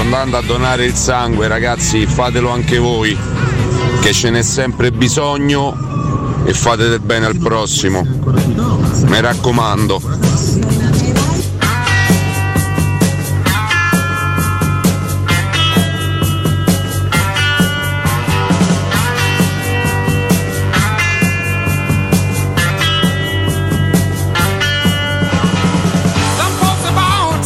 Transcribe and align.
Sto 0.00 0.08
andando 0.08 0.38
a 0.38 0.40
donare 0.40 0.86
il 0.86 0.94
sangue, 0.94 1.46
ragazzi, 1.46 2.06
fatelo 2.06 2.50
anche 2.50 2.78
voi, 2.78 3.16
che 4.00 4.12
ce 4.12 4.30
n'è 4.30 4.42
sempre 4.42 4.92
bisogno 4.92 6.42
e 6.44 6.54
fate 6.54 6.88
del 6.88 7.00
bene 7.00 7.26
al 7.26 7.36
prossimo. 7.36 8.02
Mi 8.02 9.20
raccomando. 9.20 10.89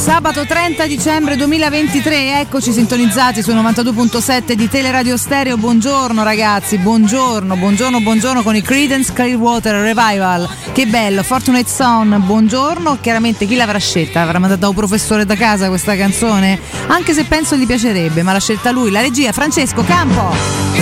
Sabato 0.05 0.45
30 0.45 0.87
dicembre 0.87 1.35
2023, 1.35 2.41
eccoci 2.41 2.73
sintonizzati 2.73 3.41
su 3.43 3.53
92.7 3.53 4.53
di 4.53 4.69
Teleradio 4.69 5.17
Stereo. 5.17 5.57
Buongiorno 5.57 6.23
ragazzi, 6.23 6.77
buongiorno, 6.77 7.57
buongiorno, 7.57 8.01
buongiorno 8.03 8.43
con 8.43 8.55
i 8.55 8.61
Credence 8.61 9.15
Clearwater 9.15 9.77
Revival. 9.77 10.47
Che 10.75 10.87
bello, 10.87 11.23
Fortunate 11.23 11.67
Son, 11.67 12.23
buongiorno. 12.23 12.99
Chiaramente 13.01 13.47
chi 13.47 13.57
l'avrà 13.57 13.79
scelta? 13.79 14.21
Avrà 14.21 14.39
mandato 14.39 14.69
un 14.69 14.75
professore 14.75 15.25
da 15.25 15.37
casa 15.37 15.69
questa 15.69 15.97
canzone? 15.97 16.61
Anche 16.89 17.15
se 17.15 17.25
penso 17.25 17.57
gli 17.57 17.65
piacerebbe, 17.65 18.23
ma 18.23 18.33
l'ha 18.33 18.41
scelta 18.41 18.73
lui. 18.73 18.91
La 18.91 19.01
regia, 19.01 19.33
Francesco 19.33 19.85
Campo. 19.85 20.74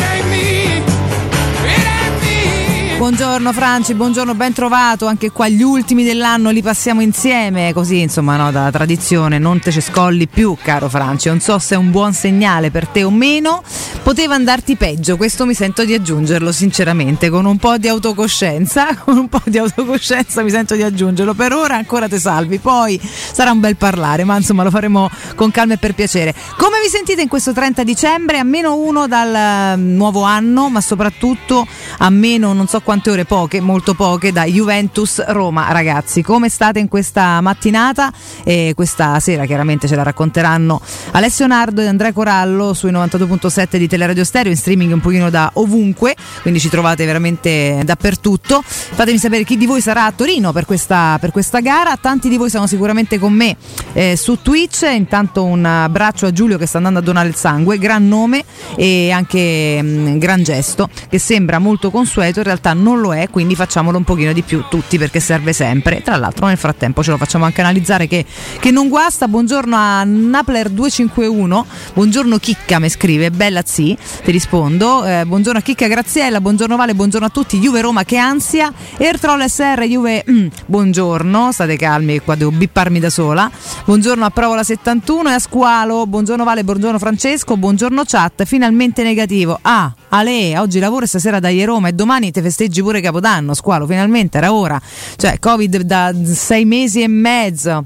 Buongiorno 3.02 3.52
Franci, 3.52 3.94
buongiorno, 3.94 4.32
ben 4.36 4.52
trovato. 4.52 5.06
Anche 5.06 5.32
qua 5.32 5.48
gli 5.48 5.60
ultimi 5.60 6.04
dell'anno 6.04 6.50
li 6.50 6.62
passiamo 6.62 7.00
insieme, 7.00 7.72
così 7.72 7.98
insomma, 7.98 8.36
no, 8.36 8.52
da 8.52 8.70
tradizione, 8.70 9.38
non 9.40 9.58
te 9.58 9.72
ce 9.72 9.80
scolli 9.80 10.28
più, 10.28 10.56
caro 10.62 10.88
Franci. 10.88 11.26
Non 11.26 11.40
so 11.40 11.58
se 11.58 11.74
è 11.74 11.78
un 11.78 11.90
buon 11.90 12.12
segnale 12.12 12.70
per 12.70 12.86
te 12.86 13.02
o 13.02 13.10
meno. 13.10 13.64
Poteva 14.04 14.36
andarti 14.36 14.76
peggio, 14.76 15.16
questo 15.16 15.46
mi 15.46 15.54
sento 15.54 15.84
di 15.84 15.94
aggiungerlo 15.94 16.52
sinceramente, 16.52 17.28
con 17.28 17.44
un 17.44 17.56
po' 17.56 17.76
di 17.76 17.88
autocoscienza, 17.88 18.94
con 19.02 19.18
un 19.18 19.28
po' 19.28 19.42
di 19.46 19.58
autocoscienza 19.58 20.42
mi 20.44 20.50
sento 20.50 20.76
di 20.76 20.84
aggiungerlo. 20.84 21.34
Per 21.34 21.52
ora 21.52 21.74
ancora 21.74 22.06
te 22.06 22.20
salvi, 22.20 22.60
poi 22.60 23.00
sarà 23.02 23.50
un 23.50 23.58
bel 23.58 23.74
parlare, 23.74 24.22
ma 24.22 24.36
insomma 24.36 24.62
lo 24.62 24.70
faremo 24.70 25.10
con 25.34 25.50
calma 25.50 25.74
e 25.74 25.76
per 25.76 25.96
piacere. 25.96 26.32
Come 26.56 26.80
vi 26.80 26.88
sentite 26.88 27.20
in 27.20 27.28
questo 27.28 27.52
30 27.52 27.82
dicembre? 27.82 28.38
A 28.38 28.44
meno 28.44 28.76
uno 28.76 29.08
dal 29.08 29.34
eh, 29.34 29.76
nuovo 29.76 30.22
anno, 30.22 30.68
ma 30.68 30.80
soprattutto 30.80 31.66
a 31.98 32.08
meno 32.08 32.52
non 32.52 32.68
so 32.68 32.80
quante 32.92 33.10
ore, 33.10 33.24
poche, 33.24 33.62
molto 33.62 33.94
poche, 33.94 34.32
da 34.32 34.44
Juventus 34.44 35.24
Roma. 35.28 35.72
Ragazzi, 35.72 36.20
come 36.20 36.50
state 36.50 36.78
in 36.78 36.88
questa 36.88 37.40
mattinata? 37.40 38.12
E 38.44 38.74
questa 38.76 39.18
sera 39.18 39.46
chiaramente 39.46 39.88
ce 39.88 39.96
la 39.96 40.02
racconteranno 40.02 40.78
Alessio 41.12 41.46
Nardo 41.46 41.80
e 41.80 41.86
Andrea 41.86 42.12
Corallo 42.12 42.74
sui 42.74 42.92
92.7 42.92 43.78
di 43.78 43.88
Teleradio 43.88 44.24
Stereo, 44.24 44.52
in 44.52 44.58
streaming 44.58 44.92
un 44.92 45.00
pochino 45.00 45.30
da 45.30 45.50
ovunque, 45.54 46.14
quindi 46.42 46.60
ci 46.60 46.68
trovate 46.68 47.06
veramente 47.06 47.80
dappertutto. 47.82 48.62
Fatemi 48.62 49.16
sapere 49.16 49.44
chi 49.44 49.56
di 49.56 49.64
voi 49.64 49.80
sarà 49.80 50.04
a 50.04 50.12
Torino 50.12 50.52
per 50.52 50.66
questa, 50.66 51.16
per 51.18 51.30
questa 51.30 51.60
gara. 51.60 51.96
Tanti 51.96 52.28
di 52.28 52.36
voi 52.36 52.50
sono 52.50 52.66
sicuramente 52.66 53.18
con 53.18 53.32
me 53.32 53.56
eh, 53.94 54.16
su 54.18 54.42
Twitch. 54.42 54.82
Intanto 54.82 55.44
un 55.44 55.64
abbraccio 55.64 56.26
a 56.26 56.30
Giulio 56.30 56.58
che 56.58 56.66
sta 56.66 56.76
andando 56.76 56.98
a 56.98 57.02
donare 57.02 57.28
il 57.28 57.36
sangue, 57.36 57.78
gran 57.78 58.06
nome 58.06 58.44
e 58.76 59.10
anche 59.10 59.80
mh, 59.80 60.18
gran 60.18 60.42
gesto 60.42 60.90
che 61.08 61.18
sembra 61.18 61.58
molto 61.58 61.90
consueto, 61.90 62.40
in 62.40 62.44
realtà 62.44 62.74
non 62.74 62.81
lo 62.82 63.14
è, 63.14 63.28
quindi 63.30 63.54
facciamolo 63.54 63.96
un 63.96 64.04
pochino 64.04 64.32
di 64.32 64.42
più 64.42 64.64
tutti 64.68 64.98
perché 64.98 65.20
serve 65.20 65.52
sempre. 65.52 66.02
Tra 66.02 66.16
l'altro 66.16 66.46
nel 66.46 66.56
frattempo 66.56 67.02
ce 67.02 67.10
lo 67.10 67.16
facciamo 67.16 67.44
anche 67.44 67.60
analizzare 67.60 68.06
che, 68.06 68.24
che 68.58 68.70
non 68.70 68.88
guasta. 68.88 69.28
Buongiorno 69.28 69.76
a 69.76 70.04
Napler251, 70.04 71.62
buongiorno 71.94 72.38
Chicca 72.38 72.78
mi 72.78 72.88
scrive, 72.88 73.30
bella 73.30 73.62
zi, 73.64 73.96
ti 74.24 74.30
rispondo. 74.30 75.04
Eh, 75.04 75.24
buongiorno 75.24 75.58
a 75.58 75.62
Chicca 75.62 75.86
Graziella, 75.86 76.40
buongiorno 76.40 76.76
Vale, 76.76 76.94
buongiorno 76.94 77.26
a 77.26 77.30
tutti. 77.30 77.58
Juve 77.58 77.80
Roma 77.80 78.04
che 78.04 78.16
ansia, 78.16 78.72
Ertrol 78.96 79.48
SR 79.48 79.82
Juve, 79.84 80.24
mm, 80.30 80.46
buongiorno, 80.66 81.52
state 81.52 81.76
calmi 81.76 82.18
qua 82.20 82.34
devo 82.34 82.50
bipparmi 82.50 82.98
da 82.98 83.10
sola. 83.10 83.50
Buongiorno 83.84 84.24
a 84.24 84.30
Provola 84.30 84.62
71 84.62 85.30
e 85.30 85.34
a 85.34 85.38
Squalo, 85.38 86.06
buongiorno 86.06 86.44
Vale, 86.44 86.64
buongiorno 86.64 86.98
Francesco, 86.98 87.56
buongiorno 87.56 88.02
chat, 88.04 88.44
finalmente 88.44 89.02
negativo. 89.02 89.58
Ah, 89.62 89.92
Ale, 90.14 90.58
oggi 90.58 90.78
lavoro 90.78 91.06
e 91.06 91.08
stasera 91.08 91.40
dai 91.40 91.64
Roma 91.64 91.88
e 91.88 91.94
domani 91.94 92.30
ti 92.30 92.42
festeggi 92.42 92.82
pure 92.82 93.00
Capodanno, 93.00 93.54
squalo, 93.54 93.86
finalmente 93.86 94.36
era 94.36 94.52
ora. 94.52 94.78
Cioè, 95.16 95.38
Covid 95.38 95.80
da 95.80 96.12
sei 96.24 96.66
mesi 96.66 97.00
e 97.00 97.08
mezzo. 97.08 97.82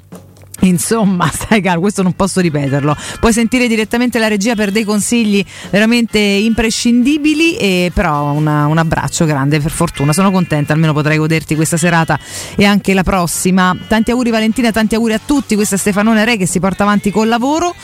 Insomma, 0.61 1.29
stai 1.33 1.61
calmo, 1.61 1.81
questo 1.81 2.03
non 2.03 2.13
posso 2.13 2.41
ripeterlo. 2.41 2.97
Puoi 3.21 3.33
sentire 3.33 3.69
direttamente 3.69 4.19
la 4.19 4.29
regia 4.29 4.55
per 4.55 4.71
dei 4.71 4.85
consigli 4.85 5.45
veramente 5.71 6.19
imprescindibili, 6.19 7.57
e 7.57 7.91
però 7.93 8.33
una, 8.33 8.67
un 8.67 8.79
abbraccio 8.79 9.25
grande 9.25 9.61
per 9.61 9.71
fortuna. 9.71 10.13
Sono 10.13 10.31
contenta, 10.31 10.73
almeno 10.73 10.93
potrai 10.93 11.19
goderti 11.19 11.55
questa 11.55 11.77
serata 11.77 12.19
e 12.57 12.65
anche 12.65 12.95
la 12.95 13.03
prossima. 13.03 13.77
Tanti 13.87 14.11
auguri 14.11 14.31
Valentina, 14.31 14.73
tanti 14.73 14.95
auguri 14.95 15.13
a 15.13 15.21
tutti. 15.25 15.55
Questa 15.55 15.77
è 15.77 15.79
Stefanone 15.79 16.25
Re 16.25 16.37
che 16.37 16.47
si 16.47 16.61
porta 16.61 16.85
avanti 16.85 17.11
col 17.11 17.29
lavoro. 17.29 17.75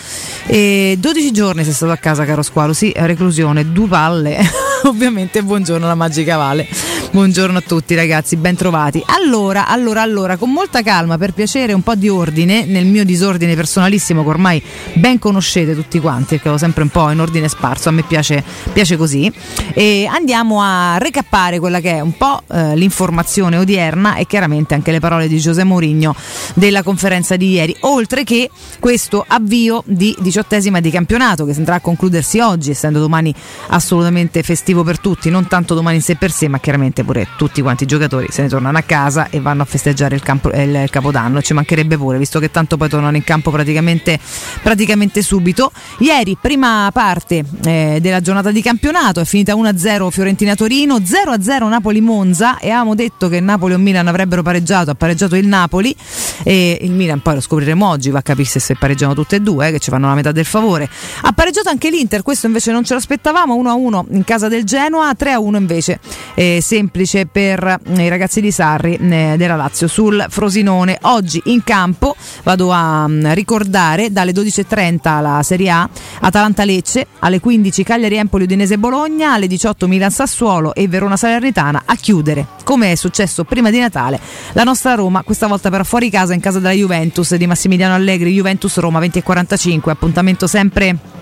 E 0.47 0.97
12 0.99 1.33
giorni 1.33 1.65
sei 1.65 1.73
stato 1.73 1.93
a 1.93 1.97
casa, 1.97 2.25
caro 2.25 2.43
squalo. 2.43 2.73
Sì, 2.73 2.93
reclusione, 2.97 3.71
due 3.71 3.89
palle. 3.89 4.39
Ovviamente 4.85 5.43
buongiorno 5.43 5.85
alla 5.85 5.95
Magica 5.95 6.37
Vale. 6.37 6.67
Buongiorno 7.13 7.59
a 7.59 7.61
tutti 7.61 7.95
ragazzi, 7.95 8.37
ben 8.37 8.57
trovati. 8.57 9.03
Allora, 9.05 9.67
allora, 9.67 10.01
allora, 10.01 10.39
con 10.39 10.51
molta 10.51 10.81
calma, 10.81 11.19
per 11.19 11.35
piacere, 11.35 11.75
un 11.75 11.83
po' 11.83 11.95
di 11.95 12.09
ordine 12.09 12.65
nel 12.65 12.87
mio 12.87 13.05
disordine 13.05 13.55
personalissimo 13.55 14.23
che 14.23 14.29
ormai 14.31 14.63
ben 14.95 15.19
conoscete 15.19 15.75
tutti 15.75 16.01
quanti, 16.01 16.37
perché 16.37 16.49
ho 16.49 16.57
sempre 16.57 16.85
un 16.85 16.89
po' 16.89 17.11
in 17.11 17.21
ordine 17.21 17.49
sparso, 17.49 17.91
a 17.91 17.93
me 17.93 18.03
piace, 18.03 18.43
piace 18.73 18.97
così. 18.97 19.31
E 19.75 20.09
andiamo 20.11 20.63
a 20.63 20.97
recappare 20.97 21.59
quella 21.59 21.81
che 21.81 21.91
è 21.91 22.01
un 22.01 22.17
po' 22.17 22.45
eh, 22.51 22.75
l'informazione 22.77 23.59
odierna 23.59 24.15
e 24.15 24.27
chiaramente 24.27 24.73
anche 24.73 24.91
le 24.91 24.99
parole 24.99 25.29
di 25.29 25.39
Giuseppe 25.39 25.69
Mourinho 25.69 26.17
della 26.55 26.83
conferenza 26.83 27.37
di 27.37 27.51
ieri, 27.51 27.77
oltre 27.81 28.25
che 28.25 28.49
questo 28.81 29.23
avvio 29.29 29.83
di 29.85 30.17
diciottesima 30.19 30.81
di 30.81 30.91
campionato 30.91 31.45
che 31.45 31.53
andrà 31.59 31.75
a 31.75 31.81
concludersi 31.81 32.41
oggi, 32.41 32.71
essendo 32.71 33.01
domani 33.01 33.35
assolutamente 33.67 34.43
festivo 34.43 34.83
per 34.83 34.99
tutti, 34.99 35.29
non 35.29 35.47
tanto 35.47 35.75
domani 35.75 35.97
in 35.97 36.03
sé 36.03 36.17
per 36.17 36.31
sé, 36.31 36.49
ma 36.49 36.59
chiaramente 36.59 37.01
pure 37.05 37.29
tutti 37.37 37.61
quanti 37.63 37.85
i 37.85 37.87
giocatori 37.87 38.29
se 38.31 38.43
ne 38.43 38.49
tornano 38.49 38.79
a 38.79 38.83
casa 38.83 39.29
e 39.31 39.41
vanno 39.41 39.63
a 39.63 39.65
festeggiare 39.65 40.15
il, 40.15 40.23
campo, 40.23 40.51
il 40.51 40.87
Capodanno, 40.91 41.41
ci 41.43 41.55
mancherebbe 41.55 41.97
pure, 41.97 42.19
visto 42.19 42.39
che 42.39 42.51
tanto 42.51 42.77
poi 42.77 42.89
tornano 42.89 43.17
in 43.17 43.25
campo 43.25 43.51
praticamente, 43.51 44.19
praticamente 44.63 45.23
subito. 45.23 45.73
Ieri, 45.99 46.37
prima 46.41 46.91
parte 46.93 47.45
eh, 47.65 47.99
della 48.01 48.21
giornata 48.21 48.51
di 48.51 48.63
campionato, 48.63 49.21
è 49.21 49.25
finita 49.25 49.55
1-0 49.55 50.11
Fiorentina-Torino, 50.11 50.99
0-0 50.99 51.69
Napoli-Monza 51.69 52.59
e 52.59 52.69
avevamo 52.69 52.95
detto 52.95 53.29
che 53.29 53.41
Napoli 53.41 53.75
o 53.75 53.79
Milan 53.79 54.09
avrebbero 54.09 54.43
pareggiato, 54.43 54.91
ha 54.91 54.95
pareggiato 54.95 55.37
il 55.37 55.47
Napoli 55.47 55.95
e 56.43 56.79
il 56.81 56.93
Milan 56.93 57.21
poi 57.21 57.35
lo 57.35 57.41
scopriremo 57.41 57.89
oggi, 57.89 58.11
va 58.11 58.19
a 58.19 58.23
capire 58.23 58.49
se 58.49 58.77
pareggiano 58.77 59.15
tutte 59.15 59.37
e 59.37 59.41
due, 59.41 59.69
eh, 59.69 59.73
che 59.73 59.79
ci 59.79 59.91
fanno 59.91 60.09
la 60.09 60.15
metà 60.15 60.33
del 60.33 60.45
favore. 60.45 60.89
Ha 61.23 61.33
pareggiato 61.33 61.69
anche 61.69 61.91
l'Inter, 61.91 62.23
questo 62.23 62.47
invece 62.47 62.73
non 62.73 62.85
ce 62.85 62.95
l'aspettavamo, 62.95 63.55
1-1 63.57 64.05
in 64.11 64.25
casa 64.25 64.49
del 64.49 64.65
Genoa, 64.65 65.11
3-1 65.13 65.57
invece 65.57 66.01
eh, 66.35 66.59
semplice 66.93 67.25
per 67.25 67.79
eh, 67.97 68.05
i 68.05 68.09
ragazzi 68.09 68.43
di 68.43 68.51
Sarri 68.51 68.97
eh, 68.97 69.35
della 69.39 69.57
Lazio 69.57 69.89
sul 69.89 70.27
Frosinone. 70.29 70.99
Oggi 71.03 71.41
in 71.47 71.65
campo 71.65 72.15
vado 72.43 72.71
a 72.71 73.09
mm, 73.09 73.33
ricordare 73.33 74.13
dalle 74.13 74.33
12.30 74.33 75.23
la 75.23 75.43
Serie 75.43 75.71
A 75.71 75.89
Atalanta-Lecce, 76.21 77.07
alle 77.21 77.41
15 77.41 77.83
Cagliari-Empoli 77.83 78.45
Udinese-Bologna, 78.45 79.33
alle 79.33 79.47
18 79.47 79.89
Milan-Sassuolo 79.89 80.75
e 80.75 80.87
Verona-Salernitana 80.87 81.85
a 81.87 81.97
chiudere, 81.97 82.47
come 82.63 82.93
è 82.93 82.95
successo 82.95 83.45
prima 83.45 83.71
di 83.71 83.79
Natale, 83.79 84.21
la 84.53 84.65
nostra 84.65 84.95
Roma, 84.95 85.23
questa 85.23 85.47
volta 85.47 85.71
però 85.71 85.85
fuori 85.85 86.11
casa 86.11 86.35
in 86.35 86.41
casa 86.41 86.59
della 86.59 86.73
Juventus 86.73 87.35
di 87.35 87.47
Massimiliano 87.47 87.95
Allegri, 87.95 88.35
Juventus-Roma 88.35 89.01
20.45, 89.01 89.89
appuntamento 89.89 90.47
sempre 90.47 91.21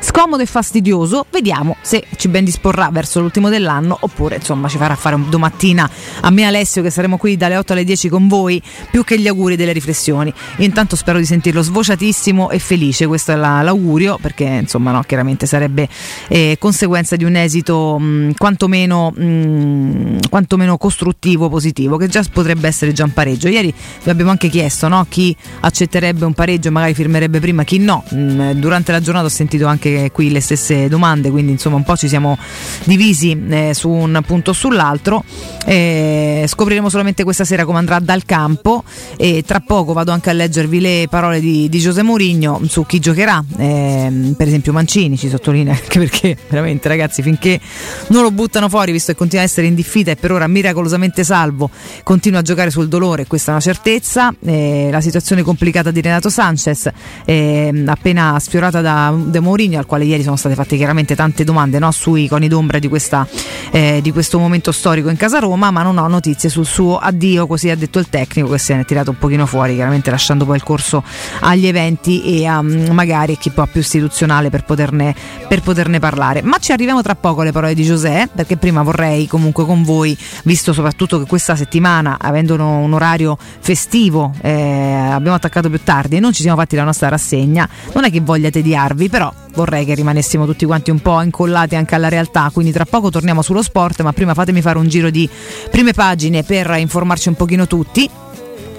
scomodo 0.00 0.42
e 0.42 0.46
fastidioso. 0.46 1.26
Vediamo 1.30 1.76
se 1.80 2.04
ci 2.16 2.28
ben 2.28 2.44
disporrà 2.44 2.88
verso 2.92 3.20
l'ultimo 3.20 3.48
dell'anno 3.48 3.96
oppure 4.00 4.36
insomma 4.36 4.68
ci 4.68 4.76
farà 4.76 4.94
fare 4.94 5.16
domattina 5.28 5.88
a 6.20 6.30
me 6.30 6.44
Alessio 6.44 6.82
che 6.82 6.90
saremo 6.90 7.16
qui 7.16 7.36
dalle 7.36 7.56
8 7.56 7.72
alle 7.72 7.84
10 7.84 8.08
con 8.08 8.28
voi 8.28 8.62
più 8.90 9.04
che 9.04 9.18
gli 9.18 9.28
auguri 9.28 9.56
delle 9.56 9.72
riflessioni. 9.72 10.32
Io 10.56 10.64
intanto 10.64 10.96
spero 10.96 11.18
di 11.18 11.24
sentirlo 11.24 11.62
svociatissimo 11.62 12.50
e 12.50 12.58
felice, 12.58 13.06
questo 13.06 13.32
è 13.32 13.34
la, 13.34 13.62
l'augurio 13.62 14.18
perché 14.20 14.44
insomma 14.44 14.92
no, 14.92 15.02
chiaramente 15.02 15.46
sarebbe 15.46 15.88
eh, 16.28 16.56
conseguenza 16.58 17.16
di 17.16 17.24
un 17.24 17.36
esito 17.36 17.98
mh, 17.98 18.34
quantomeno, 18.36 19.10
mh, 19.10 20.28
quantomeno 20.28 20.76
costruttivo, 20.76 21.48
positivo, 21.48 21.96
che 21.96 22.08
già 22.08 22.22
potrebbe 22.30 22.68
essere 22.68 22.92
già 22.92 23.04
un 23.04 23.12
pareggio. 23.12 23.48
Ieri 23.48 23.72
vi 24.02 24.10
abbiamo 24.10 24.30
anche 24.30 24.48
chiesto 24.48 24.88
no, 24.88 25.06
chi 25.08 25.34
accetterebbe 25.60 26.24
un 26.24 26.34
pareggio, 26.34 26.70
magari 26.70 26.94
firmerebbe 26.94 27.40
prima, 27.40 27.64
chi 27.64 27.78
no. 27.78 28.04
Mh, 28.08 28.52
durante 28.52 28.92
la 28.92 29.00
giornata 29.00 29.26
ho 29.26 29.30
sentito 29.30 29.57
anche 29.66 30.10
qui 30.12 30.30
le 30.30 30.40
stesse 30.40 30.88
domande, 30.88 31.30
quindi 31.30 31.52
insomma 31.52 31.76
un 31.76 31.84
po' 31.84 31.96
ci 31.96 32.08
siamo 32.08 32.38
divisi 32.84 33.38
eh, 33.48 33.72
su 33.74 33.88
un 33.88 34.20
punto 34.26 34.50
o 34.50 34.52
sull'altro. 34.54 35.24
Eh, 35.64 36.44
scopriremo 36.46 36.88
solamente 36.88 37.24
questa 37.24 37.44
sera 37.44 37.64
come 37.64 37.78
andrà 37.78 37.98
dal 37.98 38.24
campo 38.24 38.84
e 39.16 39.42
tra 39.46 39.60
poco 39.60 39.92
vado 39.92 40.12
anche 40.12 40.30
a 40.30 40.32
leggervi 40.32 40.80
le 40.80 41.06
parole 41.10 41.40
di, 41.40 41.68
di 41.68 41.78
Giuseppe 41.78 42.06
Mourinho 42.06 42.60
su 42.68 42.86
chi 42.86 42.98
giocherà, 42.98 43.44
eh, 43.58 44.34
per 44.36 44.46
esempio 44.46 44.72
Mancini 44.72 45.16
ci 45.16 45.28
sottolinea 45.28 45.74
anche 45.74 45.98
perché 45.98 46.36
veramente 46.48 46.88
ragazzi 46.88 47.22
finché 47.22 47.60
non 48.08 48.22
lo 48.22 48.30
buttano 48.30 48.68
fuori 48.68 48.92
visto 48.92 49.12
che 49.12 49.18
continua 49.18 49.44
a 49.44 49.46
essere 49.46 49.66
in 49.66 49.74
diffida 49.74 50.12
e 50.12 50.16
per 50.16 50.32
ora 50.32 50.46
miracolosamente 50.46 51.24
salvo, 51.24 51.70
continua 52.02 52.40
a 52.40 52.42
giocare 52.42 52.70
sul 52.70 52.88
dolore, 52.88 53.26
questa 53.26 53.50
è 53.50 53.54
una 53.54 53.62
certezza, 53.62 54.34
eh, 54.44 54.88
la 54.90 55.00
situazione 55.00 55.42
complicata 55.42 55.90
di 55.90 56.00
Renato 56.00 56.30
Sanchez 56.30 56.90
eh, 57.24 57.84
appena 57.86 58.38
sfiorata 58.40 58.80
da 58.80 59.14
De 59.16 59.40
Mourinho 59.48 59.78
al 59.78 59.86
quale 59.86 60.04
ieri 60.04 60.22
sono 60.22 60.36
state 60.36 60.54
fatte 60.54 60.76
chiaramente 60.76 61.16
tante 61.16 61.42
domande 61.42 61.78
no, 61.78 61.90
sui 61.90 62.28
coni 62.28 62.48
d'ombra 62.48 62.78
di, 62.78 62.88
questa, 62.88 63.26
eh, 63.70 64.00
di 64.02 64.12
questo 64.12 64.38
momento 64.38 64.72
storico 64.72 65.08
in 65.08 65.16
casa 65.16 65.38
Roma, 65.38 65.70
ma 65.70 65.82
non 65.82 65.96
ho 65.96 66.06
notizie 66.06 66.50
sul 66.50 66.66
suo 66.66 66.98
addio, 66.98 67.46
così 67.46 67.70
ha 67.70 67.76
detto 67.76 67.98
il 67.98 68.08
tecnico 68.08 68.50
che 68.50 68.58
se 68.58 68.74
ne 68.74 68.82
è 68.82 68.84
tirato 68.84 69.10
un 69.10 69.18
pochino 69.18 69.46
fuori, 69.46 69.74
chiaramente 69.74 70.10
lasciando 70.10 70.44
poi 70.44 70.56
il 70.56 70.62
corso 70.62 71.02
agli 71.40 71.66
eventi 71.66 72.22
e 72.24 72.46
a 72.46 72.58
um, 72.58 72.88
magari 72.90 73.38
chi 73.38 73.50
può 73.50 73.66
più 73.66 73.80
istituzionale 73.80 74.50
per 74.50 74.64
poterne, 74.64 75.14
per 75.48 75.62
poterne 75.62 75.98
parlare. 75.98 76.42
Ma 76.42 76.58
ci 76.58 76.72
arriviamo 76.72 77.00
tra 77.02 77.14
poco 77.14 77.40
alle 77.40 77.52
parole 77.52 77.74
di 77.74 77.84
Giuseppe, 77.84 78.30
perché 78.34 78.56
prima 78.56 78.82
vorrei 78.82 79.26
comunque 79.26 79.64
con 79.64 79.82
voi, 79.82 80.16
visto 80.44 80.72
soprattutto 80.72 81.18
che 81.18 81.26
questa 81.26 81.56
settimana, 81.56 82.18
avendo 82.20 82.54
un 82.54 82.92
orario 82.92 83.38
festivo, 83.60 84.32
eh, 84.42 84.50
abbiamo 84.50 85.36
attaccato 85.36 85.68
più 85.70 85.80
tardi 85.82 86.16
e 86.16 86.20
non 86.20 86.32
ci 86.32 86.42
siamo 86.42 86.58
fatti 86.58 86.76
la 86.76 86.84
nostra 86.84 87.08
rassegna, 87.08 87.68
non 87.94 88.04
è 88.04 88.10
che 88.10 88.20
voglia 88.20 88.50
tediarvi, 88.50 89.08
però 89.08 89.27
vorrei 89.54 89.84
che 89.84 89.94
rimanessimo 89.94 90.46
tutti 90.46 90.64
quanti 90.64 90.90
un 90.90 91.00
po' 91.00 91.20
incollati 91.22 91.76
anche 91.76 91.94
alla 91.94 92.08
realtà, 92.08 92.50
quindi 92.52 92.72
tra 92.72 92.84
poco 92.84 93.10
torniamo 93.10 93.42
sullo 93.42 93.62
sport, 93.62 94.02
ma 94.02 94.12
prima 94.12 94.34
fatemi 94.34 94.60
fare 94.60 94.78
un 94.78 94.88
giro 94.88 95.10
di 95.10 95.28
prime 95.70 95.92
pagine 95.92 96.42
per 96.42 96.74
informarci 96.76 97.28
un 97.28 97.34
pochino 97.34 97.66
tutti. 97.66 98.08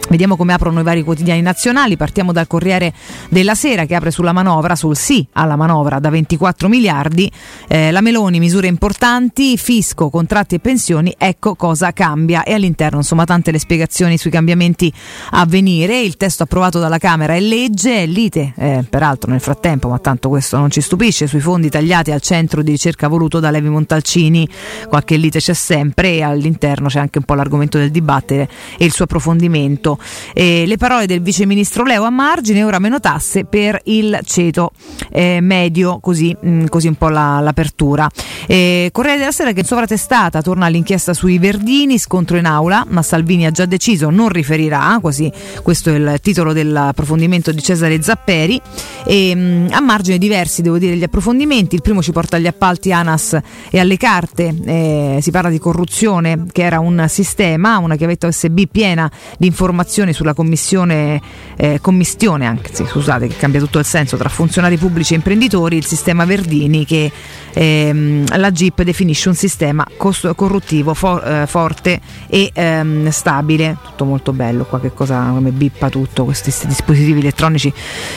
Vediamo 0.10 0.36
come 0.36 0.54
aprono 0.54 0.80
i 0.80 0.84
vari 0.84 1.04
quotidiani 1.04 1.42
nazionali. 1.42 1.96
Partiamo 1.96 2.32
dal 2.32 2.48
Corriere 2.48 2.92
della 3.30 3.54
Sera 3.54 3.86
che 3.86 3.94
apre 3.94 4.10
sulla 4.10 4.34
manovra, 4.34 4.76
sul 4.76 4.98
sì 4.98 5.26
alla 5.34 5.56
manovra 5.56 6.00
da 6.00 6.10
24 6.10 6.68
miliardi. 6.68 7.32
Eh, 7.68 7.92
la 7.92 8.02
Meloni, 8.02 8.40
misure 8.40 8.66
importanti, 8.66 9.56
fisco, 9.56 10.10
contratti 10.10 10.56
e 10.56 10.60
pensioni, 10.60 11.14
ecco 11.16 11.54
cosa 11.54 11.92
cambia. 11.92 12.44
E 12.44 12.54
all'interno, 12.54 12.98
insomma, 12.98 13.24
tante 13.24 13.52
le 13.52 13.60
spiegazioni 13.60 14.18
sui 14.18 14.32
cambiamenti 14.32 14.92
a 15.32 15.46
venire. 15.46 16.02
Il 16.02 16.18
testo 16.18 16.42
approvato 16.42 16.80
dalla 16.80 16.98
Camera 16.98 17.36
è 17.36 17.40
legge, 17.40 18.08
lite, 18.08 18.54
eh, 18.58 18.84
peraltro 18.90 19.30
nel 19.30 19.42
frattempo, 19.42 19.90
ma 19.90 20.00
tanto 20.00 20.28
questo 20.28 20.58
non 20.58 20.72
ci 20.72 20.82
stupisce, 20.82 21.28
sui 21.28 21.40
fondi 21.40 21.70
tagliati 21.70 22.10
al 22.10 22.22
centro 22.22 22.64
di 22.64 22.72
ricerca 22.72 23.08
voluto 23.08 23.40
da 23.40 23.52
Levi 23.52 23.70
Montalcini. 23.70 24.50
Qualche 24.88 25.18
lite 25.18 25.38
c'è 25.38 25.54
sempre 25.54 26.14
e 26.14 26.24
all'interno 26.24 26.88
c'è 26.88 26.98
anche 26.98 27.20
un 27.20 27.26
po' 27.26 27.36
l'argomento 27.36 27.78
del 27.78 27.92
dibattere 27.92 28.50
e 28.76 28.86
il 28.86 28.92
suo 28.92 29.04
approfondimento. 29.04 29.98
Eh, 30.34 30.64
le 30.66 30.78
parole 30.78 31.06
del 31.06 31.22
vice 31.22 31.46
ministro 31.46 31.84
Leo 31.84 32.04
a 32.04 32.10
margine, 32.10 32.64
ora 32.64 32.80
meno 32.80 33.00
tasse 33.00 33.46
per 33.46 33.80
il 33.86 34.20
ceto 34.24 34.72
eh, 35.12 35.40
medio, 35.42 36.00
così, 36.00 36.36
mh, 36.40 36.66
così, 36.66 36.88
un 36.88 36.96
po' 36.96 37.10
la, 37.10 37.40
l'apertura. 37.40 38.10
Eh, 38.48 38.90
Corriere 38.92 39.20
della 39.20 39.32
Sera 39.32 39.52
che 39.52 39.60
in 39.60 39.66
sovratestata 39.66 40.42
torna 40.42 40.66
all'inchiesta 40.66 41.14
sui 41.14 41.38
Verdini, 41.38 41.98
scontro 41.98 42.38
in 42.38 42.46
aula, 42.46 42.86
ma 42.88 43.02
Salvini 43.02 43.46
ha 43.46 43.52
già 43.52 43.66
deciso, 43.66 44.10
non 44.10 44.30
riferirà, 44.30 44.98
quasi 45.02 45.32
questo 45.64 45.90
è 45.90 45.96
il 45.96 46.20
titolo 46.22 46.54
dell'approfondimento 46.54 47.52
di 47.52 47.62
Cesare 47.62 48.02
Zapperi. 48.02 48.62
E, 49.06 49.36
mh, 49.36 49.68
a 49.72 49.82
margine 49.82 50.18
diversi, 50.18 50.62
devo 50.62 50.78
dire, 50.78 50.96
gli 50.96 51.04
approfondimenti. 51.04 51.76
Il 51.76 51.82
primo 51.82 52.02
ci 52.02 52.12
porta 52.12 52.38
agli 52.38 52.48
appalti 52.48 52.92
ANAS 52.92 53.38
e 53.70 53.80
alle 53.80 53.98
carte, 53.98 54.56
eh, 54.66 55.20
si 55.22 55.32
parla 55.32 55.50
di 55.50 55.60
corruzione 55.60 56.46
che 56.52 56.64
era 56.64 56.80
un 56.80 57.06
sistema, 57.08 57.78
una 57.78 57.96
chiavetta 57.96 58.28
USB 58.28 58.62
piena 58.72 59.10
di 59.38 59.48
informazioni 59.48 59.89
informazioni 59.90 60.14
sulla 60.14 60.34
commissione, 60.34 61.20
eh, 61.58 61.80
commistione, 61.82 62.46
anzi 62.46 62.86
scusate 62.86 63.28
che 63.28 63.36
cambia 63.36 63.60
tutto 63.60 63.80
il 63.80 63.86
senso, 63.86 64.18
tra 64.18 64.30
funzionari 64.30 64.78
pubblici 64.78 65.14
e 65.14 65.16
imprenditori, 65.18 65.78
il 65.78 65.86
sistema 65.86 66.26
Verdini 66.26 66.86
che 66.86 67.12
ehm, 67.52 68.38
la 68.38 68.52
GIP 68.52 68.84
definisce 68.84 69.30
un 69.30 69.36
sistema 69.36 69.86
cost- 69.98 70.34
corruttivo 70.36 70.94
for- 70.94 71.26
eh, 71.26 71.48
forte 71.48 72.00
e 72.28 72.52
ehm, 72.54 73.10
stabile, 73.10 73.78
tutto 73.84 74.06
molto 74.06 74.32
bello, 74.32 74.66
qua 74.66 74.80
che 74.80 74.94
cosa 74.94 75.32
come 75.34 75.50
bippa 75.50 75.90
tutto, 75.90 76.26
questi 76.26 76.54
dispositivi 76.68 77.20
elettronici 77.20 77.74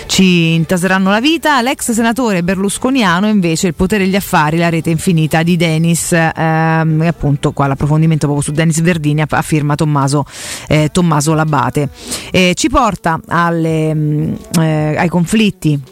ci 0.06 0.52
intaseranno 0.52 1.10
la 1.10 1.20
vita, 1.20 1.62
l'ex 1.62 1.90
senatore 1.92 2.42
berlusconiano 2.42 3.26
invece 3.28 3.68
il 3.68 3.74
potere 3.74 4.04
degli 4.04 4.16
affari, 4.16 4.58
la 4.58 4.68
rete 4.68 4.90
infinita 4.90 5.42
di 5.42 5.56
Denis, 5.56 6.12
ehm, 6.12 7.00
e 7.02 7.06
appunto 7.06 7.52
qua 7.52 7.66
l'approfondimento 7.66 8.26
proprio 8.26 8.44
su 8.44 8.52
Denis 8.52 8.80
Verdini 8.82 9.22
a, 9.26 9.42
firma 9.42 9.74
Tommaso, 9.74 10.24
eh, 10.68 10.90
Tommaso 10.92 11.32
Labate. 11.52 11.90
Eh, 12.30 12.54
ci 12.54 12.68
porta 12.70 13.20
alle, 13.28 13.94
mm, 13.94 14.34
eh, 14.58 14.96
ai 14.96 15.08
conflitti 15.08 15.91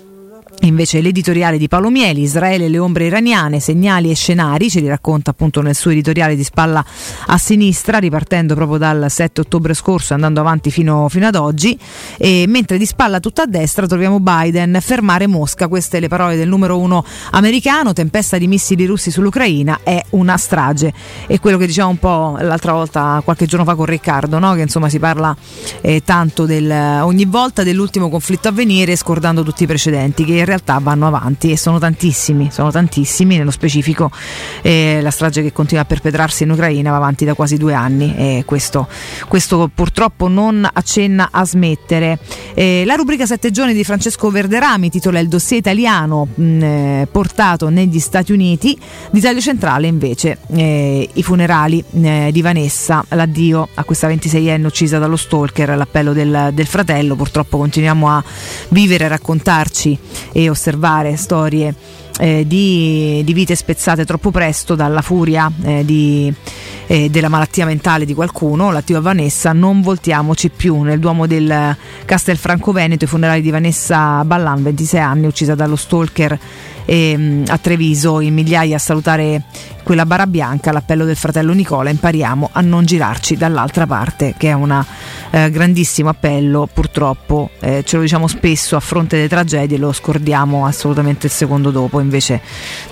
Invece 0.63 1.01
l'editoriale 1.01 1.57
di 1.57 1.69
Paolo 1.69 1.89
Mieli, 1.89 2.21
Israele 2.21 2.67
e 2.67 2.69
le 2.69 2.79
ombre 2.79 3.07
iraniane, 3.07 3.61
segnali 3.61 4.11
e 4.11 4.15
scenari, 4.15 4.69
ce 4.69 4.81
li 4.81 4.89
racconta 4.89 5.31
appunto 5.31 5.63
nel 5.63 5.75
suo 5.75 5.91
editoriale 5.91 6.37
di 6.37 6.45
spalla 6.45 6.85
a 7.27 7.39
sinistra, 7.39 7.97
ripartendo 7.97 8.55
proprio 8.55 8.77
dal 8.77 9.07
7 9.09 9.41
ottobre 9.41 9.73
scorso 9.73 10.13
e 10.13 10.17
andando 10.17 10.41
avanti 10.41 10.71
fino, 10.71 11.09
fino, 11.09 11.27
ad 11.27 11.35
oggi, 11.35 11.79
e 12.19 12.45
mentre 12.47 12.77
di 12.77 12.85
spalla 12.85 13.21
tutta 13.21 13.45
a 13.45 13.47
destra 13.47 13.87
troviamo 13.87 14.21
Biden, 14.21 14.77
fermare 14.83 15.27
Mosca, 15.27 15.67
queste 15.67 15.99
le 15.99 16.09
parole 16.09 16.37
del 16.37 16.49
numero 16.49 16.79
uno 16.79 17.05
americano, 17.31 17.95
tempesta 17.95 18.37
di 18.37 18.47
missili 18.47 18.85
russi 18.85 19.11
sull'Ucraina 19.11 19.81
è 19.83 20.03
una 20.11 20.37
strage. 20.37 20.93
E 21.27 21.41
quello 21.41 21.57
che 21.57 21.67
diciamo 21.67 21.89
un 21.89 21.99
po' 21.99 22.37
l'altra 22.39 22.73
volta, 22.73 23.23
qualche 23.25 23.47
giorno 23.47 23.65
fa 23.65 23.75
con 23.75 23.87
Riccardo, 23.87 24.39
no? 24.39 24.53
che 24.53 24.61
insomma 24.61 24.91
si 24.91 24.99
parla 24.99 25.35
eh, 25.81 26.03
tanto 26.05 26.45
del, 26.45 26.71
ogni 26.71 27.25
volta 27.25 27.63
dell'ultimo 27.63 28.11
conflitto 28.11 28.49
a 28.49 28.53
venire 28.53 28.95
scordando 28.95 29.43
tutti 29.43 29.63
i 29.63 29.67
precedenti, 29.67 30.23
che 30.25 30.45
realtà 30.51 30.79
vanno 30.81 31.07
avanti 31.07 31.51
e 31.51 31.57
sono 31.57 31.79
tantissimi, 31.79 32.51
sono 32.51 32.71
tantissimi, 32.71 33.37
nello 33.37 33.51
specifico 33.51 34.11
eh, 34.63 34.99
la 35.01 35.11
strage 35.11 35.43
che 35.43 35.53
continua 35.53 35.83
a 35.83 35.87
perpetrarsi 35.87 36.43
in 36.43 36.51
Ucraina 36.51 36.91
va 36.91 36.97
avanti 36.97 37.25
da 37.25 37.35
quasi 37.35 37.57
due 37.57 37.75
anni 37.75 38.15
e 38.17 38.43
questo, 38.45 38.89
questo 39.29 39.71
purtroppo 39.73 40.29
non 40.29 40.69
accenna 40.71 41.29
a 41.31 41.45
smettere. 41.45 42.19
Eh, 42.55 42.83
la 42.85 42.95
rubrica 42.95 43.27
Sette 43.27 43.51
giorni 43.51 43.73
di 43.73 43.85
Francesco 43.85 44.31
Verderami 44.31 44.91
titola 44.91 45.19
il 45.21 45.29
dossier 45.29 45.61
italiano 45.61 46.27
mh, 46.35 46.63
eh, 46.63 47.09
portato 47.11 47.69
negli 47.69 47.99
Stati 48.01 48.33
Uniti, 48.33 48.79
di 49.11 49.21
taglio 49.21 49.41
centrale 49.41 49.87
invece 49.87 50.39
eh, 50.49 51.09
i 51.13 51.23
funerali 51.23 51.83
eh, 51.93 52.31
di 52.33 52.43
Vanessa, 52.43 53.05
l'addio 53.11 53.69
a 53.75 53.85
questa 53.85 54.09
26enne 54.09 54.65
uccisa 54.65 54.99
dallo 54.99 55.17
stalker, 55.17 55.77
l'appello 55.77 56.13
del, 56.13 56.51
del 56.53 56.67
fratello, 56.67 57.15
purtroppo 57.15 57.59
continuiamo 57.59 58.09
a 58.09 58.23
vivere 58.69 59.05
e 59.05 59.09
raccontarci 59.09 59.99
e 60.45 60.51
osservare 60.51 61.17
storie 61.17 61.75
eh, 62.19 62.45
di, 62.47 63.23
di, 63.25 63.33
vite 63.33 63.55
spezzate 63.55 64.05
troppo 64.05 64.31
presto 64.31 64.75
dalla 64.75 65.01
furia 65.01 65.51
eh, 65.63 65.85
di, 65.85 66.33
eh, 66.87 67.09
della 67.09 67.29
malattia 67.29 67.65
mentale 67.65 68.05
di 68.05 68.15
qualcuno, 68.15 68.71
l'attiva 68.71 69.01
Vanessa, 69.01 69.53
non 69.53 69.81
voltiamoci 69.81 70.51
più. 70.51 70.81
Nel 70.83 70.99
Duomo 70.99 71.27
del 71.27 71.77
Castelfranco 72.05 72.73
Veneto 72.73 73.05
i 73.05 73.09
funerali 73.09 73.41
di 73.41 73.51
Vanessa 73.51 74.23
Ballan, 74.25 74.63
26 74.63 75.01
anni, 75.01 75.27
uccisa 75.27 75.55
dallo 75.55 75.77
stalker 75.77 76.39
ehm, 76.91 77.45
a 77.47 77.59
Treviso, 77.59 78.19
in 78.21 78.35
migliaia 78.35 78.75
a 78.75 78.81
salutare 78.81 79.45
quella 79.83 80.07
bara 80.07 80.27
bianca, 80.27 80.73
l'appello 80.73 81.05
del 81.05 81.17
fratello 81.17 81.53
Nicola, 81.53 81.91
impariamo 81.91 82.51
a 82.53 82.61
non 82.61 82.85
girarci 82.85 83.37
dall'altra 83.37 83.87
parte, 83.87 84.35
che 84.37 84.49
è 84.49 84.53
un 84.53 84.85
eh, 85.31 85.51
grandissimo 85.51 86.09
appello, 86.11 86.69
purtroppo 86.73 87.51
eh, 87.61 87.83
ce 87.85 87.97
lo 87.97 88.03
diciamo 88.03 88.27
spesso 88.27 88.77
a 88.77 88.81
fronte 88.81 89.17
delle 89.17 89.29
tragedie, 89.29 89.79
lo 89.79 89.93
scordiamo 89.93 90.67
assolutamente 90.67 91.27
il 91.27 91.33
secondo 91.33 91.71
dopo, 91.71 92.01
invece 92.01 92.41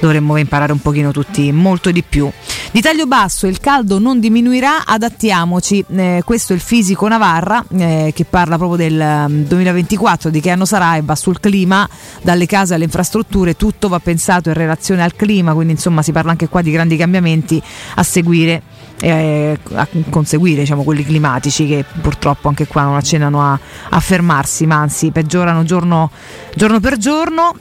dovremmo 0.00 0.36
imparare 0.36 0.72
un 0.72 0.80
pochino 0.80 1.10
tutti 1.10 1.52
molto 1.52 1.90
di 1.90 2.02
più. 2.02 2.30
Di 2.70 2.80
taglio 2.80 3.06
basso 3.06 3.46
il 3.46 3.60
caldo 3.60 3.98
non 3.98 4.20
diminuirà, 4.20 4.84
adattiamoci, 4.84 5.84
eh, 5.90 6.22
questo 6.24 6.52
è 6.52 6.56
il 6.56 6.62
fisico 6.62 7.06
Navarra 7.08 7.64
eh, 7.76 8.12
che 8.14 8.24
parla 8.24 8.56
proprio 8.56 8.88
del 8.88 9.44
2024, 9.46 10.28
mm, 10.28 10.32
di 10.32 10.40
che 10.40 10.50
anno 10.50 10.64
sarà 10.64 10.96
e 10.96 11.02
va 11.02 11.14
sul 11.14 11.40
clima, 11.40 11.88
dalle 12.22 12.46
case 12.46 12.74
alle 12.74 12.84
infrastrutture, 12.84 13.56
tutto 13.56 13.87
va 13.88 13.98
pensato 14.00 14.48
in 14.48 14.54
relazione 14.54 15.02
al 15.02 15.14
clima, 15.14 15.52
quindi 15.54 15.72
insomma 15.72 16.02
si 16.02 16.12
parla 16.12 16.30
anche 16.30 16.48
qua 16.48 16.60
di 16.62 16.70
grandi 16.70 16.88
grandi 16.88 16.96
cambiamenti 16.96 17.62
a 17.96 18.02
seguire. 18.02 18.62
Eh, 19.00 19.56
a 19.74 19.86
conseguire 20.10 20.62
diciamo, 20.62 20.82
quelli 20.82 21.04
climatici 21.04 21.68
che 21.68 21.84
purtroppo 22.00 22.48
anche 22.48 22.66
qua 22.66 22.82
non 22.82 22.96
accennano 22.96 23.40
a, 23.40 23.56
a 23.90 24.00
fermarsi 24.00 24.66
ma 24.66 24.74
anzi 24.74 25.12
peggiorano 25.12 25.62
giorno, 25.62 26.10
giorno 26.52 26.80
per 26.80 26.96
giorno 26.96 27.54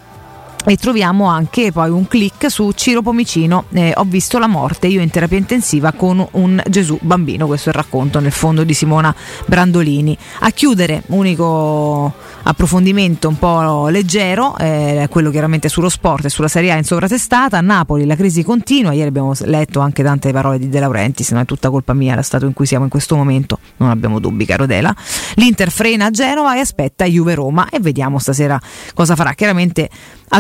e 0.65 0.75
troviamo 0.77 1.25
anche 1.25 1.71
poi 1.71 1.89
un 1.89 2.07
click 2.07 2.49
su 2.51 2.71
Ciro 2.73 3.01
Pomicino 3.01 3.65
eh, 3.71 3.93
ho 3.95 4.03
visto 4.03 4.37
la 4.37 4.47
morte 4.47 4.87
io 4.87 5.01
in 5.01 5.09
terapia 5.09 5.37
intensiva 5.37 5.91
con 5.93 6.25
un 6.31 6.61
Gesù 6.67 6.97
bambino 7.01 7.47
questo 7.47 7.69
è 7.69 7.71
il 7.71 7.77
racconto 7.77 8.19
nel 8.19 8.31
fondo 8.31 8.63
di 8.63 8.73
Simona 8.73 9.13
Brandolini. 9.45 10.17
A 10.39 10.51
chiudere 10.51 11.03
unico 11.07 12.13
approfondimento 12.43 13.27
un 13.27 13.37
po' 13.37 13.87
leggero 13.87 14.55
eh, 14.57 15.07
quello 15.09 15.31
chiaramente 15.31 15.67
sullo 15.67 15.89
sport 15.89 16.25
e 16.25 16.29
sulla 16.29 16.47
Serie 16.47 16.71
A 16.71 16.77
in 16.77 16.83
sovratestata. 16.83 17.57
A 17.57 17.61
Napoli 17.61 18.05
la 18.05 18.15
crisi 18.15 18.43
continua 18.43 18.93
ieri 18.93 19.07
abbiamo 19.07 19.33
letto 19.41 19.79
anche 19.79 20.03
tante 20.03 20.31
parole 20.31 20.59
di 20.59 20.69
De 20.69 20.79
Laurenti 20.79 21.23
se 21.23 21.33
non 21.33 21.43
è 21.43 21.45
tutta 21.45 21.69
colpa 21.69 21.93
mia 21.93 22.15
lo 22.15 22.21
stato 22.21 22.45
in 22.45 22.53
cui 22.53 22.65
siamo 22.65 22.83
in 22.83 22.89
questo 22.89 23.15
momento 23.15 23.59
non 23.77 23.89
abbiamo 23.89 24.19
dubbi 24.19 24.45
caro 24.45 24.65
Dela 24.65 24.95
l'Inter 25.35 25.71
frena 25.71 26.05
a 26.05 26.11
Genova 26.11 26.55
e 26.55 26.59
aspetta 26.59 27.05
Juve 27.05 27.35
Roma 27.35 27.69
e 27.69 27.79
vediamo 27.79 28.19
stasera 28.19 28.59
cosa 28.93 29.15
farà. 29.15 29.33
Chiaramente 29.33 29.89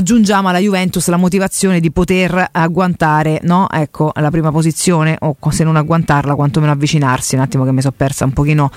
aggiungiamo 0.07 0.47
alla 0.47 0.59
Juventus 0.59 1.05
la 1.09 1.17
motivazione 1.17 1.81
di 1.81 1.91
poter 1.91 2.47
agguantare 2.53 3.41
no? 3.43 3.67
ecco, 3.69 4.13
la 4.15 4.31
prima 4.31 4.51
posizione 4.51 5.17
o 5.19 5.35
se 5.49 5.65
non 5.65 5.75
agguantarla 5.75 6.33
quantomeno 6.33 6.71
avvicinarsi. 6.71 7.35
Un 7.35 7.41
attimo 7.41 7.65
che 7.65 7.73
mi 7.73 7.81
sono 7.81 7.93
persa 7.97 8.23
un 8.23 8.31
pochino 8.31 8.71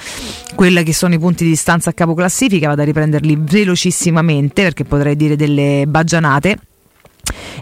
quelli 0.57 0.83
che 0.83 0.93
sono 0.93 1.15
i 1.15 1.21
punti 1.21 1.45
di 1.45 1.51
distanza 1.51 1.91
a 1.91 1.93
capo 1.93 2.15
classifica 2.15 2.67
vado 2.67 2.83
a 2.83 2.85
riprenderli 2.85 3.39
velocissimamente 3.41 4.63
perché 4.65 4.83
potrei 4.83 5.15
dire 5.15 5.37
delle 5.37 5.85
baggianate. 5.87 6.51
e, 6.51 6.70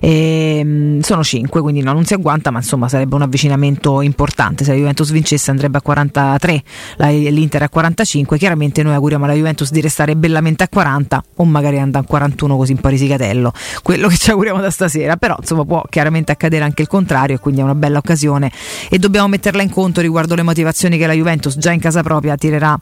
ehm, 0.01 1.01
sono 1.01 1.23
5, 1.23 1.61
quindi 1.61 1.83
no, 1.83 1.93
non 1.93 2.05
si 2.05 2.15
agguanta, 2.15 2.51
ma 2.51 2.59
insomma 2.59 2.89
sarebbe 2.89 3.15
un 3.15 3.23
avvicinamento 3.23 4.01
importante. 4.01 4.65
Se 4.65 4.71
la 4.71 4.77
Juventus 4.77 5.11
vincesse 5.11 5.51
andrebbe 5.51 5.79
a 5.79 5.83
43, 5.83 6.63
la, 6.97 7.09
l'Inter 7.09 7.63
a 7.63 7.69
45. 7.69 8.39
Chiaramente 8.39 8.83
noi 8.83 8.95
auguriamo 8.95 9.25
alla 9.25 9.35
Juventus 9.35 9.71
di 9.71 9.81
restare 9.81 10.17
bellamente 10.17 10.65
a 10.65 10.69
40 10.69 11.25
o 11.37 11.45
magari 11.45 11.79
andare 11.79 12.05
a 12.05 12.09
41 12.09 12.57
così 12.57 12.73
un 12.73 12.79
po' 12.79 12.89
risicatello. 12.89 13.53
Quello 13.83 14.09
che 14.09 14.17
ci 14.17 14.31
auguriamo 14.31 14.61
da 14.61 14.71
stasera, 14.71 15.17
però 15.17 15.37
insomma 15.39 15.65
può 15.65 15.83
chiaramente 15.89 16.33
accadere 16.33 16.65
anche 16.65 16.83
il 16.83 16.89
contrario 16.89 17.39
quindi 17.39 17.61
è 17.61 17.65
una 17.65 17.75
bella 17.75 17.99
occasione 17.99 18.51
e 18.91 18.99
dobbiamo 18.99 19.29
metterla 19.29 19.63
in 19.63 19.71
conto 19.71 20.01
riguardo 20.01 20.35
le 20.35 20.43
motivazioni 20.43 20.99
che 20.99 21.07
la 21.07 21.13
Juventus 21.13 21.57
già 21.59 21.73
in 21.73 21.81
casa 21.81 22.03
propria 22.03 22.37
tirerà 22.37 22.79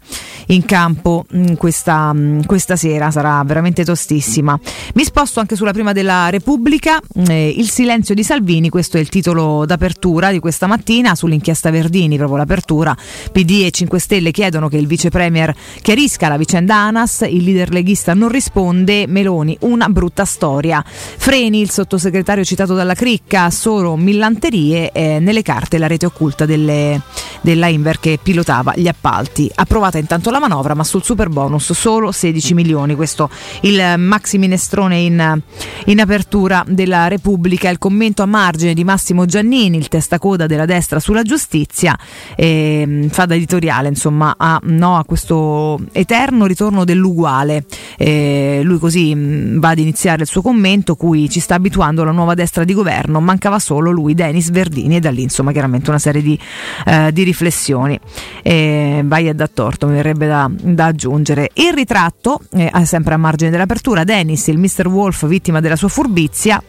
in 0.46 0.64
campo 0.64 1.24
mm, 1.34 1.54
questa, 1.54 2.12
mm, 2.12 2.42
questa 2.42 2.76
sera. 2.76 3.10
Sarà 3.10 3.42
veramente 3.44 3.84
tostissima. 3.84 4.58
Mi 4.94 5.04
sposto 5.04 5.40
anche 5.40 5.56
sulla 5.56 5.72
prima 5.72 5.92
della 5.92 6.28
Repubblica 6.30 7.00
eh, 7.28 7.48
il 7.56 7.70
silenzio 7.70 8.14
di 8.14 8.22
Salvini, 8.22 8.68
questo 8.68 8.96
è 8.96 9.00
il 9.00 9.08
titolo 9.08 9.64
d'apertura 9.64 10.30
di 10.30 10.38
questa 10.38 10.66
mattina 10.66 11.14
sull'inchiesta 11.14 11.70
Verdini, 11.70 12.16
proprio 12.16 12.38
l'apertura. 12.38 12.96
PD 13.32 13.62
e 13.64 13.70
5 13.70 13.98
Stelle 13.98 14.30
chiedono 14.30 14.68
che 14.68 14.76
il 14.76 14.86
vice 14.86 15.08
premier 15.08 15.54
chiarisca 15.80 16.28
la 16.28 16.36
vicenda 16.36 16.76
ANAS, 16.76 17.26
il 17.28 17.44
leader 17.44 17.70
leghista 17.70 18.14
non 18.14 18.28
risponde, 18.28 19.06
Meloni 19.06 19.56
una 19.60 19.88
brutta 19.88 20.24
storia. 20.24 20.84
Freni, 20.84 21.60
il 21.60 21.70
sottosegretario 21.70 22.44
citato 22.44 22.74
dalla 22.74 22.94
Cricca, 22.94 23.50
solo 23.50 23.96
millanterie, 23.96 24.92
eh, 24.92 25.18
nelle 25.20 25.42
carte 25.42 25.78
la 25.78 25.86
rete 25.86 26.06
occulta 26.06 26.44
delle, 26.44 27.00
della 27.40 27.68
Inver 27.68 28.00
che 28.00 28.18
pilotava 28.22 28.74
gli 28.76 28.88
appalti. 28.88 29.50
Approvata 29.54 29.98
intanto 29.98 30.30
la 30.30 30.40
manovra, 30.40 30.74
ma 30.74 30.84
sul 30.84 31.02
super 31.02 31.28
bonus 31.28 31.72
solo 31.72 32.12
16 32.12 32.54
milioni. 32.54 32.94
Questo 32.94 33.30
il 33.62 33.94
maxi 33.96 34.38
minestrone 34.38 34.98
in, 34.98 35.40
in 35.86 36.00
apertura 36.00 36.64
della 36.66 36.95
della 36.96 37.08
Repubblica 37.08 37.68
il 37.68 37.78
commento 37.78 38.22
a 38.22 38.26
margine 38.26 38.74
di 38.74 38.82
Massimo 38.82 39.26
Giannini, 39.26 39.76
il 39.76 39.88
testacoda 39.88 40.46
della 40.46 40.64
destra 40.64 40.98
sulla 40.98 41.22
giustizia, 41.22 41.96
eh, 42.34 43.06
fa 43.10 43.26
da 43.26 43.34
editoriale 43.34 43.88
insomma 43.88 44.34
a, 44.36 44.58
no, 44.64 44.96
a, 44.96 45.04
questo 45.04 45.78
eterno 45.92 46.46
ritorno 46.46 46.84
dell'uguale. 46.84 47.64
Eh, 47.98 48.60
lui 48.62 48.78
così 48.78 49.14
mh, 49.14 49.18
mm, 49.18 49.58
va 49.58 49.70
ad 49.70 49.78
iniziare 49.78 50.22
il 50.22 50.28
suo 50.28 50.42
commento, 50.42 50.96
cui 50.96 51.28
ci 51.28 51.40
sta 51.40 51.54
abituando 51.54 52.02
la 52.02 52.12
nuova 52.12 52.34
destra 52.34 52.64
di 52.64 52.72
governo, 52.72 53.20
mancava 53.20 53.58
solo 53.58 53.90
lui, 53.90 54.14
Denis 54.14 54.50
Verdini, 54.50 54.96
e 54.96 55.00
da 55.00 55.10
lì 55.10 55.22
insomma 55.22 55.52
chiaramente 55.52 55.90
una 55.90 55.98
serie 55.98 56.22
di, 56.22 56.38
eh, 56.86 57.12
di 57.12 57.22
riflessioni. 57.22 57.98
Eh, 58.42 59.02
vai 59.04 59.28
a 59.28 59.34
da 59.34 59.48
torto, 59.48 59.86
mi 59.86 59.94
verrebbe 59.94 60.26
da, 60.26 60.50
da 60.50 60.86
aggiungere. 60.86 61.50
Il 61.54 61.72
ritratto, 61.74 62.40
eh, 62.52 62.70
sempre 62.84 63.14
a 63.14 63.16
margine 63.18 63.50
dell'apertura, 63.50 64.04
Denis, 64.04 64.46
il 64.46 64.58
Mr. 64.58 64.86
Wolf, 64.88 65.26
vittima 65.26 65.60
della 65.60 65.76
sua 65.76 65.88
furbizia, 65.88 66.62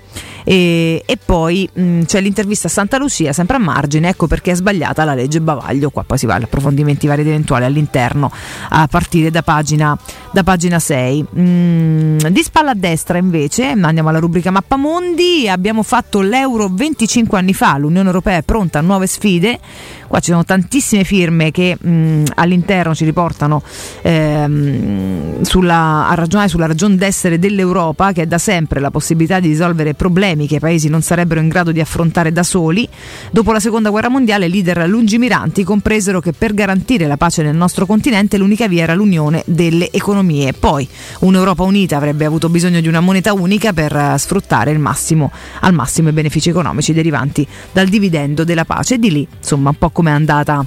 E, 0.43 1.03
e 1.05 1.17
poi 1.23 1.69
mh, 1.71 2.03
c'è 2.03 2.21
l'intervista 2.21 2.67
a 2.67 2.69
Santa 2.69 2.97
Lucia, 2.97 3.33
sempre 3.33 3.57
a 3.57 3.59
margine, 3.59 4.09
ecco 4.09 4.27
perché 4.27 4.51
è 4.51 4.55
sbagliata 4.55 5.03
la 5.03 5.13
legge 5.13 5.41
Bavaglio, 5.41 5.89
qua 5.89 6.03
poi 6.03 6.17
si 6.17 6.25
va 6.25 6.35
agli 6.35 6.43
approfondimenti 6.43 7.05
vari 7.05 7.21
ed 7.21 7.27
eventuali 7.27 7.65
all'interno 7.65 8.31
a 8.69 8.87
partire 8.87 9.29
da 9.29 9.41
pagina, 9.41 9.97
da 10.31 10.43
pagina 10.43 10.79
6. 10.79 11.25
Mm, 11.37 12.17
di 12.17 12.43
spalla 12.43 12.71
a 12.71 12.75
destra 12.75 13.17
invece, 13.17 13.65
andiamo 13.65 14.09
alla 14.09 14.19
rubrica 14.19 14.51
Mappamondi, 14.51 15.47
abbiamo 15.49 15.83
fatto 15.83 16.21
l'Euro 16.21 16.69
25 16.71 17.37
anni 17.37 17.53
fa, 17.53 17.77
l'Unione 17.77 18.07
Europea 18.07 18.37
è 18.37 18.43
pronta 18.43 18.79
a 18.79 18.81
nuove 18.81 19.05
sfide, 19.05 19.59
qua 20.07 20.19
ci 20.19 20.31
sono 20.31 20.45
tantissime 20.45 21.03
firme 21.03 21.51
che 21.51 21.77
mh, 21.79 22.23
all'interno 22.35 22.95
ci 22.95 23.05
riportano 23.05 23.61
ehm, 24.01 25.41
sulla, 25.41 26.07
a 26.07 26.13
ragionare 26.15 26.49
sulla 26.49 26.65
ragione 26.65 26.95
d'essere 26.95 27.37
dell'Europa 27.37 28.13
che 28.13 28.23
è 28.23 28.25
da 28.25 28.37
sempre 28.37 28.79
la 28.79 28.91
possibilità 28.91 29.39
di 29.39 29.49
risolvere 29.49 29.93
problemi 29.93 30.06
che 30.47 30.55
i 30.55 30.59
paesi 30.59 30.89
non 30.89 31.01
sarebbero 31.01 31.39
in 31.39 31.47
grado 31.47 31.71
di 31.71 31.79
affrontare 31.79 32.31
da 32.31 32.43
soli. 32.43 32.87
Dopo 33.31 33.51
la 33.51 33.59
seconda 33.59 33.89
guerra 33.89 34.09
mondiale 34.09 34.47
leader 34.47 34.87
lungimiranti 34.87 35.63
compresero 35.63 36.19
che 36.19 36.33
per 36.33 36.53
garantire 36.53 37.07
la 37.07 37.17
pace 37.17 37.43
nel 37.43 37.55
nostro 37.55 37.85
continente 37.85 38.37
l'unica 38.37 38.67
via 38.67 38.83
era 38.83 38.93
l'unione 38.93 39.43
delle 39.45 39.91
economie. 39.91 40.53
Poi 40.53 40.87
un'Europa 41.19 41.63
unita 41.63 41.97
avrebbe 41.97 42.25
avuto 42.25 42.49
bisogno 42.49 42.81
di 42.81 42.87
una 42.87 42.99
moneta 42.99 43.33
unica 43.33 43.73
per 43.73 43.95
eh, 43.95 44.17
sfruttare 44.17 44.75
massimo, 44.77 45.31
al 45.61 45.73
massimo 45.73 46.09
i 46.09 46.13
benefici 46.13 46.49
economici 46.49 46.93
derivanti 46.93 47.45
dal 47.71 47.87
dividendo 47.87 48.43
della 48.43 48.65
pace 48.65 48.95
e 48.95 48.99
di 48.99 49.11
lì 49.11 49.27
insomma 49.37 49.69
un 49.69 49.77
po' 49.77 49.89
come 49.89 50.11
è 50.11 50.13
andata 50.13 50.65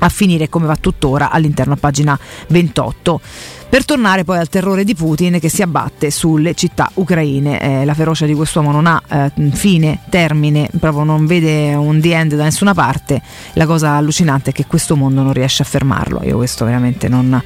a 0.00 0.08
finire 0.08 0.48
come 0.48 0.66
va 0.66 0.76
tuttora 0.76 1.30
all'interno 1.30 1.74
a 1.74 1.76
pagina 1.76 2.18
28 2.48 3.20
per 3.68 3.84
tornare 3.84 4.24
poi 4.24 4.38
al 4.38 4.48
terrore 4.48 4.82
di 4.82 4.94
Putin 4.94 5.38
che 5.38 5.48
si 5.50 5.60
abbatte 5.60 6.10
sulle 6.10 6.54
città 6.54 6.90
ucraine. 6.94 7.60
Eh, 7.60 7.84
la 7.84 7.94
ferocia 7.94 8.24
di 8.24 8.32
quest'uomo 8.32 8.72
non 8.72 8.86
ha 8.86 9.00
eh, 9.08 9.50
fine, 9.52 10.00
termine, 10.08 10.68
proprio 10.78 11.04
non 11.04 11.26
vede 11.26 11.74
un 11.74 12.00
the 12.00 12.14
end 12.14 12.34
da 12.34 12.44
nessuna 12.44 12.72
parte. 12.72 13.20
La 13.54 13.66
cosa 13.66 13.92
allucinante 13.92 14.50
è 14.50 14.52
che 14.52 14.66
questo 14.66 14.96
mondo 14.96 15.22
non 15.22 15.32
riesce 15.32 15.62
a 15.62 15.66
fermarlo. 15.66 16.22
Io 16.24 16.36
questo 16.36 16.64
veramente 16.64 17.08
non, 17.08 17.28
non 17.28 17.42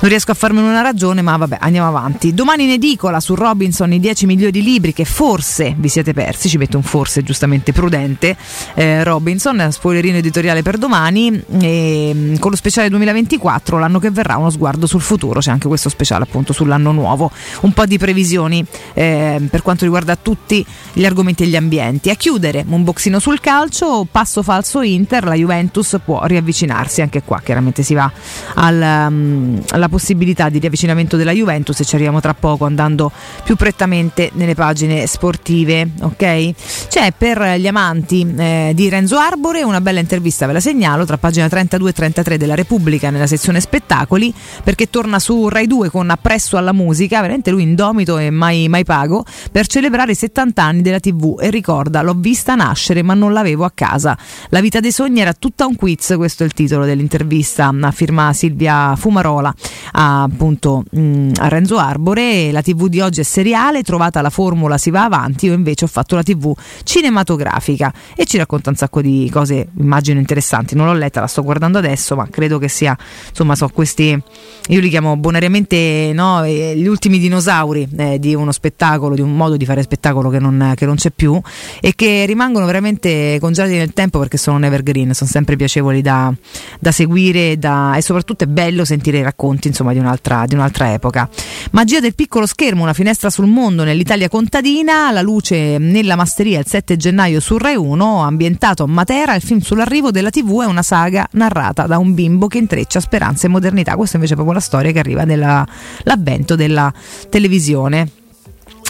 riesco 0.00 0.30
a 0.30 0.34
farmene 0.34 0.68
una 0.68 0.80
ragione, 0.80 1.20
ma 1.20 1.36
vabbè, 1.36 1.58
andiamo 1.60 1.88
avanti. 1.88 2.32
Domani 2.32 2.64
in 2.64 2.70
edicola 2.70 3.20
su 3.20 3.34
Robinson 3.34 3.92
i 3.92 4.00
10 4.00 4.26
milioni 4.26 4.50
di 4.50 4.62
libri 4.62 4.92
che 4.92 5.04
forse 5.04 5.74
vi 5.76 5.88
siete 5.88 6.12
persi, 6.12 6.48
ci 6.48 6.56
metto 6.56 6.76
un 6.76 6.82
forse 6.82 7.22
giustamente 7.22 7.72
prudente. 7.72 8.36
Eh, 8.74 9.04
Robinson, 9.04 9.68
spoilerino 9.70 10.16
editoriale 10.16 10.62
per 10.62 10.78
domani, 10.78 11.42
e, 11.60 12.36
con 12.38 12.50
lo 12.50 12.56
speciale 12.56 12.88
2024, 12.88 13.78
l'anno 13.78 13.98
che 13.98 14.10
verrà, 14.10 14.36
uno 14.36 14.50
sguardo 14.50 14.86
sul 14.86 15.00
futuro 15.00 15.33
futuro, 15.34 15.40
c'è 15.40 15.50
anche 15.50 15.68
questo 15.68 15.88
speciale 15.88 16.24
appunto 16.24 16.52
sull'anno 16.52 16.92
nuovo, 16.92 17.30
un 17.62 17.72
po' 17.72 17.86
di 17.86 17.98
previsioni 17.98 18.64
eh, 18.94 19.40
per 19.50 19.62
quanto 19.62 19.84
riguarda 19.84 20.16
tutti 20.16 20.64
gli 20.92 21.04
argomenti 21.04 21.42
e 21.42 21.46
gli 21.46 21.56
ambienti. 21.56 22.10
A 22.10 22.14
chiudere, 22.14 22.64
un 22.68 22.84
boxino 22.84 23.18
sul 23.18 23.40
calcio, 23.40 24.06
passo 24.10 24.42
falso 24.42 24.82
Inter, 24.82 25.24
la 25.24 25.34
Juventus 25.34 25.98
può 26.04 26.24
riavvicinarsi, 26.24 27.02
anche 27.02 27.22
qua 27.22 27.40
chiaramente 27.42 27.82
si 27.82 27.94
va 27.94 28.10
al, 28.54 29.06
um, 29.08 29.62
alla 29.70 29.88
possibilità 29.88 30.48
di 30.48 30.58
riavvicinamento 30.58 31.16
della 31.16 31.32
Juventus 31.32 31.80
e 31.80 31.84
ci 31.84 31.94
arriviamo 31.94 32.20
tra 32.20 32.34
poco 32.34 32.64
andando 32.64 33.10
più 33.42 33.56
prettamente 33.56 34.30
nelle 34.34 34.54
pagine 34.54 35.06
sportive, 35.06 35.88
ok? 36.00 36.52
C'è 36.88 37.12
per 37.16 37.56
gli 37.58 37.66
amanti 37.66 38.34
eh, 38.36 38.72
di 38.74 38.88
Renzo 38.88 39.18
Arbore 39.18 39.62
una 39.62 39.80
bella 39.80 40.00
intervista, 40.00 40.46
ve 40.46 40.52
la 40.52 40.60
segnalo, 40.60 41.04
tra 41.04 41.18
pagina 41.18 41.48
32 41.48 41.90
e 41.90 41.92
33 41.92 42.38
della 42.38 42.54
Repubblica 42.54 43.10
nella 43.10 43.26
sezione 43.26 43.60
spettacoli, 43.60 44.32
perché 44.62 44.88
torna 44.90 45.18
su 45.24 45.48
Rai 45.48 45.66
2 45.66 45.88
con 45.88 46.10
Appresso 46.10 46.58
alla 46.58 46.74
musica, 46.74 47.22
veramente 47.22 47.50
lui 47.50 47.62
indomito 47.62 48.18
e 48.18 48.28
mai, 48.28 48.68
mai 48.68 48.84
pago, 48.84 49.24
per 49.50 49.66
celebrare 49.66 50.12
i 50.12 50.14
70 50.14 50.62
anni 50.62 50.82
della 50.82 51.00
TV 51.00 51.38
e 51.40 51.48
ricorda 51.48 52.02
l'ho 52.02 52.12
vista 52.14 52.54
nascere 52.54 53.00
ma 53.00 53.14
non 53.14 53.32
l'avevo 53.32 53.64
a 53.64 53.72
casa. 53.74 54.18
La 54.50 54.60
vita 54.60 54.80
dei 54.80 54.92
sogni 54.92 55.20
era 55.20 55.32
tutta 55.32 55.64
un 55.64 55.76
quiz, 55.76 56.12
questo 56.18 56.42
è 56.42 56.46
il 56.46 56.52
titolo 56.52 56.84
dell'intervista 56.84 57.72
a 57.80 57.90
firma 57.90 58.34
Silvia 58.34 58.94
Fumarola 58.96 59.54
a, 59.92 60.24
appunto 60.24 60.84
mh, 60.90 61.00
mm, 61.00 61.30
a 61.36 61.48
Renzo 61.48 61.78
Arbore. 61.78 62.52
La 62.52 62.60
TV 62.60 62.88
di 62.88 63.00
oggi 63.00 63.20
è 63.20 63.24
seriale, 63.24 63.82
trovata 63.82 64.20
la 64.20 64.28
formula 64.28 64.76
si 64.76 64.90
va 64.90 65.04
avanti, 65.04 65.46
io 65.46 65.54
invece 65.54 65.86
ho 65.86 65.88
fatto 65.88 66.16
la 66.16 66.22
TV 66.22 66.54
cinematografica 66.82 67.90
e 68.14 68.26
ci 68.26 68.36
racconta 68.36 68.68
un 68.68 68.76
sacco 68.76 69.00
di 69.00 69.30
cose 69.32 69.68
immagino 69.78 70.18
interessanti. 70.18 70.74
Non 70.74 70.84
l'ho 70.84 70.92
letta, 70.92 71.20
la 71.20 71.28
sto 71.28 71.42
guardando 71.42 71.78
adesso, 71.78 72.14
ma 72.14 72.28
credo 72.28 72.58
che 72.58 72.68
sia, 72.68 72.94
insomma, 73.30 73.54
so 73.54 73.70
questi 73.70 74.22
io 74.68 74.80
li 74.80 74.88
chiamo 74.88 75.13
bonariamente 75.16 76.10
no, 76.14 76.46
gli 76.46 76.86
ultimi 76.86 77.18
dinosauri 77.18 77.88
eh, 77.96 78.18
di 78.18 78.34
uno 78.34 78.52
spettacolo, 78.52 79.14
di 79.14 79.20
un 79.20 79.34
modo 79.34 79.56
di 79.56 79.64
fare 79.64 79.82
spettacolo 79.82 80.30
che 80.30 80.38
non, 80.38 80.72
che 80.76 80.86
non, 80.86 80.96
c'è 80.96 81.10
più 81.10 81.40
e 81.80 81.94
che 81.94 82.24
rimangono 82.26 82.66
veramente 82.66 83.38
congelati 83.40 83.76
nel 83.76 83.92
tempo 83.92 84.18
perché 84.18 84.36
sono 84.36 84.56
un 84.56 84.64
evergreen, 84.64 85.14
sono 85.14 85.30
sempre 85.30 85.56
piacevoli 85.56 86.02
da, 86.02 86.32
da 86.78 86.92
seguire 86.92 87.58
da, 87.58 87.94
e 87.96 88.02
soprattutto 88.02 88.44
è 88.44 88.46
bello 88.46 88.84
sentire 88.84 89.18
i 89.18 89.22
racconti 89.22 89.68
insomma, 89.68 89.92
di, 89.92 89.98
un'altra, 89.98 90.44
di 90.46 90.54
un'altra 90.54 90.92
epoca. 90.92 91.28
Magia 91.72 92.00
del 92.00 92.14
piccolo 92.14 92.46
schermo, 92.46 92.82
una 92.82 92.92
finestra 92.92 93.30
sul 93.30 93.46
mondo 93.46 93.84
nell'Italia 93.84 94.28
contadina, 94.28 95.10
la 95.10 95.22
luce 95.22 95.78
nella 95.78 96.16
masteria 96.16 96.58
il 96.58 96.66
7 96.66 96.96
gennaio 96.96 97.40
su 97.40 97.58
Rai 97.58 97.76
1, 97.76 98.22
ambientato 98.22 98.84
a 98.84 98.86
Matera, 98.86 99.34
il 99.34 99.42
film 99.42 99.60
sull'arrivo 99.60 100.10
della 100.10 100.30
TV 100.30 100.62
è 100.62 100.66
una 100.66 100.82
saga 100.82 101.26
narrata 101.32 101.86
da 101.86 101.98
un 101.98 102.14
bimbo 102.14 102.46
che 102.46 102.58
intreccia 102.58 103.00
speranza 103.00 103.46
e 103.46 103.50
modernità. 103.50 103.96
Questa 103.96 104.16
invece 104.16 104.32
è 104.32 104.36
proprio 104.36 104.56
la 104.58 104.64
storia 104.64 104.92
che 104.92 105.02
arriva 105.04 105.24
dall'avvento 105.24 106.56
della 106.56 106.92
televisione. 107.28 108.08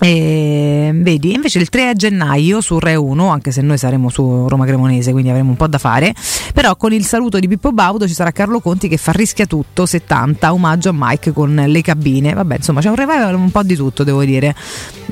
E, 0.01 0.91
vedi, 0.93 1.35
invece 1.35 1.61
il 1.61 1.69
3 1.69 1.95
gennaio 1.95 2.61
su 2.61 2.79
Re 2.79 2.97
1, 2.97 3.29
anche 3.29 3.53
se 3.53 3.63
noi 3.63 3.79
saremo 3.79 4.09
su 4.09 4.49
Roma 4.49 4.67
Cremonese, 4.67 5.13
quindi 5.13 5.31
avremo 5.31 5.51
un 5.51 5.57
po' 5.57 5.69
da 5.69 5.79
fare, 5.79 6.13
però 6.53 6.77
con 6.77 6.93
il 6.93 7.07
saluto 7.07 7.39
di 7.39 7.47
Pippo 7.47 7.73
Baudo 7.73 8.07
ci 8.09 8.13
sarà 8.13 8.33
Carlo 8.33 8.61
Conti 8.61 8.89
che 8.89 8.97
fa 8.97 9.13
rischia 9.13 9.47
tutto 9.47 9.87
70, 9.87 10.53
omaggio 10.53 10.89
a 10.91 10.95
Mike 10.95 11.33
con 11.33 11.55
le 11.67 11.81
cabine. 11.81 12.35
Vabbè, 12.35 12.57
insomma, 12.57 12.81
c'è 12.81 12.89
un 12.89 12.97
revival 12.97 13.35
un 13.35 13.51
po' 13.51 13.63
di 13.63 13.77
tutto, 13.77 14.03
devo 14.05 14.25
dire. 14.25 14.55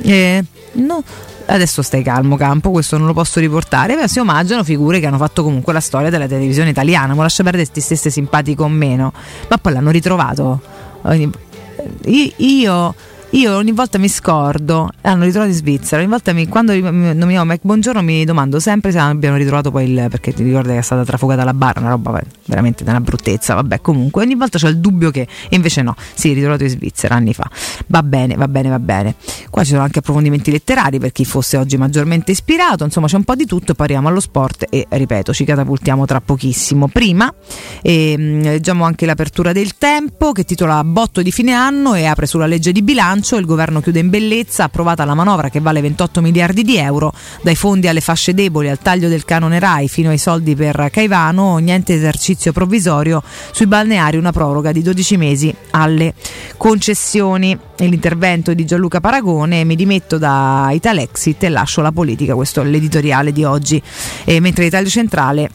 E, 0.02 0.44
no, 0.72 1.02
adesso 1.46 1.80
stai 1.80 2.02
calmo 2.02 2.36
campo, 2.36 2.70
questo 2.70 2.98
non 2.98 3.06
lo 3.06 3.12
posso 3.12 3.40
riportare, 3.40 3.94
ma 3.94 4.08
si 4.08 4.18
omaggiano 4.18 4.64
figure 4.64 5.00
che 5.00 5.06
hanno 5.06 5.16
fatto 5.16 5.42
comunque 5.42 5.72
la 5.72 5.80
storia 5.80 6.10
della 6.10 6.26
televisione 6.26 6.70
italiana, 6.70 7.14
ma 7.14 7.22
lascia 7.22 7.42
perdere 7.44 7.66
ti 7.66 7.80
stesse 7.80 8.10
simpatico 8.10 8.64
o 8.64 8.68
meno, 8.68 9.12
ma 9.48 9.58
poi 9.58 9.72
l'hanno 9.72 9.90
ritrovato. 9.90 10.60
Io 11.02 12.94
io 13.32 13.56
ogni 13.56 13.72
volta 13.72 13.96
mi 13.96 14.08
scordo, 14.08 14.90
hanno 15.00 15.24
ritrovato 15.24 15.50
in 15.50 15.56
Svizzera, 15.56 16.02
ogni 16.02 16.10
volta 16.10 16.34
mi, 16.34 16.46
quando 16.48 16.74
nominiamo 16.74 17.44
Mac 17.46 17.60
Buongiorno 17.62 18.02
mi 18.02 18.26
domando 18.26 18.60
sempre 18.60 18.90
se 18.90 18.98
abbiano 18.98 19.36
ritrovato 19.36 19.70
poi 19.70 19.90
il, 19.90 20.06
perché 20.10 20.34
ti 20.34 20.42
ricordi 20.42 20.72
che 20.72 20.78
è 20.78 20.82
stata 20.82 21.02
trafugata 21.02 21.42
la 21.42 21.54
barra, 21.54 21.80
una 21.80 21.90
roba 21.90 22.20
veramente 22.44 22.82
una 22.82 23.00
bruttezza, 23.00 23.54
vabbè 23.54 23.80
comunque 23.80 24.22
ogni 24.22 24.34
volta 24.34 24.58
c'è 24.58 24.68
il 24.68 24.78
dubbio 24.78 25.10
che 25.10 25.26
invece 25.50 25.80
no, 25.80 25.94
sì, 26.12 26.34
ritrovato 26.34 26.64
in 26.64 26.68
Svizzera 26.68 27.14
anni 27.14 27.32
fa, 27.32 27.48
va 27.86 28.02
bene, 28.02 28.34
va 28.34 28.48
bene, 28.48 28.68
va 28.68 28.78
bene. 28.78 29.14
Qua 29.48 29.64
ci 29.64 29.70
sono 29.70 29.82
anche 29.82 30.00
approfondimenti 30.00 30.50
letterari 30.50 30.98
per 30.98 31.12
chi 31.12 31.24
fosse 31.24 31.56
oggi 31.56 31.78
maggiormente 31.78 32.32
ispirato, 32.32 32.84
insomma 32.84 33.06
c'è 33.06 33.16
un 33.16 33.24
po' 33.24 33.34
di 33.34 33.46
tutto, 33.46 33.72
poi 33.72 33.86
arriviamo 33.86 34.08
allo 34.08 34.20
sport 34.20 34.66
e 34.68 34.86
ripeto, 34.86 35.32
ci 35.32 35.44
catapultiamo 35.44 36.04
tra 36.04 36.20
pochissimo. 36.20 36.88
Prima 36.88 37.32
ehm, 37.80 38.42
leggiamo 38.42 38.84
anche 38.84 39.06
l'apertura 39.06 39.52
del 39.52 39.78
tempo 39.78 40.32
che 40.32 40.44
titola 40.44 40.84
Botto 40.84 41.22
di 41.22 41.32
fine 41.32 41.54
anno 41.54 41.94
e 41.94 42.04
apre 42.04 42.26
sulla 42.26 42.46
legge 42.46 42.72
di 42.72 42.82
bilancio 42.82 43.20
bilancio, 43.22 43.36
il 43.36 43.46
governo 43.46 43.80
chiude 43.80 44.00
in 44.00 44.10
bellezza, 44.10 44.64
approvata 44.64 45.04
la 45.04 45.14
manovra 45.14 45.48
che 45.48 45.60
vale 45.60 45.80
28 45.80 46.20
miliardi 46.20 46.62
di 46.62 46.76
euro, 46.76 47.12
dai 47.42 47.54
fondi 47.54 47.86
alle 47.86 48.00
fasce 48.00 48.34
deboli 48.34 48.68
al 48.68 48.78
taglio 48.78 49.08
del 49.08 49.24
canone 49.24 49.60
RAI 49.60 49.88
fino 49.88 50.10
ai 50.10 50.18
soldi 50.18 50.56
per 50.56 50.88
Caivano, 50.90 51.56
niente 51.58 51.94
esercizio 51.94 52.52
provvisorio, 52.52 53.22
sui 53.52 53.66
balneari 53.66 54.16
una 54.16 54.32
proroga 54.32 54.72
di 54.72 54.82
12 54.82 55.16
mesi 55.16 55.54
alle 55.70 56.14
concessioni. 56.56 57.56
L'intervento 57.82 58.54
di 58.54 58.64
Gianluca 58.64 59.00
Paragone, 59.00 59.64
mi 59.64 59.74
dimetto 59.74 60.16
da 60.16 60.70
Italexit 60.72 61.42
e 61.42 61.48
lascio 61.48 61.80
la 61.80 61.90
politica, 61.90 62.34
questo 62.34 62.60
è 62.60 62.64
l'editoriale 62.64 63.32
di 63.32 63.42
oggi, 63.42 63.82
e 64.24 64.38
mentre 64.38 64.64
l'Italia 64.64 64.88
Centrale 64.88 65.50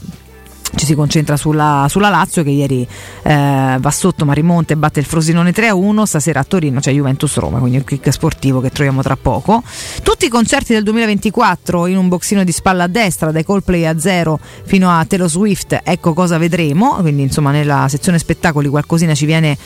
ci 0.76 0.86
si 0.86 0.96
concentra 0.96 1.38
sulla, 1.38 1.88
sulla 1.90 2.10
Lazio 2.10 2.44
che 2.44 2.50
ieri 2.50 2.88
eh, 3.24 3.78
va 3.80 3.92
sotto 3.92 4.26
ma 4.26 4.34
rimonta 4.34 4.74
e 4.74 4.78
batte 4.78 5.00
il 5.00 5.06
Frosinone 5.06 5.52
3-1 5.52 6.04
stasera 6.04 6.42
a 6.42 6.44
Torino 6.44 6.80
c'è 6.80 6.92
Juventus-Roma 6.92 7.60
quindi 7.60 7.78
un 7.78 7.84
kick 7.84 8.12
sportivo 8.12 8.60
che 8.60 8.70
troviamo 8.70 9.02
tra 9.02 9.16
poco. 9.16 9.64
Tutti 10.04 10.26
i 10.26 10.30
concerti 10.30 10.74
del 10.74 10.84
2024 10.84 11.88
in 11.88 11.98
un 11.98 12.08
boxino 12.10 12.44
di 12.44 12.52
spalla 12.52 12.84
a 12.84 12.88
destra 12.88 13.32
dai 13.32 13.44
Coldplay 13.44 13.86
a 13.86 13.98
zero 14.00 14.40
fino 14.66 14.92
a 14.92 15.04
Telo 15.06 15.28
Swift 15.28 15.80
ecco 15.84 16.14
cosa 16.14 16.38
vedremo. 16.38 16.96
Quindi 16.96 17.24
insomma 17.24 17.52
nella 17.52 17.88
sezione 17.90 18.20
spettacoli 18.20 18.68
qualcosina 18.68 19.14
ci 19.14 19.26
viene 19.26 19.58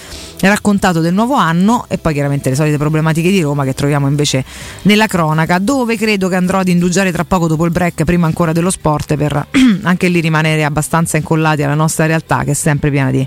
raccontato 0.42 1.00
del 1.00 1.14
nuovo 1.14 1.36
anno 1.36 1.86
e 1.88 1.98
poi 1.98 2.14
chiaramente 2.14 2.50
le 2.50 2.56
solite 2.56 2.78
problematiche 2.78 3.30
di 3.30 3.42
Roma 3.42 3.64
che 3.64 3.74
troviamo 3.74 4.08
invece 4.08 4.44
nella 4.84 5.08
cronaca 5.08 5.60
dove 5.60 5.98
credo 5.98 6.28
che 6.28 6.36
andrò 6.36 6.60
ad 6.60 6.68
indugiare 6.68 7.12
tra 7.12 7.24
poco 7.26 7.48
dopo 7.48 7.66
il 7.66 7.72
break 7.72 8.04
prima 8.04 8.28
ancora 8.28 8.52
dello 8.52 8.70
sport 8.70 9.16
per 9.16 9.48
anche 9.84 10.08
lì 10.08 10.20
rimanere 10.20 10.64
abbastanza 10.64 10.91
abbastanza 10.92 11.16
incollati 11.16 11.64
alla 11.64 11.74
nostra 11.74 12.06
realtà 12.06 12.44
che 12.44 12.52
è 12.52 12.54
sempre 12.54 12.92
piena 12.92 13.12
di 13.12 13.26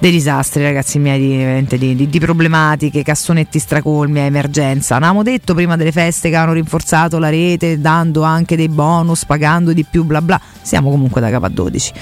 dei 0.00 0.12
disastri, 0.12 0.62
ragazzi 0.62 0.98
miei, 0.98 1.66
di, 1.66 1.94
di, 1.94 2.08
di, 2.08 2.18
problematiche, 2.18 3.02
cassonetti 3.02 3.58
stracolmi 3.58 4.18
emergenza. 4.20 4.96
Avevamo 4.96 5.22
detto 5.22 5.52
prima 5.52 5.76
delle 5.76 5.92
feste 5.92 6.30
che 6.30 6.36
hanno 6.36 6.54
rinforzato 6.54 7.18
la 7.18 7.28
rete 7.28 7.78
dando 7.82 8.22
anche 8.22 8.56
dei 8.56 8.70
bonus, 8.70 9.26
pagando 9.26 9.74
di 9.74 9.84
più, 9.84 10.04
bla 10.04 10.22
bla. 10.22 10.40
Siamo 10.62 10.88
comunque 10.88 11.20
da 11.20 11.28
capo 11.28 11.44
a 11.44 11.48
12. 11.50 11.92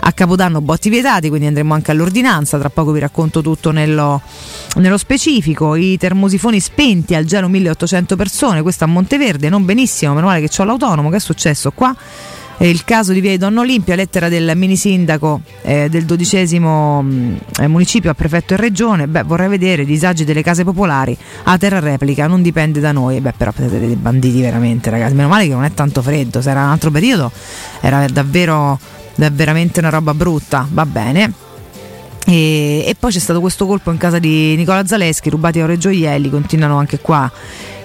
A 0.00 0.10
Capodanno 0.10 0.60
botti 0.62 0.88
vietati, 0.88 1.28
quindi 1.28 1.46
andremo 1.46 1.74
anche 1.74 1.92
all'ordinanza. 1.92 2.58
Tra 2.58 2.70
poco 2.70 2.90
vi 2.90 2.98
racconto 2.98 3.40
tutto 3.40 3.70
nello, 3.70 4.20
nello 4.74 4.98
specifico. 4.98 5.76
I 5.76 5.96
termosifoni 5.96 6.58
spenti 6.58 7.14
al 7.14 7.24
gelo 7.24 7.46
1800 7.46 8.16
persone, 8.16 8.62
questo 8.62 8.82
a 8.82 8.88
Monteverde, 8.88 9.48
non 9.48 9.64
benissimo, 9.64 10.12
meno 10.12 10.26
male 10.26 10.40
che 10.44 10.50
ho 10.60 10.64
l'autonomo. 10.64 11.08
Che 11.08 11.16
è 11.16 11.20
successo 11.20 11.70
qua? 11.70 11.94
Il 12.58 12.84
caso 12.84 13.12
di 13.12 13.20
Via 13.20 13.30
di 13.30 13.38
Don 13.38 13.56
Olimpia, 13.56 13.94
lettera 13.94 14.28
del 14.28 14.52
mini 14.54 14.76
sindaco 14.76 15.40
eh, 15.62 15.88
del 15.88 16.04
dodicesimo 16.04 17.02
mh, 17.02 17.38
eh, 17.60 17.66
municipio 17.66 18.10
a 18.10 18.14
prefetto 18.14 18.54
e 18.54 18.56
regione, 18.56 19.06
beh 19.06 19.22
vorrei 19.24 19.48
vedere 19.48 19.82
i 19.82 19.86
disagi 19.86 20.24
delle 20.24 20.42
case 20.42 20.64
popolari. 20.64 21.16
A 21.44 21.58
terra 21.58 21.80
replica, 21.80 22.26
non 22.26 22.42
dipende 22.42 22.80
da 22.80 22.92
noi, 22.92 23.20
beh 23.20 23.34
però 23.36 23.52
siete 23.54 23.78
dei 23.78 23.96
banditi 23.96 24.40
veramente 24.40 24.90
ragazzi, 24.90 25.14
meno 25.14 25.28
male 25.28 25.46
che 25.46 25.52
non 25.52 25.64
è 25.64 25.72
tanto 25.72 26.02
freddo, 26.02 26.40
se 26.40 26.50
era 26.50 26.64
un 26.64 26.70
altro 26.70 26.90
periodo 26.90 27.30
era 27.80 28.06
davvero, 28.06 28.78
veramente 29.16 29.80
una 29.80 29.90
roba 29.90 30.14
brutta, 30.14 30.66
va 30.70 30.86
bene. 30.86 31.32
E, 32.26 32.84
e, 32.86 32.96
poi 32.98 33.12
c'è 33.12 33.18
stato 33.18 33.40
questo 33.40 33.66
colpo 33.66 33.90
in 33.90 33.98
casa 33.98 34.18
di 34.18 34.56
Nicola 34.56 34.86
Zaleschi, 34.86 35.30
rubati 35.30 35.60
oro 35.60 35.72
e 35.72 35.78
gioielli, 35.78 36.30
continuano 36.30 36.78
anche 36.78 36.98
qua 37.00 37.30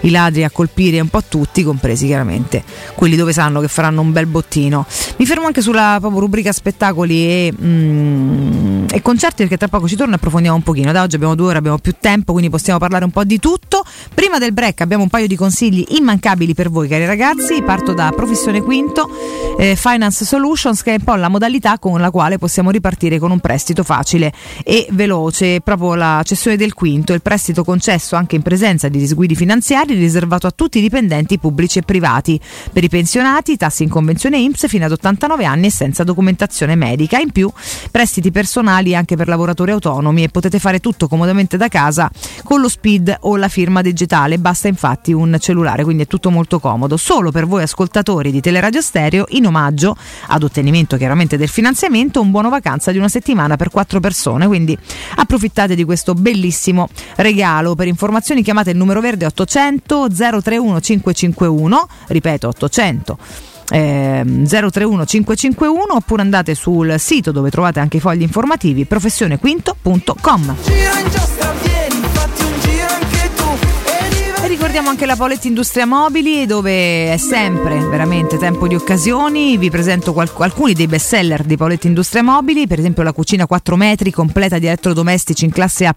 i 0.02 0.10
ladri 0.12 0.44
a 0.44 0.50
colpire 0.50 1.00
un 1.00 1.10
po' 1.10 1.24
tutti, 1.28 1.64
compresi 1.64 2.06
chiaramente 2.06 2.64
quelli 2.96 3.16
dove 3.16 3.34
sanno 3.34 3.60
che 3.60 3.68
faranno 3.68 4.02
un 4.02 4.12
bel 4.12 4.28
bottino. 4.28 4.86
Mi 5.18 5.26
fermo 5.26 5.46
anche 5.46 5.62
sulla 5.62 6.00
rubrica 6.02 6.52
spettacoli 6.52 7.26
e, 7.26 7.54
mm, 7.62 8.69
e 8.92 9.02
concerti 9.02 9.44
perché 9.44 9.58
tra 9.58 9.68
poco 9.68 9.88
ci 9.88 9.96
torno 9.96 10.14
e 10.14 10.16
approfondiamo 10.16 10.56
un 10.56 10.64
pochino. 10.64 10.92
Da 10.92 11.04
oggi 11.04 11.16
abbiamo 11.16 11.36
due 11.36 11.48
ore, 11.48 11.58
abbiamo 11.60 11.78
più 11.78 11.94
tempo, 12.00 12.32
quindi 12.32 12.50
possiamo 12.50 12.80
parlare 12.80 13.06
un 13.06 13.12
po' 13.12 13.24
di 13.24 13.40
tutto. 13.40 13.84
Prima 14.14 14.40
del 14.40 14.52
break 14.52 14.82
abbiamo 14.82 15.04
un 15.04 15.10
paio 15.10 15.28
di 15.28 15.36
consigli 15.36 15.86
immancabili 15.90 16.54
per 16.54 16.70
voi 16.70 16.88
cari 16.88 17.06
ragazzi. 17.06 17.62
Parto 17.62 17.94
da 17.94 18.12
Professione 18.16 18.62
Quinto, 18.62 19.10
eh, 19.58 19.76
Finance 19.76 20.26
Solutions, 20.26 20.82
che 20.82 20.92
è 20.92 20.98
un 20.98 21.04
po' 21.04 21.16
la 21.16 21.30
modalità 21.30 21.78
con 21.78 22.00
la 22.00 22.10
quale 22.10 22.38
possiamo 22.38 22.72
ripartire 22.72 23.20
con 23.20 23.32
un 23.32 23.40
prestito 23.40 23.84
facile 23.84 24.34
e 24.64 24.88
veloce. 24.92 25.62
Proprio 25.62 25.94
la 25.94 26.22
cessione 26.24 26.58
del 26.58 26.74
quinto, 26.74 27.14
il 27.14 27.22
prestito 27.22 27.64
concesso 27.64 28.16
anche 28.16 28.36
in 28.36 28.42
presenza 28.42 28.88
di 28.90 28.98
disguidi 28.98 29.36
finanziari 29.36 29.94
riservato 29.94 30.48
a 30.48 30.52
tutti 30.52 30.80
i 30.80 30.82
dipendenti 30.82 31.38
pubblici 31.38 31.80
e 31.80 31.84
privati. 31.84 32.40
Per 32.72 32.84
i 32.84 32.90
pensionati, 32.90 33.56
tassi 33.56 33.84
in 33.84 33.90
convenzione 33.90 34.40
IMSS 34.40 34.68
fino 34.68 34.86
ad 34.86 34.92
89 34.92 35.46
anni 35.46 35.68
e 35.68 35.72
senza 35.72 36.04
documentazione 36.04 36.76
medica. 36.76 37.20
In 37.20 37.32
più, 37.32 37.52
prestiti 37.92 38.32
personali 38.32 38.79
anche 38.96 39.16
per 39.16 39.28
lavoratori 39.28 39.72
autonomi 39.72 40.24
e 40.24 40.30
potete 40.30 40.60
fare 40.60 40.80
tutto 40.80 41.08
comodamente 41.08 41.58
da 41.58 41.68
casa 41.68 42.10
con 42.44 42.62
lo 42.62 42.70
SPID 42.70 43.18
o 43.22 43.36
la 43.36 43.48
firma 43.48 43.82
digitale. 43.82 44.40
Basta 44.40 44.68
infatti 44.68 45.14
un 45.14 45.38
cellulare, 45.40 45.84
quindi 45.84 46.04
è 46.04 46.08
tutto 46.08 46.32
molto 46.32 46.60
comodo. 46.60 46.98
Solo 46.98 47.32
per 47.32 47.46
voi 47.46 47.64
ascoltatori 47.64 48.32
di 48.32 48.42
Teleradio 48.42 48.82
Stereo, 48.82 49.26
in 49.30 49.46
omaggio 49.46 49.96
ad 50.28 50.44
ottenimento 50.44 50.98
chiaramente 50.98 51.38
del 51.38 51.50
finanziamento, 51.50 52.22
un 52.22 52.32
buono 52.32 52.50
vacanza 52.50 52.92
di 52.92 52.98
una 52.98 53.10
settimana 53.10 53.56
per 53.56 53.70
quattro 53.70 54.00
persone. 54.00 54.48
Quindi 54.48 54.78
approfittate 55.16 55.76
di 55.76 55.84
questo 55.84 56.14
bellissimo 56.14 56.90
regalo. 57.18 57.76
Per 57.76 57.88
informazioni 57.88 58.42
chiamate 58.42 58.72
il 58.72 58.78
numero 58.78 59.02
verde 59.02 59.26
800 59.26 59.48
800 59.50 60.10
031 60.42 60.80
551, 60.80 61.88
ripeto 62.08 62.48
800 62.48 63.49
eh, 63.70 64.24
031 64.48 65.06
551 65.06 65.94
oppure 65.94 66.22
andate 66.22 66.56
sul 66.56 66.96
sito 67.00 67.32
dove 67.32 67.50
trovate 67.50 67.80
anche 67.80 67.98
i 67.98 68.00
fogli 68.00 68.22
informativi 68.22 68.86
professionequinto.com. 68.86 70.56
ricordiamo 74.50 74.90
anche 74.90 75.06
la 75.06 75.16
Poletti 75.16 75.48
Industria 75.48 75.86
Mobili 75.86 76.48
dove 76.48 77.14
è 77.14 77.18
sempre 77.18 77.78
veramente 77.86 78.40
tempo 78.40 78.68
di 78.68 78.74
occasioni. 78.74 79.58
Vi 79.58 79.70
presento 79.70 80.12
qual- 80.12 80.32
alcuni 80.38 80.74
dei 80.74 80.88
best 80.88 81.06
seller 81.06 81.44
di 81.44 81.56
Poletti 81.56 81.86
Industria 81.86 82.24
Mobili, 82.24 82.66
per 82.66 82.80
esempio 82.80 83.04
la 83.04 83.14
cucina 83.14 83.46
4 83.46 83.76
metri 83.76 84.10
completa 84.10 84.58
di 84.58 84.66
elettrodomestici 84.66 85.46
in 85.46 85.52
classe 85.52 85.86
A 85.86 85.96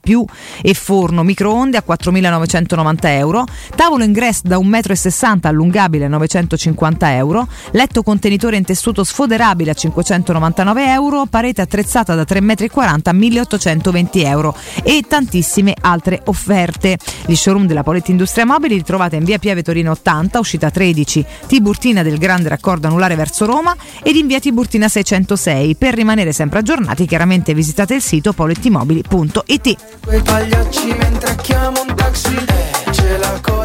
e 0.60 0.74
forno 0.74 1.22
microonde 1.22 1.78
a 1.78 1.84
4.990 1.86 2.96
euro, 3.16 3.46
tavolo 3.74 4.04
ingresso 4.04 4.42
da 4.44 4.58
1,60 4.58 5.36
m 5.36 5.38
allungabile 5.44 6.04
a 6.04 6.08
950 6.08 7.14
euro, 7.14 7.48
letto 7.70 8.02
contenitore 8.02 8.58
in 8.58 8.64
tessuto 8.64 9.02
sfoderabile 9.02 9.70
a 9.70 9.74
599 9.74 10.92
euro, 10.92 11.24
parete 11.24 11.62
attrezzata 11.62 12.14
da 12.14 12.24
3,40 12.24 12.42
m 12.42 12.50
a 12.50 13.12
1.820 13.12 14.08
euro 14.26 14.54
e 14.82 15.02
tantissime 15.08 15.74
altre 15.80 16.20
offerte. 16.26 16.98
Gli 17.24 17.34
showroom 17.34 17.66
della 17.66 17.82
Poletti 17.82 18.10
Industria 18.10 18.40
Mobili 18.44 18.74
li 18.76 18.82
trovate 18.82 19.16
in 19.16 19.24
via 19.24 19.38
Pieve 19.38 19.62
Torino 19.62 19.90
80, 19.92 20.38
uscita 20.38 20.70
13, 20.70 21.24
Tiburtina 21.46 22.02
del 22.02 22.18
Grande 22.18 22.48
Raccordo 22.48 22.86
Anulare 22.86 23.14
verso 23.14 23.46
Roma 23.46 23.76
ed 24.02 24.16
in 24.16 24.26
via 24.26 24.40
Tiburtina 24.40 24.88
606. 24.88 25.76
Per 25.76 25.94
rimanere 25.94 26.32
sempre 26.32 26.60
aggiornati 26.60 27.06
chiaramente 27.06 27.54
visitate 27.54 27.94
il 27.94 28.02
sito 28.02 28.32
polettimobili.it. 28.32 29.76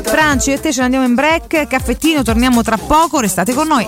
Franci 0.03 0.51
e 0.51 0.59
te 0.59 0.71
ce 0.71 0.79
ne 0.79 0.85
andiamo 0.85 1.05
in 1.05 1.15
break, 1.15 1.67
caffettino, 1.67 2.23
torniamo 2.23 2.61
tra 2.63 2.77
poco, 2.77 3.19
restate 3.19 3.53
con 3.53 3.67
noi. 3.67 3.87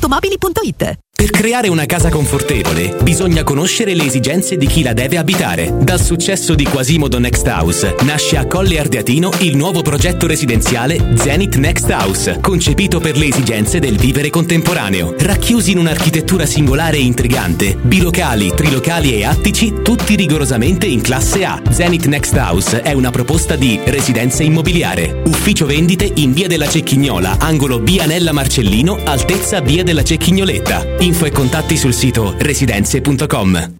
automobili.it 0.00 0.98
per 1.20 1.28
creare 1.28 1.68
una 1.68 1.84
casa 1.84 2.08
confortevole 2.08 2.96
bisogna 3.02 3.44
conoscere 3.44 3.94
le 3.94 4.06
esigenze 4.06 4.56
di 4.56 4.66
chi 4.66 4.82
la 4.82 4.94
deve 4.94 5.18
abitare. 5.18 5.70
Dal 5.70 6.00
successo 6.00 6.54
di 6.54 6.64
Quasimodo 6.64 7.18
Next 7.18 7.46
House 7.46 7.94
nasce 8.04 8.38
a 8.38 8.46
Colle 8.46 8.78
Ardeatino 8.78 9.30
il 9.40 9.54
nuovo 9.54 9.82
progetto 9.82 10.26
residenziale 10.26 11.12
Zenith 11.16 11.56
Next 11.56 11.90
House, 11.90 12.38
concepito 12.40 13.00
per 13.00 13.18
le 13.18 13.26
esigenze 13.26 13.80
del 13.80 13.98
vivere 13.98 14.30
contemporaneo. 14.30 15.14
Racchiusi 15.18 15.72
in 15.72 15.78
un'architettura 15.80 16.46
singolare 16.46 16.96
e 16.96 17.02
intrigante, 17.02 17.76
bilocali, 17.76 18.54
trilocali 18.56 19.12
e 19.12 19.26
attici, 19.26 19.74
tutti 19.82 20.16
rigorosamente 20.16 20.86
in 20.86 21.02
classe 21.02 21.44
A. 21.44 21.60
Zenith 21.68 22.06
Next 22.06 22.34
House 22.34 22.80
è 22.80 22.92
una 22.92 23.10
proposta 23.10 23.56
di 23.56 23.78
residenza 23.84 24.42
immobiliare. 24.42 25.20
Ufficio 25.26 25.66
vendite 25.66 26.10
in 26.14 26.32
via 26.32 26.46
della 26.46 26.66
Cecchignola, 26.66 27.36
angolo 27.40 27.78
Bianella 27.78 28.32
Marcellino, 28.32 29.00
altezza 29.04 29.60
via 29.60 29.82
della 29.82 30.02
Cecchignoletta 30.02 31.08
info 31.10 31.26
e 31.26 31.32
contatti 31.32 31.76
sul 31.76 31.92
sito 31.92 32.34
residenze.com. 32.38 33.79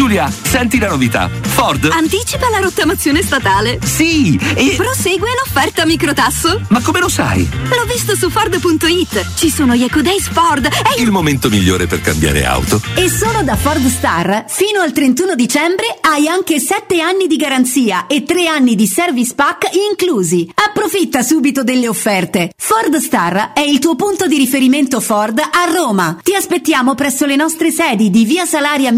Giulia, 0.00 0.32
senti 0.32 0.78
la 0.78 0.88
novità. 0.88 1.28
Ford. 1.42 1.90
Anticipa 1.92 2.48
la 2.48 2.60
rottamazione 2.60 3.22
statale. 3.22 3.78
Sì, 3.84 4.34
e... 4.54 4.72
Prosegue 4.74 5.28
l'offerta 5.44 5.84
microtasso. 5.84 6.58
Ma 6.68 6.80
come 6.80 7.00
lo 7.00 7.10
sai? 7.10 7.46
L'ho 7.68 7.84
visto 7.84 8.16
su 8.16 8.30
Ford.it. 8.30 9.34
Ci 9.34 9.50
sono 9.50 9.74
gli 9.74 9.82
Eco 9.82 10.00
Days 10.00 10.30
Ford. 10.30 10.64
E... 10.64 11.02
Il 11.02 11.10
momento 11.10 11.50
migliore 11.50 11.86
per 11.86 12.00
cambiare 12.00 12.46
auto. 12.46 12.80
E 12.94 13.10
solo 13.10 13.42
da 13.42 13.56
Ford 13.56 13.86
Star, 13.88 14.46
fino 14.48 14.80
al 14.80 14.92
31 14.92 15.34
dicembre, 15.34 15.98
hai 16.00 16.28
anche 16.28 16.60
7 16.60 17.02
anni 17.02 17.26
di 17.26 17.36
garanzia 17.36 18.06
e 18.06 18.22
3 18.22 18.46
anni 18.46 18.76
di 18.76 18.86
service 18.86 19.34
pack 19.34 19.68
inclusi. 19.90 20.50
Approfitta 20.54 21.20
subito 21.20 21.62
delle 21.62 21.88
offerte. 21.88 22.52
Ford 22.56 22.96
Star 22.96 23.52
è 23.52 23.60
il 23.60 23.78
tuo 23.78 23.96
punto 23.96 24.26
di 24.26 24.38
riferimento 24.38 24.98
Ford 24.98 25.38
a 25.38 25.70
Roma. 25.70 26.16
Ti 26.22 26.34
aspettiamo 26.34 26.94
presso 26.94 27.26
le 27.26 27.36
nostre 27.36 27.70
sedi 27.70 28.08
di 28.08 28.24
Via 28.24 28.46
Salaria 28.46 28.90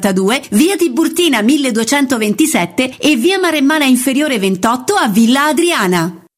1282, 0.00 0.48
Via 0.50 0.76
Tiburtina 0.76 1.42
1227 1.42 2.96
e 2.98 3.16
Via 3.16 3.38
Maremmana 3.38 3.84
Inferiore 3.84 4.38
28 4.38 4.94
a 4.94 5.08
Villa 5.08 5.46
Adriana. 5.46 6.19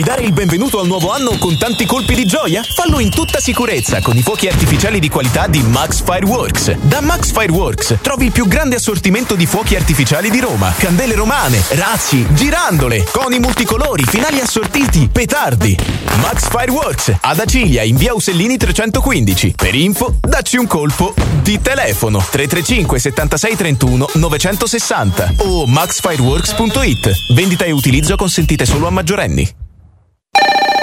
Vuoi 0.00 0.14
dare 0.16 0.26
il 0.26 0.32
benvenuto 0.32 0.80
al 0.80 0.86
nuovo 0.86 1.12
anno 1.12 1.36
con 1.36 1.58
tanti 1.58 1.84
colpi 1.84 2.14
di 2.14 2.24
gioia? 2.24 2.62
Fallo 2.62 3.00
in 3.00 3.10
tutta 3.10 3.38
sicurezza 3.38 4.00
con 4.00 4.16
i 4.16 4.22
fuochi 4.22 4.46
artificiali 4.48 4.98
di 4.98 5.10
qualità 5.10 5.46
di 5.46 5.60
Max 5.60 6.02
Fireworks. 6.02 6.74
Da 6.78 7.02
Max 7.02 7.32
Fireworks 7.32 7.98
trovi 8.00 8.24
il 8.24 8.32
più 8.32 8.48
grande 8.48 8.76
assortimento 8.76 9.34
di 9.34 9.44
fuochi 9.44 9.76
artificiali 9.76 10.30
di 10.30 10.40
Roma, 10.40 10.72
candele 10.74 11.14
romane, 11.14 11.62
razzi, 11.70 12.26
girandole, 12.32 13.04
coni 13.10 13.38
multicolori, 13.40 14.04
finali 14.04 14.40
assortiti, 14.40 15.06
petardi. 15.12 15.76
Max 16.22 16.48
Fireworks 16.48 17.12
ad 17.20 17.38
Acilia 17.38 17.82
in 17.82 17.96
via 17.96 18.14
Usellini 18.14 18.56
315. 18.56 19.52
Per 19.54 19.74
info, 19.74 20.16
dacci 20.18 20.56
un 20.56 20.66
colpo 20.66 21.12
di 21.42 21.60
telefono 21.60 22.20
335 22.20 22.98
76 22.98 23.56
31 23.56 24.08
960 24.14 25.32
o 25.38 25.66
maxfireworks.it. 25.66 27.34
Vendita 27.34 27.66
e 27.66 27.70
utilizzo 27.70 28.16
consentite 28.16 28.64
solo 28.64 28.86
a 28.86 28.90
maggiorenni. 28.90 29.59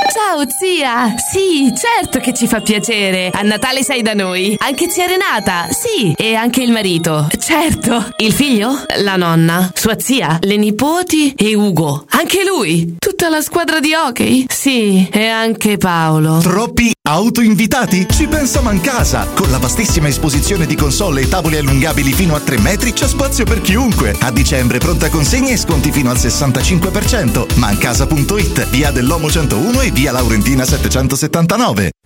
Ciao 0.10 0.44
zia! 0.48 1.16
Sì, 1.18 1.74
certo 1.76 2.20
che 2.20 2.34
ci 2.34 2.48
fa 2.48 2.62
piacere. 2.62 3.30
A 3.34 3.42
Natale 3.42 3.84
sei 3.84 4.02
da 4.02 4.14
noi. 4.14 4.56
Anche 4.60 4.90
zia 4.90 5.06
Renata, 5.06 5.68
sì. 5.70 6.14
E 6.16 6.34
anche 6.34 6.62
il 6.64 6.72
marito. 6.72 7.28
Certo. 7.38 8.14
Il 8.18 8.32
figlio? 8.32 8.84
La 9.00 9.18
nonna. 9.18 9.70
Sua 9.74 10.00
zia? 10.00 10.38
Le 10.42 10.56
nipoti? 10.56 11.34
E 11.34 11.54
Ugo. 11.56 12.06
Anche 12.10 12.44
lui. 12.46 12.96
Tutta 12.98 13.28
la 13.30 13.42
squadra 13.42 13.80
di 13.80 13.94
hockey? 13.94 14.46
Sì. 14.48 15.08
E 15.12 15.28
anche 15.28 15.78
Paolo. 15.78 16.40
Troppi 16.40 16.94
autoinvitati? 17.08 18.08
Ci 18.10 18.28
pensa 18.28 18.62
Mancasa! 18.62 19.28
Con 19.34 19.50
la 19.50 19.58
vastissima 19.58 20.08
esposizione 20.08 20.66
di 20.66 20.76
console 20.76 21.22
e 21.22 21.30
tavoli 21.30 21.58
allungabili 21.58 22.14
fino 22.14 22.36
a 22.36 22.40
3 22.40 22.60
metri 22.60 22.94
c'è 22.94 23.08
spazio 23.08 23.44
per 23.46 23.62
chiunque. 23.62 24.16
A 24.20 24.32
dicembre 24.32 24.78
pronta 24.78 25.10
consegna 25.10 25.52
e 25.52 25.58
sconti 25.58 25.92
fino 25.92 26.10
al 26.10 26.18
65%. 26.18 27.58
Mancasa.it, 27.58 28.70
via 28.70 28.92
dell'Omo 28.92 29.30
101 29.30 29.82
e 29.82 29.92
via 29.98 30.12
Laurentina 30.12 30.64
779. 30.64 31.97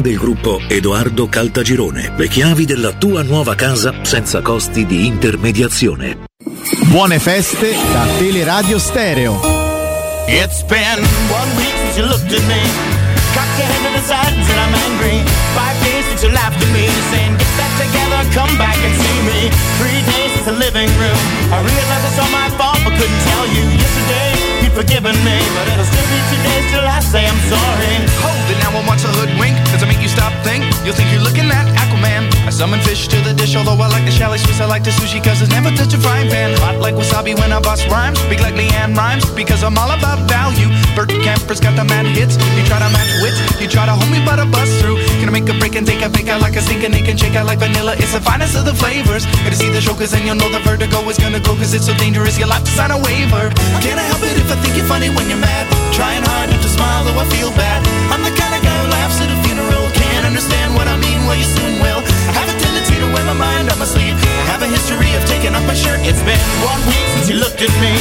del 0.00 0.16
gruppo 0.16 0.60
Edoardo 0.68 1.28
Caltagirone. 1.28 2.14
Le 2.16 2.28
chiavi 2.28 2.64
della 2.64 2.92
tua 2.92 3.22
nuova 3.22 3.54
casa 3.54 3.92
senza 4.02 4.40
costi 4.40 4.86
di 4.86 5.06
intermediazione. 5.06 6.24
Buone 6.86 7.18
feste 7.18 7.74
da 7.92 8.06
Teleradio 8.18 8.78
Stereo. 8.78 9.40
It's 10.26 10.62
been 10.62 11.00
one 11.30 11.50
week 11.56 11.74
since 11.82 11.98
you 11.98 12.06
looked 12.06 12.32
at 12.32 12.42
me. 12.46 12.60
Cocked 13.34 13.58
your 13.58 13.66
head 13.66 13.82
to 13.82 13.90
the 13.92 14.02
side 14.06 14.32
and 14.32 14.44
said 14.44 14.58
I'm 14.58 14.74
angry. 14.74 15.18
Five 15.54 15.76
days 15.82 16.04
since 16.06 16.22
you 16.22 16.32
laughed 16.32 16.62
at 16.62 16.70
me, 16.72 16.86
saying 17.10 17.36
get 17.36 17.52
that 17.58 17.72
together, 17.82 18.20
come 18.32 18.56
back 18.56 18.78
and 18.78 18.94
see 18.94 19.18
me. 19.26 19.50
Three 19.78 20.00
days 20.12 20.30
since 20.32 20.46
the 20.46 20.56
living 20.56 20.90
room. 20.98 21.22
I 21.50 21.60
realized 21.60 22.04
it's 22.08 22.18
all 22.18 22.30
my 22.30 22.48
fault, 22.56 22.78
but 22.84 22.94
couldn't 22.94 23.22
tell 23.26 23.46
you. 23.48 23.64
Yesterday 23.74 24.33
forgiven 24.74 25.14
me, 25.22 25.38
but 25.54 25.70
it'll 25.70 25.86
still 25.86 26.08
be 26.10 26.18
two 26.28 26.40
days 26.42 26.66
till 26.74 26.82
I 26.82 26.98
say 26.98 27.22
I'm 27.22 27.38
sorry. 27.46 27.94
Hold 28.26 28.50
it 28.50 28.58
now 28.58 28.74
and 28.74 28.86
watch 28.90 29.06
a 29.06 29.12
hoodwink. 29.14 29.54
Does 29.70 29.82
it 29.82 29.88
make 29.88 30.02
you 30.02 30.10
stop 30.10 30.34
think? 30.42 30.66
You'll 30.82 30.98
think 30.98 31.14
you're 31.14 31.22
looking 31.22 31.46
at 31.46 31.64
Aquaman. 31.78 32.26
I 32.44 32.50
summon 32.50 32.82
fish 32.82 33.06
to 33.08 33.18
the 33.22 33.32
dish, 33.32 33.54
although 33.54 33.78
I 33.78 33.88
like 33.88 34.04
the 34.04 34.10
chalet 34.10 34.38
Swiss, 34.38 34.60
I 34.60 34.66
like 34.66 34.82
the 34.82 34.90
sushi, 34.90 35.22
cause 35.22 35.40
it's 35.40 35.54
never 35.54 35.70
touch 35.70 35.94
a 35.94 35.98
frying 36.02 36.28
pan. 36.28 36.58
Hot 36.60 36.82
like 36.82 36.98
wasabi 36.98 37.38
when 37.38 37.54
I 37.54 37.60
bust 37.62 37.86
rhymes. 37.88 38.20
Big 38.26 38.40
like 38.40 38.54
Leanne 38.58 38.92
rhymes, 38.98 39.24
because 39.30 39.62
I'm 39.62 39.78
all 39.78 39.94
about 39.94 40.18
value. 40.28 40.68
Bert 40.98 41.08
Kemper's 41.22 41.62
got 41.62 41.78
the 41.78 41.86
mad 41.86 42.06
hits. 42.10 42.34
You 42.58 42.66
try 42.66 42.82
to 42.82 42.90
match 42.90 43.10
wits, 43.22 43.38
you 43.62 43.70
try 43.70 43.86
to 43.86 43.94
hold 43.94 44.10
me, 44.10 44.20
but 44.26 44.42
I 44.42 44.44
bust 44.50 44.74
through. 44.82 44.98
Can 45.22 45.30
I 45.30 45.32
make 45.32 45.48
a 45.48 45.54
break 45.54 45.78
and 45.78 45.86
take 45.86 46.02
a 46.02 46.10
fake 46.10 46.28
out 46.28 46.42
like 46.42 46.58
a 46.58 46.62
naked 46.66 47.08
and 47.08 47.18
shake 47.18 47.38
out 47.38 47.46
like 47.46 47.62
vanilla? 47.62 47.94
It's 47.96 48.12
the 48.12 48.20
finest 48.20 48.58
of 48.58 48.66
the 48.66 48.74
flavors. 48.74 49.24
Gotta 49.46 49.54
see 49.54 49.70
the 49.70 49.80
show, 49.80 49.94
cause 49.94 50.10
then 50.10 50.26
you'll 50.26 50.36
know 50.36 50.50
the 50.50 50.60
vertigo 50.66 50.98
is 51.08 51.18
gonna 51.18 51.40
go, 51.40 51.54
cause 51.54 51.72
it's 51.74 51.86
so 51.86 51.94
dangerous, 51.94 52.38
you'll 52.38 52.50
have 52.50 52.64
to 52.64 52.72
sign 52.74 52.90
a 52.90 52.98
waiver. 52.98 53.54
Can't 53.80 53.98
I 54.02 54.06
help 54.10 54.22
it 54.26 54.36
if 54.36 54.50
I 54.50 54.63
think 54.64 54.80
you're 54.80 54.88
funny 54.88 55.12
when 55.12 55.28
you're 55.28 55.40
mad? 55.40 55.68
Trying 55.92 56.24
hard 56.24 56.48
not 56.48 56.60
to 56.64 56.70
smile, 56.72 57.04
though 57.04 57.20
I 57.20 57.28
feel 57.28 57.52
bad. 57.52 57.84
I'm 58.08 58.24
the 58.24 58.32
kind 58.32 58.56
of 58.56 58.64
guy 58.64 58.76
who 58.80 58.88
laughs 58.88 59.20
at 59.20 59.28
a 59.28 59.36
funeral. 59.44 59.84
Can't 59.92 60.24
understand 60.24 60.72
what 60.72 60.88
I 60.88 60.96
mean, 60.96 61.20
well, 61.28 61.36
you 61.36 61.44
soon 61.44 61.84
will. 61.84 62.00
I 62.00 62.32
have 62.40 62.48
a 62.48 62.56
tendency 62.56 62.96
to 62.96 63.08
wear 63.12 63.24
my 63.28 63.36
mind 63.36 63.68
on 63.68 63.76
my 63.76 63.84
sleeve. 63.84 64.16
I 64.16 64.56
have 64.56 64.64
a 64.64 64.70
history 64.72 65.12
of 65.12 65.22
taking 65.28 65.52
off 65.52 65.62
my 65.68 65.76
shirt. 65.76 66.00
It's 66.08 66.24
been 66.24 66.40
one 66.64 66.80
week 66.88 67.04
since 67.12 67.28
you 67.28 67.36
looked 67.36 67.60
at 67.60 67.72
me. 67.84 67.92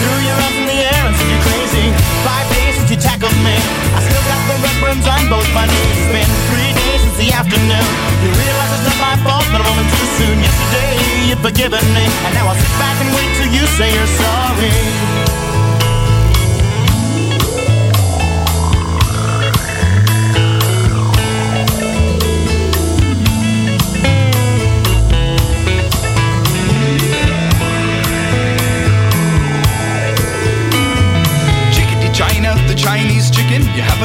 Threw 0.00 0.16
your 0.24 0.36
arms 0.40 0.56
in 0.56 0.66
the 0.72 0.80
air 0.88 1.02
and 1.04 1.12
said 1.12 1.28
you're 1.28 1.44
crazy. 1.44 1.86
Five 2.24 2.48
days 2.56 2.74
since 2.80 2.88
you 2.88 2.98
tackled 2.98 3.36
me. 3.44 3.56
I 3.92 4.00
still 4.00 4.24
got 4.24 4.40
the 4.48 4.56
red 4.64 4.76
burns 4.80 5.04
on 5.04 5.28
both 5.28 5.48
my 5.52 5.68
knees. 5.68 5.96
It's 6.00 6.12
been 6.16 6.30
three 6.48 6.72
days 6.72 7.00
since 7.04 7.18
the 7.20 7.30
afternoon. 7.36 7.88
You 8.24 8.32
realize 8.32 8.72
it's 8.72 8.86
not 8.88 8.98
my 9.04 9.14
fault, 9.20 9.44
but 9.52 9.60
I'm 9.60 9.68
only 9.68 9.84
too 9.84 10.08
soon. 10.16 10.36
Yesterday 10.40 10.96
you'd 11.28 11.44
forgiven 11.44 11.84
me, 11.92 12.08
and 12.24 12.32
now 12.32 12.48
I'll 12.48 12.56
sit 12.56 12.74
back 12.80 12.96
and 13.04 13.12
wait 13.12 13.28
till 13.36 13.52
you 13.52 13.64
say 13.76 13.92
you're 13.92 14.14
sorry. 14.16 14.89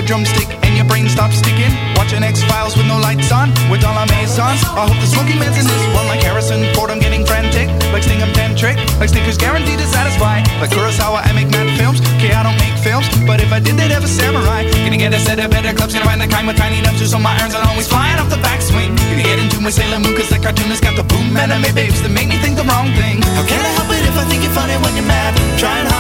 Drumstick 0.05 0.47
and 0.61 0.77
your 0.77 0.85
brain 0.85 1.09
stops 1.09 1.41
sticking. 1.41 1.73
Watching 1.97 2.21
X 2.21 2.45
Files 2.45 2.77
with 2.77 2.85
no 2.85 3.01
lights 3.01 3.33
on, 3.33 3.49
with 3.73 3.83
all 3.83 3.97
our 3.97 4.05
maisons. 4.07 4.61
I 4.77 4.85
hope 4.85 5.01
the 5.01 5.09
smoking 5.09 5.41
man's 5.41 5.57
in 5.57 5.65
this 5.65 5.85
one, 5.97 6.05
like 6.05 6.21
Harrison 6.21 6.61
Ford. 6.77 6.93
I'm 6.93 7.01
getting 7.01 7.25
frantic, 7.25 7.67
like 7.89 8.05
Sting, 8.05 8.21
I'm 8.21 8.31
tantric, 8.37 8.77
like 9.01 9.09
Snickers 9.09 9.37
guaranteed 9.37 9.81
to 9.81 9.87
satisfy. 9.89 10.45
Like 10.61 10.69
Kurosawa, 10.69 11.25
I 11.25 11.33
make 11.33 11.49
mad 11.49 11.67
films. 11.75 11.99
Okay, 12.21 12.31
I 12.31 12.45
don't 12.45 12.57
make 12.61 12.77
films, 12.85 13.09
but 13.25 13.41
if 13.41 13.51
I 13.51 13.59
did, 13.59 13.75
they'd 13.75 13.91
have 13.91 14.05
a 14.05 14.07
samurai. 14.07 14.69
Gonna 14.85 15.01
get 15.01 15.13
a 15.13 15.19
set 15.19 15.41
of 15.41 15.49
better 15.49 15.73
clubs, 15.73 15.93
gonna 15.97 16.05
find 16.05 16.21
the 16.21 16.29
kind 16.29 16.45
with 16.45 16.57
tiny 16.57 16.79
nubs, 16.85 17.01
so 17.01 17.17
my 17.17 17.33
irons 17.41 17.57
are 17.57 17.65
always 17.65 17.89
flying 17.89 18.21
off 18.21 18.29
the 18.29 18.39
backswing. 18.45 18.93
Gonna 19.09 19.25
get 19.25 19.39
into 19.41 19.59
my 19.59 19.73
Sailor 19.73 19.99
Moon, 19.99 20.13
cause 20.13 20.29
the 20.29 20.37
cartoonist 20.37 20.85
got 20.85 20.95
the 20.95 21.03
boom 21.03 21.35
anime 21.35 21.73
babes 21.73 21.99
that 22.05 22.13
make 22.13 22.29
me 22.29 22.37
think 22.37 22.55
the 22.55 22.67
wrong 22.69 22.93
thing. 22.93 23.25
How 23.33 23.43
can 23.49 23.59
I 23.59 23.71
help 23.73 23.89
it 23.89 24.05
if 24.05 24.15
I 24.15 24.23
think 24.29 24.45
you're 24.45 24.53
funny 24.53 24.77
when 24.85 24.93
you're 24.93 25.09
mad? 25.09 25.33
Trying 25.57 25.94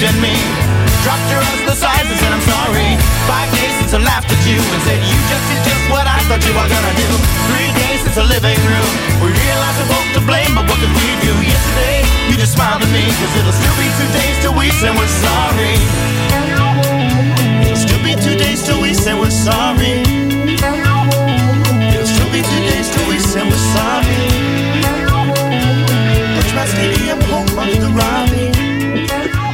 looked 0.00 0.16
at 0.16 0.22
me. 0.22 0.32
Dropped 1.04 1.28
your 1.28 1.40
to 1.44 1.64
the 1.68 1.76
sides 1.76 2.08
and 2.08 2.32
I'm 2.32 2.40
sorry. 2.40 2.96
Five 3.28 3.52
days 3.52 3.72
since 3.80 3.92
I 3.92 4.00
laughed 4.00 4.32
at 4.32 4.40
you 4.48 4.56
and 4.56 4.80
said 4.88 4.96
you 4.96 5.18
just 5.28 5.44
did 5.48 5.60
just 5.60 5.84
what 5.92 6.08
I 6.08 6.16
thought 6.24 6.40
you 6.40 6.52
were 6.56 6.68
gonna 6.68 6.94
do. 6.96 7.08
Three 7.52 7.68
days 7.76 8.00
since 8.00 8.16
the 8.16 8.24
living 8.24 8.56
room. 8.64 8.90
We 9.20 9.28
realized 9.28 9.76
we're 9.80 9.92
both 9.92 10.08
to 10.16 10.22
blame, 10.24 10.56
but 10.56 10.64
what 10.68 10.80
could 10.80 10.92
we 10.96 11.08
do? 11.20 11.32
Yesterday, 11.44 12.00
you 12.32 12.36
just 12.40 12.56
smiled 12.56 12.80
at 12.80 12.90
me, 12.92 13.04
cause 13.04 13.32
it'll 13.36 13.52
still 13.52 13.76
be 13.76 13.88
two 14.00 14.10
days 14.16 14.36
till 14.40 14.56
we 14.56 14.72
say 14.80 14.88
we're 14.88 15.14
sorry. 15.20 15.76
It'll 17.60 17.76
still 17.76 18.00
be 18.00 18.16
two 18.16 18.36
days 18.40 18.64
till 18.64 18.80
we 18.80 18.96
say 18.96 19.12
we're 19.12 19.28
sorry. 19.28 20.00
It'll 21.92 22.08
still 22.08 22.30
be 22.32 22.40
two 22.40 22.62
days 22.72 22.88
till 22.88 23.04
we 23.04 23.20
say 23.20 23.44
we're 23.44 23.64
sorry. 23.76 24.19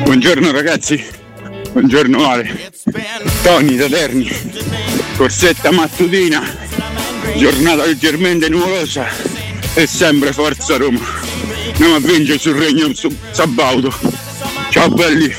Buongiorno 0.06 0.52
ragazzi, 0.52 1.04
buongiorno 1.72 2.28
Ale, 2.28 2.70
Tony 3.42 3.74
da 3.74 3.88
Terni, 3.88 4.30
corsetta 5.16 5.72
mattutina, 5.72 6.42
giornata 7.36 7.84
leggermente 7.84 8.48
nuvolosa 8.48 9.04
e 9.74 9.84
sempre 9.88 10.32
forza 10.32 10.76
Roma. 10.76 11.00
Andiamo 11.72 11.96
a 11.96 11.98
vincere 11.98 12.38
sul 12.38 12.54
Regno 12.54 12.94
su 12.94 13.08
Sabaudo. 13.32 13.92
Ciao 14.70 14.88
belli! 14.90 15.34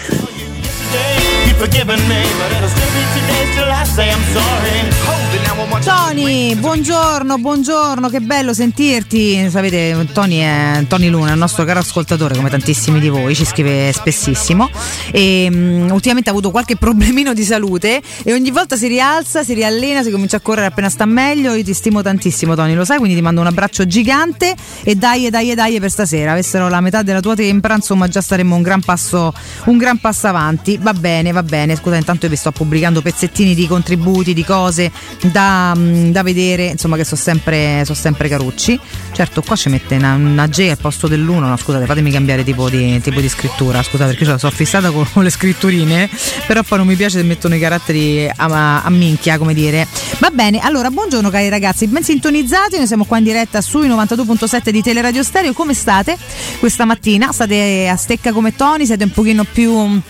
Forgiven 1.57 2.05
me, 2.07 2.21
but 2.37 2.51
it'll 2.51 2.67
still 2.67 2.91
be 2.91 3.03
two 3.13 3.25
till 3.55 3.71
I 3.71 3.85
say 3.85 4.11
I'm 4.11 4.21
sorry. 4.33 5.46
Tony, 5.87 6.55
buongiorno, 6.55 7.37
buongiorno, 7.37 8.09
che 8.09 8.19
bello 8.19 8.53
sentirti. 8.53 9.49
Sapete, 9.49 10.07
Tony 10.13 10.37
è 10.39 10.85
Tony 10.87 11.09
Luna, 11.09 11.33
il 11.33 11.37
nostro 11.37 11.63
caro 11.65 11.79
ascoltatore, 11.79 12.35
come 12.35 12.49
tantissimi 12.49 12.99
di 12.99 13.09
voi, 13.09 13.35
ci 13.35 13.45
scrive 13.45 13.91
spessissimo. 13.91 14.69
E 15.11 15.47
um, 15.51 15.89
ultimamente 15.91 16.29
ha 16.29 16.31
avuto 16.31 16.51
qualche 16.51 16.77
problemino 16.77 17.33
di 17.33 17.43
salute 17.43 18.01
e 18.23 18.33
ogni 18.33 18.51
volta 18.51 18.75
si 18.75 18.87
rialza, 18.87 19.43
si 19.43 19.53
riallena, 19.53 20.03
si 20.03 20.09
comincia 20.11 20.37
a 20.37 20.39
correre 20.39 20.67
appena 20.67 20.89
sta 20.89 21.05
meglio. 21.05 21.53
Io 21.53 21.63
ti 21.63 21.73
stimo 21.73 22.01
tantissimo, 22.01 22.55
Tony, 22.55 22.73
lo 22.73 22.85
sai, 22.85 22.97
quindi 22.97 23.15
ti 23.15 23.21
mando 23.21 23.41
un 23.41 23.47
abbraccio 23.47 23.85
gigante 23.85 24.55
e 24.83 24.95
dai, 24.95 25.29
dai, 25.29 25.53
dai 25.53 25.79
per 25.79 25.91
stasera. 25.91 26.31
Avessero 26.31 26.69
la 26.69 26.81
metà 26.81 27.03
della 27.03 27.21
tua 27.21 27.35
tempra, 27.35 27.75
insomma, 27.75 28.07
già 28.07 28.21
staremmo 28.21 28.55
un 28.55 28.61
gran 28.61 28.81
passo, 28.81 29.33
un 29.65 29.77
gran 29.77 29.99
passo 29.99 30.27
avanti. 30.27 30.77
Va 30.81 30.93
bene, 30.93 31.31
va 31.31 31.43
bene. 31.43 31.75
Scusa, 31.75 31.95
intanto 31.95 32.25
io 32.25 32.31
vi 32.31 32.37
sto 32.37 32.51
pubblicando 32.51 33.01
pezzettini 33.01 33.53
di 33.53 33.67
contributi, 33.67 34.33
di 34.33 34.43
cose 34.43 34.91
da, 35.31 35.56
mm, 35.75 36.11
da 36.11 36.23
vedere, 36.23 36.65
insomma, 36.67 36.95
che 36.95 37.03
sono 37.03 37.19
sempre, 37.19 37.83
so 37.85 37.93
sempre 37.93 38.27
carucci. 38.27 38.79
Certo, 39.11 39.41
qua 39.41 39.55
ci 39.55 39.69
mette 39.69 39.95
una, 39.95 40.13
una 40.13 40.47
J 40.47 40.69
al 40.69 40.77
posto 40.77 41.07
dell'1. 41.07 41.39
No, 41.39 41.57
scusate, 41.57 41.85
fatemi 41.85 42.11
cambiare 42.11 42.43
tipo 42.43 42.69
di, 42.69 42.99
tipo 43.01 43.19
di 43.19 43.29
scrittura. 43.29 43.81
Scusate, 43.81 44.11
perché 44.11 44.29
io 44.29 44.37
sono 44.37 44.51
fissata 44.51 44.91
con, 44.91 45.05
con 45.11 45.23
le 45.23 45.29
scritturine, 45.29 46.09
però 46.45 46.63
poi 46.63 46.77
non 46.79 46.87
mi 46.87 46.95
piace 46.95 47.19
se 47.19 47.23
mettono 47.23 47.55
i 47.55 47.59
caratteri 47.59 48.29
a, 48.35 48.83
a 48.83 48.89
minchia, 48.89 49.37
come 49.37 49.53
dire. 49.53 49.87
Va 50.19 50.29
bene, 50.29 50.59
allora, 50.59 50.89
buongiorno 50.89 51.29
cari 51.29 51.49
ragazzi, 51.49 51.87
ben 51.87 52.03
sintonizzati. 52.03 52.77
Noi 52.77 52.87
siamo 52.87 53.05
qua 53.05 53.17
in 53.17 53.23
diretta 53.23 53.61
sui 53.61 53.87
92.7 53.87 54.69
di 54.69 54.81
Teleradio 54.81 55.23
Stereo. 55.23 55.53
Come 55.53 55.73
state 55.73 56.17
questa 56.59 56.85
mattina? 56.85 57.31
State 57.31 57.87
a 57.87 57.95
stecca 57.95 58.31
come 58.31 58.55
Tony? 58.55 58.85
Siete 58.85 59.03
un 59.03 59.11
pochino 59.11 59.43
più 59.43 60.01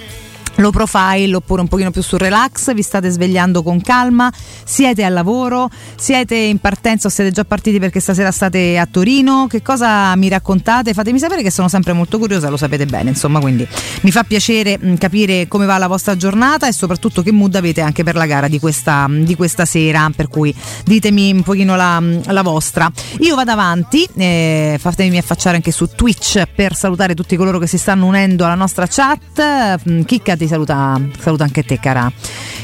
low 0.57 0.71
profile 0.71 1.35
oppure 1.35 1.61
un 1.61 1.67
pochino 1.67 1.91
più 1.91 2.01
sul 2.01 2.19
relax, 2.19 2.73
vi 2.73 2.81
state 2.81 3.09
svegliando 3.09 3.63
con 3.63 3.81
calma, 3.81 4.31
siete 4.63 5.03
al 5.03 5.13
lavoro, 5.13 5.69
siete 5.95 6.35
in 6.35 6.59
partenza 6.59 7.07
o 7.07 7.09
siete 7.11 7.31
già 7.31 7.43
partiti 7.43 7.79
perché 7.79 7.99
stasera 7.99 8.31
state 8.31 8.77
a 8.77 8.85
Torino, 8.85 9.47
che 9.49 9.61
cosa 9.61 10.15
mi 10.15 10.29
raccontate? 10.29 10.93
Fatemi 10.93 11.19
sapere 11.19 11.41
che 11.41 11.51
sono 11.51 11.67
sempre 11.67 11.93
molto 11.93 12.17
curiosa, 12.17 12.49
lo 12.49 12.57
sapete 12.57 12.85
bene, 12.85 13.09
insomma, 13.09 13.39
quindi 13.39 13.67
mi 14.01 14.11
fa 14.11 14.23
piacere 14.23 14.77
mh, 14.79 14.95
capire 14.97 15.47
come 15.47 15.65
va 15.65 15.77
la 15.77 15.87
vostra 15.87 16.15
giornata 16.15 16.67
e 16.67 16.73
soprattutto 16.73 17.21
che 17.21 17.31
mood 17.31 17.55
avete 17.55 17.81
anche 17.81 18.03
per 18.03 18.15
la 18.15 18.25
gara 18.25 18.47
di 18.47 18.59
questa, 18.59 19.07
di 19.09 19.35
questa 19.35 19.65
sera, 19.65 20.09
per 20.15 20.27
cui 20.27 20.53
ditemi 20.85 21.31
un 21.31 21.43
pochino 21.43 21.75
la, 21.75 22.01
la 22.25 22.41
vostra. 22.41 22.91
Io 23.19 23.35
vado 23.35 23.51
avanti, 23.51 24.07
eh, 24.15 24.77
fatemi 24.79 25.17
affacciare 25.17 25.55
anche 25.55 25.71
su 25.71 25.89
Twitch 25.95 26.43
per 26.55 26.75
salutare 26.75 27.13
tutti 27.13 27.35
coloro 27.35 27.59
che 27.59 27.67
si 27.67 27.77
stanno 27.77 28.05
unendo 28.05 28.45
alla 28.45 28.55
nostra 28.55 28.87
chat. 28.87 29.79
Mm, 29.89 30.01
Chicca 30.01 30.35
saluta, 30.47 30.99
saluta 31.19 31.43
anche 31.43 31.63
te, 31.63 31.79
cara, 31.79 32.11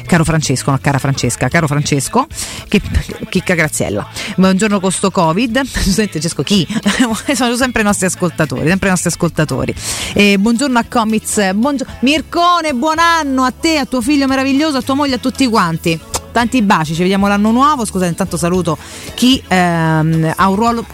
caro 0.05 0.23
Francesco, 0.23 0.71
no, 0.71 0.79
cara 0.81 0.97
Francesca, 0.97 1.47
caro 1.47 1.67
Francesco, 1.67 2.27
Chicca 3.29 3.53
Graziella. 3.53 4.07
Buongiorno 4.35 4.79
con 4.79 4.91
sto 4.91 5.11
Covid. 5.11 5.61
Senti, 5.63 6.11
Francesco, 6.11 6.43
chi? 6.43 6.67
Sono 7.33 7.55
sempre 7.55 7.81
i 7.81 7.85
nostri 7.85 8.05
ascoltatori, 8.05 8.67
sempre 8.67 8.87
i 8.87 8.91
nostri 8.91 9.09
ascoltatori. 9.09 9.73
E 10.13 10.37
buongiorno 10.37 10.79
a 10.79 10.85
Comics, 10.87 11.53
buongiorno. 11.53 11.93
Mircone, 12.01 12.73
buon 12.73 12.99
anno 12.99 13.43
a 13.43 13.51
te, 13.51 13.77
a 13.77 13.85
tuo 13.85 14.01
figlio 14.01 14.27
meraviglioso, 14.27 14.77
a 14.77 14.81
tua 14.81 14.95
moglie, 14.95 15.15
a 15.15 15.19
tutti 15.19 15.47
quanti. 15.47 15.99
Tanti 16.31 16.61
baci, 16.63 16.95
ci 16.95 17.01
vediamo 17.01 17.27
l'anno 17.27 17.51
nuovo. 17.51 17.85
Scusate, 17.85 18.09
intanto 18.09 18.37
saluto 18.37 18.77
chi 19.13 19.41
ehm, 19.47 20.33
ha 20.35 20.49
un 20.49 20.55
ruolo 20.55 20.85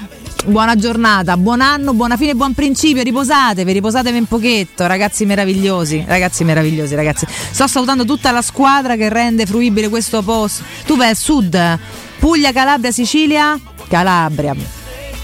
Buona 0.45 0.75
giornata, 0.75 1.35
buon 1.37 1.59
anno, 1.61 1.93
buona 1.93 2.15
fine, 2.15 2.33
buon 2.33 2.53
principio, 2.53 3.03
riposatevi, 3.03 3.71
riposatevi 3.73 4.17
un 4.17 4.25
pochetto, 4.25 4.87
ragazzi 4.87 5.25
meravigliosi, 5.25 6.03
ragazzi 6.07 6.43
meravigliosi, 6.43 6.95
ragazzi. 6.95 7.27
Sto 7.27 7.67
salutando 7.67 8.05
tutta 8.05 8.31
la 8.31 8.41
squadra 8.41 8.95
che 8.95 9.09
rende 9.09 9.45
fruibile 9.45 9.89
questo 9.89 10.21
posto. 10.21 10.63
Tu 10.85 10.95
vai 10.95 11.09
al 11.09 11.17
sud, 11.17 11.79
Puglia, 12.19 12.51
Calabria, 12.51 12.91
Sicilia, 12.91 13.59
Calabria. 13.89 14.55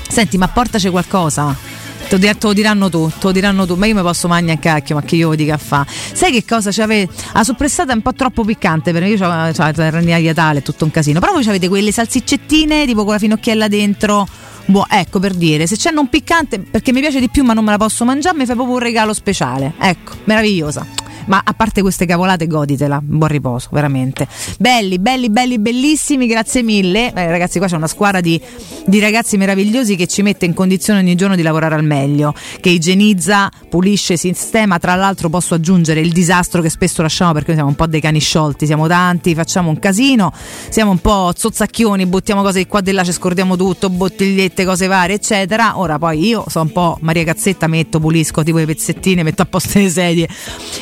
Senti, 0.07 0.37
ma 0.37 0.47
portaci 0.47 0.89
qualcosa. 0.89 1.74
Te 2.17 2.33
te 2.33 2.47
lo 2.47 2.53
diranno 2.53 2.89
tu, 2.89 3.07
te 3.09 3.15
lo 3.21 3.31
diranno 3.31 3.65
tu, 3.65 3.75
ma 3.75 3.85
io 3.85 3.95
mi 3.95 4.01
posso 4.01 4.27
mangiare 4.27 4.53
a 4.57 4.57
cacchio, 4.57 4.95
ma 4.95 5.01
che 5.01 5.15
io 5.15 5.35
dica 5.35 5.57
fa. 5.57 5.85
Sai 5.87 6.31
che 6.31 6.45
cosa 6.45 6.71
c'avete? 6.71 7.13
La 7.33 7.43
soppressata 7.43 7.91
è 7.91 7.95
un 7.95 8.01
po' 8.01 8.13
troppo 8.13 8.43
piccante, 8.43 8.91
perché 8.91 9.09
io 9.09 9.25
ho 9.25 9.27
la 9.27 9.51
tagliatale, 9.53 10.59
è 10.59 10.61
tutto 10.61 10.85
un 10.85 10.91
casino. 10.91 11.19
Però 11.19 11.33
voi 11.33 11.45
avete 11.47 11.67
quelle 11.67 11.91
salsiccettine 11.91 12.85
tipo 12.85 13.03
con 13.03 13.13
la 13.13 13.19
finocchiella 13.19 13.67
dentro. 13.67 14.27
Boh, 14.67 14.85
ecco 14.89 15.19
per 15.19 15.33
dire, 15.33 15.67
se 15.67 15.75
c'è 15.75 15.91
non 15.91 16.07
piccante, 16.07 16.59
perché 16.59 16.91
mi 16.91 16.99
piace 16.99 17.19
di 17.19 17.29
più 17.29 17.43
ma 17.43 17.53
non 17.53 17.63
me 17.63 17.71
la 17.71 17.77
posso 17.77 18.03
mangiare, 18.05 18.37
mi 18.37 18.45
fai 18.45 18.55
proprio 18.55 18.77
un 18.77 18.81
regalo 18.81 19.13
speciale. 19.13 19.73
Ecco, 19.77 20.13
meravigliosa. 20.23 21.04
Ma 21.25 21.41
a 21.43 21.53
parte 21.53 21.81
queste 21.81 22.05
cavolate, 22.05 22.47
goditela. 22.47 22.99
Buon 23.03 23.29
riposo, 23.29 23.69
veramente. 23.71 24.27
Belli, 24.59 24.99
belli, 24.99 25.29
belli, 25.29 25.59
bellissimi, 25.59 26.27
grazie 26.27 26.61
mille. 26.61 27.11
Eh, 27.13 27.27
ragazzi, 27.27 27.57
qua 27.57 27.67
c'è 27.67 27.75
una 27.75 27.87
squadra 27.87 28.21
di, 28.21 28.39
di 28.85 28.99
ragazzi 28.99 29.37
meravigliosi 29.37 29.95
che 29.95 30.07
ci 30.07 30.21
mette 30.21 30.45
in 30.45 30.53
condizione 30.53 30.99
ogni 30.99 31.15
giorno 31.15 31.35
di 31.35 31.41
lavorare 31.41 31.75
al 31.75 31.83
meglio, 31.83 32.33
che 32.59 32.69
igienizza, 32.69 33.49
pulisce, 33.69 34.17
sistema. 34.17 34.77
Tra 34.79 34.95
l'altro 34.95 35.29
posso 35.29 35.55
aggiungere 35.55 35.99
il 35.99 36.11
disastro 36.11 36.61
che 36.61 36.69
spesso 36.69 37.01
lasciamo 37.01 37.33
perché 37.33 37.47
noi 37.47 37.55
siamo 37.55 37.69
un 37.69 37.75
po' 37.75 37.87
dei 37.87 38.01
cani 38.01 38.19
sciolti, 38.19 38.65
siamo 38.65 38.87
tanti, 38.87 39.33
facciamo 39.33 39.69
un 39.69 39.79
casino, 39.79 40.31
siamo 40.69 40.91
un 40.91 40.99
po' 40.99 41.31
zozzacchioni, 41.35 42.05
buttiamo 42.05 42.41
cose 42.41 42.59
di 42.59 42.67
qua 42.67 42.79
e 42.79 42.83
di 42.83 42.91
là, 42.91 43.03
ci 43.03 43.11
scordiamo 43.11 43.55
tutto, 43.55 43.89
bottigliette, 43.89 44.65
cose 44.65 44.87
varie, 44.87 45.15
eccetera. 45.15 45.79
Ora 45.79 45.97
poi 45.97 46.25
io 46.25 46.43
sono 46.47 46.65
un 46.65 46.71
po' 46.71 46.97
Maria 47.01 47.23
Cazzetta, 47.23 47.67
metto, 47.67 47.99
pulisco 47.99 48.43
tipo 48.43 48.59
i 48.59 48.65
pezzettini, 48.65 49.23
metto 49.23 49.41
a 49.41 49.45
posto 49.45 49.79
le 49.79 49.89
sedie. 49.89 50.27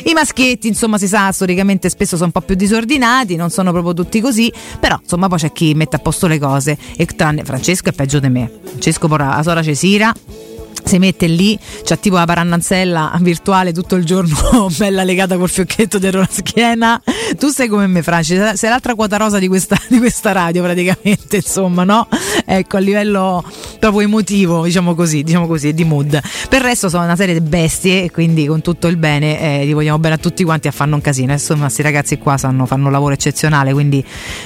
I 0.06 0.13
maschietti, 0.34 0.67
insomma, 0.67 0.98
si 0.98 1.08
sa, 1.08 1.32
storicamente 1.32 1.89
spesso 1.89 2.15
sono 2.15 2.26
un 2.26 2.32
po' 2.32 2.41
più 2.41 2.56
disordinati, 2.56 3.36
non 3.36 3.52
sono 3.52 3.72
proprio 3.72 3.93
tutti 3.93 4.19
così, 4.19 4.52
però 4.80 4.98
insomma 5.00 5.28
poi 5.28 5.38
c'è 5.38 5.52
chi 5.52 5.74
mette 5.76 5.98
a 5.98 6.00
posto 6.00 6.26
le 6.26 6.39
cose 6.39 6.76
e 6.98 7.06
tranne 7.06 7.44
Francesco 7.44 7.90
è 7.90 7.94
peggio 7.94 8.19
di 8.19 8.29
me. 8.29 8.50
Francesco 8.63 9.08
porrà 9.08 9.36
la 9.36 9.44
sora 9.44 9.62
Cesira 9.62 10.12
si 10.94 11.00
mette 11.00 11.25
lì, 11.25 11.58
c'ha 11.83 11.98
tipo 11.98 12.17
la 12.17 12.25
parannanzella 12.25 13.17
virtuale 13.19 13.73
tutto 13.73 13.96
il 13.96 14.06
giorno, 14.06 14.69
bella 14.77 15.04
legata 15.04 15.37
col 15.37 15.50
fiocchetto 15.50 15.98
dietro 15.98 16.19
la 16.19 16.29
schiena. 16.29 17.02
Tu 17.35 17.48
sei 17.50 17.67
come 17.67 17.87
me, 17.87 18.04
Franci, 18.04 18.39
sei 18.54 18.69
l'altra 18.69 18.94
quota 18.94 19.17
rosa 19.17 19.39
di 19.39 19.48
questa, 19.48 19.75
di 19.89 19.98
questa 19.98 20.31
radio 20.33 20.62
praticamente, 20.62 21.37
insomma, 21.37 21.83
no? 21.83 22.08
Ecco, 22.46 22.77
a 22.77 22.79
livello 22.79 23.44
proprio 23.79 24.02
emotivo, 24.02 24.65
diciamo 24.65 24.94
così, 24.94 25.23
diciamo 25.23 25.48
così, 25.48 25.73
di 25.73 25.83
mood. 25.83 26.21
Per 26.48 26.60
il 26.60 26.65
resto 26.65 26.89
sono 26.89 27.04
una 27.04 27.15
serie 27.15 27.33
di 27.33 27.41
bestie, 27.41 28.12
quindi 28.12 28.46
con 28.46 28.62
tutto 28.62 28.87
il 28.87 28.98
bene 28.98 29.62
eh, 29.62 29.65
li 29.65 29.73
vogliamo 29.73 29.98
bene 29.98 30.15
a 30.15 30.17
tutti 30.19 30.44
quanti 30.44 30.67
a 30.67 30.71
fanno 30.71 30.94
un 30.94 31.02
casino. 31.02 31.31
Insomma, 31.31 31.63
questi 31.63 31.81
ragazzi 31.81 32.19
qua 32.19 32.37
sanno, 32.37 32.67
fanno 32.67 32.85
un 32.85 32.91
lavoro 32.91 33.13
eccezionale, 33.15 33.73
quindi 33.73 34.06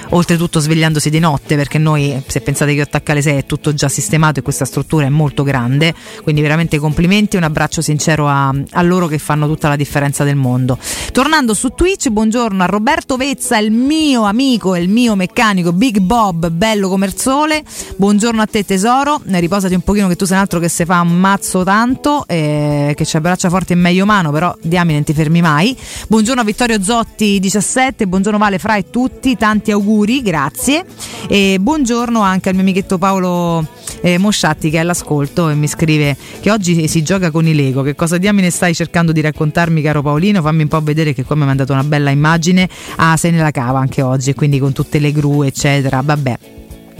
oltretutto 0.09 0.61
svegliandosi 0.61 1.09
di 1.09 1.19
notte, 1.19 1.57
perché 1.57 1.77
noi, 1.77 2.23
se 2.25 2.39
pensate 2.39 2.71
che 2.71 2.77
io 2.77 2.83
attacco 2.83 3.11
alle 3.11 3.21
6 3.21 3.37
è 3.37 3.45
tutto 3.45 3.73
già 3.73 3.89
sistemato 3.89 4.39
e 4.39 4.43
questa 4.43 4.63
struttura 4.63 5.05
è 5.05 5.09
molto 5.09 5.43
grande, 5.43 5.93
quindi 6.23 6.36
veramente 6.41 6.79
complimenti 6.79 7.35
e 7.35 7.39
un 7.39 7.45
abbraccio 7.45 7.81
sincero 7.81 8.27
a, 8.27 8.53
a, 8.71 8.81
loro 8.81 9.07
che 9.07 9.17
fanno 9.17 9.47
tutta 9.47 9.67
la 9.67 9.75
differenza 9.75 10.23
del 10.23 10.35
mondo. 10.35 10.77
Tornando 11.11 11.53
su 11.53 11.69
Twitch, 11.69 12.09
buongiorno 12.09 12.63
a 12.63 12.65
Roberto 12.65 13.17
Vezza, 13.17 13.57
il 13.57 13.71
mio 13.71 14.23
amico 14.23 14.75
e 14.75 14.81
il 14.81 14.89
mio 14.89 15.15
meccanico 15.15 15.73
Big 15.73 15.99
Bob, 15.99 16.49
bello 16.49 16.89
come 16.89 17.05
il 17.05 17.17
sole. 17.17 17.63
Buongiorno 17.95 18.41
a 18.41 18.45
te 18.45 18.63
tesoro, 18.63 19.21
riposati 19.25 19.73
un 19.73 19.81
pochino 19.81 20.07
che 20.07 20.15
tu 20.15 20.25
sei 20.25 20.35
un 20.35 20.41
altro 20.41 20.59
che 20.59 20.69
se 20.69 20.85
fa 20.85 21.01
un 21.01 21.17
mazzo 21.17 21.63
tanto, 21.63 22.25
eh, 22.27 22.93
che 22.95 23.03
c'è 23.03 23.19
braccia 23.19 23.49
forti 23.49 23.73
e 23.73 23.75
meglio 23.75 24.05
mano, 24.05 24.31
però 24.31 24.55
diamine 24.61 24.95
non 24.95 25.03
ti 25.03 25.13
fermi 25.13 25.41
mai. 25.41 25.75
Buongiorno 26.07 26.41
a 26.41 26.43
Vittorio 26.43 26.81
Zotti 26.81 27.39
17, 27.39 28.07
buongiorno 28.07 28.37
Vale 28.37 28.59
Fra 28.59 28.75
e 28.75 28.89
tutti, 28.89 29.35
tanti 29.37 29.71
auguri, 29.71 30.21
grazie. 30.21 30.85
E 31.27 31.57
buongiorno 31.59 32.21
anche 32.21 32.49
al 32.49 32.55
mio 32.55 32.63
amichetto 32.63 32.97
Paolo 32.97 33.65
eh, 34.01 34.17
Mosciatti 34.17 34.69
che 34.69 34.77
è 34.77 34.79
all'ascolto 34.81 35.49
e 35.49 35.55
mi 35.55 35.67
scrive 35.67 36.15
che 36.39 36.51
oggi 36.51 36.87
si 36.87 37.03
gioca 37.03 37.31
con 37.31 37.47
i 37.47 37.55
Lego. 37.55 37.81
Che 37.81 37.95
cosa 37.95 38.17
diamine 38.17 38.49
stai 38.49 38.73
cercando 38.73 39.11
di 39.11 39.21
raccontarmi, 39.21 39.81
caro 39.81 40.01
Paolino? 40.01 40.41
Fammi 40.41 40.63
un 40.63 40.69
po' 40.69 40.81
vedere 40.81 41.13
che 41.13 41.23
qua 41.23 41.35
mi 41.35 41.43
ha 41.43 41.45
mandato 41.45 41.73
una 41.73 41.83
bella 41.83 42.09
immagine. 42.09 42.69
Ah, 42.97 43.17
sei 43.17 43.31
nella 43.31 43.51
cava 43.51 43.79
anche 43.79 44.01
oggi, 44.01 44.33
quindi 44.33 44.59
con 44.59 44.73
tutte 44.73 44.99
le 44.99 45.11
gru, 45.11 45.43
eccetera. 45.43 46.01
Vabbè. 46.01 46.56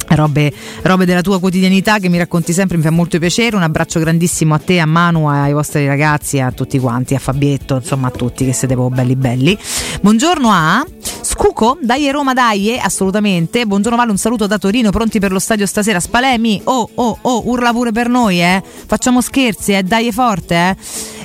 Robe, 0.10 0.52
robe, 0.84 1.06
della 1.06 1.22
tua 1.22 1.40
quotidianità 1.40 2.00
che 2.00 2.10
mi 2.10 2.18
racconti 2.18 2.54
sempre, 2.54 2.78
mi 2.78 2.84
fa 2.84 2.92
molto 2.92 3.20
piacere. 3.20 3.56
Un 3.56 3.64
abbraccio 3.64 4.00
grandissimo 4.00 4.54
a 4.54 4.60
te, 4.60 4.80
a 4.80 4.86
Manu, 4.86 5.28
ai 5.28 5.54
vostri 5.54 5.86
ragazzi, 5.86 6.40
a 6.40 6.52
tutti 6.52 6.80
quanti, 6.80 7.16
a 7.16 7.20
Fabietto, 7.20 7.76
insomma 7.76 8.08
a 8.08 8.12
tutti 8.12 8.46
che 8.46 8.54
siete 8.54 8.74
proprio 8.74 8.96
belli 8.96 9.16
belli. 9.16 9.58
Buongiorno 10.02 10.50
a 10.52 10.86
Scuco, 11.22 11.78
dai 11.82 12.10
Roma, 12.10 12.34
dai, 12.34 12.80
assolutamente. 12.80 13.66
Buongiorno 13.66 13.98
Vale, 13.98 14.12
un 14.12 14.18
saluto 14.18 14.48
da 14.48 14.58
Torino, 14.58 14.92
pronti 14.92 15.20
per 15.20 15.32
lo 15.32 15.40
stadio 15.40 15.66
stasera. 15.66 16.00
Spalemi, 16.00 16.62
oh 16.64 16.90
oh 16.96 17.18
oh, 17.22 17.42
urla 17.50 17.72
pure 17.72 17.92
per 17.92 18.08
noi, 18.08 18.42
eh. 18.42 18.64
Facciamo 18.64 19.22
scherzi, 19.22 19.74
eh, 19.74 19.84
dai 19.84 20.12
forte, 20.12 20.56
eh. 20.56 20.76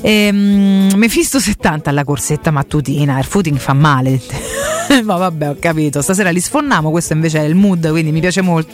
Ehm, 0.03 0.93
Mefisto 0.97 1.39
70 1.39 1.91
alla 1.91 2.05
corsetta 2.05 2.51
mattutina, 2.51 3.19
il 3.19 3.25
footing 3.25 3.57
fa 3.57 3.73
male. 3.73 4.21
Ma 5.05 5.17
vabbè, 5.17 5.51
ho 5.51 5.57
capito. 5.59 6.03
Stasera 6.03 6.31
li 6.31 6.41
sfonniamo, 6.41 6.91
questo 6.91 7.13
invece 7.13 7.41
è 7.41 7.45
il 7.45 7.55
mood, 7.55 7.89
quindi 7.91 8.13
mi 8.13 8.21
piace 8.21 8.43
molto. 8.43 8.72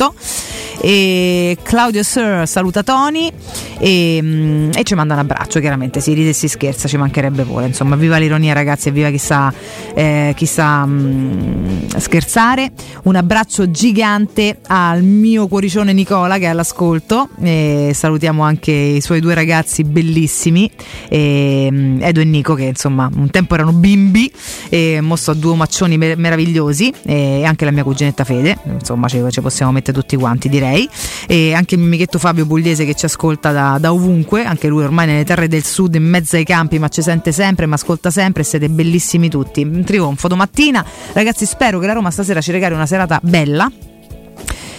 E 0.81 1.59
Claudio 1.63 2.03
Sir 2.05 2.47
saluta 2.47 2.85
Tony 2.85 3.33
e, 3.79 4.71
e, 4.75 4.85
ci 4.85 4.95
manda 4.95 5.15
un 5.15 5.21
abbraccio, 5.21 5.61
chiaramente 5.61 6.01
si 6.01 6.13
ride 6.13 6.31
e 6.31 6.33
si 6.33 6.49
scherza, 6.49 6.89
ci 6.89 6.97
mancherebbe 6.97 7.45
pure. 7.45 7.67
Insomma, 7.67 7.97
viva 7.97 8.17
l'ironia 8.17 8.53
ragazzi 8.53 8.89
e 8.89 8.93
viva 8.93 9.11
chi 9.11 9.19
sa, 9.19 9.53
eh, 9.95 10.33
chi 10.37 10.47
sa 10.47 10.85
mh, 10.85 11.97
scherzare. 11.97 12.73
Un 13.05 13.17
abbraccio 13.17 13.71
gigante 13.71 14.59
al 14.67 15.03
mio 15.03 15.47
cuoricione 15.47 15.93
Nicola 15.93 16.39
che 16.39 16.45
è 16.45 16.49
all'ascolto. 16.49 17.29
E 17.41 17.93
salutiamo 17.95 18.43
anche 18.43 18.73
i 18.73 19.01
suoi 19.01 19.21
due 19.21 19.35
ragazzi 19.35 19.85
bellissimi, 19.85 20.71
e, 21.09 21.97
Edo 22.01 22.21
e 22.21 22.25
Nico, 22.25 22.55
che 22.55 22.65
insomma 22.65 23.09
un 23.15 23.31
tempo 23.31 23.55
erano 23.55 23.73
bimbi 23.73 24.31
e 24.69 25.01
mosso 25.01 25.31
a 25.31 25.35
due 25.35 25.55
maccioni 25.55 25.97
meravigliosi 25.97 26.93
e 27.05 27.45
anche 27.45 27.65
la 27.65 27.71
mia 27.71 27.83
cuginetta 27.83 28.25
Fede, 28.25 28.59
insomma 28.79 29.09
ci, 29.09 29.23
ci 29.31 29.41
possiamo 29.41 29.73
mettere 29.73 29.88
tutti 29.93 30.17
quanti 30.17 30.49
direi. 30.49 30.89
E 31.27 31.53
anche 31.55 31.75
il 31.75 31.81
mio 31.81 31.89
amichetto 31.89 32.19
Fabio 32.19 32.47
Pugliese 32.47 32.85
che 32.85 32.95
ci 32.95 33.05
ascolta 33.05 33.53
da, 33.53 33.79
da, 33.81 33.93
ovunque, 33.93 34.45
anche 34.45 34.69
lui 34.69 34.83
ormai 34.83 35.07
nelle 35.07 35.25
terre 35.25 35.49
del 35.49 35.65
sud 35.65 35.95
in 35.95 36.05
mezzo 36.05 36.37
ai 36.37 36.45
campi 36.45 36.79
ma 36.79 36.89
ci 36.89 37.03
sente 37.03 37.33
sempre, 37.33 37.67
mi 37.67 37.75
ascolta 37.75 38.11
sempre 38.11 38.43
siete 38.43 38.69
bellissimi 38.69 39.29
tutti. 39.29 39.63
Un 39.63 39.85
trionfo 39.85 40.29
domattina, 40.29 40.85
ragazzi 41.13 41.47
spero 41.47 41.79
che 41.79 41.87
la 41.87 41.93
Roma 41.93 42.11
stasera 42.11 42.41
ci 42.41 42.53
regali 42.53 42.75
una 42.75 42.87
serata 42.87 43.19
bella 43.23 43.71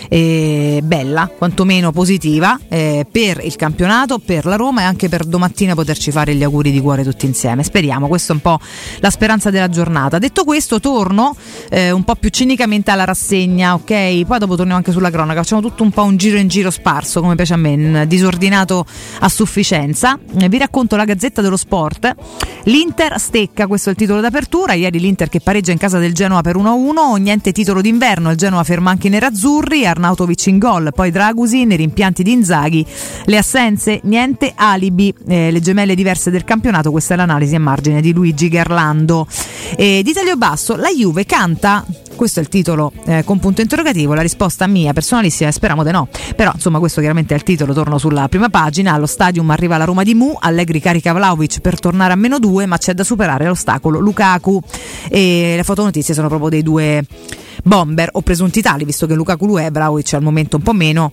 eh, 0.09 0.81
bella, 0.83 1.27
quantomeno 1.27 1.91
positiva 1.91 2.59
eh, 2.67 3.05
per 3.09 3.41
il 3.43 3.55
campionato, 3.55 4.19
per 4.19 4.45
la 4.45 4.55
Roma 4.55 4.81
e 4.81 4.83
anche 4.85 5.07
per 5.07 5.23
domattina 5.23 5.75
poterci 5.75 6.11
fare 6.11 6.35
gli 6.35 6.43
auguri 6.43 6.71
di 6.71 6.81
cuore 6.81 7.03
tutti 7.03 7.25
insieme. 7.25 7.63
Speriamo, 7.63 8.07
questa 8.07 8.33
è 8.33 8.35
un 8.35 8.41
po' 8.41 8.59
la 8.99 9.09
speranza 9.09 9.49
della 9.51 9.69
giornata. 9.69 10.17
Detto 10.17 10.43
questo, 10.43 10.79
torno 10.79 11.35
eh, 11.69 11.91
un 11.91 12.03
po' 12.03 12.15
più 12.15 12.29
cinicamente 12.29 12.91
alla 12.91 13.05
rassegna, 13.05 13.75
ok? 13.75 14.25
Poi 14.25 14.39
dopo 14.39 14.55
torniamo 14.55 14.77
anche 14.77 14.91
sulla 14.91 15.11
cronaca, 15.11 15.41
facciamo 15.41 15.61
tutto 15.61 15.83
un 15.83 15.91
po' 15.91 16.03
un 16.03 16.17
giro 16.17 16.37
in 16.37 16.47
giro 16.47 16.71
sparso, 16.71 17.21
come 17.21 17.35
piace 17.35 17.53
a 17.53 17.57
me, 17.57 18.07
disordinato 18.07 18.85
a 19.19 19.29
sufficienza. 19.29 20.19
Vi 20.19 20.57
racconto 20.57 20.95
la 20.95 21.05
Gazzetta 21.05 21.41
dello 21.41 21.57
Sport. 21.57 22.15
L'Inter 22.63 23.19
stecca, 23.19 23.67
questo 23.67 23.89
è 23.89 23.91
il 23.91 23.97
titolo 23.97 24.21
d'apertura. 24.21 24.73
Ieri 24.73 24.99
l'Inter 24.99 25.29
che 25.29 25.39
pareggia 25.39 25.71
in 25.71 25.77
casa 25.77 25.99
del 25.99 26.13
Genoa 26.13 26.41
per 26.41 26.57
1-1, 26.57 27.19
niente 27.19 27.51
titolo 27.51 27.81
d'inverno, 27.81 28.31
il 28.31 28.37
Genoa 28.37 28.63
ferma 28.63 28.89
anche 28.89 29.07
i 29.07 29.09
nerazzurri, 29.09 29.85
Arnautovic 29.99 30.47
in 30.47 30.57
gol, 30.57 30.91
poi 30.95 31.11
Dragusi 31.11 31.65
nei 31.65 31.77
rimpianti 31.77 32.23
di 32.23 32.31
Inzaghi, 32.31 32.85
le 33.25 33.37
assenze, 33.37 33.99
niente 34.03 34.53
alibi, 34.55 35.13
eh, 35.27 35.51
le 35.51 35.59
gemelle 35.59 35.93
diverse 35.93 36.31
del 36.31 36.45
campionato, 36.45 36.89
questa 36.89 37.13
è 37.13 37.17
l'analisi 37.17 37.55
a 37.55 37.59
margine 37.59 38.01
di 38.01 38.13
Luigi 38.13 38.47
Garlando. 38.47 39.27
E 39.75 40.01
di 40.03 40.13
taglio 40.13 40.37
basso, 40.37 40.75
la 40.75 40.89
Juve 40.89 41.25
canta 41.25 41.85
questo 42.19 42.41
è 42.41 42.43
il 42.43 42.49
titolo 42.49 42.91
eh, 43.05 43.23
con 43.23 43.39
punto 43.39 43.61
interrogativo, 43.61 44.13
la 44.13 44.21
risposta 44.21 44.67
mia 44.67 44.91
personalissima, 44.91 45.51
speriamo 45.51 45.85
di 45.85 45.91
no. 45.91 46.09
Però 46.35 46.51
insomma 46.53 46.77
questo 46.79 46.99
chiaramente 46.99 47.33
è 47.33 47.37
il 47.37 47.43
titolo, 47.43 47.71
torno 47.71 47.97
sulla 47.97 48.27
prima 48.27 48.49
pagina, 48.49 48.91
allo 48.91 49.05
stadium 49.05 49.49
arriva 49.51 49.77
la 49.77 49.85
Roma 49.85 50.03
di 50.03 50.13
Mu, 50.15 50.35
Allegri 50.37 50.81
carica 50.81 51.13
Vlaovic 51.13 51.61
per 51.61 51.79
tornare 51.79 52.11
a 52.11 52.17
meno 52.17 52.37
due, 52.37 52.65
ma 52.65 52.77
c'è 52.77 52.93
da 52.93 53.05
superare 53.05 53.45
l'ostacolo 53.45 53.99
Lukaku 53.99 54.61
e 55.07 55.53
le 55.55 55.63
fotonotizie 55.63 56.13
sono 56.13 56.27
proprio 56.27 56.49
dei 56.49 56.61
due 56.61 57.05
bomber 57.63 58.09
o 58.11 58.21
presunti 58.21 58.61
tali, 58.61 58.83
visto 58.83 59.05
che 59.05 59.13
Lukaku 59.13 59.45
lo 59.45 59.59
è, 59.59 59.71
Vlaovic 59.89 60.13
al 60.13 60.21
momento 60.21 60.57
un 60.57 60.63
po' 60.63 60.73
meno 60.73 61.11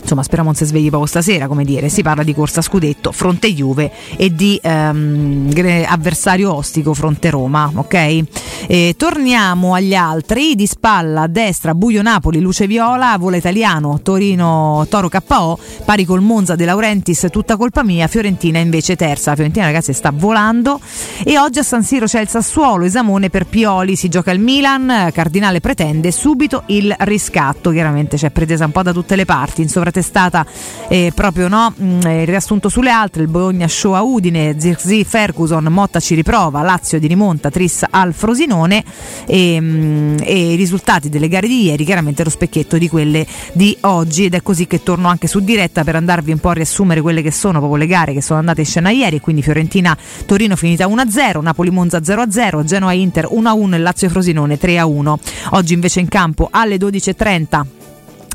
insomma 0.00 0.22
speriamo 0.22 0.50
non 0.50 0.58
si 0.58 0.64
svegli 0.64 0.88
proprio 0.88 1.08
stasera 1.08 1.46
come 1.46 1.64
dire. 1.64 1.88
Si 1.88 2.02
parla 2.02 2.22
di 2.22 2.34
corsa 2.34 2.62
scudetto 2.62 3.12
fronte 3.12 3.52
Juve 3.52 3.90
e 4.16 4.34
di 4.34 4.58
ehm, 4.62 5.50
avversario 5.86 6.54
ostico 6.54 6.94
fronte 6.94 7.30
Roma 7.30 7.70
ok? 7.74 8.24
E 8.66 8.94
torniamo 8.96 9.74
agli 9.74 9.94
altri. 9.94 10.54
Di 10.54 10.66
spalla 10.66 11.22
a 11.22 11.26
destra 11.26 11.74
Buio 11.74 12.02
Napoli 12.02 12.40
Luce 12.40 12.66
Viola 12.66 13.16
vola 13.18 13.36
italiano 13.36 14.00
Torino 14.02 14.86
Toro 14.88 15.08
KO 15.08 15.58
pari 15.84 16.04
col 16.04 16.20
Monza 16.20 16.54
De 16.54 16.64
Laurentiis 16.64 17.26
tutta 17.30 17.56
colpa 17.56 17.82
mia. 17.82 18.06
Fiorentina 18.06 18.58
invece 18.58 18.96
terza. 18.96 19.30
La 19.30 19.36
Fiorentina 19.36 19.66
ragazzi 19.66 19.92
sta 19.92 20.12
volando. 20.14 20.80
E 21.24 21.38
oggi 21.38 21.58
a 21.58 21.62
San 21.62 21.82
Siro 21.82 22.06
c'è 22.06 22.20
il 22.20 22.28
Sassuolo, 22.28 22.84
Esamone 22.84 23.30
per 23.30 23.46
Pioli, 23.46 23.96
si 23.96 24.08
gioca 24.08 24.30
il 24.30 24.40
Milan, 24.40 25.10
Cardinale 25.12 25.60
pretende 25.60 26.10
subito 26.10 26.62
il 26.66 26.94
riscatto, 27.00 27.70
chiaramente 27.70 28.16
c'è 28.16 28.30
pretesa 28.30 28.64
un 28.64 28.70
po' 28.70 28.82
da 28.82 28.92
tutte 28.92 29.16
le 29.16 29.24
parti, 29.24 29.62
in 29.62 29.68
sovratestata 29.88 30.46
eh, 30.88 31.12
proprio 31.14 31.48
no, 31.48 31.72
mh, 31.74 32.00
il 32.06 32.26
riassunto 32.26 32.68
sulle 32.68 32.90
altre, 32.90 33.22
il 33.22 33.28
Bologna 33.28 33.66
show 33.68 33.92
a 33.92 34.02
Udine, 34.02 34.56
Zirzi 34.58 35.04
Ferguson, 35.04 35.64
Motta 35.64 36.00
ci 36.00 36.14
riprova, 36.14 36.62
Lazio 36.62 36.98
di 36.98 37.06
rimonta, 37.06 37.50
Tris 37.50 37.84
al 37.88 38.12
Frosinone 38.14 38.84
e, 39.26 39.60
mh, 39.60 40.16
e 40.22 40.52
i 40.52 40.56
risultati 40.56 41.08
delle 41.08 41.28
gare 41.28 41.48
di 41.48 41.64
ieri 41.64 41.84
chiaramente 41.84 42.24
lo 42.24 42.30
specchietto 42.30 42.78
di 42.78 42.88
quelle 42.88 43.26
di 43.52 43.76
oggi 43.82 44.24
ed 44.26 44.34
è 44.34 44.42
così 44.42 44.66
che 44.66 44.82
torno 44.82 45.08
anche 45.08 45.26
su 45.26 45.40
diretta 45.40 45.84
per 45.84 45.96
andarvi 45.96 46.32
un 46.32 46.38
po' 46.38 46.50
a 46.50 46.54
riassumere 46.54 47.00
quelle 47.00 47.22
che 47.22 47.32
sono 47.32 47.58
proprio 47.58 47.78
le 47.78 47.86
gare 47.86 48.12
che 48.12 48.22
sono 48.22 48.38
andate 48.38 48.60
in 48.60 48.66
scena 48.66 48.90
ieri, 48.90 49.20
quindi 49.20 49.42
Fiorentina 49.42 49.96
Torino 50.26 50.56
finita 50.56 50.86
1-0, 50.86 51.42
Napoli 51.42 51.70
Monza 51.70 51.98
0-0, 51.98 52.64
Genoa 52.64 52.92
Inter 52.92 53.28
1-1 53.30 53.74
e 53.74 53.78
Lazio 53.78 54.08
Frosinone 54.08 54.58
3-1. 54.58 55.14
Oggi 55.50 55.74
invece 55.74 56.00
in 56.00 56.08
campo 56.08 56.48
alle 56.50 56.76
12.30 56.76 57.77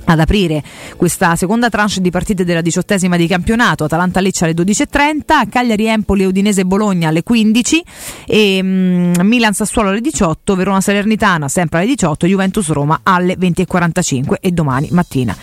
ad 0.05 0.19
aprire 0.19 0.63
questa 0.95 1.35
seconda 1.35 1.69
tranche 1.69 2.01
di 2.01 2.09
partite 2.09 2.43
della 2.43 2.61
diciottesima 2.61 3.17
di 3.17 3.27
campionato. 3.27 3.83
Atalanta 3.83 4.19
Lecce 4.19 4.45
alle 4.45 4.53
12.30 4.53 5.49
Cagliari 5.49 5.87
Empoli 5.87 6.25
Udinese 6.25 6.65
Bologna 6.65 7.09
alle 7.09 7.23
15 7.23 7.83
e 8.25 8.61
mm, 8.61 9.13
Milan 9.21 9.53
Sassuolo 9.53 9.89
alle 9.89 10.01
18 10.01 10.55
Verona 10.55 10.81
Salernitana 10.81 11.47
sempre 11.47 11.79
alle 11.79 11.87
18 11.87 12.27
Juventus 12.27 12.69
Roma 12.69 12.99
alle 13.03 13.35
20.45 13.35 14.35
e 14.39 14.51
domani 14.51 14.87
mattina 14.91 15.35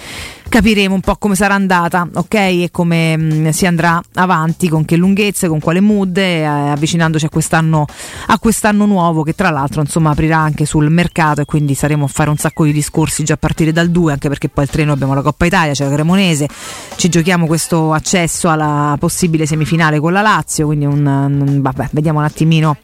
capiremo 0.51 0.93
un 0.93 1.01
po' 1.01 1.15
come 1.15 1.37
sarà 1.37 1.55
andata, 1.55 2.09
ok? 2.13 2.35
E 2.35 2.69
come 2.73 3.17
mh, 3.17 3.51
si 3.51 3.67
andrà 3.67 4.03
avanti, 4.15 4.69
con 4.69 4.85
che 4.85 4.97
lunghezze, 4.97 5.47
con 5.47 5.61
quale 5.61 5.81
mood, 5.81 6.17
eh, 6.19 6.43
avvicinandoci 6.45 7.25
a 7.25 7.29
quest'anno, 7.29 7.87
a 8.27 8.39
quest'anno 8.39 8.85
nuovo 8.85 9.23
che 9.23 9.35
tra 9.35 9.51
l'altro 9.51 9.81
insomma 9.81 10.11
aprirà 10.11 10.39
anche 10.39 10.67
sul 10.67 10.91
mercato 10.91 11.41
e 11.41 11.45
quindi 11.45 11.75
saremo 11.75 12.05
a 12.05 12.09
fare 12.09 12.31
un 12.31 12.37
sacco 12.37 12.65
di 12.65 12.73
discorsi 12.73 13.25
già 13.25 13.35
a 13.35 13.37
partire 13.37 13.73
dal 13.73 13.91
2, 13.91 14.13
anche 14.13 14.29
perché 14.29 14.49
poi 14.49 14.65
il 14.65 14.71
treno 14.71 14.93
abbiamo 14.93 15.15
la 15.15 15.23
Coppa 15.23 15.47
Italia, 15.47 15.73
c'è 15.73 15.85
la 15.85 15.95
Cremonese, 15.95 16.49
ci 16.97 17.09
giochiamo 17.09 17.47
questo 17.47 17.93
accesso 17.93 18.51
alla 18.51 18.97
possibile 18.99 19.47
semifinale 19.47 20.01
con 20.01 20.13
la 20.13 20.21
Lazio, 20.21 20.67
quindi 20.67 20.85
un, 20.85 21.07
un 21.07 21.63
vabbè, 21.63 21.91
vediamo 21.93 22.19
un 22.19 22.25
attimino. 22.25 22.77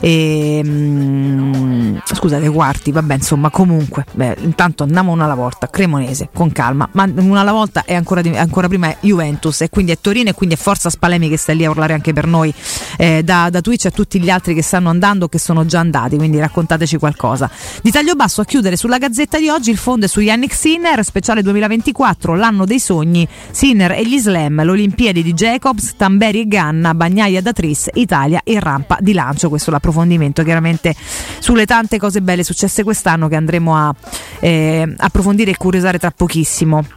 E, 0.00 0.62
mh, 0.62 2.02
scusate, 2.04 2.46
quarti, 2.50 2.92
vabbè, 2.92 3.14
insomma, 3.14 3.48
comunque, 3.48 4.04
beh, 4.12 4.36
intanto 4.40 4.82
andiamo 4.82 5.12
una 5.12 5.24
alla 5.24 5.34
volta, 5.34 5.68
Cremonese, 5.68 6.28
con 6.34 6.52
calma, 6.52 6.86
ma 6.92 7.05
una 7.16 7.40
alla 7.40 7.52
volta 7.52 7.84
è 7.84 7.94
ancora, 7.94 8.20
di, 8.20 8.28
ancora 8.36 8.68
prima 8.68 8.88
è 8.88 8.96
Juventus 9.00 9.62
e 9.62 9.68
quindi 9.68 9.92
è 9.92 9.98
Torino 10.00 10.30
e 10.30 10.34
quindi 10.34 10.54
è 10.54 10.58
Forza 10.58 10.90
Spalemi 10.90 11.28
che 11.28 11.36
sta 11.36 11.52
lì 11.52 11.64
a 11.64 11.70
urlare 11.70 11.92
anche 11.92 12.12
per 12.12 12.26
noi 12.26 12.52
eh, 12.96 13.22
da, 13.22 13.48
da 13.50 13.60
Twitch 13.60 13.86
a 13.86 13.90
tutti 13.90 14.20
gli 14.20 14.30
altri 14.30 14.54
che 14.54 14.62
stanno 14.62 14.88
andando 14.88 15.26
o 15.26 15.28
che 15.28 15.38
sono 15.38 15.64
già 15.66 15.80
andati, 15.80 16.16
quindi 16.16 16.38
raccontateci 16.38 16.96
qualcosa. 16.98 17.50
Di 17.82 17.90
taglio 17.90 18.14
basso 18.14 18.40
a 18.40 18.44
chiudere 18.44 18.76
sulla 18.76 18.98
gazzetta 18.98 19.38
di 19.38 19.48
oggi 19.48 19.70
il 19.70 19.76
fondo 19.76 20.06
è 20.06 20.08
su 20.08 20.20
Yannick 20.20 20.54
Sinner, 20.54 21.04
speciale 21.04 21.42
2024, 21.42 22.34
l'anno 22.34 22.64
dei 22.64 22.80
sogni, 22.80 23.26
Sinner 23.50 23.92
e 23.92 24.06
gli 24.06 24.18
slam, 24.18 24.62
l'Olimpiadi 24.64 25.22
di 25.22 25.32
Jacobs, 25.32 25.94
Tamberi 25.96 26.40
e 26.40 26.48
Ganna, 26.48 26.94
Bagnaia 26.94 27.40
da 27.42 27.52
Tris, 27.52 27.88
Italia 27.94 28.40
e 28.44 28.58
rampa 28.60 28.98
di 29.00 29.12
lancio, 29.12 29.48
questo 29.48 29.70
l'approfondimento 29.70 30.42
chiaramente 30.42 30.94
sulle 31.38 31.66
tante 31.66 31.98
cose 31.98 32.22
belle 32.22 32.44
successe 32.44 32.82
quest'anno 32.82 33.28
che 33.28 33.36
andremo 33.36 33.76
a 33.76 33.94
eh, 34.40 34.94
approfondire 34.96 35.50
e 35.52 35.56
curiosare 35.56 35.98
tra 35.98 36.10
pochissimo. 36.10 36.95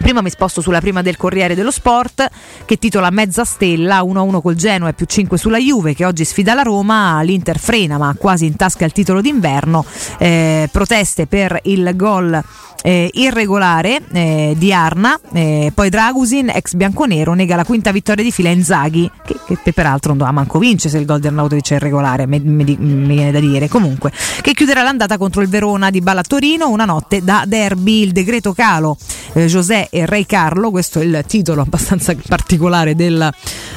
Prima 0.00 0.22
mi 0.22 0.30
sposto 0.30 0.62
sulla 0.62 0.80
prima 0.80 1.02
del 1.02 1.18
Corriere 1.18 1.54
dello 1.54 1.70
Sport 1.70 2.26
che 2.64 2.78
titola 2.78 3.10
Mezza 3.10 3.44
Stella 3.44 4.00
1-1 4.00 4.40
col 4.40 4.54
Genoa 4.54 4.88
e 4.88 4.92
più 4.94 5.04
5 5.04 5.36
sulla 5.36 5.58
Juve 5.58 5.94
che 5.94 6.06
oggi 6.06 6.24
sfida 6.24 6.54
la 6.54 6.62
Roma, 6.62 7.20
l'Inter 7.20 7.58
frena 7.58 7.98
ma 7.98 8.14
quasi 8.18 8.46
in 8.46 8.56
tasca 8.56 8.86
il 8.86 8.92
titolo 8.92 9.20
d'inverno, 9.20 9.84
eh, 10.18 10.68
proteste 10.72 11.26
per 11.26 11.60
il 11.64 11.92
gol 11.96 12.42
eh, 12.82 13.10
irregolare 13.12 14.00
eh, 14.12 14.54
di 14.56 14.72
Arna, 14.72 15.18
eh, 15.32 15.72
poi 15.74 15.88
Dragusin, 15.88 16.50
ex 16.50 16.74
bianconero, 16.74 17.34
nega 17.34 17.56
la 17.56 17.64
quinta 17.64 17.92
vittoria 17.92 18.24
di 18.24 18.32
fila 18.32 18.48
a 18.48 18.52
Inzaghi, 18.52 19.10
che, 19.24 19.36
che 19.62 19.72
però 19.72 19.90
non 19.90 19.98
doveva 20.16 20.30
manco 20.30 20.58
vince 20.58 20.88
se 20.88 20.98
il 20.98 21.04
gol 21.04 21.20
di 21.20 21.26
Arnautovic 21.26 21.70
è 21.70 21.74
irregolare, 21.74 22.26
mi, 22.26 22.40
mi, 22.40 22.64
viene 22.64 23.30
da 23.30 23.40
dire. 23.40 23.68
Comunque, 23.68 24.12
che 24.40 24.54
chiuderà 24.54 24.82
l'andata 24.82 25.18
contro 25.18 25.42
il 25.42 25.48
Verona 25.48 25.90
di 25.90 26.00
Balla 26.00 26.22
Torino, 26.22 26.68
una 26.68 26.84
notte 26.84 27.22
da 27.22 27.44
derby, 27.46 28.02
il 28.02 28.12
decreto 28.12 28.52
calo. 28.52 28.96
Eh, 29.32 29.46
José 29.46 29.88
e 29.90 30.06
Re 30.06 30.24
Carlo, 30.24 30.70
questo 30.70 31.00
è 31.00 31.04
il 31.04 31.24
titolo 31.26 31.62
abbastanza 31.62 32.14
particolare 32.28 32.94
del, 32.94 33.28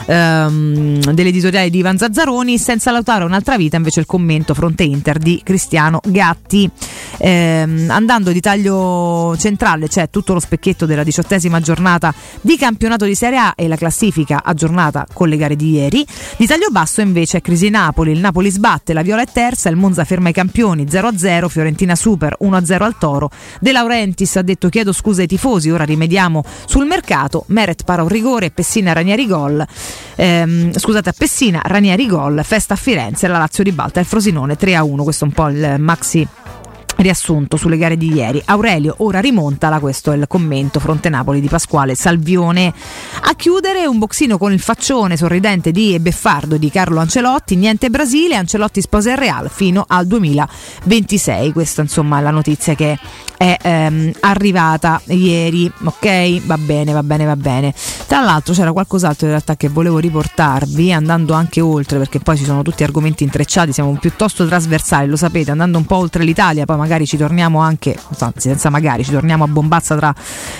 ehm, 0.05 1.11
dell'editoriale 1.11 1.69
di 1.69 1.79
Ivan 1.79 1.97
Zazzaroni, 1.97 2.57
senza 2.57 2.91
lautare 2.91 3.23
un'altra 3.23 3.57
vita 3.57 3.77
invece 3.77 3.99
il 3.99 4.05
commento 4.05 4.53
fronte 4.53 4.83
Inter 4.83 5.17
di 5.17 5.41
Cristiano 5.43 5.99
Gatti. 6.05 6.69
Ehm, 7.17 7.87
andando 7.89 8.31
di 8.31 8.39
taglio 8.39 9.35
centrale 9.37 9.87
c'è 9.87 10.09
tutto 10.09 10.33
lo 10.33 10.39
specchietto 10.39 10.85
della 10.85 11.03
diciottesima 11.03 11.59
giornata 11.59 12.13
di 12.41 12.57
campionato 12.57 13.05
di 13.05 13.15
Serie 13.15 13.37
A 13.37 13.53
e 13.55 13.67
la 13.67 13.75
classifica 13.75 14.41
aggiornata 14.43 15.05
con 15.11 15.29
le 15.29 15.37
gare 15.37 15.55
di 15.55 15.71
ieri. 15.71 16.05
Di 16.37 16.45
taglio 16.45 16.69
basso 16.69 17.01
invece 17.01 17.37
è 17.37 17.41
Crisi 17.41 17.69
Napoli, 17.69 18.11
il 18.11 18.19
Napoli 18.19 18.49
sbatte, 18.49 18.93
la 18.93 19.01
Viola 19.01 19.23
è 19.23 19.27
terza, 19.31 19.69
il 19.69 19.75
Monza 19.75 20.03
ferma 20.03 20.29
i 20.29 20.33
campioni 20.33 20.85
0-0, 20.85 21.47
Fiorentina 21.47 21.95
Super 21.95 22.37
1-0 22.41 22.81
al 22.83 22.97
Toro. 22.97 23.29
De 23.59 23.71
Laurentiis 23.71 24.35
ha 24.35 24.41
detto 24.41 24.69
chiedo 24.69 24.91
scusa 24.91 25.21
ai 25.21 25.27
tifosi, 25.27 25.69
ora 25.69 25.85
rimediamo 26.03 26.43
sul 26.65 26.85
mercato, 26.85 27.45
Meret 27.47 27.83
para 27.83 28.01
un 28.01 28.09
rigore, 28.09 28.51
Pessina 28.51 28.93
Ranieri 28.93 29.27
gol. 29.27 29.65
Ehm, 30.15 30.77
scusate, 30.77 31.09
a 31.09 31.13
Pessina 31.17 31.61
Ranieri 31.63 32.07
gol, 32.07 32.41
festa 32.43 32.73
a 32.73 32.77
Firenze, 32.77 33.27
la 33.27 33.37
Lazio 33.37 33.63
ribalta 33.63 33.99
il 33.99 34.05
Frosinone 34.05 34.57
3-1, 34.57 35.03
questo 35.03 35.25
è 35.25 35.27
un 35.27 35.33
po' 35.33 35.47
il 35.49 35.75
maxi 35.79 36.27
riassunto 36.97 37.57
sulle 37.57 37.77
gare 37.77 37.97
di 37.97 38.13
ieri. 38.13 38.41
Aurelio 38.45 38.95
ora 38.99 39.19
rimontala, 39.19 39.79
questo 39.79 40.11
è 40.11 40.15
il 40.15 40.25
commento 40.27 40.79
fronte 40.79 41.09
Napoli 41.09 41.41
di 41.41 41.47
Pasquale 41.47 41.95
Salvione. 41.95 42.73
A 43.21 43.33
chiudere 43.35 43.85
un 43.85 43.97
boxino 43.99 44.37
con 44.37 44.51
il 44.51 44.59
faccione 44.59 45.17
sorridente 45.17 45.71
di 45.71 45.93
e 45.93 45.99
beffardo 45.99 46.57
di 46.57 46.69
Carlo 46.69 46.99
Ancelotti, 46.99 47.55
niente 47.55 47.89
Brasile, 47.89 48.35
Ancelotti 48.35 48.81
sposa 48.81 49.11
il 49.11 49.17
Real 49.17 49.49
fino 49.49 49.85
al 49.87 50.05
2026. 50.07 51.51
Questa 51.51 51.81
insomma 51.81 52.19
è 52.19 52.21
la 52.21 52.31
notizia 52.31 52.75
che 52.75 52.97
è 53.43 53.57
ehm, 53.61 54.11
arrivata 54.21 55.01
ieri, 55.07 55.69
ok? 55.83 56.45
Va 56.45 56.57
bene, 56.57 56.93
va 56.93 57.03
bene, 57.03 57.25
va 57.25 57.35
bene. 57.35 57.73
Tra 58.07 58.21
l'altro 58.21 58.53
c'era 58.53 58.71
qualcos'altro 58.71 59.25
in 59.25 59.31
realtà 59.31 59.57
che 59.57 59.67
volevo 59.67 59.97
riportarvi, 59.97 60.93
andando 60.93 61.33
anche 61.33 61.59
oltre, 61.59 61.97
perché 61.97 62.19
poi 62.19 62.37
ci 62.37 62.45
sono 62.45 62.61
tutti 62.61 62.83
argomenti 62.83 63.23
intrecciati, 63.23 63.73
siamo 63.73 63.97
piuttosto 63.99 64.45
trasversali, 64.47 65.09
lo 65.09 65.17
sapete, 65.17 65.51
andando 65.51 65.77
un 65.77 65.85
po' 65.85 65.97
oltre 65.97 66.23
l'Italia, 66.23 66.65
poi 66.65 66.77
magari 66.77 66.92
ci 67.05 67.17
torniamo 67.17 67.59
anche, 67.59 67.97
anzi 68.19 68.49
senza 68.49 68.69
magari, 68.69 69.03
ci 69.03 69.11
torniamo 69.11 69.43
a 69.43 69.47
Bombazza 69.47 69.95
tra, 69.95 70.13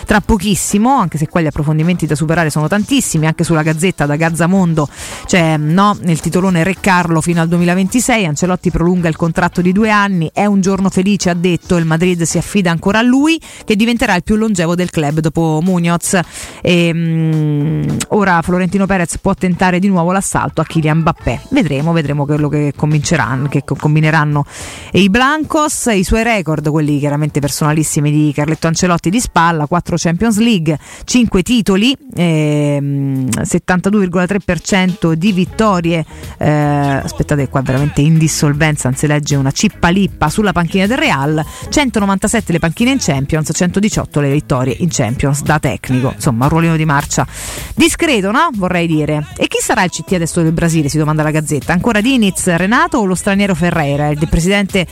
tra 0.06 0.22
pochissimo, 0.22 0.98
anche 0.98 1.18
se 1.18 1.28
qua 1.28 1.42
gli 1.42 1.48
approfondimenti 1.48 2.06
da 2.06 2.16
superare 2.16 2.50
sono 2.50 2.68
tantissimi, 2.68 3.28
anche 3.28 3.44
sulla 3.44 3.62
Gazzetta 3.62 4.06
da 4.06 4.16
Gazzamondo 4.16 4.88
c'è 5.26 5.58
no, 5.58 5.98
nel 6.02 6.20
titolone 6.20 6.64
Re 6.64 6.76
Carlo 6.80 7.22
fino 7.22 7.42
al 7.42 7.48
2026, 7.48 8.26
Ancelotti 8.26 8.72
prolunga 8.72 9.08
il 9.08 9.16
contratto 9.16 9.62
di 9.62 9.72
due 9.72 9.90
anni, 9.90 10.30
è 10.34 10.46
un 10.46 10.62
giorno 10.62 10.90
felice, 10.90 11.30
ha 11.30 11.34
detto, 11.34 11.78
il 11.78 11.86
Madrid 11.86 12.24
si 12.24 12.38
affida 12.38 12.72
ancora 12.72 13.00
a 13.00 13.02
lui, 13.02 13.40
che 13.66 13.76
diventerà 13.76 14.16
il 14.16 14.24
più 14.24 14.36
longevo 14.36 14.76
del 14.76 14.90
club 14.90 15.20
dopo 15.20 15.60
Munoz. 15.62 16.20
E, 16.62 16.92
um, 16.94 17.98
ora 18.10 18.42
Florentino 18.42 18.86
Perez 18.86 19.18
può 19.18 19.34
tentare 19.34 19.80
di 19.80 19.88
nuovo 19.88 20.12
l'assalto 20.12 20.62
a 20.62 20.66
Kylian 20.66 21.00
Mbappé. 21.00 21.42
Vedremo, 21.50 21.92
vedremo 21.92 22.26
quello 22.26 22.50
che, 22.50 22.74
che 22.74 23.64
combineranno 23.66 24.46
i 24.94 25.10
Blancos, 25.10 25.90
i 25.92 26.04
suoi 26.04 26.13
record, 26.22 26.70
quelli 26.70 27.00
chiaramente 27.00 27.40
personalissimi 27.40 28.12
di 28.12 28.32
Carletto 28.34 28.68
Ancelotti 28.68 29.10
di 29.10 29.20
spalla, 29.20 29.66
4 29.66 29.96
Champions 29.98 30.38
League, 30.38 30.78
5 31.06 31.42
titoli, 31.42 31.98
ehm, 32.14 33.30
72,3% 33.30 35.14
di 35.14 35.32
vittorie. 35.32 36.06
Eh, 36.38 36.50
aspettate 36.50 37.50
qua 37.50 37.62
veramente 37.62 38.02
in 38.02 38.18
dissolvenza, 38.18 38.88
anzi 38.88 39.08
legge 39.08 39.36
una 39.36 39.52
cippa 39.52 39.90
lippa 39.90 40.30
sulla 40.30 40.52
panchina 40.52 40.86
del 40.86 40.98
Real, 40.98 41.44
197 41.70 42.52
le 42.52 42.60
panchine 42.60 42.92
in 42.92 42.98
Champions, 43.00 43.50
118 43.52 44.20
le 44.20 44.30
vittorie 44.30 44.76
in 44.80 44.90
Champions 44.92 45.42
da 45.42 45.58
tecnico, 45.58 46.12
insomma 46.14 46.44
un 46.44 46.50
ruolino 46.50 46.76
di 46.76 46.86
marcia 46.86 47.26
discreto, 47.74 48.32
no? 48.32 48.50
Vorrei 48.54 48.88
dire. 48.88 49.28
E 49.38 49.48
chi 49.48 49.58
sarà 49.62 49.84
il 49.84 49.90
CT 49.90 50.14
adesso 50.14 50.42
del 50.42 50.52
Brasile? 50.52 50.90
Si 50.90 50.98
domanda 50.98 51.24
la 51.24 51.32
Gazzetta. 51.32 51.74
Ancora 51.74 52.02
Diniz 52.02 52.46
Renato 52.56 52.98
o 52.98 53.06
lo 53.06 53.16
straniero 53.16 53.56
Ferreira? 53.56 54.10
Il 54.10 54.28
presidente 54.30 54.86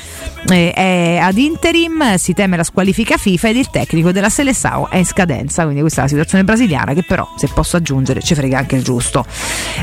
eh, 0.47 0.71
è 0.71 1.10
ad 1.19 1.37
interim, 1.37 2.15
si 2.15 2.33
teme 2.33 2.57
la 2.57 2.63
squalifica 2.63 3.17
FIFA 3.17 3.49
ed 3.49 3.55
il 3.57 3.69
tecnico 3.69 4.11
della 4.11 4.29
Seleção 4.29 4.87
è 4.89 4.97
in 4.97 5.05
scadenza, 5.05 5.63
quindi 5.63 5.81
questa 5.81 6.01
è 6.01 6.03
la 6.03 6.09
situazione 6.09 6.43
brasiliana 6.43 6.93
che 6.93 7.03
però, 7.03 7.27
se 7.37 7.49
posso 7.53 7.77
aggiungere, 7.77 8.21
ci 8.21 8.35
frega 8.35 8.57
anche 8.57 8.75
il 8.75 8.83
giusto. 8.83 9.25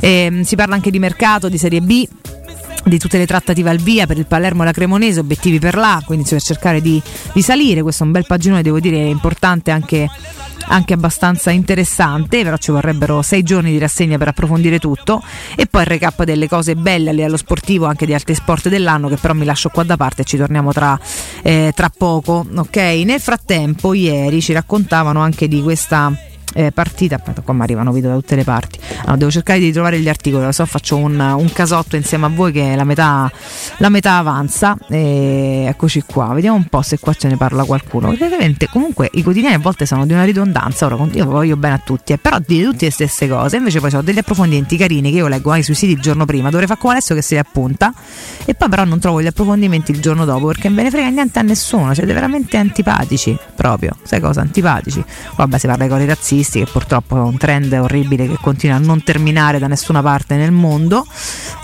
Eh, 0.01 0.41
si 0.45 0.57
parla 0.57 0.74
anche 0.74 0.91
di 0.91 0.99
mercato, 0.99 1.49
di 1.49 1.59
Serie 1.59 1.81
B 1.81 2.07
di 2.85 2.99
tutte 2.99 3.18
le 3.18 3.26
trattative 3.26 3.70
al 3.70 3.79
via 3.79 4.07
per 4.07 4.18
il 4.18 4.26
Palermo 4.26 4.62
e 4.62 4.66
la 4.66 4.72
Cremonese, 4.72 5.20
obiettivi 5.20 5.59
per 5.59 5.76
là, 5.76 6.03
quindi 6.05 6.26
per 6.29 6.43
cercare 6.43 6.81
di, 6.81 7.01
di 7.33 7.43
salire. 7.43 7.83
Questo 7.83 8.03
è 8.03 8.07
un 8.07 8.12
bel 8.12 8.26
paginone, 8.26 8.62
devo 8.62 8.81
dire, 8.81 8.99
importante 8.99 9.70
anche, 9.70 10.09
anche 10.66 10.93
abbastanza 10.95 11.51
interessante, 11.51 12.43
però 12.43 12.57
ci 12.57 12.70
vorrebbero 12.70 13.22
sei 13.22 13.43
giorni 13.43 13.70
di 13.70 13.79
rassegna 13.79 14.18
per 14.18 14.29
approfondire 14.29 14.79
tutto. 14.79 15.22
E 15.57 15.66
poi 15.66 15.83
il 15.83 15.89
recap 15.89 16.24
delle 16.24 16.49
cose 16.49 16.74
belle 16.74 17.24
a 17.24 17.37
sportivo, 17.37 17.87
anche 17.87 18.07
di 18.07 18.14
altri 18.14 18.35
sport 18.35 18.68
dell'anno, 18.68 19.09
che 19.09 19.16
però 19.16 19.35
mi 19.35 19.45
lascio 19.45 19.68
qua 19.68 19.83
da 19.83 19.97
parte 19.97 20.22
e 20.22 20.24
ci 20.24 20.37
torniamo 20.37 20.72
tra, 20.72 20.99
eh, 21.43 21.72
tra 21.74 21.91
poco. 21.97 22.47
Ok, 22.57 22.76
nel 22.76 23.20
frattempo, 23.20 23.93
ieri 23.95 24.41
ci 24.41 24.53
raccontavano 24.53 25.20
anche 25.20 25.49
di 25.49 25.62
questa 25.62 26.12
eh, 26.55 26.73
partita. 26.73 27.17
Aspetta, 27.17 27.41
qua 27.43 27.55
mi 27.55 27.63
arrivano 27.63 27.93
video 27.93 28.11
da 28.11 28.17
tutte 28.17 28.37
le 28.37 28.45
parti. 28.45 28.79
Allora, 29.01 29.17
devo 29.17 29.31
cercare 29.31 29.59
di 29.59 29.73
trovare 29.73 30.01
gli 30.01 30.09
articoli, 30.09 30.45
lo 30.45 30.53
so, 30.53 30.65
faccio 30.67 30.97
un, 30.97 31.19
un 31.19 31.53
casotto 31.53 31.97
insieme 31.97 32.27
a 32.27 32.29
voi 32.29 32.53
che 32.53 32.75
la 32.75 32.85
metà, 32.85 33.31
la 33.79 33.89
metà 33.89 34.17
avanza. 34.17 34.77
E 34.89 35.65
eccoci 35.69 36.03
qua, 36.07 36.33
vediamo 36.33 36.57
un 36.57 36.65
po' 36.65 36.83
se 36.83 36.99
qua 36.99 37.13
ce 37.15 37.29
ne 37.29 37.37
parla 37.37 37.65
qualcuno. 37.65 38.09
Ovviamente, 38.09 38.69
comunque, 38.69 39.09
i 39.13 39.23
quotidiani 39.23 39.55
a 39.55 39.59
volte 39.59 39.87
sono 39.87 40.07
di 40.07 40.13
una 40.13 40.25
ridondanza. 40.25 40.87
Ora, 40.87 41.07
io 41.13 41.25
voglio 41.27 41.57
bene 41.57 41.75
a 41.75 41.81
tutti, 41.85 42.13
eh, 42.13 42.19
però 42.19 42.39
di 42.45 42.63
tutte 42.63 42.87
le 42.87 42.91
stesse 42.91 43.29
cose. 43.29 43.57
Invece, 43.57 43.81
poi 43.81 43.95
ho 43.95 44.03
degli 44.03 44.19
approfondimenti 44.19 44.77
carini 44.77 45.11
che 45.11 45.19
io 45.19 45.27
leggo 45.27 45.51
anche 45.51 45.63
sui 45.63 45.75
siti 45.75 45.93
il 45.93 46.01
giorno 46.01 46.25
prima. 46.25 46.51
Dovrei 46.51 46.67
fare 46.67 46.81
come 46.81 46.95
adesso 46.95 47.15
che 47.15 47.23
si 47.23 47.37
appunta. 47.37 47.93
E 48.45 48.55
poi, 48.55 48.69
però, 48.69 48.85
non 48.85 48.99
trovo 48.99 49.23
gli 49.23 49.27
approfondimenti 49.27 49.91
il 49.91 50.01
giorno 50.01 50.25
dopo 50.25 50.47
perché 50.47 50.69
me 50.69 50.83
ne 50.83 50.91
frega 50.91 51.09
niente 51.09 51.39
a 51.39 51.43
nessuno. 51.43 51.95
Siete 51.95 52.13
veramente 52.13 52.57
antipatici, 52.57 53.37
proprio. 53.55 53.97
Sai 54.03 54.21
cosa? 54.21 54.41
Antipatici. 54.41 55.05
Vabbè, 55.37 55.59
si 55.59 55.67
parla 55.67 55.85
di 55.85 55.91
cose 55.91 56.07
razzisti, 56.39 56.61
che 56.61 56.70
purtroppo 56.70 57.16
è 57.16 57.20
un 57.20 57.36
trend 57.36 57.72
orribile 57.72 58.26
che 58.26 58.36
continua 58.41 58.76
a 58.76 58.78
non 58.78 59.03
terminare 59.03 59.59
da 59.59 59.66
nessuna 59.66 60.03
parte 60.03 60.36
nel 60.36 60.53
mondo. 60.53 61.07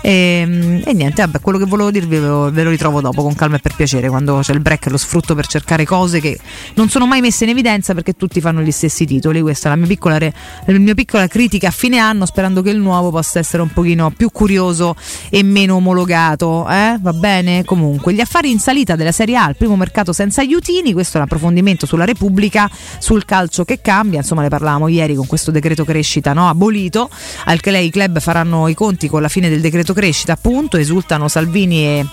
E, 0.01 0.81
e 0.85 0.93
niente, 0.93 1.21
vabbè, 1.23 1.39
quello 1.41 1.57
che 1.57 1.65
volevo 1.65 1.91
dirvi 1.91 2.17
ve 2.17 2.63
lo, 2.63 2.69
ritrovo 2.69 3.01
dopo 3.01 3.23
con 3.23 3.33
calma 3.35 3.55
e 3.55 3.59
per 3.59 3.75
piacere. 3.75 4.09
Quando 4.09 4.39
c'è 4.41 4.53
il 4.53 4.59
break 4.59 4.87
lo 4.87 4.97
sfrutto 4.97 5.35
per 5.35 5.47
cercare 5.47 5.85
cose 5.85 6.19
che 6.19 6.37
non 6.75 6.89
sono 6.89 7.07
mai 7.07 7.21
messe 7.21 7.45
in 7.45 7.51
evidenza 7.51 7.93
perché 7.93 8.13
tutti 8.13 8.41
fanno 8.41 8.61
gli 8.61 8.71
stessi 8.71 9.05
titoli. 9.05 9.41
Questa 9.41 9.67
è 9.67 9.71
la 9.71 9.77
mia 9.77 9.87
piccola, 9.87 10.17
re- 10.17 10.33
la 10.65 10.77
mia 10.77 10.93
piccola 10.93 11.27
critica 11.27 11.69
a 11.69 11.71
fine 11.71 11.97
anno, 11.97 12.25
sperando 12.25 12.61
che 12.61 12.69
il 12.69 12.79
nuovo 12.79 13.11
possa 13.11 13.39
essere 13.39 13.61
un 13.61 13.71
pochino 13.71 14.11
più 14.11 14.29
curioso 14.31 14.95
e 15.29 15.43
meno 15.43 15.75
omologato. 15.75 16.67
Eh? 16.69 16.97
Va 16.99 17.13
bene? 17.13 17.63
Comunque, 17.63 18.13
gli 18.13 18.21
affari 18.21 18.51
in 18.51 18.59
salita 18.59 18.95
della 18.95 19.11
Serie 19.11 19.37
A, 19.37 19.49
il 19.49 19.55
primo 19.55 19.75
mercato 19.75 20.13
senza 20.13 20.41
aiutini. 20.41 20.93
Questo 20.93 21.17
è 21.17 21.19
un 21.19 21.25
approfondimento 21.25 21.85
sulla 21.85 22.05
Repubblica, 22.05 22.69
sul 22.99 23.25
calcio 23.25 23.65
che 23.65 23.81
cambia. 23.81 24.19
Insomma, 24.19 24.41
ne 24.41 24.49
parlavamo 24.65 24.87
ieri 24.87 25.13
con 25.13 25.27
questo 25.27 25.51
decreto 25.51 25.85
crescita 25.85 26.33
no? 26.33 26.49
abolito. 26.49 27.09
Al 27.45 27.59
che 27.59 27.69
lei 27.69 27.87
i 27.87 27.91
club 27.91 28.19
faranno 28.19 28.67
i 28.67 28.73
conti 28.73 29.07
con 29.07 29.21
la 29.21 29.29
fine 29.29 29.47
del 29.47 29.61
decreto 29.61 29.93
crescita, 29.93 30.33
appunto. 30.33 30.77
Esultano 30.77 31.27
Salvini 31.27 31.85
e 31.85 32.05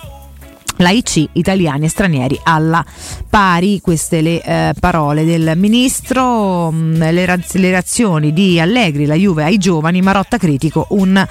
la 0.77 0.91
IC 0.91 1.29
italiani 1.33 1.87
e 1.87 1.89
stranieri 1.89 2.41
alla 2.43 2.85
pari, 3.29 3.81
queste 3.81 4.20
le 4.20 4.43
eh, 4.43 4.75
parole 4.79 5.25
del 5.25 5.53
ministro, 5.57 6.70
mh, 6.70 7.11
le, 7.11 7.25
raz- 7.25 7.55
le 7.55 7.70
reazioni 7.70 8.33
di 8.33 8.59
Allegri, 8.61 9.07
la 9.07 9.14
Juve 9.14 9.45
ai 9.45 9.59
giovani, 9.59 10.01
Marotta 10.01 10.39
critico, 10.39 10.87
un 10.91 11.25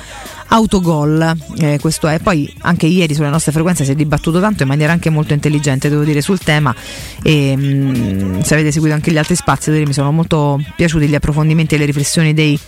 autogol, 0.48 1.34
eh, 1.60 1.80
questo 1.80 2.08
è, 2.08 2.20
poi 2.20 2.52
anche 2.62 2.86
ieri 2.86 3.14
sulle 3.14 3.30
nostre 3.30 3.52
frequenze 3.52 3.86
si 3.86 3.92
è 3.92 3.96
dibattuto 3.96 4.40
tanto 4.40 4.64
in 4.64 4.70
maniera 4.70 4.92
anche 4.92 5.10
molto 5.10 5.34
intelligente 5.34 5.90
devo 5.90 6.04
dire 6.04 6.22
sul 6.22 6.40
tema. 6.40 6.74
E 7.24 7.56
mh, 7.56 8.42
se 8.42 8.54
avete 8.54 8.72
seguito 8.72 8.94
anche 8.94 9.12
gli 9.12 9.18
altri 9.18 9.36
spazi 9.36 9.70
mi 9.72 9.94
sono 9.94 10.12
molto 10.12 10.62
piaciuti 10.76 11.08
gli 11.08 11.16
approfondimenti 11.16 11.76
e 11.76 11.78
le 11.78 11.86
riflessioni 11.86 12.34
dei 12.34 12.60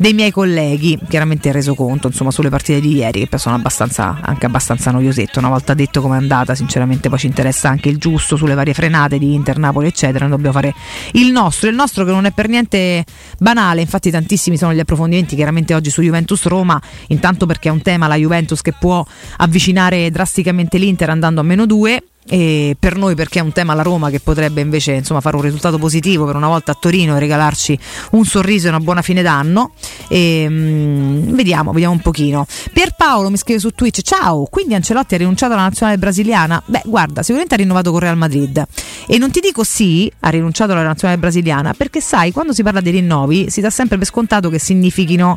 dei 0.00 0.12
miei 0.12 0.30
colleghi, 0.30 0.96
chiaramente 1.08 1.50
reso 1.50 1.74
conto 1.74 2.06
insomma 2.06 2.30
sulle 2.30 2.50
partite 2.50 2.80
di 2.80 2.94
ieri 2.94 3.28
che 3.28 3.36
sono 3.36 3.56
abbastanza, 3.56 4.20
anche 4.22 4.46
abbastanza 4.46 4.92
noiosette, 4.92 5.40
una 5.40 5.48
volta 5.48 5.74
detto 5.74 6.00
come 6.00 6.14
è 6.14 6.18
andata 6.20 6.54
sinceramente 6.54 7.08
poi 7.08 7.18
ci 7.18 7.26
interessa 7.26 7.68
anche 7.68 7.88
il 7.88 7.98
giusto 7.98 8.36
sulle 8.36 8.54
varie 8.54 8.74
frenate 8.74 9.18
di 9.18 9.34
Inter, 9.34 9.58
Napoli 9.58 9.88
eccetera, 9.88 10.26
noi 10.26 10.36
dobbiamo 10.36 10.56
fare 10.56 10.72
il 11.14 11.32
nostro, 11.32 11.68
il 11.68 11.74
nostro 11.74 12.04
che 12.04 12.12
non 12.12 12.26
è 12.26 12.30
per 12.30 12.48
niente 12.48 13.04
banale, 13.38 13.80
infatti 13.80 14.12
tantissimi 14.12 14.56
sono 14.56 14.72
gli 14.72 14.78
approfondimenti 14.78 15.34
chiaramente 15.34 15.74
oggi 15.74 15.90
su 15.90 16.00
Juventus 16.00 16.44
Roma, 16.44 16.80
intanto 17.08 17.46
perché 17.46 17.68
è 17.68 17.72
un 17.72 17.82
tema 17.82 18.06
la 18.06 18.14
Juventus 18.14 18.62
che 18.62 18.72
può 18.72 19.04
avvicinare 19.38 20.12
drasticamente 20.12 20.78
l'Inter 20.78 21.10
andando 21.10 21.40
a 21.40 21.44
meno 21.44 21.66
2 21.66 22.02
e 22.28 22.76
per 22.78 22.96
noi 22.96 23.14
perché 23.14 23.38
è 23.38 23.42
un 23.42 23.52
tema 23.52 23.74
la 23.74 23.82
Roma 23.82 24.10
che 24.10 24.20
potrebbe 24.20 24.60
invece 24.60 24.92
insomma, 24.92 25.20
fare 25.20 25.36
un 25.36 25.42
risultato 25.42 25.78
positivo 25.78 26.26
per 26.26 26.36
una 26.36 26.48
volta 26.48 26.72
a 26.72 26.76
Torino 26.78 27.16
e 27.16 27.18
regalarci 27.18 27.78
un 28.12 28.24
sorriso 28.24 28.66
e 28.66 28.70
una 28.70 28.80
buona 28.80 29.02
fine 29.02 29.22
d'anno. 29.22 29.72
E, 30.08 30.46
mm, 30.48 31.34
vediamo, 31.34 31.72
vediamo 31.72 31.94
un 31.94 32.00
pochino. 32.00 32.46
Pierpaolo 32.72 33.30
mi 33.30 33.36
scrive 33.36 33.58
su 33.58 33.70
Twitch 33.70 34.02
ciao 34.02 34.44
quindi 34.50 34.74
Ancelotti 34.74 35.14
ha 35.14 35.18
rinunciato 35.18 35.54
alla 35.54 35.62
nazionale 35.62 35.98
brasiliana? 35.98 36.62
Beh 36.64 36.82
guarda 36.84 37.22
sicuramente 37.22 37.54
ha 37.54 37.58
rinnovato 37.58 37.90
con 37.90 38.00
Real 38.00 38.16
Madrid. 38.16 38.64
E 39.06 39.18
non 39.18 39.30
ti 39.30 39.40
dico 39.40 39.64
sì 39.64 40.10
ha 40.20 40.28
rinunciato 40.28 40.72
alla 40.72 40.82
nazionale 40.82 41.18
brasiliana 41.18 41.74
perché 41.74 42.00
sai 42.00 42.32
quando 42.32 42.52
si 42.52 42.62
parla 42.62 42.80
di 42.80 42.90
rinnovi 42.90 43.50
si 43.50 43.60
dà 43.60 43.70
sempre 43.70 43.96
per 43.96 44.06
scontato 44.06 44.50
che 44.50 44.58
significhino 44.58 45.36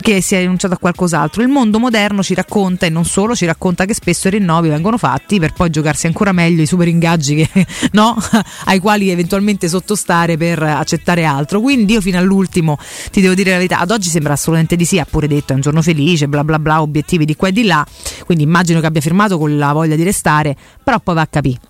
che 0.00 0.20
si 0.20 0.34
è 0.34 0.40
rinunciato 0.40 0.74
a 0.74 0.78
qualcos'altro. 0.78 1.42
Il 1.42 1.48
mondo 1.48 1.78
moderno 1.78 2.22
ci 2.22 2.34
racconta 2.34 2.86
e 2.86 2.88
non 2.88 3.04
solo, 3.04 3.34
ci 3.34 3.46
racconta 3.46 3.84
che 3.84 3.94
spesso 3.94 4.28
i 4.28 4.32
rinnovi 4.32 4.68
vengono 4.68 4.98
fatti 4.98 5.38
per 5.38 5.52
poi 5.52 5.70
giocarsi 5.70 6.06
ancora 6.06 6.32
meglio 6.32 6.62
i 6.62 6.66
super 6.66 6.88
ingaggi 6.88 7.34
che, 7.36 7.66
no? 7.92 8.16
ai 8.66 8.78
quali 8.78 9.10
eventualmente 9.10 9.68
sottostare 9.68 10.36
per 10.36 10.62
accettare 10.62 11.24
altro. 11.24 11.60
Quindi 11.60 11.94
io 11.94 12.00
fino 12.00 12.18
all'ultimo 12.18 12.78
ti 13.10 13.20
devo 13.20 13.34
dire 13.34 13.50
la 13.50 13.56
verità, 13.56 13.78
ad 13.78 13.90
oggi 13.90 14.08
sembra 14.08 14.32
assolutamente 14.32 14.76
di 14.76 14.84
sì, 14.84 14.98
ha 14.98 15.06
pure 15.08 15.26
detto 15.26 15.52
è 15.52 15.54
un 15.54 15.60
giorno 15.60 15.82
felice, 15.82 16.28
bla 16.28 16.44
bla 16.44 16.58
bla, 16.58 16.82
obiettivi 16.82 17.24
di 17.24 17.36
qua 17.36 17.48
e 17.48 17.52
di 17.52 17.64
là, 17.64 17.86
quindi 18.24 18.44
immagino 18.44 18.80
che 18.80 18.86
abbia 18.86 19.00
firmato 19.00 19.38
con 19.38 19.56
la 19.56 19.72
voglia 19.72 19.96
di 19.96 20.02
restare, 20.02 20.56
però 20.82 20.98
poi 21.00 21.14
va 21.14 21.22
a 21.22 21.26
capire 21.26 21.69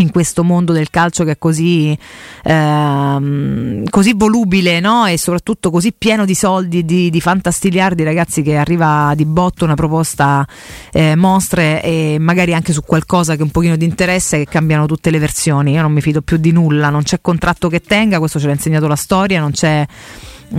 in 0.00 0.10
questo 0.10 0.44
mondo 0.44 0.72
del 0.72 0.90
calcio 0.90 1.24
che 1.24 1.32
è 1.32 1.38
così, 1.38 1.96
ehm, 2.44 3.88
così 3.90 4.12
volubile 4.14 4.80
no? 4.80 5.06
e 5.06 5.18
soprattutto 5.18 5.70
così 5.70 5.92
pieno 5.92 6.24
di 6.24 6.34
soldi, 6.34 6.84
di, 6.84 7.10
di 7.10 7.20
fantastiliardi 7.20 8.02
ragazzi 8.04 8.42
che 8.42 8.56
arriva 8.56 9.12
di 9.16 9.24
botto 9.24 9.64
una 9.64 9.74
proposta 9.74 10.46
eh, 10.92 11.16
mostre 11.16 11.82
e 11.82 12.16
magari 12.20 12.54
anche 12.54 12.72
su 12.72 12.82
qualcosa 12.82 13.34
che 13.36 13.42
un 13.42 13.50
pochino 13.50 13.76
di 13.76 13.84
interesse 13.84 14.38
che 14.38 14.46
cambiano 14.46 14.86
tutte 14.86 15.10
le 15.10 15.18
versioni 15.18 15.72
io 15.72 15.82
non 15.82 15.92
mi 15.92 16.00
fido 16.00 16.22
più 16.22 16.36
di 16.36 16.52
nulla 16.52 16.90
non 16.90 17.02
c'è 17.02 17.20
contratto 17.20 17.68
che 17.68 17.80
tenga 17.80 18.18
questo 18.18 18.38
ce 18.38 18.46
l'ha 18.46 18.52
insegnato 18.52 18.86
la 18.86 18.96
storia 18.96 19.40
non 19.40 19.50
c'è 19.50 19.84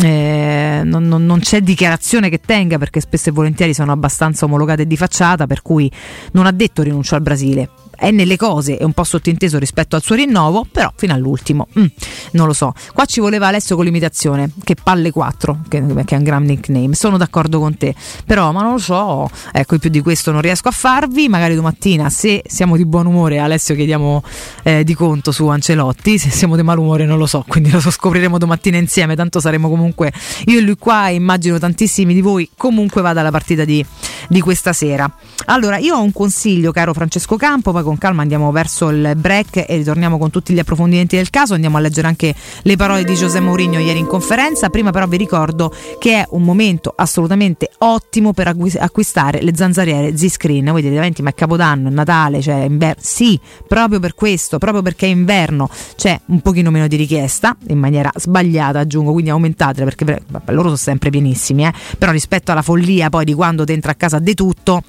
eh, 0.01 0.81
non, 0.83 1.07
non, 1.07 1.25
non, 1.25 1.39
c'è 1.39 1.61
dichiarazione 1.61 2.29
che 2.29 2.39
tenga 2.39 2.77
perché 2.77 2.99
spesso 2.99 3.29
e 3.29 3.31
volentieri 3.31 3.73
sono 3.73 3.91
abbastanza 3.91 4.45
omologate 4.45 4.85
di 4.85 4.97
facciata 4.97 5.47
per 5.47 5.61
cui 5.61 5.91
non 6.33 6.45
ha 6.45 6.51
detto 6.51 6.83
rinuncio 6.83 7.15
al 7.15 7.21
Brasile 7.21 7.69
è 7.99 8.11
nelle 8.11 8.37
cose, 8.37 8.77
è 8.77 8.83
un 8.83 8.93
po' 8.93 9.03
sottinteso 9.03 9.57
rispetto 9.57 9.95
al 9.95 10.01
suo 10.01 10.15
rinnovo, 10.15 10.65
però 10.71 10.91
fino 10.95 11.13
all'ultimo, 11.13 11.67
mm, 11.77 11.85
non 12.31 12.47
lo 12.47 12.53
so. 12.53 12.73
Qua 12.93 13.05
ci 13.05 13.19
voleva 13.19 13.47
Alessio 13.47 13.75
con 13.75 13.85
l'imitazione, 13.85 14.51
che 14.63 14.75
palle 14.81 15.11
4, 15.11 15.61
che, 15.67 15.83
che, 16.05 16.15
è 16.15 16.17
un 16.17 16.23
gran 16.23 16.43
nickname, 16.43 16.95
sono 16.95 17.17
d'accordo 17.17 17.59
con 17.59 17.77
te, 17.77 17.93
però 18.25 18.51
ma 18.51 18.61
non 18.61 18.73
lo 18.73 18.77
so, 18.79 19.29
ecco, 19.51 19.77
più 19.77 19.89
di 19.89 20.01
questo 20.01 20.31
non 20.31 20.41
riesco 20.41 20.69
a 20.69 20.71
farvi, 20.71 21.27
magari 21.27 21.55
domattina 21.55 22.09
se 22.09 22.41
siamo 22.45 22.77
di 22.77 22.85
buon 22.85 23.05
umore, 23.05 23.39
Alessio 23.39 23.75
chiediamo 23.75 24.23
eh, 24.63 24.83
di 24.83 24.93
conto 24.93 25.31
su 25.31 25.47
Ancelotti, 25.47 26.17
se 26.17 26.29
siamo 26.29 26.55
di 26.55 26.63
malumore 26.63 27.05
non 27.05 27.17
lo 27.17 27.25
so, 27.25 27.43
quindi 27.47 27.69
lo 27.69 27.79
so, 27.79 27.91
scopriremo 27.91 28.37
domattina 28.37 28.77
insieme, 28.77 29.15
tanto 29.15 29.39
saremo 29.39 29.69
comunque 29.69 30.11
io 30.45 30.59
e 30.59 30.61
lui 30.61 30.77
qua 30.77 31.09
immagino 31.09 31.57
tantissimi 31.59 32.13
di 32.13 32.21
voi 32.21 32.49
comunque 32.55 33.01
vada 33.01 33.19
alla 33.19 33.31
partita 33.31 33.65
di, 33.65 33.85
di 34.27 34.39
questa 34.41 34.73
sera. 34.73 35.11
Allora, 35.45 35.77
io 35.77 35.95
ho 35.95 36.01
un 36.01 36.11
consiglio, 36.11 36.71
caro 36.71 36.93
Francesco 36.93 37.35
Campo, 37.35 37.71
poi 37.71 37.83
con 37.89 37.97
calma 37.97 38.21
andiamo 38.21 38.51
verso 38.51 38.89
il 38.89 39.13
break 39.17 39.65
e 39.67 39.75
ritorniamo 39.77 40.19
con 40.19 40.29
tutti 40.29 40.53
gli 40.53 40.59
approfondimenti 40.59 41.15
del 41.15 41.31
caso. 41.31 41.55
Andiamo 41.55 41.77
a 41.77 41.79
leggere 41.79 42.07
anche 42.07 42.35
le 42.61 42.75
parole 42.75 43.03
di 43.03 43.15
Giuseppe 43.15 43.43
Mourinho 43.43 43.79
ieri 43.79 43.97
in 43.97 44.05
conferenza. 44.05 44.69
Prima 44.69 44.91
però 44.91 45.07
vi 45.07 45.17
ricordo 45.17 45.73
che 45.97 46.21
è 46.21 46.27
un 46.29 46.43
momento 46.43 46.93
assolutamente 46.95 47.69
ottimo 47.79 48.31
per 48.33 48.55
acquistare 48.79 49.41
le 49.41 49.55
zanzariere 49.55 50.15
Z-Screen. 50.15 50.65
Voi 50.65 50.83
dite 50.83 50.93
davanti, 50.93 51.23
ma 51.23 51.31
è 51.31 51.33
Capodanno, 51.33 51.89
è 51.89 51.91
Natale, 51.91 52.41
cioè 52.41 52.61
inverno. 52.61 53.01
Sì, 53.03 53.39
proprio 53.67 53.99
per 53.99 54.13
questo, 54.13 54.59
proprio 54.59 54.83
perché 54.83 55.07
è 55.07 55.09
inverno 55.09 55.69
c'è 55.95 56.19
un 56.27 56.41
pochino 56.41 56.69
meno 56.69 56.87
di 56.87 56.95
richiesta, 56.95 57.55
in 57.67 57.79
maniera 57.79 58.11
sbagliata 58.13 58.79
aggiungo, 58.79 59.11
quindi 59.11 59.31
aumentatele 59.31 59.85
perché 59.85 60.23
loro 60.45 60.63
sono 60.63 60.75
sempre 60.75 61.09
pienissimi, 61.09 61.65
eh? 61.65 61.73
però 61.97 62.11
rispetto 62.11 62.51
alla 62.51 62.61
follia 62.61 63.09
poi 63.09 63.25
di 63.25 63.33
quando 63.33 63.63
ti 63.63 63.73
entra 63.73 63.91
a 63.91 63.95
casa 63.95 64.19
di 64.19 64.33
tutto 64.33 64.83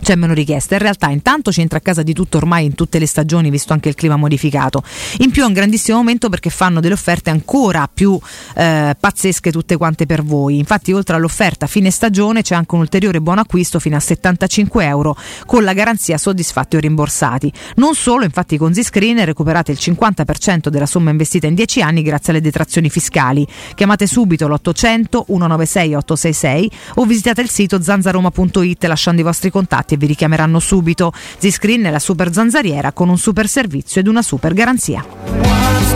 c'è 0.00 0.14
meno 0.14 0.32
richiesta. 0.34 0.74
In 0.74 0.80
realtà 0.80 1.08
intanto 1.08 1.52
ci 1.52 1.60
entra 1.60 1.78
a 1.78 1.80
casa 1.80 2.02
di 2.02 2.12
tutto 2.12 2.36
ormai 2.36 2.64
in 2.64 2.74
tutte 2.74 2.98
le 2.98 3.06
stagioni, 3.06 3.50
visto 3.50 3.72
anche 3.72 3.88
il 3.88 3.94
clima 3.94 4.16
modificato. 4.16 4.82
In 5.18 5.30
più 5.30 5.42
è 5.42 5.46
un 5.46 5.52
grandissimo 5.52 5.98
momento 5.98 6.28
perché 6.28 6.50
fanno 6.50 6.80
delle 6.80 6.94
offerte 6.94 7.30
ancora 7.30 7.88
più 7.92 8.18
eh, 8.54 8.96
pazzesche 8.98 9.50
tutte 9.50 9.76
quante 9.76 10.06
per 10.06 10.22
voi. 10.22 10.58
Infatti 10.58 10.92
oltre 10.92 11.16
all'offerta 11.16 11.66
fine 11.66 11.90
stagione 11.90 12.42
c'è 12.42 12.54
anche 12.54 12.74
un 12.74 12.80
ulteriore 12.80 13.20
buon 13.20 13.38
acquisto 13.38 13.78
fino 13.78 13.96
a 13.96 14.00
75 14.00 14.84
euro 14.84 15.16
con 15.46 15.64
la 15.64 15.72
garanzia 15.72 16.18
soddisfatti 16.18 16.76
o 16.76 16.80
rimborsati. 16.80 17.52
Non 17.76 17.94
solo, 17.94 18.24
infatti 18.24 18.56
con 18.56 18.74
Zscreen 18.74 19.24
recuperate 19.24 19.72
il 19.72 19.78
50% 19.80 20.68
della 20.68 20.86
somma 20.86 21.10
investita 21.10 21.46
in 21.46 21.54
10 21.54 21.82
anni 21.82 22.02
grazie 22.02 22.32
alle 22.32 22.42
detrazioni 22.42 22.90
fiscali. 22.90 23.46
Chiamate 23.74 24.06
subito 24.06 24.46
l'800 24.48 24.84
196 24.86 25.94
866 25.94 26.70
o 26.96 27.04
visitate 27.04 27.40
il 27.40 27.50
sito 27.50 27.80
zanzaroma.it 27.82 28.84
lasciando 28.84 29.20
i 29.20 29.24
vostri 29.24 29.50
contatti 29.50 29.85
contatti 29.86 29.94
e 29.94 29.96
vi 29.96 30.06
richiameranno 30.06 30.58
subito. 30.58 31.12
Z-Screen 31.38 31.84
è 31.84 31.90
la 31.90 32.00
super 32.00 32.32
zanzariera 32.32 32.92
con 32.92 33.08
un 33.08 33.16
super 33.16 33.48
servizio 33.48 34.00
ed 34.00 34.08
una 34.08 34.22
super 34.22 34.52
garanzia. 34.52 35.95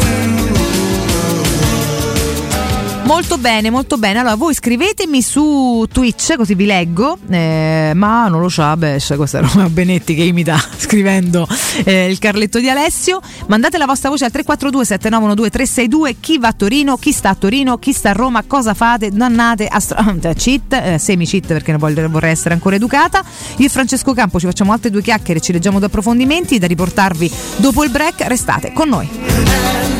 Molto 3.10 3.38
bene, 3.38 3.70
molto 3.70 3.98
bene. 3.98 4.20
Allora, 4.20 4.36
voi 4.36 4.54
scrivetemi 4.54 5.20
su 5.20 5.84
Twitch, 5.90 6.36
così 6.36 6.54
vi 6.54 6.64
leggo. 6.64 7.18
Eh, 7.28 7.90
ma 7.92 8.28
non 8.28 8.40
lo 8.40 8.48
so, 8.48 8.72
beh, 8.76 9.02
questa 9.16 9.40
è 9.40 9.42
Roma 9.42 9.66
Benetti 9.68 10.14
che 10.14 10.22
imita 10.22 10.56
scrivendo 10.78 11.44
eh, 11.84 12.08
il 12.08 12.20
Carletto 12.20 12.60
di 12.60 12.68
Alessio. 12.68 13.20
Mandate 13.48 13.78
la 13.78 13.86
vostra 13.86 14.10
voce 14.10 14.26
al 14.26 14.30
342 14.30 14.84
7912 14.84 15.50
362. 15.50 16.20
Chi 16.20 16.38
va 16.38 16.48
a 16.48 16.52
Torino, 16.52 16.96
chi 16.98 17.10
sta 17.10 17.30
a 17.30 17.34
Torino, 17.34 17.78
chi 17.78 17.92
sta 17.92 18.10
a 18.10 18.12
Roma, 18.12 18.44
cosa 18.46 18.74
fate? 18.74 19.10
Dannate, 19.10 19.66
astro- 19.66 19.98
cheat, 20.36 20.72
eh, 20.72 20.98
semi 20.98 21.26
cheat 21.26 21.48
perché 21.48 21.76
vorrei 21.76 22.30
essere 22.30 22.54
ancora 22.54 22.76
educata. 22.76 23.24
Io 23.56 23.66
e 23.66 23.68
Francesco 23.68 24.14
Campo 24.14 24.38
ci 24.38 24.46
facciamo 24.46 24.70
altre 24.70 24.88
due 24.88 25.02
chiacchiere, 25.02 25.40
ci 25.40 25.50
leggiamo 25.50 25.78
due 25.78 25.88
approfondimenti 25.88 26.60
da 26.60 26.68
riportarvi 26.68 27.28
dopo 27.56 27.82
il 27.82 27.90
break. 27.90 28.20
Restate 28.28 28.72
con 28.72 28.88
noi. 28.88 29.99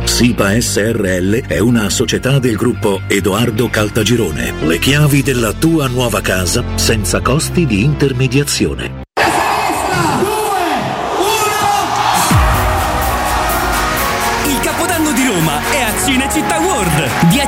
SIPA 0.03 0.59
SRL 0.59 1.47
è 1.47 1.59
una 1.59 1.89
società 1.89 2.39
del 2.39 2.55
gruppo 2.55 3.01
Edoardo 3.07 3.69
Caltagirone. 3.69 4.53
Le 4.61 4.79
chiavi 4.79 5.21
della 5.21 5.53
tua 5.53 5.87
nuova 5.87 6.21
casa 6.21 6.63
senza 6.75 7.21
costi 7.21 7.65
di 7.65 7.83
intermediazione. 7.83 9.03
Il 14.47 14.59
Capodanno 14.61 15.11
di 15.13 15.25
Roma 15.25 15.59
è 15.71 15.81
a 15.81 16.05
Cinecittà. 16.05 16.50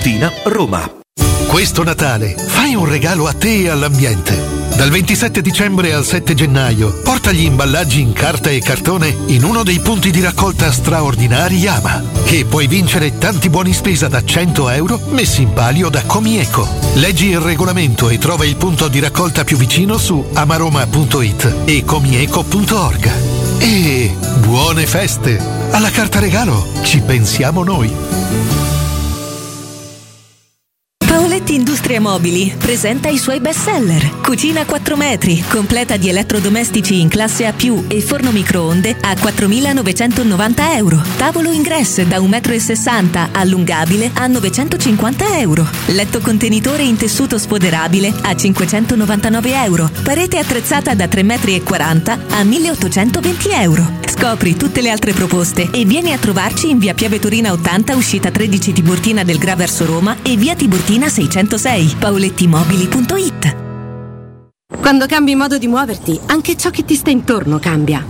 Tiburtina, 0.00 0.32
Roma. 0.44 0.90
Questo 1.46 1.82
Natale 1.82 2.34
fai 2.34 2.74
un 2.74 2.86
regalo 2.86 3.26
a 3.26 3.34
te 3.34 3.64
e 3.64 3.68
all'ambiente. 3.68 4.58
Dal 4.74 4.88
27 4.88 5.42
dicembre 5.42 5.92
al 5.92 6.06
7 6.06 6.32
gennaio 6.34 7.00
porta 7.02 7.32
gli 7.32 7.44
imballaggi 7.44 8.00
in 8.00 8.14
carta 8.14 8.48
e 8.48 8.60
cartone 8.60 9.14
in 9.26 9.44
uno 9.44 9.62
dei 9.62 9.78
punti 9.80 10.10
di 10.10 10.22
raccolta 10.22 10.72
straordinari 10.72 11.56
Yama 11.56 12.02
e 12.24 12.46
puoi 12.46 12.66
vincere 12.66 13.18
tanti 13.18 13.50
buoni 13.50 13.74
spesa 13.74 14.08
da 14.08 14.24
100 14.24 14.70
euro 14.70 15.00
messi 15.10 15.42
in 15.42 15.52
palio 15.52 15.90
da 15.90 16.02
Comieco. 16.04 16.66
Leggi 16.94 17.26
il 17.26 17.40
regolamento 17.40 18.08
e 18.08 18.16
trova 18.16 18.46
il 18.46 18.56
punto 18.56 18.88
di 18.88 19.00
raccolta 19.00 19.44
più 19.44 19.58
vicino 19.58 19.98
su 19.98 20.24
amaroma.it 20.32 21.56
e 21.66 21.84
comieco.org. 21.84 23.12
E 23.58 24.16
buone 24.38 24.86
feste! 24.86 25.38
Alla 25.72 25.90
carta 25.90 26.20
regalo 26.20 26.66
ci 26.82 27.00
pensiamo 27.00 27.62
noi! 27.62 28.59
Industria 31.50 32.00
Mobili 32.00 32.54
presenta 32.56 33.08
i 33.08 33.18
suoi 33.18 33.40
best 33.40 33.64
seller. 33.64 34.20
Cucina 34.20 34.64
4 34.64 34.96
metri, 34.96 35.42
completa 35.48 35.96
di 35.96 36.08
elettrodomestici 36.08 37.00
in 37.00 37.08
classe 37.08 37.44
A+, 37.44 37.54
e 37.88 38.00
forno 38.00 38.30
microonde 38.30 38.96
a 39.00 39.14
4.990 39.14 40.76
euro. 40.76 41.02
Tavolo 41.16 41.50
ingresso 41.50 42.04
da 42.04 42.18
1,60 42.18 43.02
m 43.02 43.28
allungabile 43.32 44.12
a 44.14 44.28
950 44.28 45.38
euro. 45.38 45.68
Letto 45.86 46.20
contenitore 46.20 46.84
in 46.84 46.96
tessuto 46.96 47.36
sfoderabile 47.36 48.14
a 48.22 48.36
599 48.36 49.64
euro. 49.64 49.90
Parete 50.04 50.38
attrezzata 50.38 50.94
da 50.94 51.06
3,40 51.06 51.24
m 51.24 52.00
a 52.30 52.42
1.820 52.44 53.60
euro. 53.60 53.98
Scopri 54.06 54.54
tutte 54.54 54.82
le 54.82 54.90
altre 54.90 55.14
proposte 55.14 55.70
e 55.72 55.84
vieni 55.84 56.12
a 56.12 56.18
trovarci 56.18 56.68
in 56.68 56.78
via 56.78 56.94
Piave 56.94 57.18
Torina 57.18 57.52
80, 57.52 57.96
uscita 57.96 58.30
13 58.30 58.72
Tiburtina 58.72 59.24
del 59.24 59.38
Gra 59.38 59.56
verso 59.56 59.86
Roma 59.86 60.16
e 60.22 60.36
via 60.36 60.54
Tiburtina 60.54 61.08
606. 61.40 61.96
paolettimobili.it 61.98 63.56
Quando 64.78 65.06
cambi 65.06 65.34
modo 65.34 65.56
di 65.56 65.66
muoverti, 65.68 66.18
anche 66.26 66.56
ciò 66.56 66.70
che 66.70 66.84
ti 66.84 66.94
sta 66.94 67.10
intorno 67.10 67.58
cambia. 67.58 68.04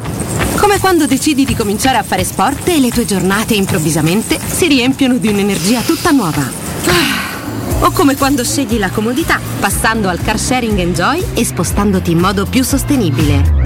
Come 0.57 0.79
quando 0.79 1.07
decidi 1.07 1.45
di 1.45 1.55
cominciare 1.55 1.97
a 1.97 2.03
fare 2.03 2.25
sport 2.25 2.69
e 2.69 2.81
le 2.81 2.91
tue 2.91 3.05
giornate 3.05 3.55
improvvisamente 3.55 4.39
si 4.39 4.67
riempiono 4.67 5.17
di 5.17 5.29
un'energia 5.29 5.81
tutta 5.83 6.11
nuova. 6.11 6.43
Ah. 6.87 7.87
O 7.87 7.91
come 7.93 8.17
quando 8.17 8.45
scegli 8.45 8.79
la 8.79 8.91
comodità, 8.91 9.39
passando 9.59 10.09
al 10.09 10.21
car 10.21 10.39
sharing 10.39 10.79
Enjoy 10.79 11.25
e 11.35 11.45
spostandoti 11.45 12.11
in 12.11 12.19
modo 12.19 12.45
più 12.47 12.63
sostenibile. 12.65 13.60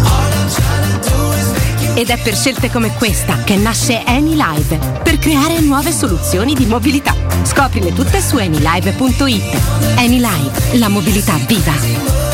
Ed 1.97 2.11
è 2.11 2.19
per 2.19 2.35
scelte 2.35 2.71
come 2.71 2.93
questa 2.95 3.45
che 3.45 3.55
nasce 3.57 4.03
AnyLive, 4.05 5.01
per 5.03 5.19
creare 5.19 5.61
nuove 5.61 5.93
soluzioni 5.93 6.55
di 6.55 6.67
mobilità. 6.67 7.15
Scoprile 7.45 7.93
tutte 7.93 8.21
su 8.21 8.37
anylive.it. 8.37 9.97
AnyLive, 9.97 10.79
la 10.79 10.89
mobilità 10.89 11.35
viva. 11.47 12.34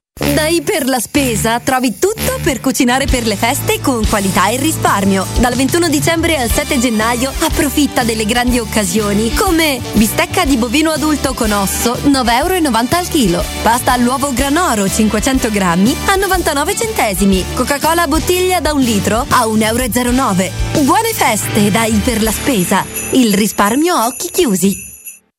Da 0.21 0.47
Iper 0.47 0.87
la 0.87 0.99
Spesa 0.99 1.59
trovi 1.59 1.97
tutto 1.97 2.39
per 2.43 2.61
cucinare 2.61 3.05
per 3.05 3.25
le 3.25 3.35
feste 3.35 3.81
con 3.81 4.05
qualità 4.07 4.47
e 4.49 4.57
risparmio. 4.57 5.25
Dal 5.39 5.55
21 5.55 5.89
dicembre 5.89 6.37
al 6.37 6.49
7 6.49 6.79
gennaio 6.79 7.33
approfitta 7.39 8.03
delle 8.03 8.25
grandi 8.25 8.59
occasioni 8.59 9.33
come 9.33 9.81
bistecca 9.93 10.45
di 10.45 10.57
bovino 10.57 10.91
adulto 10.91 11.33
con 11.33 11.51
osso 11.51 11.97
9,90 12.03 12.37
euro 12.37 12.97
al 12.97 13.07
chilo, 13.09 13.43
pasta 13.63 13.93
all'uovo 13.93 14.31
granoro 14.31 14.87
500 14.87 15.49
grammi 15.49 15.95
a 16.05 16.15
99 16.15 16.75
centesimi, 16.75 17.43
Coca-Cola 17.55 18.07
bottiglia 18.07 18.61
da 18.61 18.73
un 18.73 18.81
litro 18.81 19.25
a 19.27 19.45
1,09 19.47 19.59
euro. 19.65 20.83
Buone 20.83 21.13
feste 21.13 21.71
da 21.71 21.83
Iper 21.83 22.21
la 22.21 22.31
Spesa. 22.31 22.85
Il 23.11 23.33
risparmio 23.33 23.95
a 23.95 24.05
occhi 24.05 24.29
chiusi. 24.31 24.90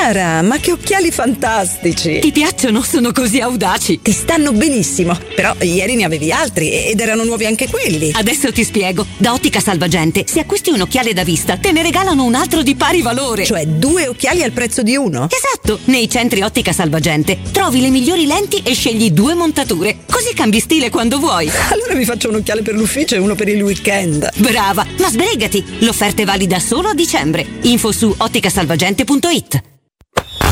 Chiara, 0.00 0.40
ma 0.40 0.56
che 0.56 0.72
occhiali 0.72 1.10
fantastici! 1.10 2.20
Ti 2.20 2.32
piacciono? 2.32 2.80
Sono 2.80 3.12
così 3.12 3.38
audaci. 3.38 4.00
Ti 4.00 4.12
stanno 4.12 4.50
benissimo, 4.50 5.14
però 5.34 5.54
ieri 5.60 5.94
ne 5.94 6.04
avevi 6.04 6.32
altri 6.32 6.86
ed 6.86 6.98
erano 7.00 7.22
nuovi 7.22 7.44
anche 7.44 7.68
quelli. 7.68 8.10
Adesso 8.14 8.50
ti 8.50 8.64
spiego. 8.64 9.04
Da 9.18 9.34
Ottica 9.34 9.60
Salvagente, 9.60 10.24
se 10.26 10.40
acquisti 10.40 10.70
un 10.70 10.80
occhiale 10.80 11.12
da 11.12 11.22
vista, 11.22 11.58
te 11.58 11.70
ne 11.70 11.82
regalano 11.82 12.24
un 12.24 12.34
altro 12.34 12.62
di 12.62 12.76
pari 12.76 13.02
valore. 13.02 13.44
Cioè 13.44 13.66
due 13.66 14.08
occhiali 14.08 14.42
al 14.42 14.52
prezzo 14.52 14.82
di 14.82 14.96
uno? 14.96 15.28
Esatto! 15.30 15.80
Nei 15.84 16.08
centri 16.08 16.40
Ottica 16.40 16.72
Salvagente 16.72 17.36
trovi 17.52 17.82
le 17.82 17.90
migliori 17.90 18.24
lenti 18.24 18.62
e 18.64 18.72
scegli 18.72 19.10
due 19.10 19.34
montature. 19.34 19.98
Così 20.10 20.32
cambi 20.32 20.60
stile 20.60 20.88
quando 20.88 21.18
vuoi. 21.18 21.50
Allora 21.72 21.94
mi 21.94 22.06
faccio 22.06 22.30
un 22.30 22.36
occhiale 22.36 22.62
per 22.62 22.72
l'ufficio 22.72 23.16
e 23.16 23.18
uno 23.18 23.34
per 23.34 23.48
il 23.48 23.62
weekend. 23.62 24.30
Brava! 24.36 24.86
Ma 24.98 25.10
sbrigati! 25.10 25.62
L'offerta 25.80 26.22
è 26.22 26.24
valida 26.24 26.58
solo 26.58 26.88
a 26.88 26.94
dicembre. 26.94 27.46
Info 27.60 27.92
su 27.92 28.14
otticasalvagente.it 28.16 29.69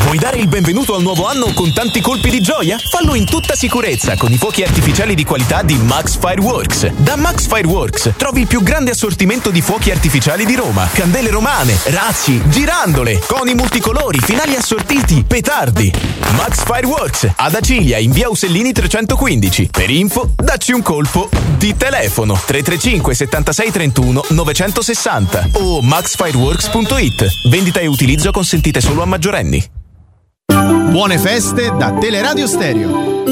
Vuoi 0.09 0.21
dare 0.21 0.39
il 0.39 0.47
benvenuto 0.47 0.95
al 0.95 1.03
nuovo 1.03 1.27
anno 1.27 1.53
con 1.53 1.71
tanti 1.71 2.01
colpi 2.01 2.31
di 2.31 2.41
gioia? 2.41 2.79
Fallo 2.79 3.13
in 3.13 3.25
tutta 3.25 3.53
sicurezza 3.53 4.17
con 4.17 4.31
i 4.31 4.39
fuochi 4.39 4.63
artificiali 4.63 5.13
di 5.13 5.23
qualità 5.23 5.61
di 5.61 5.75
Max 5.75 6.17
Fireworks. 6.17 6.87
Da 6.93 7.15
Max 7.15 7.45
Fireworks 7.45 8.13
trovi 8.17 8.41
il 8.41 8.47
più 8.47 8.63
grande 8.63 8.89
assortimento 8.89 9.51
di 9.51 9.61
fuochi 9.61 9.91
artificiali 9.91 10.47
di 10.47 10.55
Roma, 10.55 10.89
candele 10.91 11.29
romane, 11.29 11.77
razzi, 11.89 12.41
girandole, 12.49 13.19
coni 13.27 13.53
multicolori, 13.53 14.17
finali 14.17 14.55
assortiti, 14.55 15.23
petardi. 15.27 15.93
Max 16.35 16.63
Fireworks 16.63 17.31
ad 17.35 17.53
Acilia 17.53 17.99
in 17.99 18.09
via 18.09 18.29
Usellini 18.29 18.71
315. 18.71 19.69
Per 19.71 19.91
info, 19.91 20.31
dacci 20.35 20.71
un 20.71 20.81
colpo 20.81 21.29
di 21.55 21.77
telefono 21.77 22.33
335 22.33 23.13
76 23.13 23.71
31 23.71 24.25
960 24.29 25.49
o 25.51 25.83
maxfireworks.it. 25.83 27.47
Vendita 27.47 27.79
e 27.79 27.85
utilizzo 27.85 28.31
consentite 28.31 28.81
solo 28.81 29.03
a 29.03 29.05
maggiorenni. 29.05 29.77
Buone 30.49 31.17
feste 31.19 31.71
da 31.77 31.91
Teleradio 31.93 32.47
Stereo. 32.47 33.23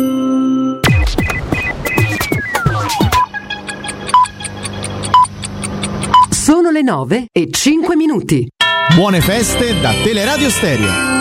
Sono 6.29 6.69
le 6.69 6.81
9 6.81 7.27
e 7.31 7.49
5 7.51 7.95
minuti. 7.95 8.47
Buone 8.95 9.21
feste 9.21 9.79
da 9.81 9.93
Teleradio 10.03 10.49
Stereo. 10.49 11.15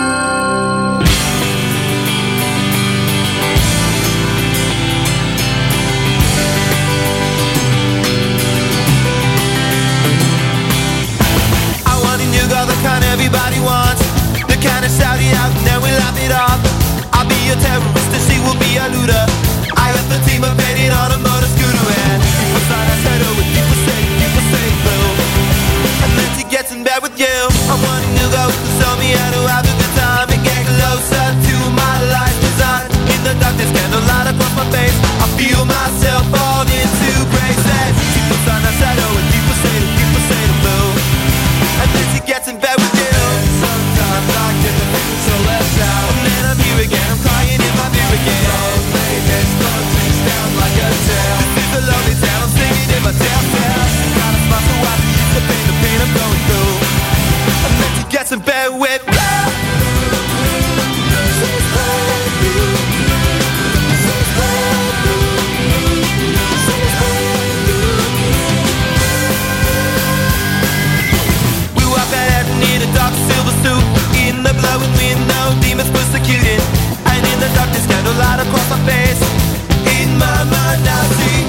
I 11.85 11.99
want 12.03 12.21
a 12.21 12.25
new 12.29 12.47
girl, 12.47 12.65
the 12.65 12.77
kind 12.83 13.03
everybody 13.03 13.59
wants. 13.59 14.01
The 14.47 14.57
kind 14.61 14.85
of 14.85 14.91
Saudi 14.91 15.29
out, 15.35 15.46
terrorist 17.63 18.11
and 18.13 18.23
she 18.27 18.37
will 18.45 18.57
be 18.57 18.71
a 18.77 18.87
looter. 18.93 19.23
I 19.75 19.93
left 19.93 20.09
the 20.09 20.21
team 20.29 20.41
of 20.43 20.53
painting 20.57 20.91
on 20.91 21.11
a 21.11 21.19
motor 21.19 21.49
scooter 21.53 21.85
and 22.07 22.19
beside 22.55 22.87
I 22.87 22.97
said, 23.05 23.19
oh, 23.21 23.35
you 23.37 23.63
for 23.69 23.79
safe, 23.85 24.09
you 24.21 24.29
for 24.33 24.45
safe, 24.53 24.75
blue. 24.85 25.09
And 26.03 26.11
then 26.17 26.29
she 26.37 26.43
gets 26.49 26.71
in 26.71 26.83
bed 26.83 27.01
with 27.01 27.17
you. 27.19 27.35
I'm 27.69 27.81
wanting 27.83 28.15
to 28.21 28.27
go, 28.33 28.43
so 28.49 28.63
show 28.79 28.93
me 28.97 29.11
how 29.13 29.31
to 29.31 29.41
have 29.51 29.66
with 74.79 74.93
me 74.97 75.11
and 75.11 75.27
now 75.27 75.47
demons 75.61 75.89
persecuting 75.89 76.61
And 77.05 77.21
in 77.25 77.37
the 77.39 77.49
darkness 77.57 77.85
got 77.87 78.03
a 78.05 78.13
light 78.21 78.39
across 78.45 78.67
my 78.69 78.79
face. 78.85 79.21
In 79.99 80.17
my 80.17 80.39
mind 80.45 80.83
I 80.85 81.01
see. 81.17 81.41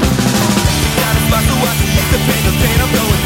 Gotta 1.01 1.21
smile 1.29 1.47
to 1.51 1.57
watch 1.65 1.81
the 2.13 2.19
pain, 2.27 2.43
the 2.49 2.53
pain 2.63 2.79
I'm 2.81 2.93
going 2.93 3.18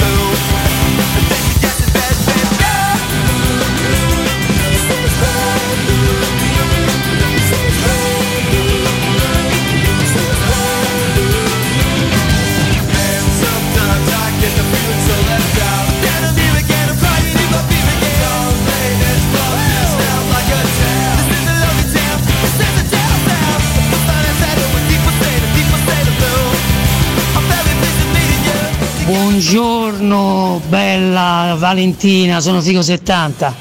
Buongiorno, 29.33 30.61
bella 30.69 31.57
Valentina, 31.59 32.39
sono 32.41 32.61
Figo 32.61 32.83
70. 32.83 33.55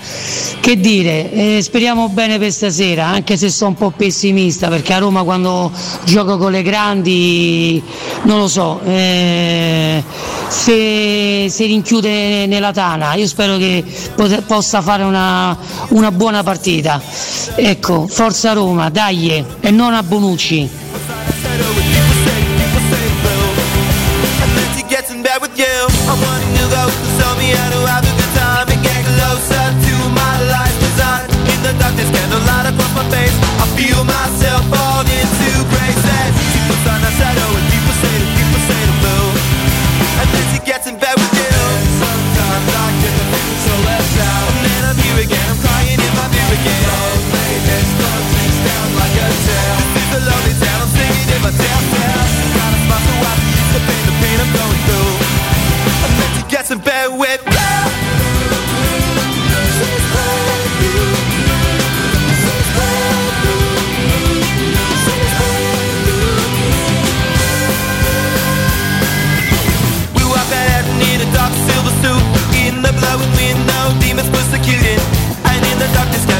Che 0.60 0.78
dire, 0.78 1.32
eh, 1.32 1.62
speriamo 1.62 2.10
bene 2.10 2.38
per 2.38 2.52
stasera, 2.52 3.06
anche 3.08 3.38
se 3.38 3.50
sono 3.50 3.70
un 3.70 3.76
po' 3.78 3.92
pessimista, 3.92 4.68
perché 4.68 4.92
a 4.92 4.98
Roma 4.98 5.24
quando 5.24 5.72
gioco 6.04 6.38
con 6.38 6.52
le 6.52 6.62
grandi, 6.62 7.82
non 8.24 8.40
lo 8.40 8.50
so, 8.50 8.82
eh, 8.84 10.04
se 10.50 11.48
si 11.50 11.66
rinchiude 11.66 12.48
nella 12.48 12.74
tana, 12.74 13.14
io 13.14 13.26
spero 13.26 13.56
che 13.56 13.82
pot- 14.14 14.42
possa 14.42 14.82
fare 14.82 15.04
una, 15.04 15.58
una 15.92 16.12
buona 16.12 16.44
partita. 16.44 17.02
Ecco, 17.56 18.08
forza 18.08 18.52
Roma, 18.52 18.90
dai, 18.90 19.42
e 19.62 19.72
non 19.72 19.94
a 19.94 20.04
Bonucci. 20.04 20.70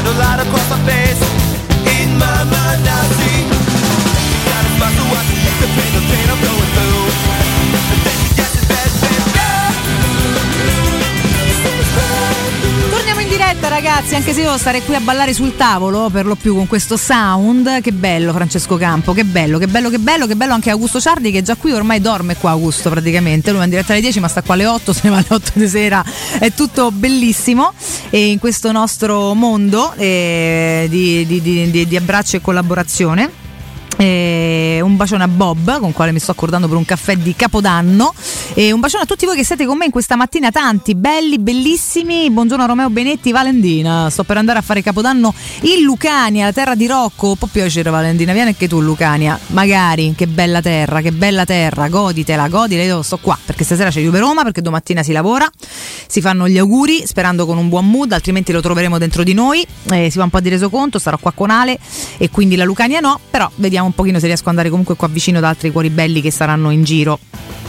Darkness, 0.02 0.14
candlelight 0.14 0.46
across 0.46 0.70
my 0.70 0.86
face 0.86 1.31
diretta 13.62 13.68
ragazzi, 13.68 14.14
anche 14.16 14.32
se 14.32 14.40
io 14.40 14.56
stare 14.58 14.82
qui 14.82 14.96
a 14.96 15.00
ballare 15.00 15.32
sul 15.32 15.54
tavolo, 15.54 16.08
per 16.10 16.26
lo 16.26 16.34
più 16.34 16.54
con 16.54 16.66
questo 16.66 16.96
sound, 16.96 17.80
che 17.80 17.92
bello 17.92 18.32
Francesco 18.32 18.76
Campo, 18.76 19.12
che 19.12 19.24
bello, 19.24 19.58
che 19.58 19.68
bello, 19.68 19.88
che 19.88 19.98
bello, 19.98 20.26
che 20.26 20.34
bello 20.34 20.52
anche 20.52 20.70
Augusto 20.70 21.00
Ciardi 21.00 21.30
che 21.30 21.42
già 21.42 21.54
qui 21.54 21.70
ormai 21.70 22.00
dorme 22.00 22.36
qua 22.36 22.50
Augusto 22.50 22.90
praticamente, 22.90 23.52
lui 23.52 23.60
è 23.60 23.64
in 23.64 23.70
diretta 23.70 23.92
alle 23.92 24.00
10 24.00 24.20
ma 24.20 24.28
sta 24.28 24.42
qua 24.42 24.54
alle 24.54 24.66
8, 24.66 24.92
se 24.92 25.00
ne 25.04 25.10
va 25.10 25.16
alle 25.18 25.26
8 25.28 25.50
di 25.54 25.68
sera, 25.68 26.04
è 26.38 26.52
tutto 26.52 26.90
bellissimo. 26.90 27.72
E 28.10 28.30
in 28.30 28.38
questo 28.38 28.72
nostro 28.72 29.32
mondo 29.34 29.92
eh, 29.94 30.86
di- 30.88 31.24
di- 31.26 31.70
di- 31.70 31.86
di 31.86 31.96
abbraccio 31.96 32.36
e 32.36 32.40
collaborazione. 32.40 33.41
Eh, 34.02 34.80
un 34.82 34.96
bacione 34.96 35.22
a 35.22 35.28
Bob 35.28 35.78
con 35.78 35.92
quale 35.92 36.10
mi 36.10 36.18
sto 36.18 36.32
accordando 36.32 36.66
per 36.66 36.76
un 36.76 36.84
caffè 36.84 37.14
di 37.14 37.36
Capodanno. 37.36 38.12
E 38.54 38.72
un 38.72 38.80
bacione 38.80 39.04
a 39.04 39.06
tutti 39.06 39.26
voi 39.26 39.36
che 39.36 39.44
siete 39.44 39.64
con 39.64 39.78
me 39.78 39.84
in 39.84 39.92
questa 39.92 40.16
mattina. 40.16 40.50
Tanti 40.50 40.96
belli 40.96 41.38
bellissimi. 41.38 42.28
Buongiorno 42.28 42.66
Romeo 42.66 42.90
Benetti 42.90 43.30
Valentina. 43.30 44.10
Sto 44.10 44.24
per 44.24 44.38
andare 44.38 44.58
a 44.58 44.62
fare 44.62 44.82
Capodanno 44.82 45.32
in 45.62 45.84
Lucania 45.84 46.46
la 46.46 46.52
terra 46.52 46.74
di 46.74 46.88
Rocco. 46.88 47.36
Può 47.36 47.46
piacere 47.46 47.90
Valentina 47.90 48.32
vieni 48.32 48.48
anche 48.48 48.66
tu 48.66 48.80
Lucania. 48.80 49.38
Magari 49.48 50.14
che 50.16 50.26
bella 50.26 50.60
terra 50.60 51.00
che 51.00 51.12
bella 51.12 51.44
terra. 51.44 51.88
Goditela 51.88 52.48
goditela 52.48 52.82
io 52.82 53.02
sto 53.02 53.18
qua 53.18 53.38
perché 53.44 53.62
stasera 53.62 53.90
c'è 53.90 54.00
Juve 54.00 54.18
Roma 54.18 54.42
perché 54.42 54.62
domattina 54.62 55.04
si 55.04 55.12
lavora. 55.12 55.48
Si 56.08 56.20
fanno 56.20 56.48
gli 56.48 56.58
auguri 56.58 57.06
sperando 57.06 57.46
con 57.46 57.56
un 57.56 57.68
buon 57.68 57.88
mood 57.88 58.10
altrimenti 58.10 58.50
lo 58.50 58.60
troveremo 58.60 58.98
dentro 58.98 59.22
di 59.22 59.32
noi. 59.32 59.64
Eh, 59.92 60.10
si 60.10 60.18
va 60.18 60.24
un 60.24 60.30
po' 60.30 60.40
di 60.40 60.48
resoconto 60.48 60.98
starò 60.98 61.18
qua 61.18 61.30
con 61.30 61.50
Ale. 61.50 61.78
E 62.18 62.30
quindi 62.30 62.56
la 62.56 62.64
Lucania 62.64 62.98
no 62.98 63.20
però 63.30 63.48
vediamo 63.54 63.90
un 63.92 63.94
pochino 63.94 64.18
se 64.18 64.26
riesco 64.26 64.44
ad 64.44 64.48
andare 64.48 64.70
comunque 64.70 64.96
qua 64.96 65.08
vicino 65.08 65.38
ad 65.38 65.44
altri 65.44 65.70
cuori 65.70 65.90
belli 65.90 66.20
che 66.20 66.30
saranno 66.30 66.70
in 66.70 66.82
giro 66.82 67.18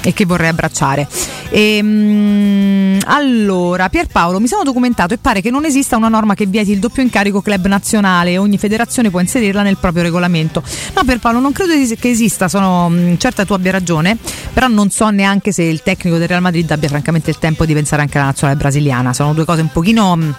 e 0.01 0.13
che 0.13 0.25
vorrei 0.25 0.49
abbracciare. 0.49 1.07
Ehm, 1.49 2.99
allora, 3.05 3.89
Pierpaolo, 3.89 4.39
mi 4.39 4.47
sono 4.47 4.63
documentato 4.63 5.13
e 5.13 5.17
pare 5.17 5.41
che 5.41 5.49
non 5.49 5.65
esista 5.65 5.95
una 5.95 6.09
norma 6.09 6.33
che 6.33 6.45
vieti 6.45 6.71
il 6.71 6.79
doppio 6.79 7.01
incarico 7.01 7.41
club 7.41 7.67
nazionale, 7.67 8.37
ogni 8.37 8.57
federazione 8.57 9.09
può 9.09 9.19
inserirla 9.19 9.61
nel 9.61 9.77
proprio 9.77 10.03
regolamento. 10.03 10.61
No, 10.93 11.03
Pierpaolo, 11.03 11.39
non 11.39 11.51
credo 11.51 11.73
che 11.97 12.09
esista, 12.09 12.49
sono 12.49 12.89
mh, 12.89 13.17
certa 13.17 13.45
tu 13.45 13.53
abbia 13.53 13.71
ragione, 13.71 14.17
però 14.53 14.67
non 14.67 14.89
so 14.89 15.09
neanche 15.09 15.51
se 15.51 15.63
il 15.63 15.81
tecnico 15.83 16.17
del 16.17 16.27
Real 16.27 16.41
Madrid 16.41 16.69
abbia 16.71 16.89
francamente 16.89 17.29
il 17.29 17.37
tempo 17.39 17.65
di 17.65 17.73
pensare 17.73 18.01
anche 18.01 18.17
alla 18.17 18.27
nazionale 18.27 18.57
brasiliana, 18.57 19.13
sono 19.13 19.33
due 19.33 19.45
cose 19.45 19.61
un 19.61 19.71
pochino 19.71 20.15
mh, 20.15 20.35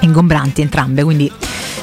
ingombranti 0.00 0.60
entrambe, 0.60 1.02
quindi 1.02 1.30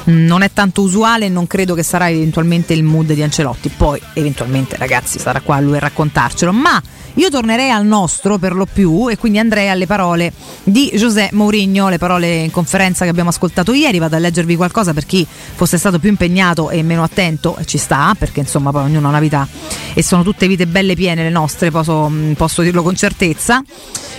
mh, 0.04 0.12
non 0.12 0.42
è 0.42 0.50
tanto 0.52 0.82
usuale 0.82 1.28
non 1.28 1.46
credo 1.46 1.74
che 1.74 1.82
sarà 1.82 2.10
eventualmente 2.10 2.72
il 2.72 2.82
mood 2.82 3.12
di 3.12 3.22
Ancelotti. 3.22 3.68
Poi, 3.68 4.00
eventualmente, 4.14 4.76
ragazzi, 4.76 5.18
sarà 5.18 5.40
qua 5.40 5.60
lui 5.60 5.76
a 5.76 5.80
raccontarcelo. 5.80 6.52
Ma 6.52 6.82
io 7.16 7.30
tornerei 7.30 7.70
al 7.70 7.86
nostro 7.86 8.38
per 8.38 8.54
lo 8.54 8.66
più 8.66 9.08
e 9.08 9.16
quindi 9.16 9.38
andrei 9.38 9.68
alle 9.68 9.86
parole 9.86 10.32
di 10.64 10.90
José 10.94 11.28
Mourinho, 11.32 11.88
le 11.88 11.98
parole 11.98 12.42
in 12.42 12.50
conferenza 12.50 13.04
che 13.04 13.10
abbiamo 13.10 13.30
ascoltato 13.30 13.72
ieri. 13.72 13.98
Vado 13.98 14.16
a 14.16 14.18
leggervi 14.18 14.56
qualcosa 14.56 14.92
per 14.92 15.06
chi 15.06 15.24
fosse 15.26 15.78
stato 15.78 15.98
più 15.98 16.08
impegnato 16.08 16.70
e 16.70 16.82
meno 16.82 17.04
attento, 17.04 17.56
ci 17.66 17.78
sta, 17.78 18.14
perché 18.18 18.40
insomma 18.40 18.72
poi 18.72 18.84
ognuno 18.84 19.06
ha 19.06 19.10
una 19.10 19.20
vita 19.20 19.46
e 19.94 20.02
sono 20.02 20.24
tutte 20.24 20.48
vite 20.48 20.66
belle 20.66 20.94
piene 20.94 21.22
le 21.22 21.30
nostre, 21.30 21.70
posso, 21.70 22.08
mh, 22.08 22.34
posso 22.34 22.62
dirlo 22.62 22.82
con 22.82 22.96
certezza. 22.96 23.62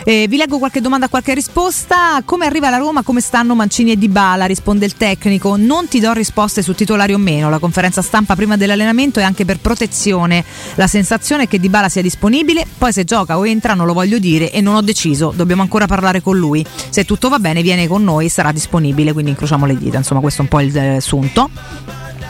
Eh, 0.08 0.28
vi 0.30 0.38
leggo 0.38 0.60
qualche 0.60 0.82
domanda, 0.82 1.08
qualche 1.08 1.34
risposta. 1.34 2.22
Come 2.24 2.45
arriva 2.45 2.70
la 2.70 2.78
Roma? 2.78 3.01
Come 3.01 3.22
stanno 3.22 3.56
Mancini 3.56 3.91
e 3.91 3.97
Dybala? 3.97 4.45
Risponde 4.45 4.86
il 4.86 4.93
tecnico. 4.93 5.56
Non 5.56 5.88
ti 5.88 5.99
do 5.99 6.14
risposte 6.14 6.62
su 6.62 6.76
titolari 6.76 7.14
o 7.14 7.18
meno. 7.18 7.49
La 7.49 7.58
conferenza 7.58 8.03
stampa 8.03 8.36
prima 8.36 8.56
dell'allenamento 8.56 9.20
è 9.20 9.24
anche 9.24 9.45
per 9.45 9.58
protezione. 9.58 10.45
La 10.76 10.86
sensazione 10.86 11.43
è 11.43 11.47
che 11.47 11.60
Dybala 11.60 11.89
sia 11.89 12.03
disponibile. 12.03 12.68
Poi 12.78 12.93
se 12.93 13.03
gioca 13.03 13.36
o 13.39 13.47
entra 13.47 13.74
non 13.74 13.88
lo 13.88 13.93
voglio 13.93 14.20
dire 14.20 14.51
e 14.51 14.62
non 14.62 14.76
ho 14.76 14.82
deciso. 14.84 15.34
Dobbiamo 15.36 15.64
ancora 15.64 15.88
parlare 15.88 16.22
con 16.22 16.38
lui. 16.38 16.64
Se 16.89 17.03
tutto 17.03 17.28
va 17.28 17.39
bene 17.39 17.64
viene 17.64 17.88
con 17.88 18.03
noi, 18.03 18.30
sarà 18.30 18.51
disponibile. 18.51 19.12
Quindi 19.12 19.32
incrociamo 19.32 19.66
le 19.66 19.76
dita. 19.76 19.97
Insomma, 19.97 20.22
questo 20.22 20.41
è 20.41 20.43
un 20.43 20.49
po' 20.49 20.60
il 20.60 20.78
eh, 20.78 21.01
sunto. 21.01 21.49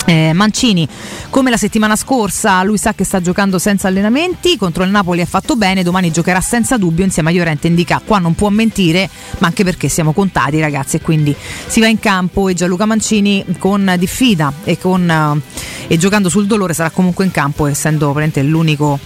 Eh, 0.07 0.33
Mancini, 0.33 0.87
come 1.31 1.49
la 1.49 1.57
settimana 1.57 1.95
scorsa, 1.95 2.61
lui 2.61 2.77
sa 2.77 2.93
che 2.93 3.03
sta 3.03 3.21
giocando 3.21 3.57
senza 3.57 3.87
allenamenti. 3.87 4.55
Contro 4.55 4.83
il 4.83 4.91
Napoli 4.91 5.21
ha 5.21 5.25
fatto 5.25 5.55
bene. 5.55 5.81
Domani 5.81 6.11
giocherà 6.11 6.41
senza 6.41 6.77
dubbio 6.77 7.03
insieme 7.03 7.31
a 7.31 7.33
Llorente 7.33 7.67
Indica. 7.67 7.99
Qua 8.05 8.19
non 8.19 8.35
può 8.35 8.49
mentire, 8.49 9.09
ma 9.39 9.47
anche 9.47 9.63
perché 9.63 9.89
siamo 9.89 10.13
contati, 10.13 10.59
ragazzi. 10.59 10.97
E 10.97 11.01
quindi 11.01 11.35
si 11.65 11.79
va 11.79 11.87
in 11.87 11.99
campo. 11.99 12.49
E 12.49 12.53
Gianluca 12.53 12.85
Mancini 12.85 13.43
con 13.57 13.95
diffida 13.97 14.53
e, 14.63 14.77
con, 14.77 15.09
eh, 15.09 15.41
e 15.87 15.97
giocando 15.97 16.29
sul 16.29 16.45
dolore 16.45 16.73
sarà 16.73 16.91
comunque 16.91 17.25
in 17.25 17.31
campo, 17.31 17.65
essendo 17.65 18.13
l'unico 18.15 18.99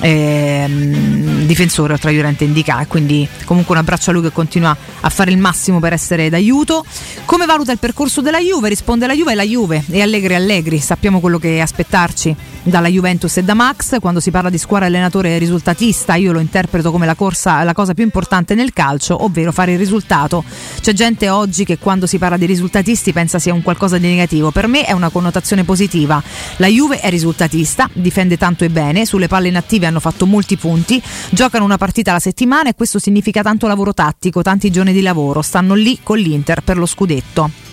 ehm, 0.00 1.44
difensore 1.44 1.98
tra 1.98 2.10
Llorente 2.10 2.44
e 2.44 2.46
Indica. 2.46 2.80
E 2.80 2.86
quindi 2.86 3.28
comunque 3.44 3.74
un 3.74 3.80
abbraccio 3.80 4.10
a 4.10 4.12
lui 4.14 4.22
che 4.22 4.32
continua 4.32 4.74
a 5.00 5.10
fare 5.10 5.30
il 5.30 5.38
massimo 5.38 5.78
per 5.78 5.92
essere 5.92 6.30
d'aiuto. 6.30 6.84
Come 7.26 7.44
valuta 7.44 7.70
il 7.70 7.78
percorso 7.78 8.22
della 8.22 8.40
Juve? 8.40 8.70
Risponde 8.70 9.06
la 9.06 9.14
Juve 9.14 9.32
è 9.32 9.34
la 9.34 9.42
Juve 9.42 9.84
e 9.90 10.00
Allegri 10.00 10.36
Allegri. 10.38 10.78
Sappiamo 10.78 11.20
quello 11.20 11.38
che 11.38 11.60
aspettarci 11.60 12.34
dalla 12.62 12.88
Juventus 12.88 13.36
e 13.36 13.42
da 13.42 13.54
Max. 13.54 13.98
Quando 14.00 14.20
si 14.20 14.30
parla 14.30 14.50
di 14.50 14.58
squadra 14.58 14.86
allenatore 14.86 15.38
risultatista, 15.38 16.14
io 16.14 16.32
lo 16.32 16.40
interpreto 16.40 16.90
come 16.90 17.06
la, 17.06 17.14
corsa, 17.14 17.62
la 17.64 17.72
cosa 17.72 17.94
più 17.94 18.04
importante 18.04 18.54
nel 18.54 18.72
calcio, 18.72 19.24
ovvero 19.24 19.52
fare 19.52 19.72
il 19.72 19.78
risultato. 19.78 20.44
C'è 20.80 20.92
gente 20.92 21.28
oggi 21.28 21.64
che 21.64 21.78
quando 21.78 22.06
si 22.06 22.18
parla 22.18 22.36
di 22.36 22.46
risultatisti 22.46 23.12
pensa 23.12 23.38
sia 23.38 23.52
un 23.52 23.62
qualcosa 23.62 23.98
di 23.98 24.08
negativo. 24.08 24.50
Per 24.50 24.66
me 24.66 24.84
è 24.84 24.92
una 24.92 25.10
connotazione 25.10 25.64
positiva. 25.64 26.22
La 26.56 26.66
Juve 26.66 27.00
è 27.00 27.10
risultatista, 27.10 27.88
difende 27.92 28.36
tanto 28.36 28.64
e 28.64 28.70
bene, 28.70 29.04
sulle 29.04 29.28
palle 29.28 29.48
inattive 29.48 29.86
hanno 29.86 30.00
fatto 30.00 30.26
molti 30.26 30.56
punti, 30.56 31.02
giocano 31.30 31.64
una 31.64 31.78
partita 31.78 32.10
alla 32.10 32.20
settimana 32.20 32.68
e 32.68 32.74
questo 32.74 32.98
significa 32.98 33.42
tanto 33.42 33.66
lavoro 33.66 33.92
tattico, 33.94 34.42
tanti 34.42 34.70
giorni 34.70 34.92
di 34.92 35.02
lavoro. 35.02 35.42
Stanno 35.42 35.74
lì 35.74 35.98
con 36.02 36.18
l'Inter 36.18 36.62
per 36.62 36.76
lo 36.78 36.86
scudetto. 36.86 37.67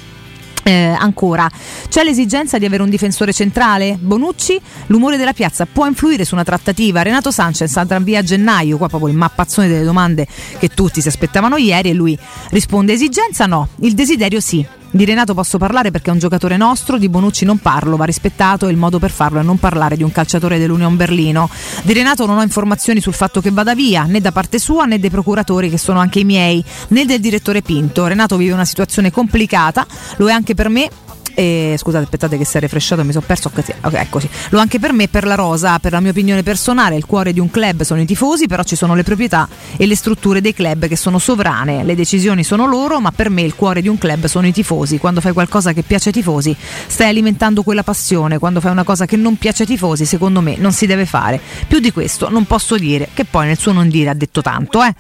Eh, 0.68 0.96
ancora, 0.98 1.48
c'è 1.90 2.04
l'esigenza 2.04 2.58
di 2.58 2.66
avere 2.66 2.82
un 2.82 2.90
difensore 2.90 3.32
centrale? 3.32 4.00
Bonucci? 4.02 4.60
L'umore 4.88 5.16
della 5.16 5.32
piazza 5.32 5.68
può 5.72 5.86
influire 5.86 6.26
su 6.26 6.34
una 6.34 6.44
trattativa? 6.44 7.04
Renato 7.04 7.30
Sanchez 7.30 7.78
andrà 7.78 8.00
via 8.00 8.22
a 8.22 8.24
gennaio, 8.24 8.78
qua 8.78 8.90
proprio 8.90 9.12
il 9.12 9.16
mappazzone 9.16 9.68
delle 9.68 9.84
domande 9.84 10.26
che 10.58 10.70
tutti 10.70 11.02
si 11.02 11.08
aspettavano 11.08 11.58
ieri 11.58 11.92
e 11.92 11.94
lui 11.94 12.18
risponde 12.50 12.94
esigenza 12.94 13.46
no, 13.46 13.68
il 13.82 13.94
desiderio 13.94 14.40
sì. 14.40 14.66
Di 14.96 15.04
Renato 15.04 15.34
posso 15.34 15.58
parlare 15.58 15.92
perché 15.92 16.10
è 16.10 16.14
un 16.14 16.20
giocatore 16.20 16.56
nostro, 16.56 16.98
di 16.98 17.10
Bonucci 17.10 17.44
non 17.44 17.58
parlo, 17.58 17.98
va 17.98 18.06
rispettato 18.06 18.66
e 18.66 18.72
il 18.72 18.78
modo 18.78 18.98
per 18.98 19.12
farlo 19.12 19.42
è 19.42 19.44
non 19.44 19.60
parlare 19.60 19.98
di 19.98 20.04
un 20.04 20.12
calciatore 20.14 20.58
dell'Union 20.58 20.96
Berlino. 20.96 21.50
Di 21.84 21.92
Renato 21.92 22.26
non 22.26 22.38
ho 22.38 22.42
informazioni 22.42 23.02
sul 23.02 23.12
fatto 23.12 23.42
che 23.42 23.52
vada 23.52 23.76
via, 23.76 24.04
né 24.04 24.22
da 24.22 24.32
parte 24.32 24.58
sua 24.58 24.86
né 24.86 24.98
dei 24.98 25.10
procuratori 25.10 25.70
che 25.70 25.78
sono 25.78 26.00
anche 26.00 26.20
i 26.20 26.24
miei, 26.24 26.64
né 26.90 27.04
del 27.04 27.20
direttore 27.20 27.62
Pinto. 27.62 28.08
Renato 28.08 28.38
vive 28.38 28.54
una 28.54 28.64
situazione 28.64 29.12
complicata, 29.12 29.86
lo 30.16 30.30
è 30.30 30.32
anche 30.32 30.56
per 30.56 30.70
me 30.70 30.90
e, 31.36 31.76
scusate, 31.78 32.06
aspettate 32.06 32.38
che 32.38 32.46
si 32.46 32.58
è 32.58 32.60
refresciato, 32.60 33.04
mi 33.04 33.12
sono 33.12 33.26
perso. 33.26 33.52
Ok, 33.56 33.94
ecco 33.94 34.20
sì. 34.20 34.28
Lo 34.50 34.60
anche 34.60 34.80
per 34.80 34.94
me, 34.94 35.08
per 35.08 35.26
la 35.26 35.36
Rosa, 35.36 35.78
per 35.80 35.92
la 35.92 36.00
mia 36.00 36.12
opinione 36.12 36.42
personale, 36.42 36.96
il 36.96 37.06
cuore 37.06 37.34
di 37.34 37.40
un 37.40 37.52
club 37.52 37.84
sono 37.84 38.02
i 38.02 38.06
tifosi, 38.06 38.48
però 38.48 38.64
ci 38.64 38.76
sono 38.76 38.96
le 38.96 39.04
proprietà 39.04 39.48
e 39.78 39.86
le 39.86 39.96
strutture 39.96 40.42
dei 40.42 40.54
club 40.54 40.88
che 40.88 40.96
sono 40.96 41.20
sovrane. 41.20 41.84
Le 41.84 41.96
decisioni 41.96 42.44
sono 42.44 42.66
loro, 42.66 43.00
ma 43.00 43.12
per 43.12 43.30
me 43.30 43.42
il 43.42 43.56
cuore 43.56 43.82
di 43.82 43.88
un 43.88 43.98
club 43.98 44.26
sono 44.26 44.48
i 44.48 44.52
tifosi. 44.52 44.98
Quando 44.98 45.22
fai 45.22 45.34
qualcosa 45.34 45.74
che 45.74 45.84
piace 45.84 46.10
ai 46.10 46.16
tifosi, 46.16 46.56
stai 46.88 47.10
alimentando 47.10 47.64
quella 47.64 47.84
passione. 47.84 48.40
Quando 48.40 48.62
fai 48.62 48.72
una 48.72 48.84
cosa 48.84 49.06
che 49.06 49.18
non 49.18 49.38
piace 49.38 49.64
ai 49.64 49.68
tifosi, 49.68 50.06
secondo 50.06 50.42
me 50.42 50.56
non 50.58 50.72
si 50.72 50.86
deve 50.86 51.06
fare. 51.06 51.40
Più 51.68 51.80
di 51.80 51.92
questo 51.92 52.30
non 52.30 52.46
posso 52.46 52.78
dire, 52.78 53.10
che 53.14 53.26
poi 53.26 53.48
nel 53.48 53.58
suo 53.58 53.72
non 53.72 53.90
dire 53.90 54.10
ha 54.10 54.14
detto 54.14 54.42
tanto, 54.42 54.84
eh. 54.84 54.94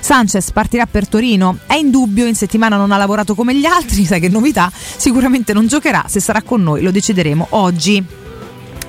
Sanchez 0.00 0.52
partirà 0.52 0.86
per 0.86 1.08
Torino. 1.08 1.58
È 1.66 1.74
indubbio, 1.74 2.26
in 2.26 2.34
settimana 2.34 2.76
non 2.76 2.92
ha 2.92 2.96
lavorato 2.96 3.34
come 3.34 3.54
gli 3.54 3.64
altri, 3.64 4.04
sai 4.06 4.20
che 4.20 4.28
novità, 4.28 4.70
sicuramente 4.72 5.52
non 5.52 5.66
giocherà, 5.66 5.79
se 6.06 6.20
sarà 6.20 6.42
con 6.42 6.62
noi 6.62 6.82
lo 6.82 6.90
decideremo 6.90 7.48
oggi. 7.50 8.04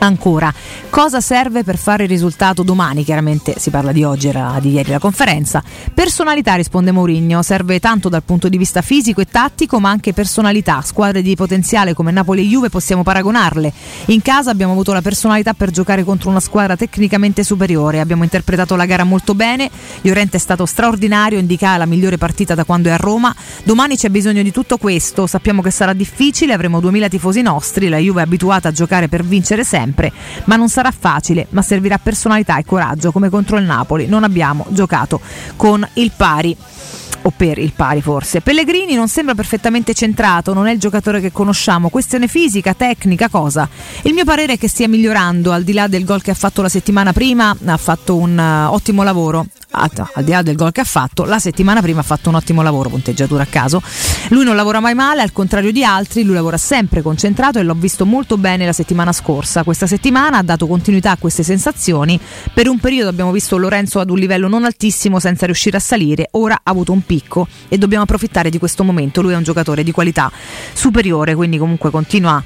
Ancora, 0.04 0.52
cosa 0.90 1.22
serve 1.22 1.64
per 1.64 1.78
fare 1.78 2.06
il 2.06 2.10
risultato 2.10 2.64
domani? 2.64 3.04
Chiaramente 3.04 3.54
si 3.60 3.70
parla 3.70 3.92
di 3.92 4.04
oggi, 4.04 4.30
era 4.30 4.58
di 4.60 4.72
ieri 4.72 4.90
la 4.90 4.98
conferenza. 4.98 5.62
Personalità, 5.94 6.56
risponde 6.56 6.92
Mourinho, 6.92 7.44
serve 7.44 7.80
tanto 7.80 8.10
dal 8.10 8.24
punto 8.24 8.50
di 8.50 8.58
vista 8.58 8.82
fisico 8.82 9.22
e 9.22 9.26
tattico, 9.26 9.80
ma 9.80 9.92
anche 9.92 10.12
personalità. 10.12 10.82
Squadre 10.82 11.22
di 11.22 11.36
potenziale 11.36 11.94
come 11.94 12.10
Napoli 12.10 12.42
e 12.42 12.46
Juve 12.46 12.70
possiamo 12.70 13.04
paragonarle. 13.04 13.72
In 14.08 14.24
casa 14.24 14.50
abbiamo 14.50 14.72
avuto 14.72 14.92
la 14.92 15.04
personalità 15.04 15.54
per 15.54 15.70
giocare 15.70 16.04
contro 16.04 16.32
una 16.32 16.40
squadra 16.40 16.76
tecnicamente 16.76 17.44
superiore, 17.44 18.00
abbiamo 18.00 18.24
interpretato 18.24 18.76
la 18.76 18.86
gara 18.86 19.04
molto 19.04 19.36
bene, 19.36 19.70
Llorente 20.02 20.38
è 20.38 20.40
stato 20.40 20.66
straordinario, 20.66 21.38
indica 21.38 21.78
la 21.78 21.86
migliore 21.86 22.18
partita 22.18 22.56
da 22.56 22.64
quando 22.64 22.90
è 22.90 22.92
a 22.92 22.98
Roma. 22.98 23.36
Domani 23.64 23.98
c'è 23.98 24.10
bisogno 24.10 24.42
di 24.42 24.52
tutto 24.52 24.78
questo, 24.78 25.28
sappiamo 25.28 25.62
che 25.62 25.70
sarà 25.70 25.94
difficile, 25.94 26.54
avremo 26.54 26.80
2000 26.80 27.08
tifosi 27.08 27.44
nostri, 27.44 27.88
la 27.88 27.98
Juve 27.98 28.22
è 28.22 28.24
abituata 28.24 28.70
a 28.70 28.72
giocare 28.72 29.08
per 29.08 29.24
vincere 29.24 29.64
sempre 29.64 29.90
ma 30.46 30.56
non 30.56 30.70
sarà 30.70 30.92
facile, 30.92 31.48
ma 31.50 31.62
servirà 31.62 31.98
personalità 31.98 32.58
e 32.58 32.66
coraggio 32.66 33.12
come 33.12 33.30
contro 33.30 33.58
il 33.58 33.66
Napoli. 33.66 34.08
Non 34.08 34.24
abbiamo 34.24 34.66
giocato 34.70 35.20
con 35.56 35.88
il 35.94 36.12
pari 36.16 36.56
o 37.24 37.32
per 37.36 37.58
il 37.58 37.74
pari 37.76 38.02
forse. 38.02 38.42
Pellegrini 38.42 38.96
non 38.96 39.08
sembra 39.08 39.36
perfettamente 39.36 39.94
centrato, 39.94 40.54
non 40.54 40.68
è 40.68 40.72
il 40.72 40.80
giocatore 40.80 41.22
che 41.22 41.32
conosciamo. 41.32 41.90
Questione 41.90 42.28
fisica, 42.28 42.74
tecnica, 42.74 43.30
cosa? 43.30 43.68
Il 44.04 44.14
mio 44.14 44.26
parere 44.26 44.54
è 44.54 44.58
che 44.58 44.68
stia 44.68 44.88
migliorando, 44.88 45.52
al 45.52 45.64
di 45.64 45.74
là 45.74 45.88
del 45.88 46.06
gol 46.06 46.22
che 46.22 46.32
ha 46.32 46.36
fatto 46.36 46.62
la 46.62 46.70
settimana 46.70 47.14
prima, 47.14 47.56
ha 47.66 47.78
fatto 47.78 48.16
un 48.16 48.38
uh, 48.38 48.74
ottimo 48.74 49.04
lavoro. 49.04 49.46
Ah, 49.74 49.90
al 50.14 50.24
di 50.26 50.32
là 50.32 50.42
del 50.42 50.56
gol 50.56 50.74
che 50.74 50.82
ha 50.82 50.86
fatto, 50.86 51.24
la 51.24 51.40
settimana 51.40 51.82
prima 51.82 52.02
ha 52.02 52.04
fatto 52.04 52.28
un 52.28 52.36
ottimo 52.36 52.62
lavoro, 52.62 52.90
punteggiatura 52.90 53.44
a 53.44 53.46
caso. 53.46 53.82
Lui 54.30 54.44
non 54.44 54.56
lavora 54.56 54.82
mai 54.82 54.94
male, 54.94 55.22
al 55.22 55.32
contrario 55.32 55.72
di 55.72 55.84
altri, 55.84 56.24
lui 56.24 56.36
lavora 56.36 56.58
sempre 56.58 57.02
concentrato 57.02 57.58
e 57.58 57.64
l'ho 57.64 57.74
visto 57.74 58.06
molto 58.06 58.38
bene 58.38 58.66
la 58.66 58.74
settimana 58.74 59.14
scorsa. 59.14 59.64
Questa 59.64 59.88
settimana 59.88 60.38
ha 60.38 60.44
dato 60.44 60.68
continuità 60.68 61.12
a 61.12 61.18
queste 61.18 61.44
sensazioni. 61.44 62.20
Per 62.54 62.68
un 62.68 62.80
periodo 62.80 63.10
abbiamo 63.10 63.32
visto 63.32 63.58
Lorenzo 63.58 64.00
ad 64.00 64.10
un 64.10 64.18
livello 64.18 64.50
non 64.50 64.66
altissimo 64.66 65.20
senza 65.20 65.46
riuscire 65.46 65.78
a 65.78 65.82
salire, 65.82 66.28
ora 66.32 66.56
ha 66.56 66.70
avuto 66.70 66.92
un 66.92 67.06
picco 67.06 67.48
e 67.70 67.78
dobbiamo 67.78 68.04
approfittare 68.04 68.50
di 68.50 68.60
questo 68.60 68.84
momento. 68.84 69.22
Lui 69.22 69.32
è 69.32 69.38
un 69.38 69.44
giocatore 69.44 69.84
di 69.84 69.92
qualità 69.92 70.30
superiore, 70.74 71.34
quindi 71.34 71.58
comunque 71.58 71.90
continua 71.92 72.44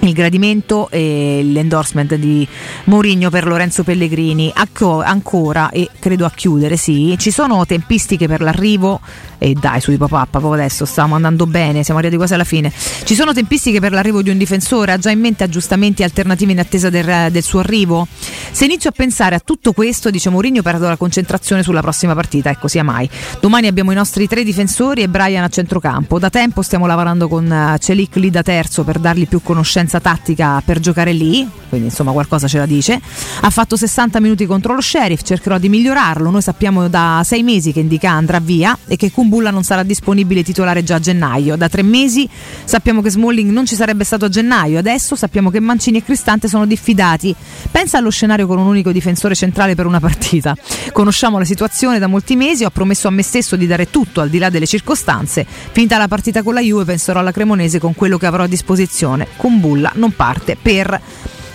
il 0.00 0.12
gradimento 0.12 0.88
e 0.90 1.40
l'endorsement 1.42 2.14
di 2.14 2.46
Mourinho 2.84 3.30
per 3.30 3.46
Lorenzo 3.46 3.82
Pellegrini. 3.82 4.50
Acco- 4.54 5.02
ancora 5.02 5.70
e 5.70 5.88
credo 5.98 6.24
a 6.24 6.30
chiudere 6.30 6.76
sì 6.76 7.16
ci 7.18 7.30
sono 7.30 7.64
tempistiche 7.66 8.28
per 8.28 8.40
l'arrivo 8.40 9.00
e 9.38 9.54
dai 9.54 9.80
su 9.80 9.96
pop 9.96 10.10
up 10.12 10.30
proprio 10.30 10.52
adesso 10.52 10.84
stiamo 10.84 11.14
andando 11.14 11.46
bene 11.46 11.82
siamo 11.82 11.98
arrivati 11.98 12.16
quasi 12.16 12.34
alla 12.34 12.44
fine. 12.44 12.72
Ci 12.72 13.14
sono 13.14 13.32
tempistiche 13.32 13.80
per 13.80 13.92
l'arrivo 13.92 14.22
di 14.22 14.30
un 14.30 14.38
difensore? 14.38 14.92
Ha 14.92 14.98
già 14.98 15.10
in 15.10 15.20
mente 15.20 15.44
aggiustamenti 15.44 16.02
alternativi 16.02 16.52
in 16.52 16.60
attesa 16.60 16.90
del, 16.90 17.30
del 17.30 17.42
suo 17.42 17.60
arrivo? 17.60 18.06
Se 18.50 18.64
inizio 18.64 18.90
a 18.90 18.92
pensare 18.92 19.34
a 19.34 19.40
tutto 19.40 19.72
questo 19.72 20.10
dice 20.10 20.30
Mourinho 20.30 20.62
perdo 20.62 20.88
la 20.88 20.96
concentrazione 20.96 21.62
sulla 21.62 21.80
prossima 21.80 22.14
partita 22.14 22.50
ecco 22.50 22.68
sia 22.68 22.84
mai. 22.84 23.08
Domani 23.40 23.66
abbiamo 23.66 23.92
i 23.92 23.94
nostri 23.94 24.26
tre 24.28 24.44
difensori 24.44 25.02
e 25.02 25.08
Brian 25.08 25.44
a 25.44 25.48
centrocampo. 25.48 26.18
Da 26.18 26.30
tempo 26.30 26.62
stiamo 26.62 26.86
lavorando 26.86 27.28
con 27.28 27.50
uh, 27.50 27.78
Celic 27.78 28.16
lì 28.16 28.30
da 28.30 28.42
terzo 28.42 28.84
per 28.84 28.98
dargli 28.98 29.26
più 29.26 29.42
conoscenza 29.42 29.87
tattica 29.88 30.62
per 30.64 30.78
giocare 30.78 31.12
lì, 31.12 31.48
quindi 31.68 31.88
insomma 31.88 32.12
qualcosa 32.12 32.46
ce 32.46 32.58
la 32.58 32.66
dice. 32.66 33.00
Ha 33.40 33.50
fatto 33.50 33.76
60 33.76 34.20
minuti 34.20 34.44
contro 34.44 34.74
lo 34.74 34.80
sheriff, 34.80 35.22
cercherò 35.22 35.58
di 35.58 35.68
migliorarlo. 35.68 36.30
Noi 36.30 36.42
sappiamo 36.42 36.88
da 36.88 37.22
sei 37.24 37.42
mesi 37.42 37.72
che 37.72 37.80
Indica 37.80 38.10
andrà 38.10 38.40
via 38.40 38.76
e 38.86 38.96
che 38.96 39.10
Kumbulla 39.10 39.50
non 39.50 39.62
sarà 39.62 39.82
disponibile 39.82 40.42
titolare 40.42 40.82
già 40.84 40.96
a 40.96 41.00
gennaio. 41.00 41.56
Da 41.56 41.68
tre 41.68 41.82
mesi 41.82 42.28
sappiamo 42.64 43.00
che 43.00 43.10
Smalling 43.10 43.50
non 43.50 43.64
ci 43.64 43.74
sarebbe 43.74 44.04
stato 44.04 44.26
a 44.26 44.28
gennaio, 44.28 44.78
adesso 44.78 45.16
sappiamo 45.16 45.50
che 45.50 45.60
Mancini 45.60 45.98
e 45.98 46.04
Cristante 46.04 46.48
sono 46.48 46.66
diffidati. 46.66 47.34
Pensa 47.70 47.98
allo 47.98 48.10
scenario 48.10 48.46
con 48.46 48.58
un 48.58 48.66
unico 48.66 48.92
difensore 48.92 49.34
centrale 49.34 49.74
per 49.74 49.86
una 49.86 50.00
partita. 50.00 50.54
Conosciamo 50.92 51.38
la 51.38 51.44
situazione 51.44 51.98
da 51.98 52.06
molti 52.06 52.36
mesi, 52.36 52.64
ho 52.64 52.70
promesso 52.70 53.08
a 53.08 53.10
me 53.10 53.22
stesso 53.22 53.56
di 53.56 53.66
dare 53.66 53.90
tutto 53.90 54.20
al 54.20 54.28
di 54.28 54.38
là 54.38 54.50
delle 54.50 54.66
circostanze. 54.66 55.46
Finita 55.72 55.96
la 55.96 56.08
partita 56.08 56.42
con 56.42 56.54
la 56.54 56.60
Juve 56.60 56.84
penserò 56.84 57.20
alla 57.20 57.32
Cremonese 57.32 57.78
con 57.78 57.94
quello 57.94 58.18
che 58.18 58.26
avrò 58.26 58.42
a 58.42 58.46
disposizione. 58.48 59.28
Kumbulla 59.36 59.77
non 59.94 60.12
parte 60.14 60.56
per 60.60 61.00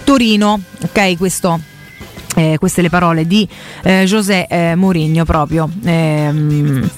Torino. 0.04 0.62
Ok, 0.82 1.18
questo 1.18 1.60
eh, 2.36 2.58
queste 2.58 2.82
le 2.82 2.90
parole 2.90 3.28
di 3.28 3.48
eh, 3.84 4.04
José 4.06 4.48
eh, 4.48 4.76
Mourinho 4.76 5.24
proprio. 5.26 5.70
Ehm, 5.84 6.90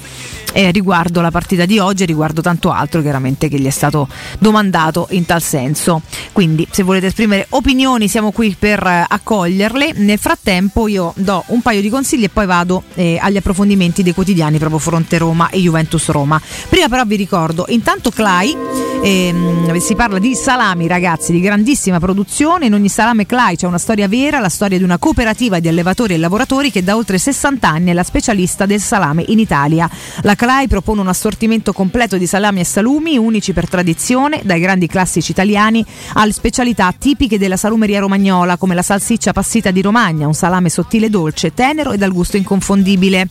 eh, 0.56 0.72
riguardo 0.72 1.20
la 1.20 1.32
partita 1.32 1.66
di 1.66 1.80
oggi 1.80 2.04
e 2.04 2.06
riguardo 2.06 2.40
tanto 2.40 2.72
altro 2.72 3.02
chiaramente 3.02 3.50
che 3.50 3.60
gli 3.60 3.66
è 3.66 3.72
stato 3.72 4.08
domandato 4.40 5.08
in 5.12 5.26
tal 5.26 5.42
senso. 5.42 6.02
Quindi 6.32 6.66
se 6.72 6.84
volete 6.84 7.08
esprimere 7.08 7.46
opinioni 7.50 8.08
siamo 8.08 8.32
qui 8.32 8.56
per 8.58 8.82
eh, 8.82 9.06
accoglierle. 9.06 9.94
Nel 9.98 10.18
frattempo 10.18 10.88
io 10.88 11.14
do 11.18 11.44
un 11.48 11.62
paio 11.62 11.82
di 11.82 11.90
consigli 11.90 12.24
e 12.24 12.30
poi 12.30 12.46
vado 12.46 12.84
eh, 12.94 13.18
agli 13.20 13.36
approfondimenti 13.36 14.02
dei 14.02 14.14
quotidiani 14.14 14.58
proprio 14.58 14.80
Fronte 14.80 15.18
Roma 15.18 15.50
e 15.50 15.60
Juventus 15.60 16.08
Roma. 16.08 16.42
Prima 16.70 16.88
però 16.88 17.04
vi 17.04 17.18
ricordo, 17.18 17.66
intanto 17.68 18.10
Clay 18.10 18.56
ehm, 19.04 19.78
si 19.78 19.96
parla 19.96 20.20
di 20.20 20.36
salami 20.36 20.88
ragazzi 20.88 21.34
di 21.34 21.42
grandissima 21.42 22.00
produzione, 22.00 22.68
in 22.68 22.74
ogni 22.74 22.90
salame 22.90 23.26
Clay 23.26 23.58
c'è 23.58 23.68
una 23.68 23.78
storia 23.78 24.08
vera, 24.08 24.40
la 24.40 24.50
storia 24.50 24.78
di 24.78 24.84
una 24.84 24.98
cooperativa 24.98 25.60
di 25.60 25.68
allevatori 25.68 26.14
e 26.14 26.18
lavoratori 26.18 26.72
che 26.72 26.84
da 26.84 26.96
oltre 26.96 27.18
60 27.18 27.68
anni 27.68 27.90
è 27.90 27.94
la 27.94 28.04
specialista 28.04 28.66
del 28.66 28.80
salame 28.80 29.26
in 29.28 29.40
Italia. 29.40 29.90
La 30.22 30.36
Clay 30.46 30.68
propone 30.68 31.02
un 31.02 31.08
assortimento 31.08 31.74
completo 31.74 32.20
di 32.20 32.28
salami 32.28 32.60
e 32.60 32.66
salumi, 32.66 33.18
unici 33.18 33.52
per 33.52 33.68
tradizione, 33.68 34.42
dai 34.44 34.60
grandi 34.60 34.86
classici 34.86 35.32
italiani 35.32 35.84
alle 36.14 36.34
specialità 36.34 36.94
tipiche 36.96 37.40
della 37.40 37.58
salumeria 37.58 38.00
romagnola, 38.00 38.56
come 38.56 38.76
la 38.76 38.84
salsiccia 38.84 39.34
passita 39.34 39.72
di 39.72 39.82
Romagna, 39.82 40.28
un 40.28 40.36
salame 40.36 40.70
sottile 40.70 41.08
e 41.08 41.10
dolce, 41.10 41.56
tenero 41.56 41.94
e 41.94 41.98
dal 41.98 42.12
gusto 42.12 42.38
inconfondibile. 42.38 43.28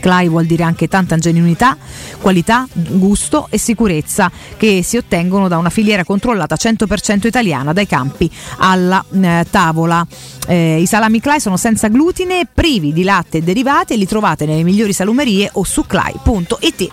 Clay 0.00 0.28
vuol 0.28 0.46
dire 0.46 0.62
anche 0.62 0.88
tanta 0.88 1.16
genuinità, 1.16 1.76
qualità, 2.20 2.66
gusto 2.72 3.46
e 3.50 3.58
sicurezza 3.58 4.30
che 4.56 4.82
si 4.82 4.96
ottengono 4.96 5.48
da 5.48 5.58
una 5.58 5.70
filiera 5.70 6.04
controllata 6.04 6.56
100% 6.56 7.26
italiana 7.26 7.72
dai 7.72 7.86
campi 7.86 8.30
alla 8.58 9.04
eh, 9.12 9.46
tavola. 9.50 10.06
Eh, 10.46 10.80
I 10.80 10.86
salami 10.86 11.20
Clay 11.20 11.40
sono 11.40 11.56
senza 11.56 11.88
glutine, 11.88 12.48
privi 12.52 12.92
di 12.92 13.04
latte 13.04 13.38
e 13.38 13.42
derivati 13.42 13.94
e 13.94 13.96
li 13.96 14.06
trovate 14.06 14.46
nelle 14.46 14.62
migliori 14.62 14.92
salumerie 14.92 15.48
o 15.52 15.64
su 15.64 15.86
clay.it. 15.86 16.90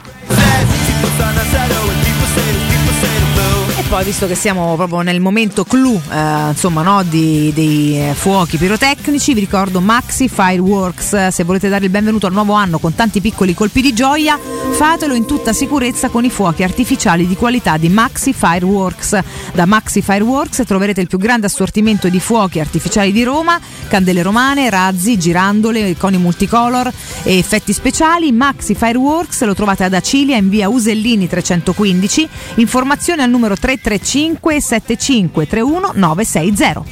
Poi, 3.90 4.04
visto 4.04 4.28
che 4.28 4.36
siamo 4.36 4.76
proprio 4.76 5.02
nel 5.02 5.20
momento 5.20 5.64
clou 5.64 6.00
eh, 6.12 6.50
insomma, 6.50 6.84
no, 6.84 7.02
di, 7.02 7.52
dei 7.56 8.10
eh, 8.10 8.14
fuochi 8.14 8.58
pirotecnici, 8.58 9.34
vi 9.34 9.40
ricordo 9.40 9.82
Maxi 9.82 10.30
Fireworks. 10.30 11.30
Se 11.30 11.44
volete 11.44 11.70
dare 11.70 11.86
il 11.86 11.90
benvenuto 11.90 12.28
al 12.28 12.34
nuovo 12.34 12.54
anno 12.54 12.78
con 12.78 12.94
tanti 12.94 13.20
piccoli 13.20 13.56
colpi 13.56 13.82
di 13.82 13.92
gioia, 13.92 14.38
fatelo 14.38 15.16
in 15.16 15.26
tutta 15.26 15.54
sicurezza 15.54 16.10
con 16.10 16.24
i 16.24 16.30
fuochi 16.30 16.62
artificiali 16.62 17.26
di 17.26 17.36
qualità 17.36 17.78
di 17.78 17.90
Maxi 17.90 18.32
Fireworks. 18.32 19.20
Da 19.54 19.66
Maxi 19.66 20.04
Fireworks 20.04 20.62
troverete 20.68 21.02
il 21.02 21.08
più 21.08 21.18
grande 21.18 21.48
assortimento 21.48 22.10
di 22.10 22.20
fuochi 22.20 22.60
artificiali 22.60 23.12
di 23.12 23.24
Roma, 23.24 23.60
candele 23.88 24.22
romane, 24.22 24.70
razzi, 24.70 25.18
girandole, 25.18 25.98
coni 25.98 26.18
multicolor 26.18 26.92
e 27.24 27.40
effetti 27.40 27.74
speciali. 27.74 28.32
Maxi 28.32 28.76
Fireworks 28.76 29.44
lo 29.46 29.56
trovate 29.56 29.84
ad 29.84 29.96
Acilia 29.96 30.38
in 30.38 30.48
via 30.48 30.70
Usellini 30.70 31.28
315. 31.28 32.30
Informazioni 32.56 33.24
al 33.24 33.32
numero 33.32 33.56
335 33.82 34.62
7531 34.62 35.92
960. 35.96 36.84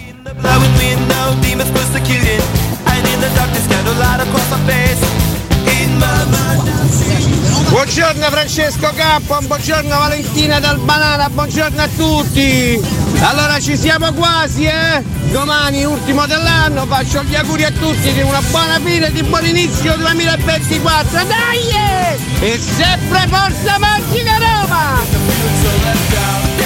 buongiorno 7.78 8.30
Francesco 8.30 8.92
Campo, 8.96 9.38
buongiorno 9.42 9.98
Valentina 9.98 10.60
dal 10.60 10.80
Banana, 10.80 11.30
buongiorno 11.30 11.82
a 11.82 11.88
tutti. 11.96 12.80
Allora 13.22 13.60
ci 13.60 13.78
siamo 13.78 14.12
quasi, 14.14 14.66
eh? 14.66 15.04
Domani, 15.32 15.84
ultimo 15.84 16.26
dell'anno, 16.26 16.86
faccio 16.86 17.24
gli 17.24 17.36
auguri 17.36 17.64
a 17.64 17.72
tutti 17.72 18.14
di 18.14 18.22
una 18.22 18.42
buona 18.50 18.80
fine, 18.84 19.12
di 19.12 19.24
buon 19.24 19.46
inizio 19.46 19.96
2024. 19.96 21.26
Dai! 21.26 22.18
E 22.40 22.60
sempre 22.60 23.28
forza 23.28 23.78
Macchina 23.80 24.38
Roma! 24.38 26.57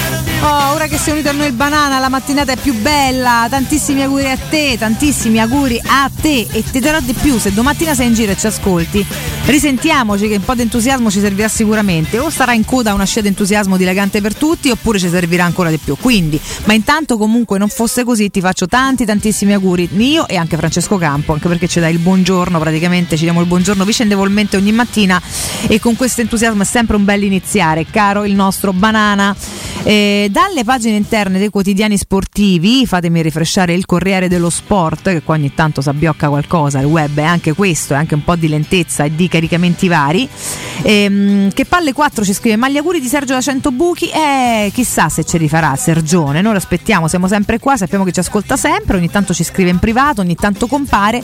Oh, 0.44 0.74
ora 0.74 0.88
che 0.88 0.98
sei 0.98 1.14
unito 1.14 1.30
a 1.30 1.34
noi 1.34 1.46
il 1.46 1.54
banana, 1.54 2.00
la 2.00 2.10
mattinata 2.10 2.54
è 2.54 2.58
più 2.58 2.74
bella. 2.74 3.46
Tantissimi 3.48 4.02
auguri 4.02 4.28
a 4.28 4.38
te, 4.50 4.76
tantissimi 4.76 5.40
auguri 5.40 5.80
a 5.86 6.10
te. 6.20 6.48
E 6.52 6.64
ti 6.64 6.80
darò 6.80 7.00
di 7.00 7.14
più, 7.14 7.38
se 7.38 7.54
domattina 7.54 7.94
sei 7.94 8.08
in 8.08 8.16
giro 8.16 8.32
e 8.32 8.38
ci 8.38 8.48
ascolti, 8.48 9.06
risentiamoci 9.46 10.28
che 10.28 10.38
un 10.38 10.44
po' 10.44 10.56
di 10.56 10.64
entusiasmo 10.64 11.12
ci 11.12 11.20
servirà 11.20 11.48
sicuramente. 11.48 12.18
O 12.18 12.32
sarà 12.32 12.54
in 12.54 12.66
coda 12.66 12.96
una 12.96 13.06
scia 13.06 13.22
di 13.22 13.28
entusiasmo 13.28 13.78
dilagante 13.78 14.20
per 14.20 14.34
tutti, 14.34 14.72
oppure 14.72 14.98
ci 14.98 15.10
servirà 15.10 15.46
ancora 15.46 15.70
di 15.70 15.78
più. 15.78 15.96
Quindi, 15.96 16.42
ma 16.64 16.74
intanto 16.74 17.18
comunque 17.18 17.60
non 17.60 17.70
fosse 17.70 18.04
così, 18.04 18.32
ti 18.32 18.42
faccio 18.42 18.66
tanti 18.66 19.06
tantissimi 19.06 19.54
auguri, 19.54 19.90
io 19.98 20.28
e 20.28 20.38
anche 20.38 20.58
Francesco 20.58 20.98
Campo, 20.98 21.34
anche 21.34 21.48
perché 21.50 21.68
ci 21.68 21.80
dai 21.80 21.92
il 21.94 22.00
buongiorno, 22.00 22.58
praticamente 22.58 23.16
ci 23.16 23.26
diamo 23.26 23.42
il 23.42 23.48
buongiorno 23.48 23.86
vicendevolmente 23.86 24.58
ogni 24.58 24.72
mattina 24.72 25.22
e 25.68 25.80
con 25.80 25.96
questo 25.96 26.22
entusiasmo 26.22 26.64
è 26.64 26.66
sempre 26.66 26.96
un 26.96 27.06
bel 27.06 27.22
iniziare, 27.22 27.86
caro 27.86 28.26
il 28.26 28.34
nostro 28.34 28.74
banana. 28.74 29.36
Eh, 29.84 30.30
dalle 30.32 30.64
pagine 30.64 30.96
interne 30.96 31.40
dei 31.40 31.50
quotidiani 31.50 31.98
sportivi, 31.98 32.88
fatemi 32.88 33.22
rifresciare 33.22 33.74
il 33.74 33.86
Corriere 33.86 34.30
dello 34.30 34.50
Sport, 34.50 35.10
che 35.10 35.22
qua 35.22 35.36
ogni 35.36 35.54
tanto 35.54 35.82
s'abbiocca 35.82 36.30
qualcosa, 36.30 36.80
il 36.80 36.86
web 36.86 37.18
è 37.18 37.24
anche 37.24 37.52
questo, 37.54 37.94
è 37.94 37.98
anche 37.98 38.16
un 38.16 38.24
po' 38.24 38.38
di 38.38 38.48
lentezza 38.48 39.04
e 39.04 39.14
di 39.14 39.28
caricamenti 39.28 39.90
vari. 39.90 40.28
Ehm, 40.84 41.52
che 41.52 41.66
palle 41.66 41.92
4 41.92 42.24
ci 42.24 42.34
scrive: 42.34 42.56
Ma 42.56 42.70
gli 42.70 42.78
auguri 42.78 43.02
di 43.02 43.08
Sergio 43.08 43.34
da 43.34 43.42
100 43.42 43.72
buchi? 43.72 44.10
Eh, 44.10 44.72
chissà 44.74 45.10
se 45.10 45.26
ce 45.26 45.38
li 45.38 45.50
farà 45.50 45.76
Sergione. 45.76 46.42
Noi 46.42 46.54
lo 46.54 46.58
aspettiamo, 46.58 47.10
siamo 47.10 47.28
sempre 47.28 47.60
qua, 47.60 47.76
sappiamo 47.76 48.06
che 48.06 48.14
ci 48.14 48.22
ascolta 48.22 48.56
sempre, 48.56 48.96
ogni 48.96 49.10
tanto 49.10 49.34
ci 49.34 49.44
scrive 49.44 49.70
in 49.70 49.80
privato, 49.80 50.22
ogni 50.22 50.36
tanto 50.36 50.68
compare. 50.68 51.22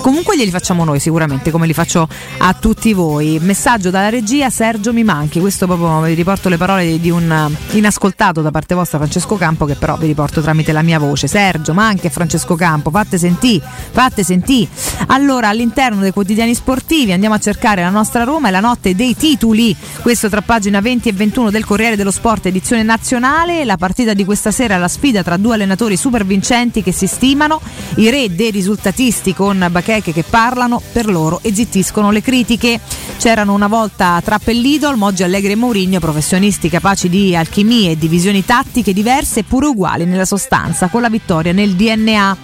Comunque 0.00 0.36
glieli 0.36 0.50
facciamo 0.50 0.84
noi 0.84 0.98
sicuramente, 0.98 1.52
come 1.52 1.66
li 1.66 1.74
faccio 1.74 2.08
a 2.38 2.52
tutti 2.54 2.92
voi. 2.92 3.38
Messaggio 3.40 3.90
dalla 3.90 4.08
regia: 4.08 4.50
Sergio 4.50 4.92
mi 4.92 5.04
manchi. 5.04 5.38
Questo 5.38 5.66
proprio 5.66 6.00
vi 6.00 6.14
riporto 6.14 6.48
le 6.48 6.56
parole 6.56 6.98
di 6.98 7.10
un 7.10 7.54
inascoltato 7.70 8.42
da 8.48 8.50
parte 8.50 8.74
vostra 8.74 8.98
Francesco 8.98 9.36
Campo 9.36 9.66
che 9.66 9.74
però 9.74 9.96
vi 9.96 10.06
riporto 10.06 10.40
tramite 10.40 10.72
la 10.72 10.82
mia 10.82 10.98
voce. 10.98 11.26
Sergio, 11.26 11.74
ma 11.74 11.86
anche 11.86 12.10
Francesco 12.10 12.54
Campo, 12.54 12.90
fate 12.90 13.18
sentì, 13.18 13.60
fate 13.90 14.24
sentì. 14.24 14.66
Allora, 15.08 15.48
all'interno 15.48 16.00
dei 16.00 16.12
quotidiani 16.12 16.54
sportivi 16.54 17.12
andiamo 17.12 17.34
a 17.34 17.38
cercare 17.38 17.82
la 17.82 17.90
nostra 17.90 18.24
Roma 18.24 18.48
e 18.48 18.50
la 18.50 18.60
notte 18.60 18.94
dei 18.94 19.14
titoli. 19.14 19.76
Questo 20.00 20.28
tra 20.28 20.40
pagina 20.40 20.80
20 20.80 21.08
e 21.10 21.12
21 21.12 21.50
del 21.50 21.64
Corriere 21.64 21.96
dello 21.96 22.10
Sport 22.10 22.46
edizione 22.46 22.82
nazionale. 22.82 23.64
La 23.64 23.76
partita 23.76 24.14
di 24.14 24.24
questa 24.24 24.50
sera 24.50 24.76
è 24.76 24.78
la 24.78 24.88
sfida 24.88 25.22
tra 25.22 25.36
due 25.36 25.54
allenatori 25.54 25.96
super 25.96 26.24
vincenti 26.24 26.82
che 26.82 26.92
si 26.92 27.06
stimano, 27.06 27.60
i 27.96 28.08
re 28.10 28.34
dei 28.34 28.50
risultatisti 28.50 29.34
con 29.34 29.66
bacheche 29.70 30.12
che 30.12 30.24
parlano 30.28 30.80
per 30.92 31.06
loro 31.06 31.40
e 31.42 31.54
zittiscono 31.54 32.10
le 32.10 32.22
critiche. 32.22 32.80
C'erano 33.18 33.52
una 33.52 33.66
volta 33.66 34.20
Trappell 34.24 34.58
Lidl, 34.60 34.96
oggi 35.00 35.24
Allegri 35.24 35.52
e 35.52 35.56
Mourinho, 35.56 35.98
professionisti 35.98 36.68
capaci 36.68 37.08
di 37.08 37.34
alchimie 37.34 37.90
e 37.90 37.98
divisioni 37.98 38.37
tattiche 38.44 38.92
diverse 38.92 39.40
eppure 39.40 39.66
uguali 39.66 40.04
nella 40.04 40.24
sostanza, 40.24 40.88
con 40.88 41.00
la 41.00 41.08
vittoria 41.08 41.52
nel 41.52 41.74
DNA. 41.74 42.36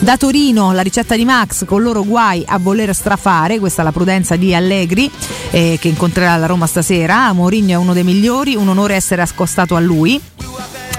Da 0.00 0.16
Torino 0.16 0.72
la 0.72 0.82
ricetta 0.82 1.16
di 1.16 1.24
Max 1.24 1.64
con 1.64 1.82
loro 1.82 2.04
guai 2.04 2.44
a 2.46 2.58
voler 2.58 2.94
strafare, 2.94 3.58
questa 3.58 3.82
è 3.82 3.84
la 3.84 3.92
prudenza 3.92 4.36
di 4.36 4.54
Allegri 4.54 5.10
eh, 5.50 5.76
che 5.80 5.88
incontrerà 5.88 6.36
la 6.36 6.46
Roma 6.46 6.66
stasera. 6.66 7.32
Mourinho 7.32 7.72
è 7.72 7.74
uno 7.74 7.92
dei 7.92 8.04
migliori, 8.04 8.54
un 8.54 8.68
onore 8.68 8.94
essere 8.94 9.22
accostato 9.22 9.74
a 9.74 9.80
lui. 9.80 10.20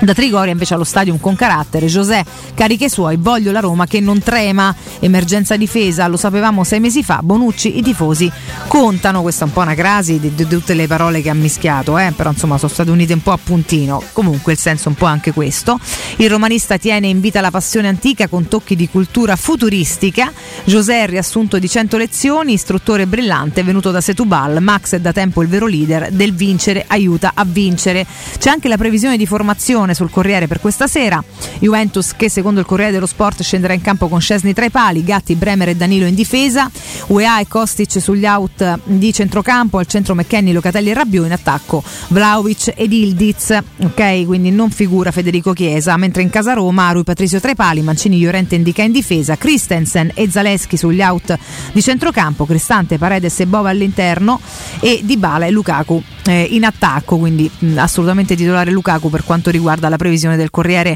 Da 0.01 0.13
Trigoria 0.13 0.53
invece 0.53 0.75
allo 0.75 0.85
stadium 0.85 1.19
con 1.19 1.35
carattere, 1.35 1.87
José 1.87 2.23
cariche 2.53 2.87
suoi, 2.87 3.17
voglio 3.17 3.51
la 3.51 3.59
Roma 3.59 3.85
che 3.85 3.99
non 3.99 4.19
trema, 4.19 4.73
emergenza 4.99 5.57
difesa, 5.57 6.07
lo 6.07 6.15
sapevamo 6.15 6.63
sei 6.63 6.79
mesi 6.79 7.03
fa, 7.03 7.19
Bonucci, 7.21 7.77
i 7.77 7.81
tifosi 7.81 8.31
contano, 8.67 9.21
questa 9.21 9.43
è 9.43 9.47
un 9.47 9.53
po' 9.53 9.59
una 9.59 9.75
crasi 9.75 10.17
di, 10.17 10.33
di 10.33 10.47
tutte 10.47 10.73
le 10.73 10.87
parole 10.87 11.21
che 11.21 11.29
ha 11.29 11.33
mischiato, 11.33 11.97
eh? 11.97 12.13
però 12.15 12.29
insomma 12.29 12.57
sono 12.57 12.71
state 12.71 12.89
unite 12.89 13.11
un 13.11 13.21
po' 13.21 13.33
a 13.33 13.39
puntino, 13.41 14.01
comunque 14.13 14.53
il 14.53 14.57
senso 14.57 14.85
è 14.85 14.87
un 14.89 14.95
po' 14.95 15.05
anche 15.05 15.33
questo. 15.33 15.77
Il 16.15 16.29
romanista 16.29 16.77
tiene 16.77 17.07
in 17.07 17.19
vita 17.19 17.41
la 17.41 17.51
passione 17.51 17.89
antica 17.89 18.29
con 18.29 18.47
tocchi 18.47 18.77
di 18.77 18.87
cultura 18.87 19.35
futuristica, 19.35 20.31
José 20.63 21.07
riassunto 21.07 21.59
di 21.59 21.67
100 21.67 21.97
lezioni, 21.97 22.53
istruttore 22.53 23.05
brillante 23.05 23.63
venuto 23.63 23.91
da 23.91 23.99
Setubal, 23.99 24.61
Max 24.61 24.95
è 24.95 24.99
da 25.01 25.11
tempo 25.11 25.41
il 25.41 25.49
vero 25.49 25.65
leader 25.65 26.09
del 26.11 26.33
vincere 26.33 26.85
aiuta 26.87 27.31
a 27.35 27.43
vincere. 27.45 28.05
C'è 28.37 28.49
anche 28.49 28.69
la 28.69 28.77
previsione 28.77 29.17
di 29.17 29.25
formazione 29.25 29.88
sul 29.93 30.09
Corriere 30.09 30.47
per 30.47 30.59
questa 30.59 30.87
sera. 30.87 31.23
Juventus 31.59 32.13
che 32.15 32.29
secondo 32.29 32.59
il 32.59 32.65
Corriere 32.65 32.91
dello 32.91 33.05
Sport 33.05 33.43
scenderà 33.43 33.73
in 33.73 33.81
campo 33.81 34.07
con 34.07 34.21
Scesni 34.21 34.53
tra 34.53 34.65
i 34.65 34.69
pali, 34.69 35.03
Gatti, 35.03 35.35
Bremer 35.35 35.69
e 35.69 35.75
Danilo 35.75 36.05
in 36.05 36.15
difesa, 36.15 36.69
UEA 37.07 37.39
e 37.39 37.47
Kostic 37.47 37.99
sugli 38.01 38.25
out 38.25 38.79
di 38.83 39.11
centrocampo, 39.13 39.77
al 39.77 39.87
centro 39.87 40.15
McKenny, 40.15 40.51
Locatelli 40.51 40.89
e 40.89 40.93
Rabiot 40.93 41.25
in 41.25 41.31
attacco, 41.31 41.83
Vlaovic 42.07 42.73
ed 42.75 42.91
Ildiz, 42.91 43.57
ok? 43.83 44.25
Quindi 44.25 44.51
non 44.51 44.69
figura 44.69 45.11
Federico 45.11 45.53
Chiesa, 45.53 45.97
mentre 45.97 46.21
in 46.21 46.29
casa 46.29 46.53
Roma 46.53 46.91
Rui 46.91 47.03
Patrizio 47.03 47.39
tra 47.39 47.51
i 47.51 47.55
pali, 47.55 47.81
Mancini, 47.81 48.19
Llorente 48.19 48.55
indica 48.55 48.81
in 48.83 48.91
difesa, 48.91 49.37
Christensen 49.37 50.11
e 50.13 50.29
Zaleschi 50.29 50.77
sugli 50.77 51.01
out 51.01 51.37
di 51.71 51.81
centrocampo, 51.81 52.45
Cristante, 52.45 52.97
Paredes 52.97 53.39
e 53.39 53.47
Bova 53.47 53.69
all'interno 53.69 54.39
e 54.79 55.01
Dybala 55.03 55.45
e 55.45 55.51
Lukaku 55.51 56.03
eh, 56.29 56.47
in 56.51 56.63
attacco, 56.63 57.17
quindi 57.17 57.49
mh, 57.57 57.77
assolutamente 57.77 58.35
titolare 58.35 58.69
Lukaku 58.69 59.09
per 59.09 59.23
quanto 59.23 59.49
riguarda 59.49 59.89
la 59.89 59.97
previsione 59.97 60.37
del 60.37 60.51
Corriere 60.51 60.95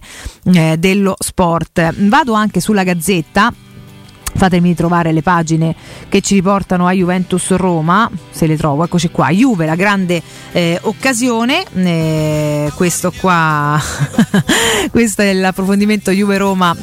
eh, 0.54 0.78
dello 0.78 1.16
Sport. 1.18 2.08
Vado 2.08 2.34
anche 2.34 2.60
sulla 2.60 2.84
Gazzetta 2.84 3.52
fatemi 4.44 4.76
trovare 4.76 5.14
le 5.14 5.22
pagine 5.22 5.74
che 6.10 6.20
ci 6.20 6.34
riportano 6.34 6.86
a 6.86 6.92
Juventus 6.92 7.52
Roma 7.52 8.10
se 8.30 8.46
le 8.46 8.58
trovo, 8.58 8.84
eccoci 8.84 9.10
qua. 9.10 9.30
Juve 9.30 9.66
la 9.66 9.76
grande 9.76 10.22
eh, 10.52 10.78
occasione 10.82 11.64
eh, 11.74 12.70
questo 12.76 13.14
qua 13.16 13.80
questo 14.92 15.22
è 15.22 15.32
l'approfondimento 15.32 16.12
Juve 16.12 16.38
Roma 16.38 16.76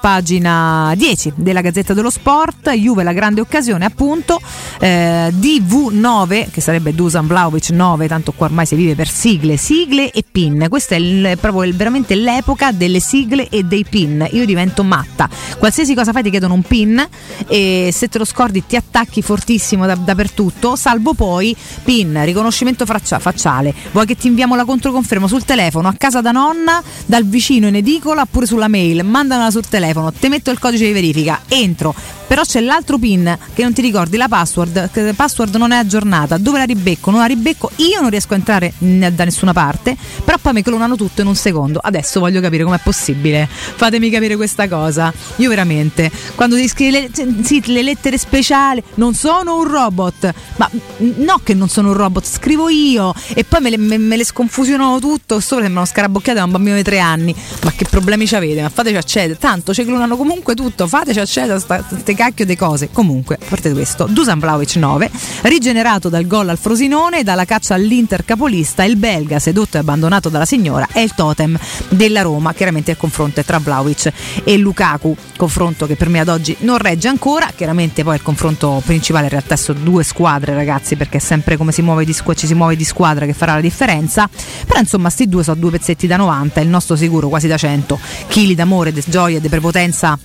pagina 0.00 0.92
10 0.94 1.32
della 1.34 1.60
Gazzetta 1.60 1.92
dello 1.92 2.10
Sport. 2.10 2.70
Juve 2.70 3.02
la 3.02 3.12
grande 3.12 3.40
occasione 3.40 3.84
appunto 3.84 4.40
eh, 4.78 5.32
DV9 5.34 6.52
che 6.52 6.60
sarebbe 6.60 6.94
Dusan 6.94 7.26
Vlaovic 7.26 7.70
9 7.70 8.06
tanto 8.06 8.30
qua 8.30 8.46
ormai 8.46 8.64
si 8.64 8.76
vive 8.76 8.94
per 8.94 9.08
sigle 9.08 9.56
sigle 9.56 10.12
e 10.12 10.24
pin. 10.30 10.66
Questa 10.68 10.94
è 10.94 10.98
il, 10.98 11.36
proprio 11.40 11.64
il, 11.64 11.74
veramente 11.74 12.14
l'epoca 12.14 12.70
delle 12.70 13.00
sigle 13.00 13.48
e 13.48 13.64
dei 13.64 13.84
pin. 13.84 14.24
Io 14.30 14.44
divento 14.44 14.84
matta. 14.84 15.28
Qualsiasi 15.58 15.96
cosa 15.96 16.12
fai 16.12 16.22
ti 16.22 16.30
chiedono 16.30 16.54
un 16.54 16.62
pin 16.62 17.06
e 17.46 17.90
se 17.92 18.08
te 18.08 18.18
lo 18.18 18.24
scordi 18.24 18.64
ti 18.66 18.76
attacchi 18.76 19.22
fortissimo 19.22 19.86
da, 19.86 19.94
dappertutto, 19.94 20.76
salvo 20.76 21.14
poi 21.14 21.56
PIN, 21.84 22.24
riconoscimento 22.24 22.84
faccia, 22.86 23.18
facciale. 23.18 23.74
Vuoi 23.92 24.06
che 24.06 24.16
ti 24.16 24.26
inviamo 24.26 24.54
la 24.56 24.64
controconferma 24.64 25.28
sul 25.28 25.44
telefono, 25.44 25.88
a 25.88 25.94
casa 25.96 26.20
da 26.20 26.32
nonna, 26.32 26.82
dal 27.06 27.24
vicino 27.24 27.68
in 27.68 27.76
edicola 27.76 28.22
oppure 28.22 28.46
sulla 28.46 28.68
mail, 28.68 29.04
mandamela 29.04 29.50
sul 29.50 29.66
telefono, 29.68 30.12
ti 30.12 30.28
metto 30.28 30.50
il 30.50 30.58
codice 30.58 30.86
di 30.86 30.92
verifica, 30.92 31.40
entro. 31.48 32.17
Però 32.28 32.42
c'è 32.42 32.60
l'altro 32.60 32.98
PIN 32.98 33.36
che 33.54 33.62
non 33.62 33.72
ti 33.72 33.80
ricordi 33.80 34.18
la 34.18 34.28
password, 34.28 34.90
che 34.92 35.00
la 35.00 35.14
password 35.14 35.56
non 35.56 35.72
è 35.72 35.76
aggiornata, 35.76 36.36
dove 36.36 36.58
la 36.58 36.64
ribecco? 36.64 37.10
Non 37.10 37.20
la 37.20 37.26
ribecco, 37.26 37.70
io 37.76 38.00
non 38.00 38.10
riesco 38.10 38.34
a 38.34 38.36
entrare 38.36 38.74
da 38.78 39.24
nessuna 39.24 39.54
parte, 39.54 39.96
però 40.24 40.36
poi 40.38 40.52
mi 40.52 40.62
clonano 40.62 40.94
tutto 40.94 41.22
in 41.22 41.26
un 41.26 41.34
secondo. 41.34 41.80
Adesso 41.82 42.20
voglio 42.20 42.42
capire 42.42 42.64
com'è 42.64 42.80
possibile. 42.82 43.48
Fatemi 43.48 44.10
capire 44.10 44.36
questa 44.36 44.68
cosa. 44.68 45.12
Io 45.36 45.48
veramente, 45.48 46.10
quando 46.34 46.56
ti 46.56 46.68
scrivi 46.68 46.90
le, 46.90 47.10
sì, 47.42 47.62
le 47.72 47.82
lettere 47.82 48.18
speciali, 48.18 48.82
non 48.94 49.14
sono 49.14 49.56
un 49.56 49.66
robot, 49.66 50.34
ma 50.56 50.70
no 50.98 51.40
che 51.42 51.54
non 51.54 51.68
sono 51.68 51.88
un 51.88 51.94
robot, 51.94 52.26
scrivo 52.26 52.68
io 52.68 53.14
e 53.34 53.44
poi 53.44 53.60
me 53.62 53.70
le, 53.70 53.78
me, 53.78 53.96
me 53.96 54.16
le 54.16 54.24
sconfusionano 54.24 54.98
tutto, 55.00 55.40
solo 55.40 55.62
sembrano 55.62 55.86
scarabocchiate 55.86 56.38
da 56.38 56.44
un 56.44 56.50
bambino 56.50 56.76
di 56.76 56.82
tre 56.82 56.98
anni. 56.98 57.34
Ma 57.62 57.72
che 57.72 57.86
problemi 57.88 58.26
ci 58.26 58.36
avete? 58.36 58.60
Ma 58.60 58.68
fateci 58.68 58.96
accedere, 58.96 59.38
tanto 59.38 59.72
ci 59.72 59.84
clonano 59.84 60.16
comunque 60.16 60.54
tutto, 60.54 60.86
fateci 60.86 61.20
accedere 61.20 61.54
a 61.66 61.82
queste 61.82 62.14
cacchio 62.18 62.44
di 62.44 62.56
cose. 62.56 62.88
Comunque, 62.90 63.36
a 63.36 63.44
parte 63.48 63.70
questo, 63.70 64.06
Dusan 64.06 64.40
Vlaovic 64.40 64.74
9, 64.74 65.08
rigenerato 65.42 66.08
dal 66.08 66.26
gol 66.26 66.48
al 66.48 66.58
Frosinone, 66.58 67.22
dalla 67.22 67.44
caccia 67.44 67.74
all'Inter 67.74 68.24
capolista, 68.24 68.82
il 68.82 68.96
belga 68.96 69.38
sedotto 69.38 69.76
e 69.76 69.80
abbandonato 69.80 70.28
dalla 70.28 70.44
signora 70.44 70.88
è 70.90 70.98
il 70.98 71.14
totem 71.14 71.56
della 71.90 72.22
Roma, 72.22 72.52
chiaramente 72.54 72.90
il 72.90 72.96
confronto 72.96 73.38
è 73.38 73.44
tra 73.44 73.58
Vlaovic 73.58 74.12
e 74.42 74.56
Lukaku, 74.58 75.16
confronto 75.36 75.86
che 75.86 75.94
per 75.94 76.08
me 76.08 76.18
ad 76.18 76.26
oggi 76.26 76.56
non 76.60 76.78
regge 76.78 77.06
ancora, 77.06 77.52
chiaramente 77.54 78.02
poi 78.02 78.16
il 78.16 78.22
confronto 78.22 78.82
principale 78.84 79.26
in 79.26 79.30
realtà 79.30 79.54
sono 79.54 79.78
due 79.78 80.02
squadre 80.02 80.54
ragazzi, 80.54 80.96
perché 80.96 81.18
è 81.18 81.20
sempre 81.20 81.56
come 81.56 81.70
si 81.70 81.82
muove 81.82 82.04
di 82.04 82.12
squ- 82.12 82.36
ci 82.36 82.48
si 82.48 82.54
muove 82.54 82.74
di 82.74 82.84
squadra 82.84 83.26
che 83.26 83.32
farà 83.32 83.54
la 83.54 83.60
differenza, 83.60 84.28
però 84.66 84.80
insomma 84.80 85.08
sti 85.08 85.28
due 85.28 85.44
sono 85.44 85.60
due 85.60 85.70
pezzetti 85.70 86.08
da 86.08 86.16
90, 86.16 86.60
il 86.60 86.68
nostro 86.68 86.96
sicuro 86.96 87.28
quasi 87.28 87.46
da 87.46 87.56
100, 87.56 87.96
chili 88.26 88.56
d'amore, 88.56 88.92
di 88.92 89.04
gioia, 89.06 89.38
di 89.38 89.48
prepotenza 89.48 90.18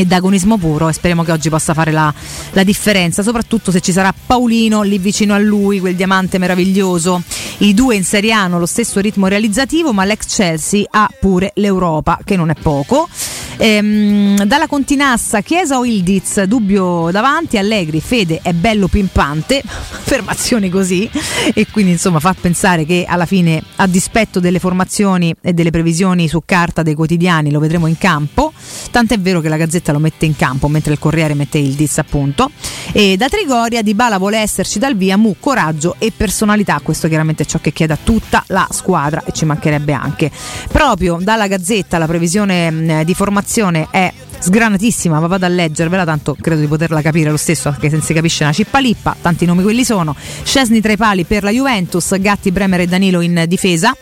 e 0.00 0.06
d'agonismo 0.06 0.56
puro 0.56 0.88
e 0.88 0.94
speriamo 0.94 1.22
che 1.22 1.32
oggi 1.32 1.50
possa 1.50 1.74
fare 1.74 1.92
la, 1.92 2.12
la, 2.52 2.64
differenza, 2.64 3.22
soprattutto 3.22 3.70
se 3.70 3.80
ci 3.80 3.92
sarà 3.92 4.14
Paolino 4.26 4.80
lì 4.82 4.98
vicino 4.98 5.34
a 5.34 5.38
lui, 5.38 5.78
quel 5.78 5.94
diamante 5.94 6.38
meraviglioso. 6.38 7.22
I 7.58 7.74
due 7.74 7.96
in 7.96 8.04
Serie 8.04 8.32
hanno 8.32 8.58
lo 8.58 8.64
stesso 8.64 9.00
ritmo 9.00 9.26
realizzativo, 9.26 9.92
ma 9.92 10.04
l'ex 10.04 10.34
Chelsea 10.34 10.86
ha 10.88 11.08
pure 11.20 11.52
l'Europa, 11.56 12.18
che 12.24 12.36
non 12.36 12.48
è 12.48 12.54
poco. 12.54 13.08
Ehm, 13.56 14.44
dalla 14.44 14.66
Continassa, 14.66 15.40
Chiesa 15.42 15.78
o 15.78 15.84
Ildiz, 15.84 16.42
dubbio 16.44 17.10
davanti, 17.10 17.58
Allegri, 17.58 18.00
Fede 18.00 18.40
è 18.42 18.52
bello 18.52 18.88
pimpante, 18.88 19.62
affermazioni 19.66 20.70
così, 20.70 21.08
e 21.52 21.66
quindi 21.70 21.92
insomma 21.92 22.20
fa 22.20 22.34
pensare 22.38 22.84
che 22.84 23.04
alla 23.06 23.26
fine, 23.26 23.62
a 23.76 23.86
dispetto 23.86 24.40
delle 24.40 24.58
formazioni 24.58 25.34
e 25.40 25.52
delle 25.52 25.70
previsioni 25.70 26.28
su 26.28 26.42
carta 26.44 26.82
dei 26.82 26.94
quotidiani, 26.94 27.50
lo 27.50 27.60
vedremo 27.60 27.86
in 27.86 27.98
campo, 27.98 28.52
tant'è 28.90 29.18
vero 29.18 29.40
che 29.40 29.48
la 29.48 29.56
Gazzetta 29.56 29.92
lo 29.92 29.98
mette 29.98 30.26
in 30.26 30.36
campo, 30.36 30.68
mentre 30.68 30.92
il 30.92 30.98
Corriere 30.98 31.34
mette 31.34 31.58
Ildiz 31.58 31.98
appunto. 31.98 32.50
E 32.92 33.16
da 33.16 33.28
Trigoria 33.28 33.82
Di 33.82 33.94
Bala 33.94 34.18
vuole 34.18 34.38
esserci 34.38 34.78
dal 34.78 34.96
via, 34.96 35.16
mu, 35.16 35.36
coraggio 35.38 35.96
e 35.98 36.12
personalità, 36.16 36.80
questo 36.82 37.08
chiaramente 37.08 37.42
è 37.42 37.46
ciò 37.46 37.58
che 37.60 37.72
chiede 37.72 37.92
a 37.92 37.98
tutta 38.02 38.42
la 38.48 38.66
squadra 38.70 39.22
e 39.24 39.32
ci 39.32 39.44
mancherebbe 39.44 39.92
anche. 39.92 40.30
Proprio 40.70 41.18
dalla 41.20 41.46
Gazzetta 41.46 41.98
la 41.98 42.06
previsione 42.06 43.02
di 43.04 43.14
formazione 43.14 43.48
è 43.90 44.12
sgranatissima, 44.38 45.18
ma 45.18 45.26
vado 45.26 45.44
a 45.44 45.48
leggervela, 45.48 46.04
tanto 46.04 46.36
credo 46.40 46.60
di 46.60 46.68
poterla 46.68 47.02
capire 47.02 47.30
lo 47.30 47.36
stesso, 47.36 47.68
anche 47.68 47.88
se 47.88 47.96
non 47.96 48.04
si 48.04 48.14
capisce 48.14 48.44
una 48.44 48.52
cippalippa, 48.52 49.16
tanti 49.20 49.44
nomi 49.44 49.62
quelli 49.62 49.84
sono. 49.84 50.14
Scesni 50.16 50.80
tra 50.80 50.92
i 50.92 50.96
pali 50.96 51.24
per 51.24 51.42
la 51.42 51.50
Juventus, 51.50 52.16
Gatti, 52.18 52.52
Bremer 52.52 52.80
e 52.80 52.86
Danilo 52.86 53.20
in 53.20 53.44
difesa 53.48 53.94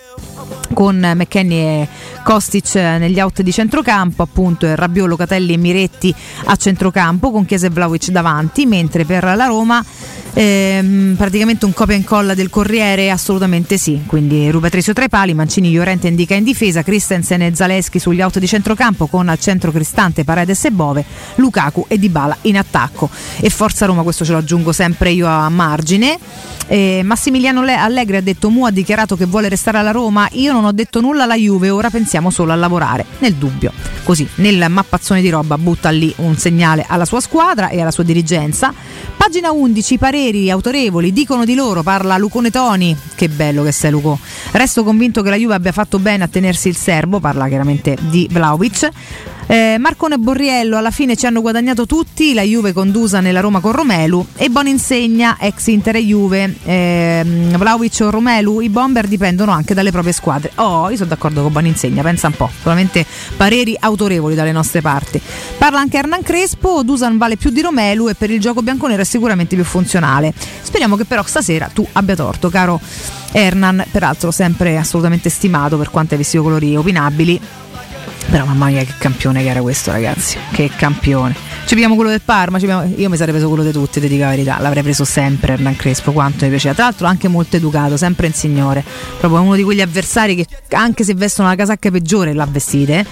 con 0.75 0.99
McKenny 0.99 1.57
e 1.57 1.89
Kostic 2.29 2.75
negli 2.75 3.19
out 3.21 3.41
di 3.41 3.51
centrocampo, 3.51 4.23
appunto 4.23 4.67
e 4.67 4.77
Rabiot, 4.77 5.09
Locatelli 5.09 5.55
e 5.55 5.57
Miretti 5.57 6.15
a 6.45 6.57
centrocampo 6.57 7.31
con 7.31 7.47
Chiesa 7.47 7.69
e 7.69 7.71
Vlaovic 7.71 8.11
davanti, 8.11 8.67
mentre 8.67 9.07
per 9.07 9.25
la 9.25 9.47
Roma 9.47 9.83
ehm, 10.35 11.15
praticamente 11.17 11.65
un 11.65 11.73
copia 11.73 11.95
e 11.95 11.99
incolla 11.99 12.35
del 12.35 12.51
Corriere 12.51 13.11
assolutamente 13.11 13.79
sì, 13.79 14.03
quindi 14.05 14.51
Rubetrisio 14.51 14.93
tra 14.93 15.05
i 15.05 15.09
pali, 15.09 15.33
Mancini, 15.33 15.73
Llorente 15.73 16.09
indica 16.09 16.35
in 16.35 16.45
difesa, 16.45 16.83
Christensen 16.83 17.41
e 17.41 17.55
Zaleschi 17.55 17.99
sugli 17.99 18.21
out 18.21 18.39
di 18.39 18.47
centrocampo 18.47 19.07
con 19.07 19.31
al 19.31 19.39
centro 19.41 19.73
Cristante, 19.73 20.25
Paredes 20.25 20.67
e 20.67 20.71
Bove, 20.71 21.07
Lukaku 21.37 21.87
e 21.89 21.99
Dybala 21.99 22.37
in 22.43 22.59
attacco. 22.59 23.09
E 23.41 23.49
Forza 23.49 23.87
Roma, 23.87 24.03
questo 24.03 24.27
ce 24.27 24.33
lo 24.33 24.39
aggiungo 24.39 24.73
sempre 24.73 25.13
io 25.13 25.27
a 25.27 25.49
margine. 25.49 26.19
Eh, 26.71 27.01
Massimiliano 27.03 27.63
Allegri 27.63 28.17
ha 28.17 28.21
detto 28.21 28.51
Mu 28.51 28.67
ha 28.67 28.71
dichiarato 28.71 29.17
che 29.17 29.25
vuole 29.25 29.49
restare 29.49 29.79
alla 29.79 29.91
Roma, 29.91 30.29
io 30.33 30.53
non 30.53 30.67
ho 30.67 30.73
detto 30.73 31.01
nulla 31.01 31.23
alla 31.23 31.37
Juve, 31.37 31.71
ora 31.71 31.89
pensiamo 31.89 32.18
solo 32.31 32.53
a 32.53 32.57
lavorare. 32.57 33.05
Nel 33.19 33.35
dubbio, 33.35 33.73
così 34.03 34.29
nel 34.37 34.67
mappazzone 34.69 35.21
di 35.21 35.31
roba 35.31 35.57
butta 35.59 35.91
lì 35.91 36.13
un 36.19 36.37
segnale 36.37 36.85
alla 36.87 37.05
sua 37.05 37.21
squadra 37.21 37.69
e 37.69 37.81
alla 37.81 37.91
sua 37.91 38.05
dirigenza. 38.05 38.73
Pagina 39.17 39.51
11, 39.51 39.99
pareri 39.99 40.51
autorevoli 40.51 41.13
dicono 41.13 41.45
di 41.45 41.55
loro, 41.55 41.83
parla 41.83 42.17
Lucone 42.19 42.51
Toni, 42.51 42.97
che 43.15 43.29
bello 43.29 43.63
che 43.63 43.73
sei 43.73 43.91
Luco. 43.91 44.19
Resto 44.53 44.85
convinto 44.85 45.23
che 45.23 45.31
la 45.31 45.37
Juve 45.37 45.55
abbia 45.55 45.73
fatto 45.73 45.99
bene 45.99 46.25
a 46.25 46.29
tenersi 46.29 46.69
il 46.69 46.77
serbo, 46.77 47.21
parla 47.21 47.49
chiaramente 47.49 47.97
di 48.01 48.29
Vlaovic. 48.31 48.91
Eh, 49.51 49.79
Marcone 49.79 50.17
e 50.17 50.19
Borriello 50.19 50.77
alla 50.77 50.91
fine 50.91 51.17
ci 51.17 51.25
hanno 51.25 51.41
guadagnato 51.41 51.87
tutti, 51.87 52.35
la 52.35 52.43
Juve 52.43 52.75
condusa 52.75 53.21
nella 53.21 53.41
Roma 53.41 53.61
con 53.61 53.73
Romelu 53.73 54.27
e 54.37 54.51
Boninsegna, 54.51 55.39
ex 55.41 55.69
Inter 55.69 55.97
e 55.97 56.05
Juve, 56.05 56.55
eh, 56.65 57.25
Vlaovic 57.57 57.97
o 58.03 58.11
Romelu, 58.11 58.61
i 58.61 58.69
bomber 58.69 59.07
dipendono 59.07 59.51
anche 59.51 59.73
dalle 59.73 59.91
proprie 59.91 60.13
squadre. 60.13 60.53
Oh, 60.57 60.91
io 60.91 60.97
sono 60.97 61.09
d'accordo 61.09 61.41
con 61.41 61.51
Boninsegna, 61.51 62.03
pensa 62.03 62.27
un 62.27 62.35
po', 62.35 62.51
solamente 62.61 63.07
pareri 63.39 63.75
autorevoli 63.81 64.35
dalle 64.35 64.53
nostre 64.53 64.83
parti. 64.83 65.19
Parla 65.57 65.79
anche 65.79 65.97
Hernan 65.97 66.23
Crespo, 66.23 66.83
Dusan 66.83 67.17
vale 67.17 67.39
più 67.39 67.49
di 67.49 67.63
Romelu 67.63 68.09
e 68.09 68.15
per 68.15 68.31
il 68.31 68.41
gioco 68.41 68.61
bianconero 68.61 69.01
è 69.01 69.07
sicuramente 69.07 69.55
più 69.55 69.65
funzionale. 69.65 70.35
Speriamo 70.61 70.95
che 70.95 71.07
però 71.07 71.23
stasera 71.25 71.71
tu 71.73 71.87
abbia 71.93 72.15
torto, 72.15 72.51
caro 72.51 72.79
Hernan, 73.33 73.87
peraltro 73.91 74.31
sempre 74.31 74.77
assolutamente 74.77 75.31
stimato 75.31 75.79
per 75.79 75.89
quanto 75.89 76.17
visto 76.17 76.43
colori 76.43 76.77
opinabili 76.77 77.41
però 78.31 78.45
mamma 78.45 78.67
mia 78.67 78.85
che 78.85 78.95
campione 78.99 79.43
che 79.43 79.49
era 79.49 79.61
questo 79.61 79.91
ragazzi, 79.91 80.39
che 80.53 80.71
campione. 80.75 81.35
Ci 81.67 81.75
pigliamo 81.75 81.95
quello 81.95 82.11
del 82.11 82.21
Parma, 82.23 82.59
pigliamo... 82.59 82.93
io 82.97 83.09
mi 83.09 83.17
sarei 83.17 83.33
preso 83.33 83.49
quello 83.49 83.65
di 83.65 83.73
tutti, 83.73 84.01
ti 84.01 84.09
dico 84.09 84.25
la 84.25 84.31
verità, 84.31 84.59
l'avrei 84.61 84.83
preso 84.83 85.05
sempre 85.05 85.55
Hernan 85.55 85.77
Crespo, 85.77 86.13
quanto 86.13 86.45
mi 86.45 86.51
piaceva. 86.51 86.75
Tra 86.75 86.85
l'altro 86.85 87.07
anche 87.07 87.29
molto 87.29 87.57
educato, 87.57 87.97
sempre 87.97 88.27
in 88.27 88.35
signore, 88.35 88.85
proprio 89.19 89.41
uno 89.41 89.55
di 89.57 89.63
quegli 89.63 89.81
avversari 89.81 90.35
che 90.35 90.47
anche 90.71 91.05
se 91.05 91.15
vestono 91.15 91.49
la 91.49 91.55
casacca 91.55 91.91
peggiore 91.91 92.33
l'ha 92.35 92.47
vestite, 92.51 93.07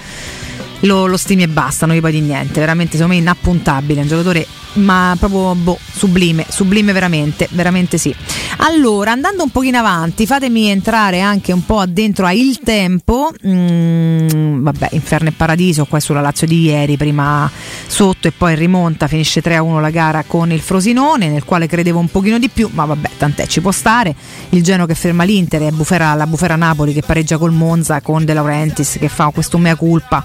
lo, 0.81 1.05
lo 1.05 1.17
stimi 1.17 1.43
e 1.43 1.47
basta, 1.47 1.85
non 1.85 1.95
gli 1.95 2.01
poi 2.01 2.11
di 2.11 2.21
niente, 2.21 2.59
veramente 2.59 2.93
secondo 2.93 3.13
me 3.13 3.19
inappuntabile, 3.19 4.01
un 4.01 4.07
giocatore 4.07 4.45
ma 4.77 5.15
proprio 5.17 5.55
boh, 5.55 5.77
sublime, 5.91 6.45
sublime 6.47 6.91
veramente, 6.91 7.47
veramente 7.51 7.97
sì. 7.97 8.13
Allora, 8.57 9.11
andando 9.11 9.43
un 9.43 9.49
pochino 9.49 9.77
avanti, 9.77 10.25
fatemi 10.25 10.67
entrare 10.67 11.21
anche 11.21 11.51
un 11.51 11.65
po' 11.65 11.79
addentro 11.79 12.25
a 12.25 12.31
Il 12.31 12.59
Tempo, 12.59 13.31
mm, 13.45 14.63
vabbè, 14.63 14.89
Inferno 14.91 15.29
e 15.29 15.31
Paradiso, 15.31 15.85
qua 15.85 15.99
sulla 15.99 16.21
Lazio 16.21 16.47
di 16.47 16.61
ieri, 16.61 16.97
prima 16.97 17.49
sotto 17.87 18.27
e 18.27 18.31
poi 18.31 18.55
rimonta, 18.55 19.07
finisce 19.07 19.41
3-1 19.41 19.79
la 19.79 19.89
gara 19.89 20.23
con 20.25 20.51
il 20.51 20.61
Frosinone, 20.61 21.29
nel 21.29 21.43
quale 21.43 21.67
credevo 21.67 21.99
un 21.99 22.09
pochino 22.09 22.39
di 22.39 22.49
più, 22.49 22.69
ma 22.73 22.85
vabbè, 22.85 23.09
tant'è, 23.17 23.47
ci 23.47 23.61
può 23.61 23.71
stare. 23.71 24.15
Il 24.49 24.63
Geno 24.63 24.85
che 24.85 24.95
ferma 24.95 25.23
l'Inter 25.23 25.61
e 25.63 25.71
la 25.71 26.27
Bufera 26.27 26.55
Napoli 26.55 26.93
che 26.93 27.01
pareggia 27.01 27.37
col 27.37 27.51
Monza 27.51 28.01
con 28.01 28.25
De 28.25 28.33
Laurentiis 28.33 28.97
che 28.99 29.07
fa 29.07 29.31
questo 29.33 29.57
mea 29.57 29.75
culpa 29.75 30.23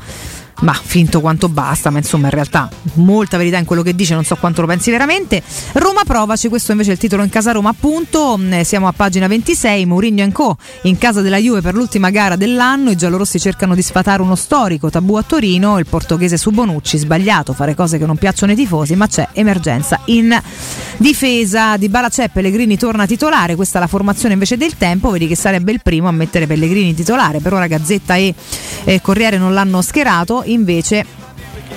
ma 0.61 0.73
finto 0.73 1.21
quanto 1.21 1.49
basta, 1.49 1.91
ma 1.91 1.99
insomma 1.99 2.27
in 2.27 2.35
realtà 2.35 2.69
molta 2.95 3.37
verità 3.37 3.59
in 3.59 3.65
quello 3.65 3.83
che 3.83 3.95
dice, 3.95 4.15
non 4.15 4.25
so 4.25 4.37
quanto 4.37 4.61
lo 4.61 4.67
pensi 4.67 4.91
veramente. 4.91 5.43
Roma 5.73 6.03
provaci, 6.05 6.49
questo 6.49 6.73
invece 6.73 6.91
è 6.91 6.93
il 6.95 6.99
titolo 6.99 7.23
in 7.23 7.31
casa 7.31 7.53
Roma 7.53 7.71
appunto, 7.71 8.37
mm, 8.39 8.61
siamo 8.61 8.87
a 8.87 8.93
pagina 8.93 9.27
26, 9.27 9.87
Mourinho 9.87 10.31
Co 10.33 10.57
in 10.83 10.99
casa 10.99 11.21
della 11.21 11.39
Juve 11.39 11.61
per 11.61 11.75
l'ultima 11.75 12.11
gara 12.11 12.37
dell'anno, 12.37 12.91
i 12.91 12.97
giallorossi 12.97 13.39
cercano 13.39 13.75
di 13.75 13.83
sfatare 13.83 14.23
uno 14.23 14.37
storico 14.37 14.91
tabù 14.91 15.15
a 15.15 15.23
Torino, 15.23 15.79
il 15.79 15.87
portoghese 15.87 16.37
su 16.37 16.51
Bonucci, 16.51 16.99
sbagliato 16.99 17.53
fare 17.53 17.75
cose 17.75 17.99
che 17.99 18.07
non 18.07 18.17
piacciono 18.17 18.53
ai 18.53 18.59
tifosi, 18.59 18.95
ma 18.95 19.07
c'è 19.07 19.29
emergenza 19.33 20.01
in 20.07 20.41
difesa. 20.97 21.77
Di 21.77 21.89
Bala 21.89 22.09
c'è, 22.09 22.29
Pellegrini 22.29 22.77
torna 22.77 23.07
titolare, 23.07 23.57
questa 23.57 23.79
è 23.79 23.81
la 23.81 23.87
formazione 23.89 24.35
invece 24.35 24.57
del 24.57 24.77
tempo, 24.77 25.11
vedi 25.11 25.27
che 25.27 25.37
sarebbe 25.37 25.73
il 25.73 25.81
primo 25.83 26.09
a 26.09 26.13
mettere 26.13 26.47
Pellegrini 26.47 26.95
titolare, 26.95 27.41
per 27.41 27.53
ora 27.53 27.67
Gazzetta 27.67 28.17
e 28.17 28.35
eh, 28.85 29.01
Corriere 29.01 29.39
non 29.39 29.55
l'hanno 29.55 29.83
schierato, 29.83 30.42
invece 30.45 31.07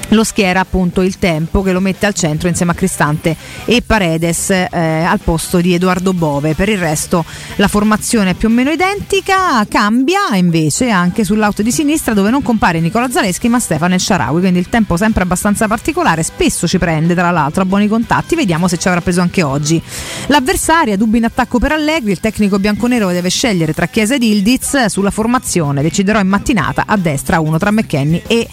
lo 0.10 0.24
schiera 0.24 0.60
appunto 0.60 1.02
il 1.02 1.18
tempo 1.18 1.62
che 1.62 1.72
lo 1.72 1.80
mette 1.80 2.06
al 2.06 2.14
centro 2.14 2.48
insieme 2.48 2.72
a 2.72 2.76
Cristante 2.76 3.36
e 3.66 3.82
Paredes 3.82 4.50
eh, 4.50 4.68
al 4.72 5.20
posto 5.20 5.60
di 5.60 5.74
Edoardo 5.74 6.14
Bove. 6.14 6.54
Per 6.54 6.70
il 6.70 6.78
resto 6.78 7.26
la 7.56 7.68
formazione 7.68 8.32
è 8.32 8.34
più 8.34 8.50
o 8.50 8.52
meno 8.52 8.70
identica, 8.70 9.66
cambia 9.68 10.36
invece 10.36 10.90
anche 10.90 11.24
sull'auto 11.24 11.62
di 11.62 11.72
sinistra 11.72 12.14
dove 12.14 12.30
non 12.30 12.42
compare 12.42 12.80
Nicola 12.80 13.10
Zaleschi 13.10 13.50
ma 13.50 13.60
Stefano 13.60 13.94
El 13.94 14.00
Sharawi, 14.00 14.40
quindi 14.40 14.60
il 14.60 14.70
tempo 14.70 14.98
sempre 14.98 15.24
abbastanza 15.24 15.68
particolare, 15.68 16.24
spesso 16.24 16.68
ci 16.68 16.78
prende 16.78 17.14
tra 17.16 17.32
l'altro 17.32 17.64
a 17.64 17.66
buoni 17.66 17.88
contatti, 17.88 18.36
vediamo 18.36 18.68
se 18.68 18.78
ci 18.78 18.88
avrà 18.88 19.02
preso 19.02 19.22
anche 19.22 19.44
oggi. 19.44 19.82
L'avversaria, 20.28 20.98
dubbi 20.98 21.18
in 21.18 21.26
attacco 21.26 21.60
per 21.60 21.72
Allegri, 21.72 22.12
il 22.12 22.20
tecnico 22.20 22.60
bianconero 22.60 23.12
deve 23.12 23.30
scegliere 23.30 23.74
tra 23.74 23.88
Chiesa 23.88 24.16
ed 24.16 24.24
Ildiz. 24.24 24.86
Sulla 24.86 25.12
formazione, 25.12 25.82
deciderò 25.82 26.20
in 26.20 26.28
mattinata 26.28 26.84
a 26.86 26.98
destra 26.98 27.40
uno 27.40 27.58
tra 27.58 27.72
McKenny 27.72 28.22
e 28.28 28.48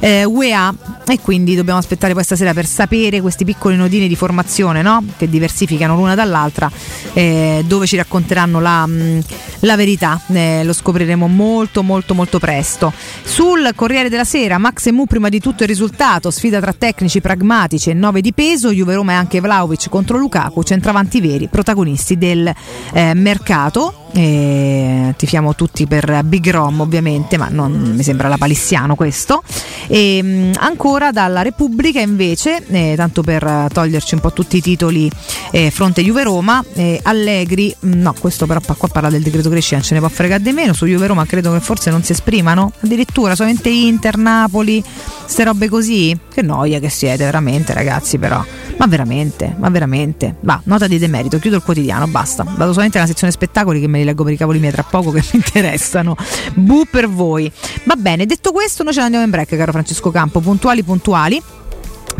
eh, 0.00 0.24
UEA 0.24 0.74
e 1.06 1.20
quindi 1.20 1.54
dobbiamo 1.54 1.78
aspettare 1.78 2.14
poi 2.14 2.24
stasera 2.24 2.52
per 2.52 2.66
sapere 2.66 3.20
questi 3.20 3.44
piccoli 3.44 3.76
nodini 3.76 4.08
di 4.08 4.16
formazione 4.16 4.82
no? 4.82 5.04
che 5.16 5.28
diversificano 5.28 5.96
l'una 5.96 6.14
dall'altra 6.14 6.70
eh, 7.12 7.64
dove 7.66 7.86
ci 7.86 7.96
racconteranno 7.96 8.60
la, 8.60 8.86
mh, 8.86 9.20
la 9.60 9.76
verità. 9.76 10.20
Eh, 10.28 10.62
lo 10.64 10.72
scopriremo 10.72 11.26
molto 11.26 11.82
molto 11.82 12.14
molto 12.14 12.38
presto. 12.38 12.92
Sul 13.22 13.72
Corriere 13.74 14.08
della 14.08 14.24
Sera 14.24 14.58
Max 14.58 14.86
e 14.86 14.92
Mu 14.92 15.06
prima 15.06 15.28
di 15.28 15.40
tutto 15.40 15.62
il 15.62 15.68
risultato. 15.68 16.30
Sfida 16.30 16.60
tra 16.60 16.72
tecnici 16.72 17.20
pragmatici 17.20 17.90
e 17.90 17.94
9 17.94 18.20
di 18.20 18.32
peso. 18.32 18.72
Juve 18.72 18.94
Roma 18.94 19.12
e 19.12 19.16
anche 19.16 19.40
Vlaovic 19.40 19.88
contro 19.88 20.18
Lukaku. 20.18 20.62
Centravanti 20.62 21.20
veri 21.20 21.48
protagonisti 21.48 22.16
del 22.16 22.52
eh, 22.92 23.14
mercato 23.14 23.99
eh, 24.12 25.14
tifiamo 25.16 25.54
tutti 25.54 25.86
per 25.86 26.22
Big 26.24 26.50
Rom 26.50 26.80
ovviamente 26.80 27.36
ma 27.36 27.48
non 27.48 27.72
mi 27.72 28.02
sembra 28.02 28.28
la 28.28 28.36
palissiano 28.36 28.94
questo. 28.94 29.42
E, 29.86 30.22
mh, 30.22 30.52
ancora 30.58 31.10
dalla 31.10 31.42
Repubblica 31.42 32.00
invece 32.00 32.62
eh, 32.68 32.94
tanto 32.96 33.22
per 33.22 33.68
toglierci 33.72 34.14
un 34.14 34.20
po' 34.20 34.32
tutti 34.32 34.58
i 34.58 34.60
titoli 34.60 35.10
eh, 35.50 35.70
fronte 35.70 36.02
Juve 36.02 36.22
Roma 36.22 36.62
eh, 36.74 37.00
Allegri 37.02 37.74
mh, 37.78 37.92
no 37.92 38.14
questo 38.18 38.46
però 38.46 38.60
qua 38.60 38.88
parla 38.88 39.10
del 39.10 39.22
decreto 39.22 39.48
crescita 39.48 39.76
non 39.76 39.84
ce 39.84 39.94
ne 39.94 40.00
può 40.00 40.08
fregare 40.08 40.42
di 40.42 40.52
meno 40.52 40.72
su 40.72 40.86
Juve 40.86 41.06
Roma 41.06 41.26
credo 41.26 41.52
che 41.52 41.60
forse 41.60 41.90
non 41.90 42.02
si 42.02 42.12
esprimano 42.12 42.72
addirittura 42.80 43.34
solamente 43.34 43.68
Inter, 43.68 44.16
Napoli 44.16 44.82
queste 45.30 45.44
robe 45.44 45.68
così? 45.68 46.18
Che 46.28 46.42
noia 46.42 46.80
che 46.80 46.88
siete 46.88 47.24
veramente 47.24 47.72
ragazzi 47.72 48.18
però. 48.18 48.44
Ma 48.78 48.86
veramente 48.86 49.54
ma 49.56 49.68
veramente. 49.68 50.34
Va 50.40 50.60
nota 50.64 50.88
di 50.88 50.98
demerito 50.98 51.38
chiudo 51.38 51.56
il 51.56 51.62
quotidiano 51.62 52.08
basta. 52.08 52.42
Vado 52.42 52.72
solamente 52.72 52.98
alla 52.98 53.06
sezione 53.06 53.32
spettacoli 53.32 53.78
che 53.78 53.86
li 54.00 54.06
leggo 54.06 54.24
per 54.24 54.32
i 54.32 54.36
cavoli 54.36 54.58
miei 54.58 54.72
tra 54.72 54.82
poco 54.82 55.10
che 55.10 55.20
mi 55.20 55.28
interessano. 55.32 56.16
Bu 56.54 56.84
per 56.90 57.08
voi. 57.08 57.50
Va 57.84 57.96
bene, 57.96 58.26
detto 58.26 58.52
questo, 58.52 58.82
noi 58.82 58.92
ce 58.92 58.98
ne 59.00 59.04
andiamo 59.04 59.24
in 59.24 59.30
break, 59.30 59.56
caro 59.56 59.72
Francesco 59.72 60.10
Campo. 60.10 60.40
Puntuali, 60.40 60.82
puntuali. 60.82 61.42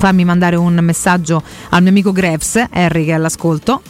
Fammi 0.00 0.24
mandare 0.24 0.56
un 0.56 0.78
messaggio 0.80 1.42
al 1.68 1.82
mio 1.82 1.90
amico 1.90 2.10
Greves, 2.10 2.64
Harry 2.70 3.04
che 3.04 3.10
è 3.10 3.14
all'ascolto, 3.14 3.82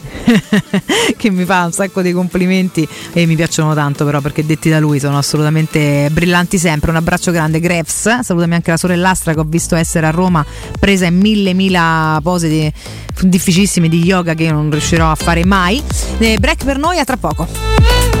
che 1.15 1.29
mi 1.29 1.45
fa 1.45 1.63
un 1.63 1.71
sacco 1.71 2.01
di 2.01 2.11
complimenti 2.11 2.85
e 3.13 3.25
mi 3.25 3.37
piacciono 3.37 3.73
tanto 3.73 4.03
però 4.03 4.19
perché 4.19 4.45
detti 4.45 4.69
da 4.69 4.81
lui 4.81 4.99
sono 4.99 5.17
assolutamente 5.17 6.09
brillanti 6.11 6.57
sempre. 6.57 6.91
Un 6.91 6.97
abbraccio 6.97 7.31
grande 7.31 7.61
Greves, 7.61 8.19
salutami 8.23 8.55
anche 8.55 8.71
la 8.71 8.77
sorellastra 8.77 9.33
che 9.33 9.39
ho 9.39 9.45
visto 9.47 9.77
essere 9.77 10.05
a 10.05 10.11
Roma 10.11 10.45
presa 10.77 11.05
in 11.05 11.17
mille 11.17 11.53
mila 11.53 12.19
pose 12.21 12.49
di- 12.49 12.73
difficilissime 13.21 13.87
di 13.87 14.03
yoga 14.03 14.33
che 14.33 14.43
io 14.43 14.51
non 14.51 14.69
riuscirò 14.69 15.09
a 15.09 15.15
fare 15.15 15.45
mai. 15.45 15.81
Eh, 16.17 16.37
break 16.37 16.65
per 16.65 16.77
noi 16.77 16.99
a 16.99 17.05
tra 17.05 17.15
poco. 17.15 18.20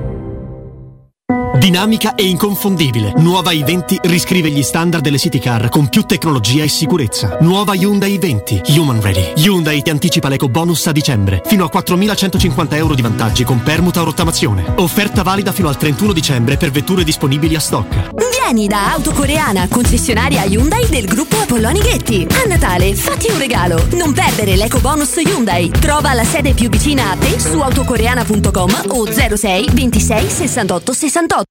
Dinamica 1.61 2.15
e 2.15 2.27
inconfondibile. 2.27 3.13
Nuova 3.17 3.51
i20 3.51 3.99
riscrive 4.07 4.49
gli 4.49 4.63
standard 4.63 5.03
delle 5.03 5.19
city 5.19 5.37
car 5.37 5.69
con 5.69 5.89
più 5.89 6.01
tecnologia 6.01 6.63
e 6.63 6.67
sicurezza. 6.67 7.37
Nuova 7.41 7.75
Hyundai 7.75 8.17
i20, 8.17 8.75
Human 8.79 8.99
Ready. 8.99 9.33
Hyundai 9.35 9.83
ti 9.83 9.91
anticipa 9.91 10.27
l'eco 10.27 10.49
bonus 10.49 10.87
a 10.87 10.91
dicembre. 10.91 11.43
Fino 11.45 11.63
a 11.63 11.69
4.150 11.71 12.73
euro 12.73 12.95
di 12.95 13.03
vantaggi 13.03 13.43
con 13.43 13.61
permuta 13.61 14.01
o 14.01 14.05
rottamazione. 14.05 14.73
Offerta 14.77 15.21
valida 15.21 15.51
fino 15.51 15.67
al 15.67 15.77
31 15.77 16.13
dicembre 16.13 16.57
per 16.57 16.71
vetture 16.71 17.03
disponibili 17.03 17.53
a 17.53 17.59
stock. 17.59 18.09
Vieni 18.31 18.67
da 18.67 18.93
Autocoreana, 18.93 19.67
concessionaria 19.69 20.43
Hyundai 20.45 20.87
del 20.89 21.05
gruppo 21.05 21.35
Apolloni 21.35 21.79
Ghetti. 21.79 22.25
A 22.43 22.47
Natale 22.47 22.95
fatti 22.95 23.29
un 23.29 23.37
regalo. 23.37 23.85
Non 23.91 24.13
perdere 24.13 24.55
l'eco 24.55 24.79
bonus 24.79 25.15
Hyundai. 25.17 25.69
Trova 25.69 26.13
la 26.13 26.23
sede 26.23 26.55
più 26.55 26.69
vicina 26.69 27.11
a 27.11 27.15
te 27.15 27.39
su 27.39 27.59
autocoreana.com 27.59 28.85
o 28.87 29.05
06 29.05 29.69
26 29.71 30.27
68 30.27 30.91
68. 30.91 31.50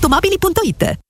ValentinoAutomobili.it 0.00 1.09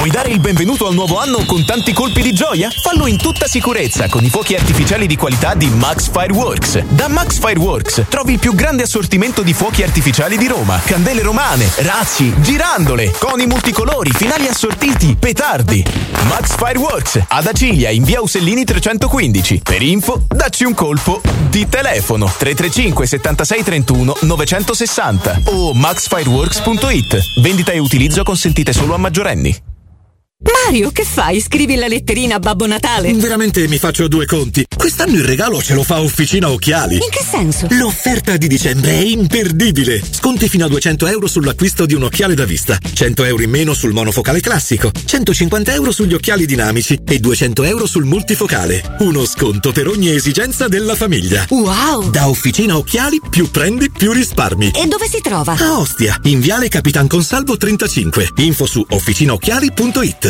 Vuoi 0.00 0.12
dare 0.12 0.30
il 0.30 0.40
benvenuto 0.40 0.86
al 0.86 0.94
nuovo 0.94 1.18
anno 1.18 1.44
con 1.44 1.62
tanti 1.66 1.92
colpi 1.92 2.22
di 2.22 2.32
gioia? 2.32 2.70
Fallo 2.70 3.06
in 3.06 3.18
tutta 3.18 3.46
sicurezza 3.46 4.08
con 4.08 4.24
i 4.24 4.30
fuochi 4.30 4.54
artificiali 4.54 5.06
di 5.06 5.14
qualità 5.14 5.52
di 5.52 5.68
Max 5.68 6.08
Fireworks. 6.10 6.82
Da 6.84 7.06
Max 7.08 7.38
Fireworks 7.38 8.04
trovi 8.08 8.32
il 8.32 8.38
più 8.38 8.54
grande 8.54 8.84
assortimento 8.84 9.42
di 9.42 9.52
fuochi 9.52 9.82
artificiali 9.82 10.38
di 10.38 10.46
Roma, 10.46 10.80
candele 10.82 11.20
romane, 11.20 11.70
razzi, 11.80 12.32
girandole, 12.40 13.12
coni 13.18 13.44
multicolori, 13.44 14.10
finali 14.10 14.48
assortiti, 14.48 15.16
petardi. 15.16 15.84
Max 16.28 16.56
Fireworks 16.56 17.20
ad 17.28 17.46
Acilia 17.46 17.90
in 17.90 18.04
via 18.04 18.22
Usellini 18.22 18.64
315. 18.64 19.60
Per 19.62 19.82
info, 19.82 20.24
dacci 20.26 20.64
un 20.64 20.72
colpo 20.72 21.20
di 21.50 21.68
telefono 21.68 22.24
335 22.24 23.06
76 23.06 23.62
31 23.62 24.16
960 24.22 25.40
o 25.44 25.74
maxfireworks.it. 25.74 27.40
Vendita 27.42 27.72
e 27.72 27.78
utilizzo 27.78 28.22
consentite 28.22 28.72
solo 28.72 28.94
a 28.94 28.98
maggiorenni. 28.98 29.68
Mario, 30.70 30.90
che 30.90 31.04
fai? 31.04 31.40
Scrivi 31.40 31.74
la 31.74 31.86
letterina 31.86 32.36
a 32.36 32.38
Babbo 32.38 32.64
Natale? 32.66 33.12
Veramente 33.12 33.66
mi 33.68 33.76
faccio 33.76 34.08
due 34.08 34.24
conti. 34.24 34.64
Quest'anno 34.74 35.16
il 35.16 35.24
regalo 35.24 35.60
ce 35.60 35.74
lo 35.74 35.82
fa 35.82 36.00
Officina 36.00 36.48
Occhiali. 36.48 36.94
In 36.94 37.10
che 37.10 37.24
senso? 37.28 37.66
L'offerta 37.70 38.36
di 38.36 38.46
dicembre 38.46 38.92
è 38.92 39.02
imperdibile. 39.02 40.00
Sconti 40.08 40.48
fino 40.48 40.64
a 40.64 40.68
200 40.68 41.08
euro 41.08 41.26
sull'acquisto 41.26 41.84
di 41.84 41.94
un 41.94 42.04
occhiale 42.04 42.34
da 42.34 42.44
vista, 42.44 42.78
100 42.80 43.24
euro 43.24 43.42
in 43.42 43.50
meno 43.50 43.74
sul 43.74 43.92
monofocale 43.92 44.40
classico, 44.40 44.90
150 45.04 45.74
euro 45.74 45.90
sugli 45.90 46.14
occhiali 46.14 46.46
dinamici 46.46 46.98
e 47.04 47.18
200 47.18 47.64
euro 47.64 47.86
sul 47.86 48.04
multifocale. 48.04 48.96
Uno 49.00 49.26
sconto 49.26 49.72
per 49.72 49.88
ogni 49.88 50.14
esigenza 50.14 50.68
della 50.68 50.94
famiglia. 50.94 51.44
Wow! 51.50 52.10
Da 52.10 52.28
Officina 52.28 52.76
Occhiali 52.76 53.20
più 53.28 53.50
prendi 53.50 53.90
più 53.90 54.12
risparmi. 54.12 54.70
E 54.70 54.86
dove 54.86 55.06
si 55.08 55.20
trova? 55.20 55.56
A 55.58 55.78
Ostia, 55.78 56.18
in 56.24 56.40
Viale 56.40 56.68
Capitan 56.68 57.08
Consalvo 57.08 57.56
35. 57.56 58.30
Info 58.36 58.66
su 58.66 58.84
officinaocchiali.it. 58.88 60.29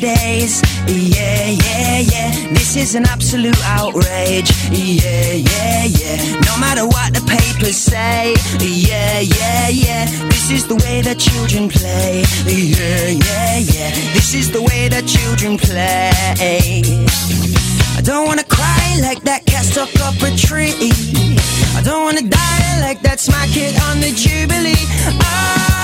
Daze. 0.00 0.62
Yeah, 0.88 1.46
yeah, 1.46 1.98
yeah. 2.00 2.30
This 2.56 2.76
is 2.76 2.94
an 2.94 3.04
absolute 3.06 3.60
outrage. 3.64 4.50
Yeah, 4.72 5.32
yeah, 5.32 5.84
yeah. 5.84 6.16
No 6.48 6.58
matter 6.58 6.86
what 6.86 7.12
the 7.12 7.20
papers 7.28 7.76
say. 7.76 8.34
Yeah, 8.60 9.20
yeah, 9.20 9.68
yeah. 9.68 10.06
This 10.30 10.50
is 10.50 10.66
the 10.66 10.76
way 10.76 11.02
that 11.02 11.18
children 11.18 11.68
play. 11.68 12.24
Yeah, 12.46 13.08
yeah, 13.26 13.58
yeah. 13.58 13.90
This 14.16 14.34
is 14.34 14.50
the 14.50 14.62
way 14.62 14.88
that 14.88 15.06
children 15.06 15.58
play. 15.58 16.10
I 17.96 18.02
don't 18.02 18.26
wanna 18.26 18.44
cry 18.44 18.96
like 19.02 19.22
that 19.24 19.44
cat 19.44 19.64
stuck 19.64 19.94
up 20.00 20.16
a 20.22 20.34
tree. 20.36 20.90
I 21.76 21.82
don't 21.84 22.02
wanna 22.02 22.22
die 22.22 22.80
like 22.80 23.02
that 23.02 23.20
smack 23.20 23.48
kid 23.50 23.74
on 23.88 24.00
the 24.00 24.10
Jubilee. 24.16 24.86
Ah, 25.22 25.79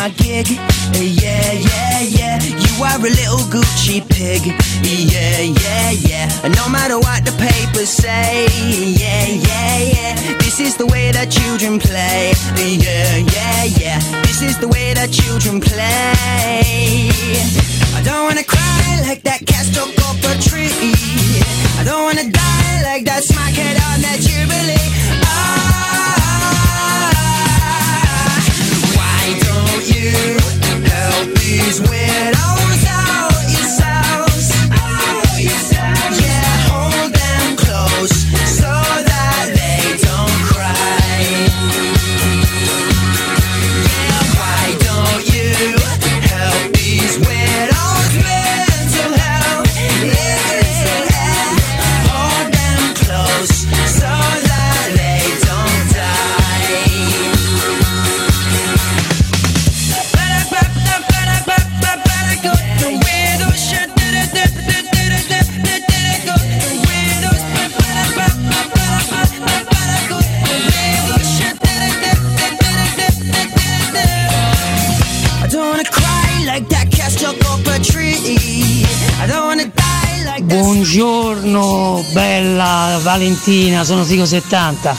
my 0.00 0.08
gig? 0.16 0.46
Eh, 0.96 1.12
yeah, 1.20 1.52
yeah, 1.52 2.00
yeah. 2.00 2.36
You 2.64 2.72
are 2.88 2.96
a 2.96 3.10
little 3.20 3.44
Gucci 3.52 4.00
pig. 4.08 4.42
Eh, 4.48 5.04
yeah, 5.12 5.40
yeah, 5.60 5.90
yeah. 6.08 6.44
And 6.44 6.56
no 6.56 6.66
matter 6.70 6.98
what 6.98 7.20
the 7.28 7.34
papers 7.36 7.90
say, 7.90 8.46
yeah, 9.02 9.26
yeah, 9.48 9.76
yeah. 9.94 10.14
This 10.40 10.58
is 10.58 10.76
the 10.76 10.86
way 10.86 11.12
that 11.12 11.28
children 11.30 11.78
play. 11.78 12.32
Eh, 12.56 12.80
yeah, 12.86 13.16
yeah, 13.36 13.64
yeah. 13.82 13.98
This 14.24 14.40
is 14.40 14.58
the 14.58 14.68
way 14.68 14.94
that 14.94 15.10
children 15.12 15.60
play. 15.60 17.10
I 17.98 18.00
don't 18.02 18.24
wanna 18.24 18.44
cry 18.44 19.04
like 19.06 19.22
that 19.28 19.44
cat 19.44 19.66
stuck 19.66 19.92
up 20.08 20.16
a 20.30 20.32
tree. 20.40 20.72
I 21.78 21.82
don't 21.84 22.04
wanna 22.08 22.24
die 22.24 22.76
like 22.88 23.04
that 23.04 23.22
smackhead 23.28 23.76
on 23.88 23.96
that 24.06 24.18
jubilee. 24.24 24.88
Ah, 25.28 25.89
always 31.70 31.88
win. 31.88 32.39
Buongiorno, 80.50 82.04
bella 82.10 82.98
Valentina, 83.02 83.84
sono 83.84 84.02
Figo 84.02 84.26
70. 84.26 84.96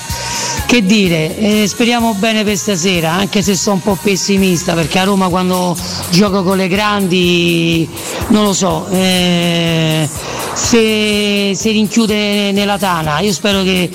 Che 0.65 0.85
dire, 0.85 1.37
eh, 1.37 1.67
speriamo 1.67 2.13
bene 2.13 2.45
per 2.45 2.55
stasera, 2.55 3.11
anche 3.11 3.41
se 3.41 3.55
sono 3.55 3.75
un 3.75 3.81
po' 3.81 3.97
pessimista, 4.01 4.73
perché 4.73 4.99
a 4.99 5.03
Roma 5.03 5.27
quando 5.27 5.75
gioco 6.09 6.43
con 6.43 6.55
le 6.55 6.69
grandi, 6.69 7.85
non 8.29 8.45
lo 8.45 8.53
so, 8.53 8.87
eh, 8.91 10.07
se 10.53 11.51
si 11.53 11.71
rinchiude 11.71 12.53
nella 12.53 12.77
tana, 12.77 13.19
io 13.19 13.33
spero 13.33 13.61
che 13.61 13.91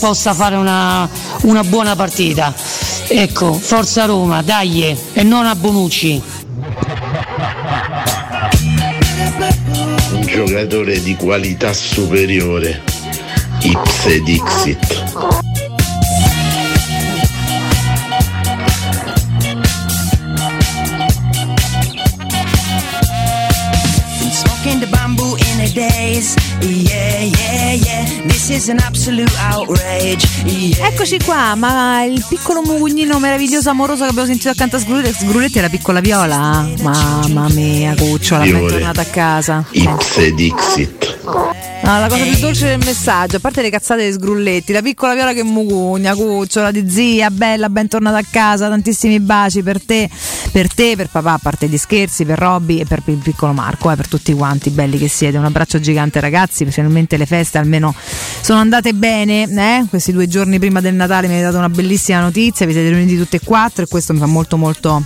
possa 0.00 0.34
fare 0.34 0.56
una, 0.56 1.08
una 1.42 1.62
buona 1.62 1.94
partita. 1.94 2.52
Ecco, 3.06 3.52
forza 3.52 4.04
Roma, 4.04 4.42
dai, 4.42 4.96
e 5.12 5.22
non 5.22 5.46
a 5.46 5.54
Bonucci. 5.54 6.20
Giocatore 10.58 11.00
di 11.00 11.14
qualità 11.14 11.72
superiore, 11.72 12.82
Ipse 13.60 14.22
Dixit. 14.22 15.06
bamboo 24.90 25.36
in 25.36 25.60
a 25.60 25.68
daze. 25.68 26.34
Yeah, 26.60 27.07
yeah, 27.20 27.72
yeah. 27.72 28.04
This 28.26 28.50
is 28.50 28.68
an 28.68 28.78
absolute 28.80 29.32
outrage. 29.52 30.26
Yeah. 30.44 30.86
Eccoci 30.88 31.18
qua, 31.24 31.54
ma 31.54 32.02
il 32.04 32.24
piccolo 32.28 32.62
mugugnino 32.62 33.18
meraviglioso 33.18 33.70
amoroso 33.70 34.04
che 34.04 34.10
abbiamo 34.10 34.26
sentito 34.28 34.50
accanto 34.50 34.76
a 34.76 34.78
Sgrulletti, 34.78 35.24
Sgrulletti 35.24 35.58
è 35.58 35.60
la 35.62 35.68
piccola 35.68 36.00
viola? 36.00 36.68
Mamma 36.82 37.48
mia, 37.50 37.94
cucciola, 37.94 38.44
ben 38.44 38.54
Fiore. 38.56 38.72
tornata 38.72 39.00
a 39.00 39.06
casa. 39.06 39.64
Ipse 39.70 40.32
Dixit. 40.32 41.07
No, 41.88 42.00
la 42.00 42.08
cosa 42.08 42.22
più 42.22 42.38
dolce 42.38 42.66
del 42.66 42.78
messaggio, 42.78 43.36
a 43.36 43.40
parte 43.40 43.62
le 43.62 43.70
cazzate 43.70 44.02
dei 44.02 44.12
sgrulletti, 44.12 44.72
la 44.72 44.82
piccola 44.82 45.14
viola 45.14 45.32
che 45.32 45.42
mugugna, 45.42 46.14
cucciola 46.14 46.70
di 46.70 46.88
zia, 46.90 47.30
bella, 47.30 47.68
ben 47.70 47.88
tornata 47.88 48.18
a 48.18 48.24
casa, 48.28 48.68
tantissimi 48.68 49.20
baci 49.20 49.62
per 49.62 49.82
te, 49.82 50.08
per 50.52 50.72
te, 50.72 50.96
per 50.96 51.08
papà, 51.08 51.32
a 51.32 51.38
parte 51.38 51.66
gli 51.66 51.78
scherzi, 51.78 52.24
per 52.24 52.38
Robby 52.38 52.80
e 52.80 52.84
per 52.84 53.02
il 53.06 53.16
piccolo 53.16 53.52
Marco, 53.52 53.90
eh, 53.90 53.96
per 53.96 54.08
tutti 54.08 54.32
quanti 54.34 54.70
belli 54.70 54.98
che 54.98 55.08
siete. 55.08 55.38
Un 55.38 55.44
abbraccio 55.44 55.80
gigante 55.80 56.20
ragazzi, 56.20 56.66
finalmente 56.66 57.16
le 57.16 57.26
feste 57.26 57.58
almeno 57.58 57.94
sono 58.40 58.58
andate 58.58 58.92
bene, 58.92 59.44
eh? 59.44 59.86
questi 59.88 60.12
due 60.12 60.28
giorni 60.28 60.58
prima 60.58 60.80
del 60.80 60.94
Natale 60.94 61.26
mi 61.26 61.34
avete 61.34 61.46
dato 61.46 61.58
una 61.58 61.70
bellissima 61.70 62.20
notizia, 62.20 62.66
vi 62.66 62.72
siete 62.72 62.88
riuniti 62.88 63.16
tutti 63.16 63.36
e 63.36 63.40
quattro 63.42 63.84
e 63.84 63.86
questo 63.86 64.12
mi 64.12 64.18
fa 64.18 64.26
molto 64.26 64.56
molto 64.56 65.02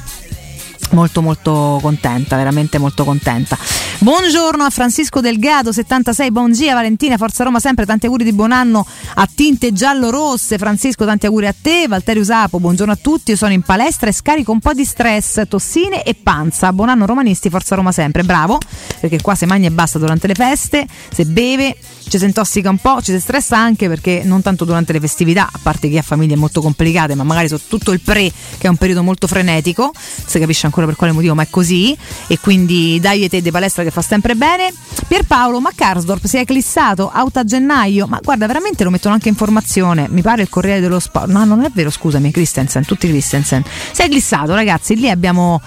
molto 0.91 1.23
molto 1.23 1.79
contenta, 1.81 2.37
veramente 2.37 2.79
molto 2.79 3.05
contenta. 3.05 3.57
Buongiorno 3.99 4.65
a 4.65 4.71
Francisco 4.71 5.21
Delgado 5.21 5.73
76, 5.73 6.33
buon 6.33 6.53
dia 6.53 6.75
Valentina, 6.75 7.17
Forza 7.17 7.45
Roma 7.45 7.61
sempre, 7.61 7.87
tanti 7.87 8.07
auguri 8.07 8.25
di 8.25 8.33
buon 8.33 8.51
anno 8.51 8.85
a 9.15 9.29
tinte 9.33 9.73
giallo-rosse, 9.73 10.59
Francisco 10.59 11.05
tanti 11.05 11.27
auguri 11.27 11.47
a 11.47 11.55
te, 11.59 11.87
Valterio 11.87 12.25
Sapo, 12.25 12.59
buongiorno 12.59 12.93
a 12.93 12.99
tutti, 13.01 13.31
io 13.31 13.37
sono 13.37 13.53
in 13.53 13.63
palestra 13.63 14.09
e 14.09 14.13
scarico 14.13 14.51
un 14.51 14.59
po' 14.59 14.73
di 14.73 14.85
stress, 14.85 15.43
tossine 15.47 16.03
e 16.03 16.15
panza, 16.15 16.73
buon 16.73 16.89
anno 16.89 17.07
romanisti, 17.07 17.49
Forza 17.49 17.77
Roma 17.77 17.93
sempre, 17.93 18.25
bravo, 18.25 18.59
perché 19.01 19.21
qua 19.21 19.35
se 19.37 19.47
mangia 19.47 19.69
e 19.69 19.71
basta 19.73 19.99
durante 19.99 20.27
le 20.27 20.35
feste, 20.35 20.87
se 21.13 21.25
beve 21.25 21.77
ci 22.09 22.19
si 22.19 22.24
intossica 22.24 22.70
un 22.70 22.79
po', 22.79 23.01
ci 23.03 23.12
si 23.12 23.20
stressa 23.20 23.57
anche 23.57 23.89
perché 23.89 24.23
non 24.24 24.43
tanto 24.43 24.65
durante 24.65 24.93
le 24.93 25.01
festività, 25.01 25.49
a 25.51 25.59
parte 25.62 25.89
chi 25.89 25.99
ha 25.99 26.03
famiglie 26.03 26.37
molto 26.37 26.61
complicate, 26.61 27.15
ma 27.15 27.23
magari 27.23 27.49
su 27.49 27.61
tutto 27.69 27.93
il 27.93 28.01
pre, 28.01 28.31
che 28.59 28.66
è 28.66 28.69
un 28.69 28.77
periodo 28.77 29.03
molto 29.03 29.27
frenetico, 29.27 29.93
si 29.95 30.39
capisce 30.39 30.66
ancora 30.66 30.87
per 30.87 30.97
quale 30.97 31.12
motivo, 31.12 31.35
ma 31.35 31.43
è 31.43 31.49
così. 31.51 31.97
E 32.27 32.39
quindi 32.39 32.99
dai 33.01 33.29
te 33.29 33.41
di 33.41 33.51
palestra 33.51 33.83
che 33.83 33.91
fa 33.91 34.03
sempre 34.03 34.35
bene. 34.35 34.73
Pierpaolo, 35.07 35.61
ma 35.61 35.70
Karsdorp 35.74 36.27
si 36.27 36.37
è 36.37 36.41
eclissato, 36.41 37.11
auto 37.11 37.39
a 37.39 37.45
gennaio, 37.45 38.07
ma 38.07 38.20
guarda, 38.23 38.47
veramente 38.47 38.85
lo 38.85 38.91
mettono 38.91 39.15
anche 39.15 39.29
in 39.29 39.35
formazione. 39.35 40.09
Mi 40.09 40.23
pare 40.23 40.43
il 40.43 40.49
Corriere 40.49 40.81
dello 40.81 41.01
Sport. 41.01 41.29
No, 41.29 41.45
non 41.45 41.65
è 41.65 41.70
vero, 41.73 41.91
scusami, 41.91 42.31
Christensen, 42.31 42.85
tutti 42.85 43.09
Christensen. 43.09 43.62
Si 43.93 44.03
è 44.03 44.05
eclissato, 44.05 44.55
ragazzi, 44.55 44.97
lì 44.97 45.11
abbiamo 45.11 45.61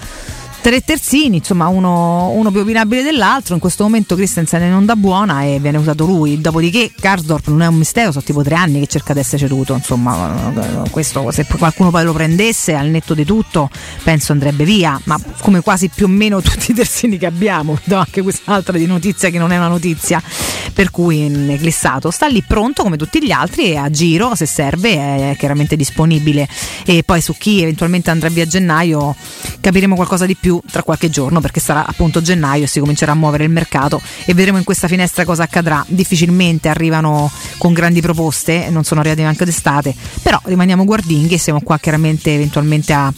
tre 0.66 0.82
terzini, 0.82 1.38
insomma 1.38 1.68
uno, 1.68 2.30
uno 2.30 2.50
più 2.50 2.62
opinabile 2.62 3.04
dell'altro. 3.04 3.54
In 3.54 3.60
questo 3.60 3.84
momento 3.84 4.16
Christensen 4.16 4.68
non 4.68 4.84
da 4.84 4.96
buona 4.96 5.44
e 5.44 5.60
viene 5.60 5.78
usato 5.78 6.08
lui. 6.08 6.42
Dopodiché 6.42 6.92
Karsdorp 7.00 7.50
non 7.50 7.62
è 7.62 7.68
un 7.68 7.76
mistero, 7.76 8.12
sono 8.12 8.24
tipo 8.24 8.42
tre 8.42 8.56
anni 8.56 8.80
che 8.80 8.88
cerca 8.88 9.14
di 9.14 9.20
essere 9.20 9.38
ceduto. 9.38 9.76
Insomma, 9.76 10.52
questo 10.90 11.30
se 11.30 11.46
qualcuno 11.46 11.92
poi 11.92 12.04
lo 12.04 12.14
prendesse 12.14 12.74
al 12.74 12.88
netto 12.88 13.14
di 13.14 13.24
tutto, 13.26 13.70
penso 14.02 14.32
andrebbe 14.32 14.64
via. 14.64 15.00
Ma 15.04 15.20
come 15.40 15.62
quasi 15.62 15.88
più 15.94 16.06
o 16.06 16.10
meno 16.10 16.42
tutti 16.42 16.72
i 16.72 16.74
terzini 16.74 17.20
che 17.20 17.28
abbiamo, 17.28 17.78
do 17.86 17.98
anche 17.98 18.24
quest'altra 18.24 18.76
di 18.76 18.88
notizia 18.88 19.30
che 19.30 19.38
non 19.38 19.52
è 19.52 19.58
una 19.58 19.68
notizia. 19.68 20.20
Per 20.74 20.90
cui 20.90 21.22
è 21.22 21.52
eclissato, 21.52 22.10
sta 22.10 22.26
lì 22.26 22.42
pronto 22.42 22.82
come 22.82 22.98
tutti 22.98 23.24
gli 23.24 23.32
altri 23.32 23.66
e 23.66 23.78
a 23.78 23.90
giro 23.92 24.34
se 24.34 24.48
serve 24.48 24.96
è 25.32 25.36
chiaramente 25.38 25.76
disponibile. 25.76 26.50
E 26.86 27.04
poi 27.04 27.22
su 27.22 27.36
chi 27.38 27.62
eventualmente 27.62 28.10
andrà 28.10 28.30
via 28.30 28.44
a 28.44 28.48
gennaio 28.48 29.16
capiremo 29.62 29.94
qualcosa 29.94 30.26
di 30.26 30.36
più 30.36 30.55
tra 30.70 30.84
qualche 30.84 31.10
giorno 31.10 31.42
perché 31.42 31.60
sarà 31.60 31.86
appunto 31.86 32.22
gennaio 32.22 32.64
e 32.64 32.68
si 32.68 32.80
comincerà 32.80 33.12
a 33.12 33.16
muovere 33.16 33.44
il 33.44 33.50
mercato 33.50 34.02
e 34.26 34.34
vedremo 34.34 34.58
in 34.58 34.64
questa 34.64 34.88
finestra 34.88 35.26
cosa 35.26 35.44
accadrà. 35.44 35.84
Difficilmente 35.88 36.70
arrivano 36.70 37.32
con 37.58 37.74
grandi 37.74 38.02
proposte, 38.02 38.70
non 38.70 38.84
sono 38.84 39.00
arrivati 39.00 39.22
neanche 39.22 39.46
d'estate, 39.46 39.94
però 40.22 40.40
rimaniamo 40.44 40.86
guardinghi 40.86 41.36
e 41.36 41.38
siamo 41.38 41.62
qua 41.62 41.78
chiaramente 41.80 42.34
eventualmente 42.34 42.94
a 42.94 43.14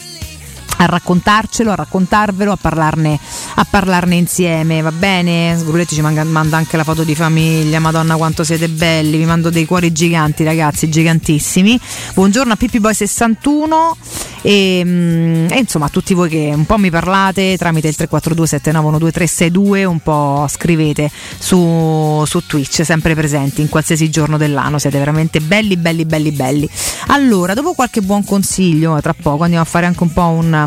a 0.77 0.85
raccontarcelo, 0.85 1.71
a 1.71 1.75
raccontarvelo, 1.75 2.51
a 2.51 2.57
parlarne, 2.59 3.19
a 3.55 3.65
parlarne 3.69 4.15
insieme, 4.15 4.81
va 4.81 4.91
bene? 4.91 5.55
Sgrulletti 5.57 5.95
ci 5.95 6.01
manda, 6.01 6.23
manda 6.23 6.57
anche 6.57 6.77
la 6.77 6.83
foto 6.83 7.03
di 7.03 7.15
famiglia, 7.15 7.79
madonna 7.79 8.15
quanto 8.15 8.43
siete 8.43 8.69
belli, 8.69 9.17
vi 9.17 9.25
mando 9.25 9.49
dei 9.49 9.65
cuori 9.65 9.91
giganti 9.91 10.43
ragazzi, 10.43 10.89
gigantissimi. 10.89 11.79
Buongiorno 12.13 12.53
a 12.53 12.55
Pippi 12.55 12.79
Boy 12.79 12.93
61 12.93 13.97
e, 14.41 14.81
mm, 14.85 15.47
e 15.49 15.57
insomma 15.57 15.85
a 15.85 15.89
tutti 15.89 16.13
voi 16.13 16.29
che 16.29 16.51
un 16.53 16.65
po' 16.65 16.77
mi 16.77 16.89
parlate 16.89 17.57
tramite 17.57 17.87
il 17.87 17.95
342 17.95 19.83
un 19.83 19.99
po' 19.99 20.45
scrivete 20.47 21.09
su, 21.37 22.23
su 22.25 22.45
Twitch, 22.45 22.85
sempre 22.85 23.15
presenti 23.15 23.61
in 23.61 23.69
qualsiasi 23.69 24.09
giorno 24.09 24.37
dell'anno, 24.37 24.77
siete 24.77 24.99
veramente 24.99 25.39
belli, 25.39 25.75
belli, 25.75 26.05
belli, 26.05 26.31
belli. 26.31 26.69
Allora, 27.07 27.53
dopo 27.53 27.73
qualche 27.73 28.01
buon 28.01 28.23
consiglio, 28.23 28.99
tra 29.01 29.13
poco 29.19 29.43
andiamo 29.43 29.63
a 29.63 29.67
fare 29.67 29.85
anche 29.85 30.03
un 30.03 30.13
po' 30.13 30.27
un 30.27 30.66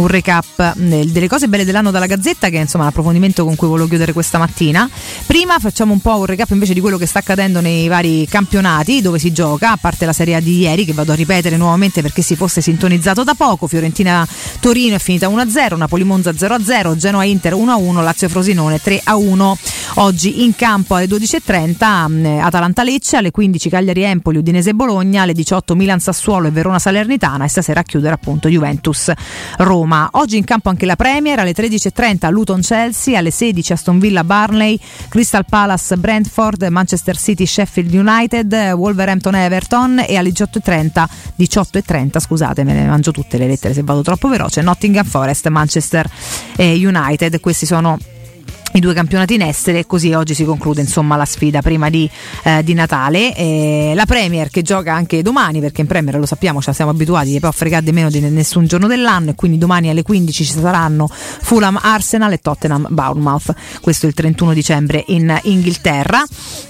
un 0.00 0.06
recap 0.06 0.74
eh, 0.76 1.04
delle 1.06 1.28
cose 1.28 1.48
belle 1.48 1.64
dell'anno 1.64 1.90
dalla 1.90 2.06
Gazzetta, 2.06 2.48
che 2.48 2.58
è 2.58 2.60
insomma 2.60 2.84
l'approfondimento 2.84 3.44
con 3.44 3.56
cui 3.56 3.68
volevo 3.68 3.88
chiudere 3.88 4.12
questa 4.12 4.38
mattina. 4.38 4.88
Prima 5.26 5.58
facciamo 5.58 5.92
un 5.92 6.00
po' 6.00 6.16
un 6.16 6.26
recap 6.26 6.50
invece 6.50 6.72
di 6.74 6.80
quello 6.80 6.96
che 6.96 7.06
sta 7.06 7.18
accadendo 7.20 7.60
nei 7.60 7.88
vari 7.88 8.26
campionati 8.26 9.00
dove 9.00 9.18
si 9.18 9.32
gioca, 9.32 9.72
a 9.72 9.76
parte 9.76 10.06
la 10.06 10.12
Serie 10.12 10.36
A 10.36 10.40
di 10.40 10.58
ieri, 10.58 10.84
che 10.84 10.92
vado 10.92 11.12
a 11.12 11.14
ripetere 11.14 11.56
nuovamente 11.56 12.02
perché 12.02 12.22
si 12.22 12.36
fosse 12.36 12.60
sintonizzato 12.60 13.24
da 13.24 13.34
poco. 13.34 13.66
Fiorentina 13.66 14.26
Torino 14.60 14.96
è 14.96 14.98
finita 14.98 15.28
1-0, 15.28 15.76
Napoli 15.76 16.04
Monza 16.04 16.30
0-0, 16.30 16.96
Genoa 16.96 17.24
Inter 17.24 17.54
1-1, 17.54 18.02
Lazio 18.02 18.28
Frosinone 18.28 18.80
3-1. 18.82 19.54
Oggi 19.94 20.44
in 20.44 20.54
campo 20.54 20.94
alle 20.94 21.06
12.30 21.06 22.40
Atalanta 22.40 22.82
Lecce, 22.84 23.16
alle 23.16 23.30
15 23.30 23.68
Cagliari 23.68 24.02
Empoli, 24.02 24.38
Udinese 24.38 24.74
Bologna, 24.74 25.22
alle 25.22 25.32
18 25.32 25.74
Milan 25.74 25.98
Sassuolo 25.98 26.46
e 26.46 26.50
Verona 26.50 26.78
Salernitana 26.78 27.44
e 27.44 27.48
stasera 27.48 27.80
a 27.80 27.82
chiudere 27.82 28.14
appunto 28.14 28.48
Juventus 28.48 29.10
Roma. 29.58 29.87
Oggi 30.12 30.36
in 30.36 30.44
campo 30.44 30.68
anche 30.68 30.86
la 30.86 30.96
Premier 30.96 31.38
alle 31.38 31.52
13.30 31.52 32.30
Luton 32.30 32.60
Chelsea, 32.60 33.16
alle 33.16 33.30
16 33.30 33.72
Aston 33.72 33.98
Villa 33.98 34.24
Barnley, 34.24 34.78
Crystal 35.08 35.44
Palace 35.48 35.96
Brentford, 35.96 36.62
Manchester 36.64 37.16
City 37.16 37.46
Sheffield 37.46 37.94
United, 37.94 38.52
Wolverhampton 38.74 39.34
Everton 39.34 40.04
e 40.06 40.16
alle 40.16 40.30
18.30 40.30 41.06
18.30 41.38 42.18
scusate 42.18 42.64
me 42.64 42.72
ne 42.72 42.86
mangio 42.86 43.12
tutte 43.12 43.38
le 43.38 43.46
lettere 43.46 43.72
se 43.72 43.82
vado 43.82 44.02
troppo 44.02 44.28
veloce 44.28 44.60
Nottingham 44.60 45.04
Forest 45.04 45.48
Manchester 45.48 46.08
eh, 46.56 46.74
United. 46.74 47.40
Questi 47.40 47.64
sono 47.64 47.98
i 48.72 48.80
due 48.80 48.92
campionati 48.92 49.34
in 49.34 49.42
essere 49.42 49.80
e 49.80 49.86
così 49.86 50.12
oggi 50.12 50.34
si 50.34 50.44
conclude 50.44 50.80
insomma 50.80 51.16
la 51.16 51.24
sfida 51.24 51.62
prima 51.62 51.88
di, 51.88 52.08
eh, 52.44 52.62
di 52.62 52.74
Natale. 52.74 53.34
Eh, 53.34 53.92
la 53.94 54.04
Premier 54.04 54.50
che 54.50 54.62
gioca 54.62 54.92
anche 54.94 55.22
domani 55.22 55.60
perché 55.60 55.80
in 55.80 55.86
Premier 55.86 56.18
lo 56.18 56.26
sappiamo 56.26 56.60
ci 56.60 56.72
siamo 56.72 56.90
abituati 56.90 57.32
che 57.32 57.40
poi 57.40 57.52
fregate 57.52 57.92
meno 57.92 58.10
di 58.10 58.20
nessun 58.20 58.66
giorno 58.66 58.86
dell'anno 58.86 59.30
e 59.30 59.34
quindi 59.34 59.58
domani 59.58 59.88
alle 59.88 60.02
15 60.02 60.44
ci 60.44 60.52
saranno 60.52 61.08
Fulham 61.08 61.78
Arsenal 61.80 62.32
e 62.32 62.38
Tottenham 62.38 62.86
Bournemouth. 62.90 63.54
Questo 63.80 64.06
il 64.06 64.14
31 64.14 64.52
dicembre 64.52 65.04
in 65.08 65.38
Inghilterra. 65.42 66.22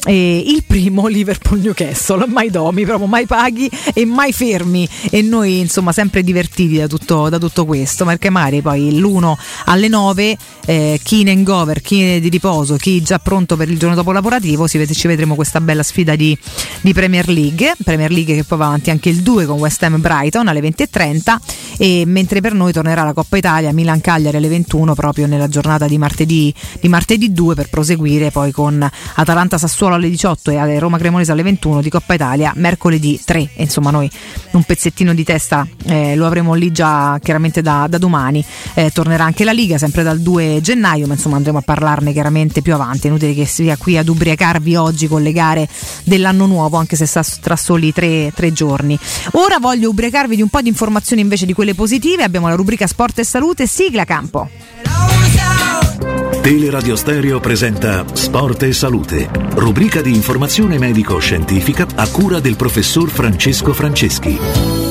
E 0.05 0.43
il 0.47 0.65
primo 0.66 1.07
Liverpool 1.09 1.61
Newcastle. 1.61 2.27
Mai 2.27 2.51
domi 2.51 2.85
proprio 2.85 3.07
mai 3.07 3.27
paghi 3.27 3.70
e 3.93 4.05
mai 4.05 4.33
fermi. 4.33 4.89
E 5.11 5.23
noi 5.23 5.59
insomma 5.59 5.93
sempre 5.93 6.23
divertiti 6.23 6.77
da 6.79 6.87
tutto, 6.87 7.29
da 7.29 7.39
tutto 7.39 7.65
questo. 7.65 8.05
Perché 8.05 8.31
magari 8.31 8.62
poi 8.62 8.99
l'1 8.99 9.35
alle 9.65 9.89
9 9.89 10.37
eh, 10.66 11.01
Keen 11.03 11.29
and 11.29 11.45
Gover 11.45 11.81
chi 11.89 12.20
di 12.20 12.28
riposo, 12.28 12.77
chi 12.77 13.01
già 13.01 13.19
pronto 13.19 13.56
per 13.56 13.70
il 13.70 13.78
giorno 13.78 13.94
dopo 13.94 14.12
lavorativo, 14.12 14.66
si 14.66 14.77
vede, 14.77 14.93
ci 14.93 15.06
vedremo 15.06 15.35
questa 15.35 15.59
bella 15.59 15.82
sfida 15.82 16.16
di, 16.16 16.36
di, 16.82 16.93
Premier 16.93 17.27
League. 17.31 17.73
Premier 17.82 18.10
League 18.10 18.35
che 18.35 18.44
poi 18.44 18.59
va 18.59 18.66
avanti 18.66 18.90
anche 18.90 19.09
il 19.09 19.23
2 19.23 19.47
con 19.47 19.59
West 19.59 19.82
Ham 19.85 19.98
Brighton 19.98 20.48
alle 20.48 20.60
20.30 20.60 21.36
e 21.78 22.02
mentre 22.05 22.43
per 22.43 22.52
noi 22.52 22.73
tornerà 22.73 23.05
la 23.05 23.15
Coppa 23.15 23.39
Italia 23.39 23.73
Milan 23.73 24.02
Cagliari 24.02 24.36
alle 24.36 24.48
21 24.48 24.94
proprio 24.94 25.27
nella 25.27 25.48
giornata 25.48 25.86
di 25.86 25.97
martedì, 25.97 26.52
di 26.78 26.89
martedì 26.89 27.32
2 27.32 27.55
per 27.55 27.70
proseguire 27.70 28.31
poi 28.31 28.52
con 28.52 28.86
Atalanta 29.15 29.56
Sassuolo 29.56 29.94
alle 29.94 30.10
18 30.10 30.51
e 30.51 30.78
Roma 30.78 30.98
Cremonese 30.98 31.32
alle 31.32 31.43
21 31.43 31.81
di 31.81 31.89
Coppa 31.89 32.12
Italia 32.12 32.52
mercoledì 32.56 33.19
3. 33.24 33.39
E 33.55 33.62
insomma 33.62 33.90
noi 33.90 34.10
un 34.51 34.62
pezzettino 34.62 35.15
di 35.15 35.24
testa 35.24 35.66
eh, 35.86 36.16
lo 36.16 36.27
avremo 36.27 36.52
lì 36.52 36.70
già 36.70 37.19
chiaramente 37.23 37.62
da, 37.62 37.86
da 37.89 37.97
domani. 37.97 38.44
Eh, 38.74 38.90
tornerà 38.90 39.24
anche 39.24 39.44
la 39.44 39.52
Liga 39.52 39.78
sempre 39.78 40.02
dal 40.02 40.20
2 40.20 40.60
gennaio, 40.60 41.06
ma 41.06 41.15
insomma 41.15 41.36
andremo 41.36 41.56
a 41.56 41.62
parlarne 41.79 42.13
chiaramente 42.13 42.61
più 42.61 42.75
avanti. 42.75 43.07
È 43.07 43.11
inutile 43.11 43.35
che 43.35 43.47
sia 43.47 43.77
qui 43.77 43.97
ad 43.97 44.09
ubriacarvi 44.09 44.75
oggi 44.75 45.07
con 45.07 45.23
le 45.23 45.33
gare 45.33 45.69
dell'anno 46.03 46.47
nuovo, 46.47 46.77
anche 46.77 46.97
se 46.97 47.07
sta 47.07 47.25
tra 47.41 47.57
soli 47.57 47.93
tre, 47.93 48.33
tre 48.35 48.53
giorni. 48.53 48.99
Ora 49.33 49.59
voglio 49.59 49.89
ubriacarvi 49.89 50.35
di 50.35 50.43
un 50.43 50.49
po' 50.49 50.61
di 50.61 50.69
informazioni 50.69 51.23
invece 51.23 51.47
di 51.47 51.53
quelle 51.53 51.75
positive. 51.75 52.25
Abbiamo 52.25 52.49
la 52.49 52.55
rubrica 52.55 52.87
Sport 52.87 53.21
e 53.21 53.25
Salute, 53.25 53.67
sigla 53.67 54.05
campo. 54.05 54.49
Teleradio 56.43 56.97
Stereo 56.97 57.41
presenta 57.41 58.05
Sport 58.13 58.63
e 58.63 58.73
Salute, 58.73 59.29
rubrica 59.55 60.01
di 60.01 60.15
informazione 60.15 60.79
medico-scientifica 60.79 61.87
a 61.95 62.09
cura 62.09 62.41
del 62.41 62.57
professor 62.57 63.09
Francesco 63.09 63.73
Franceschi. 63.73 64.88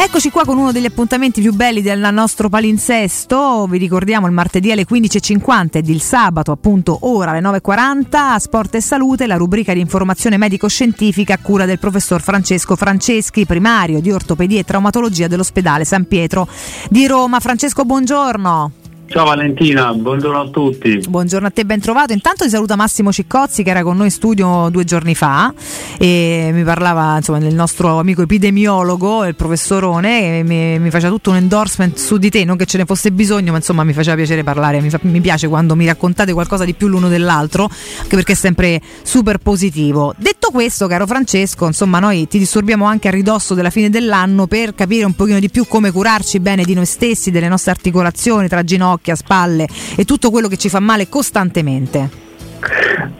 Eccoci 0.00 0.30
qua 0.30 0.44
con 0.44 0.58
uno 0.58 0.70
degli 0.70 0.84
appuntamenti 0.84 1.40
più 1.40 1.52
belli 1.52 1.82
del 1.82 2.08
nostro 2.12 2.48
palinsesto. 2.48 3.66
Vi 3.68 3.78
ricordiamo 3.78 4.26
il 4.26 4.32
martedì 4.32 4.70
alle 4.70 4.86
15.50 4.88 5.78
ed 5.78 5.88
il 5.88 6.00
sabato, 6.00 6.52
appunto, 6.52 6.98
ora 7.02 7.32
alle 7.32 7.40
9.40, 7.40 8.36
Sport 8.36 8.76
e 8.76 8.80
Salute, 8.80 9.26
la 9.26 9.34
rubrica 9.34 9.74
di 9.74 9.80
informazione 9.80 10.36
medico-scientifica 10.36 11.34
a 11.34 11.38
cura 11.38 11.64
del 11.64 11.80
professor 11.80 12.22
Francesco 12.22 12.76
Franceschi, 12.76 13.44
primario 13.44 14.00
di 14.00 14.12
ortopedia 14.12 14.60
e 14.60 14.64
traumatologia 14.64 15.26
dell'ospedale 15.26 15.84
San 15.84 16.06
Pietro 16.06 16.46
di 16.88 17.08
Roma. 17.08 17.40
Francesco, 17.40 17.84
buongiorno. 17.84 18.77
Ciao 19.10 19.24
Valentina, 19.24 19.94
buongiorno 19.94 20.38
a 20.38 20.48
tutti. 20.48 20.98
Buongiorno 21.08 21.46
a 21.46 21.50
te, 21.50 21.64
ben 21.64 21.80
trovato. 21.80 22.12
Intanto 22.12 22.44
ti 22.44 22.50
saluta 22.50 22.76
Massimo 22.76 23.10
Ciccozzi 23.10 23.62
che 23.62 23.70
era 23.70 23.82
con 23.82 23.96
noi 23.96 24.06
in 24.06 24.12
studio 24.12 24.68
due 24.70 24.84
giorni 24.84 25.14
fa 25.14 25.50
e 25.98 26.50
mi 26.52 26.62
parlava 26.62 27.16
insomma 27.16 27.38
del 27.38 27.54
nostro 27.54 27.98
amico 27.98 28.20
epidemiologo, 28.20 29.24
il 29.24 29.34
professorone, 29.34 30.40
e 30.40 30.42
mi, 30.42 30.78
mi 30.78 30.90
faceva 30.90 31.10
tutto 31.10 31.30
un 31.30 31.36
endorsement 31.36 31.96
su 31.96 32.18
di 32.18 32.28
te, 32.28 32.44
non 32.44 32.58
che 32.58 32.66
ce 32.66 32.76
ne 32.76 32.84
fosse 32.84 33.10
bisogno, 33.10 33.50
ma 33.50 33.56
insomma 33.56 33.82
mi 33.82 33.94
faceva 33.94 34.14
piacere 34.14 34.44
parlare, 34.44 34.82
mi, 34.82 34.90
fa- 34.90 35.00
mi 35.00 35.22
piace 35.22 35.48
quando 35.48 35.74
mi 35.74 35.86
raccontate 35.86 36.34
qualcosa 36.34 36.66
di 36.66 36.74
più 36.74 36.86
l'uno 36.86 37.08
dell'altro, 37.08 37.64
anche 38.02 38.14
perché 38.14 38.32
è 38.32 38.36
sempre 38.36 38.78
super 39.02 39.38
positivo. 39.38 40.14
Detto 40.18 40.50
questo, 40.50 40.86
caro 40.86 41.06
Francesco, 41.06 41.66
insomma 41.66 41.98
noi 41.98 42.28
ti 42.28 42.38
disturbiamo 42.38 42.84
anche 42.84 43.08
a 43.08 43.10
ridosso 43.10 43.54
della 43.54 43.70
fine 43.70 43.88
dell'anno 43.88 44.46
per 44.46 44.74
capire 44.74 45.06
un 45.06 45.14
pochino 45.14 45.38
di 45.38 45.48
più 45.48 45.66
come 45.66 45.90
curarci 45.90 46.40
bene 46.40 46.62
di 46.62 46.74
noi 46.74 46.86
stessi, 46.86 47.30
delle 47.30 47.48
nostre 47.48 47.70
articolazioni 47.70 48.48
tra 48.48 48.62
ginocchia, 48.62 48.96
spalle 49.14 49.66
e 49.96 50.04
tutto 50.04 50.30
quello 50.30 50.48
che 50.48 50.56
ci 50.56 50.68
fa 50.68 50.80
male 50.80 51.08
costantemente. 51.08 52.26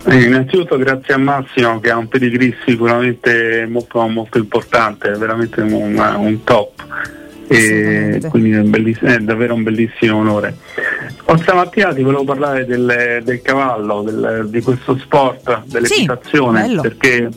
Eh, 0.05 0.22
Innanzitutto 0.22 0.76
grazie 0.76 1.14
a 1.14 1.18
Massimo 1.18 1.80
che 1.80 1.90
ha 1.90 1.96
un 1.96 2.09
pedigree 2.09 2.56
sicuramente 2.66 3.66
molto, 3.68 4.06
molto 4.09 4.38
importante, 4.38 5.10
veramente 5.10 5.60
un, 5.60 5.98
un 6.18 6.44
top 6.44 6.86
e 7.50 8.20
quindi 8.28 8.50
è, 8.52 8.98
è 9.14 9.18
davvero 9.18 9.55
un 9.55 9.62
bellissimo 9.62 10.18
onore. 10.18 10.56
Oh, 11.24 11.36
stamattina 11.38 11.94
ti 11.94 12.02
volevo 12.02 12.24
parlare 12.24 12.66
del, 12.66 13.20
del 13.24 13.42
cavallo, 13.42 14.02
del- 14.02 14.48
di 14.50 14.60
questo 14.60 14.96
sport, 14.98 15.62
dell'equitazione, 15.64 16.60
bello. 16.62 16.82
perché 16.82 17.28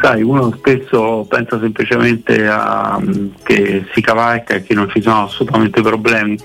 sai, 0.00 0.22
uno 0.22 0.52
spesso 0.56 1.26
pensa 1.28 1.58
semplicemente 1.60 2.46
a, 2.46 3.00
che 3.42 3.84
si 3.92 4.00
cavalca 4.00 4.54
e 4.54 4.62
che 4.62 4.74
non 4.74 4.88
ci 4.90 5.02
sono 5.02 5.24
assolutamente 5.24 5.80
problemi. 5.82 6.38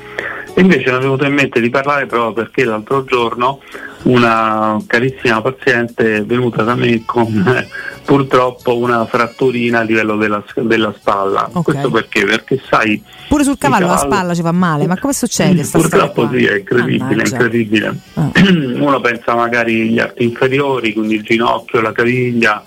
E 0.58 0.62
invece 0.62 0.90
mi 0.90 0.98
è 0.98 1.00
venuto 1.02 1.26
in 1.26 1.34
mente 1.34 1.60
di 1.60 1.70
parlare 1.70 2.06
proprio 2.06 2.32
perché 2.32 2.64
l'altro 2.64 3.04
giorno 3.04 3.60
una 4.04 4.78
carissima 4.88 5.42
paziente 5.42 6.18
è 6.18 6.24
venuta 6.24 6.64
da 6.64 6.76
me 6.76 7.04
con 7.06 7.44
purtroppo 8.06 8.78
una 8.78 9.06
fratturina 9.06 9.80
a 9.80 9.82
livello 9.82 10.16
della, 10.16 10.42
della 10.62 10.94
spalla. 10.98 11.50
Questo 11.52 11.90
perché? 11.92 12.24
Perché 12.24 12.62
sai, 12.70 13.04
Pure 13.28 13.44
sul 13.44 13.58
cavallo 13.58 13.88
la 13.88 13.94
cavallo- 13.96 14.14
spalla 14.14 14.34
ci 14.34 14.42
fa 14.44 14.52
male, 14.54 14.88
ma 14.88 14.98
come 14.98 15.12
succede? 15.12 15.62
storia 15.64 15.90
Purtroppo 15.90 16.30
sì, 16.32 16.46
è 16.46 16.56
incredibile, 16.58 16.96
è 17.04 17.08
Mannaggia. 17.08 17.36
incredibile. 17.36 18.00
Uno 18.80 19.02
pensa 19.02 19.36
magari 19.36 19.82
agli 19.82 20.00
arti 20.00 20.24
inferiori, 20.24 20.94
quindi 20.94 21.16
il 21.16 21.24
ginocchio, 21.24 21.82
la 21.82 21.92
caviglia, 21.92 22.64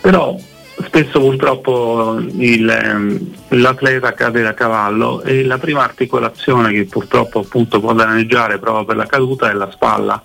però 0.00 0.34
spesso 0.84 1.20
purtroppo 1.20 2.18
il, 2.18 2.68
ehm, 2.68 3.32
l'atleta 3.48 4.12
cade 4.12 4.42
da 4.42 4.54
cavallo 4.54 5.22
e 5.22 5.44
la 5.44 5.58
prima 5.58 5.82
articolazione 5.82 6.72
che 6.72 6.86
purtroppo 6.86 7.40
appunto 7.40 7.80
può 7.80 7.92
danneggiare 7.92 8.58
proprio 8.58 8.84
per 8.84 8.96
la 8.96 9.06
caduta 9.06 9.50
è 9.50 9.54
la 9.54 9.70
spalla. 9.70 10.22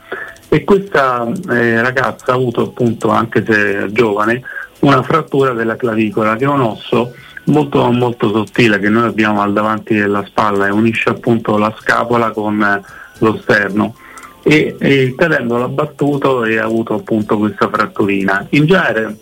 E 0.47 0.63
questa 0.63 1.27
eh, 1.49 1.81
ragazza 1.81 2.31
ha 2.31 2.35
avuto 2.35 2.61
appunto, 2.61 3.09
anche 3.09 3.43
se 3.45 3.91
giovane, 3.91 4.41
una 4.79 5.01
frattura 5.03 5.53
della 5.53 5.75
clavicola 5.75 6.35
che 6.35 6.45
è 6.45 6.47
un 6.47 6.61
osso 6.61 7.13
molto, 7.45 7.91
molto 7.91 8.29
sottile 8.29 8.79
che 8.79 8.89
noi 8.89 9.07
abbiamo 9.07 9.41
al 9.41 9.53
davanti 9.53 9.95
della 9.95 10.23
spalla 10.25 10.67
e 10.67 10.71
unisce 10.71 11.09
appunto 11.09 11.57
la 11.57 11.73
scapola 11.77 12.31
con 12.31 12.83
lo 13.19 13.37
sterno 13.41 13.95
e, 14.43 14.75
e 14.79 15.15
cadendo 15.17 15.57
l'ha 15.57 15.67
battuto 15.67 16.43
e 16.43 16.57
ha 16.57 16.65
avuto 16.65 16.93
appunto 16.93 17.37
questa 17.37 17.67
fratturina. 17.67 18.45
In 18.51 18.65
genere 18.65 19.17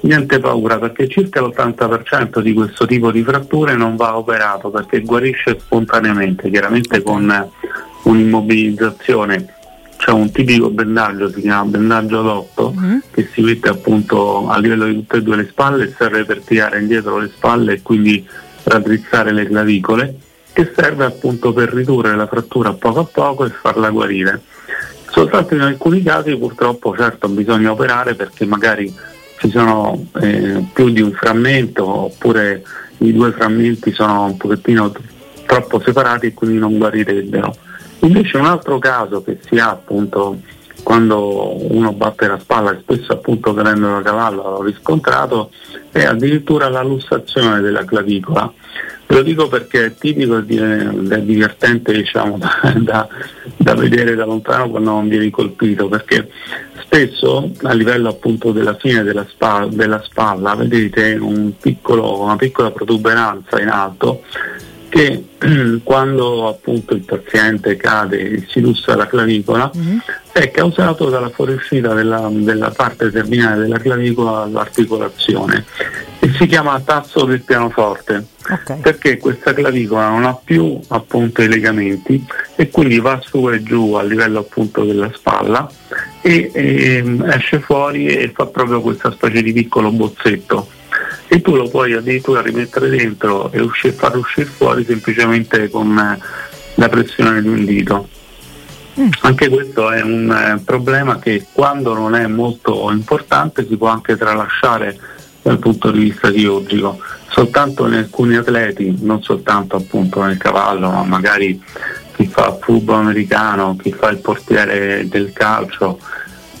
niente 0.00 0.38
paura 0.38 0.78
perché 0.78 1.08
circa 1.08 1.40
l'80% 1.40 2.40
di 2.40 2.52
questo 2.52 2.86
tipo 2.86 3.10
di 3.10 3.22
fratture 3.22 3.74
non 3.74 3.96
va 3.96 4.16
operato 4.16 4.70
perché 4.70 5.00
guarisce 5.00 5.58
spontaneamente, 5.58 6.50
chiaramente 6.50 7.02
con 7.02 7.50
un'immobilizzazione. 8.02 9.54
C'è 9.96 10.10
un 10.10 10.32
tipico 10.32 10.70
bendaggio, 10.70 11.30
si 11.30 11.42
chiama 11.42 11.70
bendaggio 11.70 12.18
ad 12.18 12.26
otto, 12.26 12.74
che 13.12 13.28
si 13.32 13.40
mette 13.40 13.68
appunto 13.68 14.48
a 14.48 14.58
livello 14.58 14.86
di 14.86 14.94
tutte 14.94 15.18
e 15.18 15.22
due 15.22 15.36
le 15.36 15.46
spalle 15.48 15.84
e 15.84 15.94
serve 15.96 16.24
per 16.24 16.40
tirare 16.40 16.80
indietro 16.80 17.18
le 17.18 17.30
spalle 17.32 17.74
e 17.74 17.82
quindi 17.82 18.26
raddrizzare 18.64 19.32
le 19.32 19.46
clavicole, 19.46 20.16
che 20.52 20.72
serve 20.74 21.04
appunto 21.04 21.52
per 21.52 21.72
ridurre 21.72 22.16
la 22.16 22.26
frattura 22.26 22.70
a 22.70 22.74
poco 22.74 23.00
a 23.00 23.04
poco 23.04 23.44
e 23.44 23.50
farla 23.50 23.90
guarire. 23.90 24.40
Soltanto 25.12 25.54
in 25.54 25.60
alcuni 25.60 26.02
casi 26.02 26.34
purtroppo 26.36 26.96
certo 26.96 27.28
bisogna 27.28 27.70
operare 27.70 28.14
perché 28.14 28.46
magari 28.46 28.92
ci 29.42 29.50
sono 29.50 30.06
eh, 30.20 30.64
più 30.72 30.90
di 30.90 31.00
un 31.00 31.10
frammento 31.10 31.84
oppure 31.84 32.62
i 32.98 33.12
due 33.12 33.32
frammenti 33.32 33.90
sono 33.92 34.26
un 34.26 34.36
pochettino 34.36 34.92
troppo 35.46 35.80
separati 35.80 36.26
e 36.26 36.34
quindi 36.34 36.58
non 36.58 36.78
guarirebbero. 36.78 37.52
Invece 38.00 38.36
un 38.36 38.46
altro 38.46 38.78
caso 38.78 39.24
che 39.24 39.40
si 39.44 39.58
ha 39.58 39.70
appunto 39.70 40.38
quando 40.84 41.72
uno 41.72 41.92
batte 41.92 42.28
la 42.28 42.38
spalla 42.38 42.76
spesso 42.80 43.12
appunto 43.12 43.52
cadendo 43.52 43.88
da 43.88 44.02
cavallo 44.02 44.42
l'ho 44.42 44.62
riscontrato 44.62 45.50
è 45.90 46.04
addirittura 46.04 46.68
la 46.68 46.82
lussazione 46.82 47.60
della 47.60 47.84
clavicola. 47.84 48.52
Ve 49.06 49.14
lo 49.16 49.22
dico 49.22 49.48
perché 49.48 49.86
è 49.86 49.94
tipico 49.94 50.38
e 50.38 50.44
è 50.46 51.20
divertente 51.20 51.92
diciamo, 51.92 52.38
da, 52.40 52.72
da- 52.78 53.08
da 53.56 53.74
vedere 53.74 54.14
da 54.14 54.24
lontano 54.24 54.70
quando 54.70 54.90
non 54.90 55.08
vieni 55.08 55.30
colpito 55.30 55.88
perché 55.88 56.30
spesso 56.80 57.50
a 57.62 57.72
livello 57.72 58.08
appunto 58.08 58.52
della 58.52 58.74
fine 58.74 59.02
della, 59.02 59.26
spa- 59.28 59.68
della 59.70 60.02
spalla 60.02 60.54
vedete 60.54 61.16
un 61.20 61.52
piccolo- 61.60 62.20
una 62.20 62.36
piccola 62.36 62.70
protuberanza 62.70 63.60
in 63.60 63.68
alto 63.68 64.22
che 64.92 65.24
quando 65.82 66.48
appunto 66.48 66.94
il 66.94 67.00
paziente 67.00 67.76
cade 67.76 68.18
e 68.18 68.46
si 68.46 68.60
lussa 68.60 68.94
la 68.94 69.06
clavicola 69.06 69.70
è 70.30 70.50
causato 70.50 71.08
dalla 71.08 71.30
fuoriuscita 71.30 71.94
della, 71.94 72.28
della 72.30 72.70
parte 72.70 73.10
terminale 73.10 73.62
della 73.62 73.78
clavicola 73.78 74.42
all'articolazione 74.42 75.64
e 76.18 76.30
si 76.34 76.46
chiama 76.46 76.78
tasso 76.80 77.24
del 77.24 77.40
pianoforte 77.40 78.26
perché 78.82 79.16
questa 79.16 79.54
clavicola 79.54 80.10
non 80.10 80.24
ha 80.26 80.34
più 80.34 80.78
appunto 80.88 81.40
i 81.40 81.48
legamenti 81.48 82.22
e 82.54 82.68
quindi 82.68 83.00
va 83.00 83.18
su 83.24 83.48
e 83.48 83.62
giù 83.62 83.94
a 83.94 84.02
livello 84.02 84.40
appunto 84.40 84.84
della 84.84 85.10
spalla 85.14 85.70
e, 86.20 86.50
e, 86.52 87.18
esce 87.28 87.60
fuori 87.60 88.08
e 88.08 88.30
fa 88.34 88.44
proprio 88.44 88.82
questa 88.82 89.10
specie 89.10 89.42
di 89.42 89.54
piccolo 89.54 89.90
bozzetto 89.90 90.80
e 91.28 91.40
tu 91.40 91.56
lo 91.56 91.68
puoi 91.68 91.94
addirittura 91.94 92.42
rimettere 92.42 92.88
dentro 92.88 93.50
e 93.52 93.60
uscire, 93.60 93.92
far 93.92 94.16
uscire 94.16 94.46
fuori 94.46 94.84
semplicemente 94.84 95.70
con 95.70 95.98
eh, 95.98 96.18
la 96.74 96.88
pressione 96.88 97.40
di 97.40 97.48
un 97.48 97.64
dito. 97.64 98.08
Anche 99.22 99.48
questo 99.48 99.90
è 99.90 100.02
un 100.02 100.30
eh, 100.30 100.60
problema 100.62 101.18
che 101.18 101.46
quando 101.52 101.94
non 101.94 102.14
è 102.14 102.26
molto 102.26 102.90
importante 102.90 103.66
si 103.66 103.76
può 103.76 103.88
anche 103.88 104.16
tralasciare 104.18 104.98
dal 105.40 105.58
punto 105.58 105.90
di 105.90 106.00
vista 106.00 106.30
chirurgico. 106.30 106.98
Soltanto 107.28 107.86
in 107.86 107.94
alcuni 107.94 108.36
atleti, 108.36 108.98
non 109.00 109.22
soltanto 109.22 109.76
appunto 109.76 110.22
nel 110.22 110.36
cavallo, 110.36 110.90
ma 110.90 111.02
magari 111.04 111.60
chi 112.14 112.26
fa 112.26 112.58
football 112.60 113.00
americano, 113.00 113.76
chi 113.80 113.90
fa 113.92 114.10
il 114.10 114.18
portiere 114.18 115.08
del 115.08 115.32
calcio, 115.32 115.98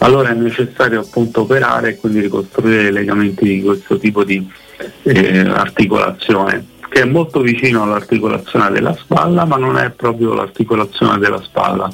allora 0.02 0.30
è 0.30 0.34
necessario 0.34 1.00
appunto 1.00 1.42
operare 1.42 1.90
e 1.90 1.96
quindi 1.96 2.20
ricostruire 2.20 2.88
i 2.88 2.92
legamenti 2.92 3.44
di 3.44 3.62
questo 3.62 3.98
tipo 3.98 4.24
di 4.24 4.46
eh, 5.02 5.38
articolazione 5.40 6.66
che 6.88 7.02
è 7.02 7.04
molto 7.04 7.40
vicino 7.40 7.82
all'articolazione 7.82 8.70
della 8.70 8.94
spalla 8.94 9.44
ma 9.46 9.56
non 9.56 9.78
è 9.78 9.90
proprio 9.90 10.34
l'articolazione 10.34 11.18
della 11.18 11.40
spalla. 11.40 11.90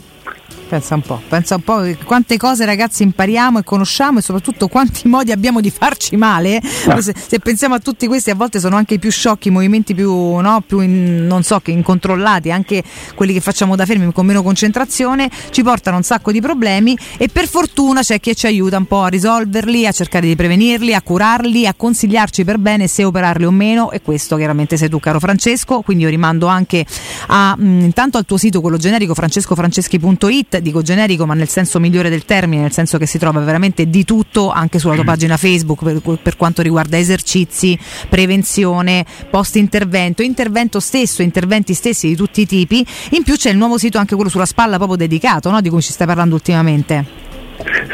Pensa 0.69 0.97
un 0.97 1.01
po', 1.01 1.19
pensa 1.27 1.55
un 1.55 1.63
po' 1.63 1.83
quante 2.05 2.37
cose 2.37 2.67
ragazzi 2.67 3.03
impariamo 3.03 3.61
e 3.61 3.65
conosciamo 3.65 4.19
e 4.19 4.23
soprattutto 4.23 4.69
quanti 4.69 5.09
modi 5.09 5.33
abbiamo 5.33 5.63
di 5.63 5.71
farci 5.71 6.17
male. 6.17 6.61
Se, 6.63 7.15
se 7.17 7.39
pensiamo 7.39 7.75
a 7.75 7.79
tutti 7.79 8.07
questi, 8.07 8.31
a 8.31 8.35
volte 8.35 8.61
sono 8.61 8.77
anche 8.77 8.95
i 8.95 8.99
più 8.99 9.11
sciocchi, 9.11 9.49
i 9.49 9.51
movimenti 9.51 9.95
più, 9.95 10.13
no, 10.13 10.63
più 10.67 10.81
in- 10.81 11.27
non 11.27 11.43
so, 11.43 11.61
che 11.61 11.71
incontrollati, 11.71 12.51
anche 12.51 12.83
quelli 13.15 13.33
che 13.33 13.41
facciamo 13.41 13.77
da 13.77 13.87
fermi 13.87 14.13
con 14.13 14.27
meno 14.27 14.43
concentrazione, 14.43 15.31
ci 15.51 15.63
portano 15.63 15.97
un 15.97 16.03
sacco 16.03 16.33
di 16.33 16.43
problemi 16.43 16.99
e 17.17 17.29
per 17.29 17.49
fortuna 17.49 18.03
c'è 18.03 18.21
chi 18.21 18.37
ci 18.37 18.45
aiuta 18.45 18.77
un 18.77 18.85
po' 18.85 19.03
a 19.05 19.09
risolverli, 19.09 19.87
a 19.87 19.93
cercare 19.93 20.27
di 20.27 20.37
prevenirli, 20.37 20.93
a 20.93 21.01
curarli, 21.01 21.67
a 21.67 21.73
consigliarci 21.75 22.45
per 22.45 22.59
bene 22.59 22.89
se 22.89 23.05
operarli 23.05 23.47
o 23.47 23.51
meno 23.51 23.91
e 23.91 24.03
questo 24.03 24.37
chiaramente 24.37 24.77
sei 24.77 24.91
tu 24.91 25.01
caro 25.01 25.19
Francesco, 25.19 25.81
quindi 25.81 26.03
io 26.05 26.11
rimando 26.11 26.47
anche 26.47 26.85
a, 27.29 27.57
mh, 27.57 27.85
intanto 27.85 28.19
al 28.19 28.27
tuo 28.27 28.37
sito 28.37 28.61
quello 28.61 28.77
generico 28.77 29.15
francescofranceschi.it 29.15 30.57
dico 30.61 30.83
generico 30.83 31.27
ma 31.27 31.35
nel 31.35 31.49
senso 31.49 31.81
migliore 31.81 32.11
del 32.11 32.25
termine, 32.25 32.63
nel 32.63 32.73
senso 32.73 32.99
che 32.99 33.07
si 33.07 33.19
trova 33.19 33.41
veramente 33.41 33.89
di 33.89 34.05
tutto 34.05 34.51
anche 34.51 34.79
sulla 34.79 34.95
tua 34.95 35.05
pagina 35.05 35.37
Facebook 35.37 35.83
per, 35.83 36.01
per 36.21 36.37
quanto 36.37 36.63
riguarda 36.63 36.99
esercizi, 36.99 37.79
prevenzione, 38.09 39.05
post 39.31 39.57
intervento, 39.57 40.23
intervento 40.23 40.81
stesso, 40.81 41.23
interventi 41.23 41.75
stessi 41.75 42.09
di 42.09 42.17
tutti 42.17 42.41
i 42.43 42.47
tipi. 42.47 42.85
In 43.11 43.23
più 43.23 43.37
c'è 43.37 43.51
il 43.51 43.57
nuovo 43.57 43.79
sito 43.79 43.99
anche 43.99 44.15
quello 44.15 44.31
sulla 44.31 44.47
spalla 44.47 44.77
proprio 44.77 44.97
dedicato, 44.97 45.51
no? 45.51 45.61
di 45.61 45.69
cui 45.69 45.83
ci 45.83 45.93
stai 45.93 46.07
parlando 46.07 46.35
ultimamente. 46.35 47.27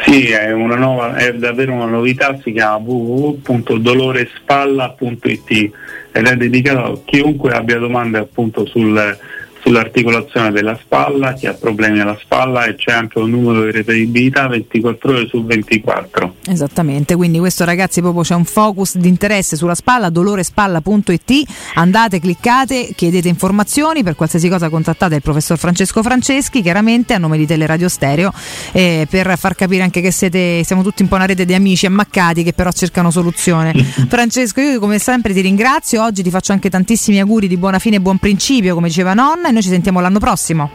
Sì, 0.05 0.27
è, 0.27 0.53
una 0.53 0.77
nuova, 0.77 1.17
è 1.17 1.33
davvero 1.33 1.73
una 1.73 1.87
novità, 1.87 2.39
si 2.43 2.53
chiama 2.53 2.77
www.dolorespalla.it 2.77 5.71
ed 6.13 6.27
è 6.27 6.37
dedicato 6.37 6.93
a 6.93 6.99
chiunque 7.05 7.53
abbia 7.53 7.79
domande 7.79 8.19
appunto 8.19 8.67
sul, 8.67 9.17
sull'articolazione 9.65 10.53
della 10.53 10.79
spalla, 10.79 11.33
chi 11.33 11.47
ha 11.47 11.55
problemi 11.55 11.99
alla 11.99 12.19
spalla 12.21 12.67
e 12.67 12.75
c'è 12.75 12.93
anche 12.93 13.19
un 13.19 13.31
numero 13.31 13.65
di 13.65 13.71
reperibilità 13.71 14.47
24 14.47 15.11
ore 15.11 15.27
su 15.27 15.43
24. 15.43 16.35
Esattamente, 16.49 17.17
quindi 17.17 17.39
questo 17.39 17.65
ragazzi 17.65 18.03
proprio 18.03 18.23
c'è 18.23 18.35
un 18.35 18.45
focus 18.45 18.99
di 18.99 19.09
interesse 19.09 19.57
sulla 19.57 19.75
spalla, 19.75 20.11
dolorespalla.it, 20.11 21.33
andate, 21.75 22.21
cliccate, 22.21 22.91
chiedete 22.95 23.29
informazioni, 23.29 24.03
per 24.03 24.17
qualsiasi 24.17 24.51
cosa 24.51 24.69
contattate 24.69 25.15
il 25.15 25.23
professor 25.23 25.57
Francesco 25.57 26.03
Franceschi, 26.03 26.61
chiaramente 26.61 27.15
a 27.15 27.19
nome 27.19 27.39
di 27.39 27.47
Teleradio 27.47 27.89
Stereo, 27.89 28.33
eh, 28.73 29.07
per 29.09 29.39
far 29.39 29.55
capire 29.55 29.83
anche 29.83 30.03
che 30.03 30.11
siete, 30.11 30.63
siamo 30.63 30.83
tutti 30.83 31.01
un 31.01 31.09
po' 31.09 31.15
una 31.15 31.25
rete 31.25 31.47
di 31.47 31.55
amici 31.55 31.87
ammaccati 31.87 32.43
che 32.43 32.53
però 32.53 32.71
cercano 32.71 33.11
soluzione. 33.11 33.73
Francesco, 34.09 34.61
io 34.61 34.79
come 34.79 34.99
sempre 34.99 35.33
ti 35.33 35.41
ringrazio, 35.41 36.03
oggi 36.05 36.23
ti 36.23 36.29
faccio 36.29 36.53
anche 36.53 36.69
tantissimi 36.69 37.19
auguri 37.19 37.49
di 37.49 37.57
buona 37.57 37.79
fine 37.79 37.97
e 37.97 38.01
buon 38.01 38.19
principio, 38.19 38.75
come 38.75 38.89
diceva 38.89 39.15
nonna, 39.15 39.53
noi 39.55 39.63
ci 39.63 39.71
sentiamo 39.71 40.01
l'anno 40.01 40.19
prossimo. 40.19 40.71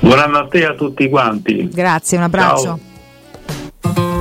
Buon 0.00 0.18
anno 0.18 0.38
a 0.38 0.46
te 0.46 0.58
e 0.58 0.64
a 0.64 0.74
tutti 0.74 1.08
quanti. 1.08 1.68
Grazie, 1.72 2.18
un 2.18 2.24
abbraccio. 2.24 2.78
Ciao. 3.92 4.17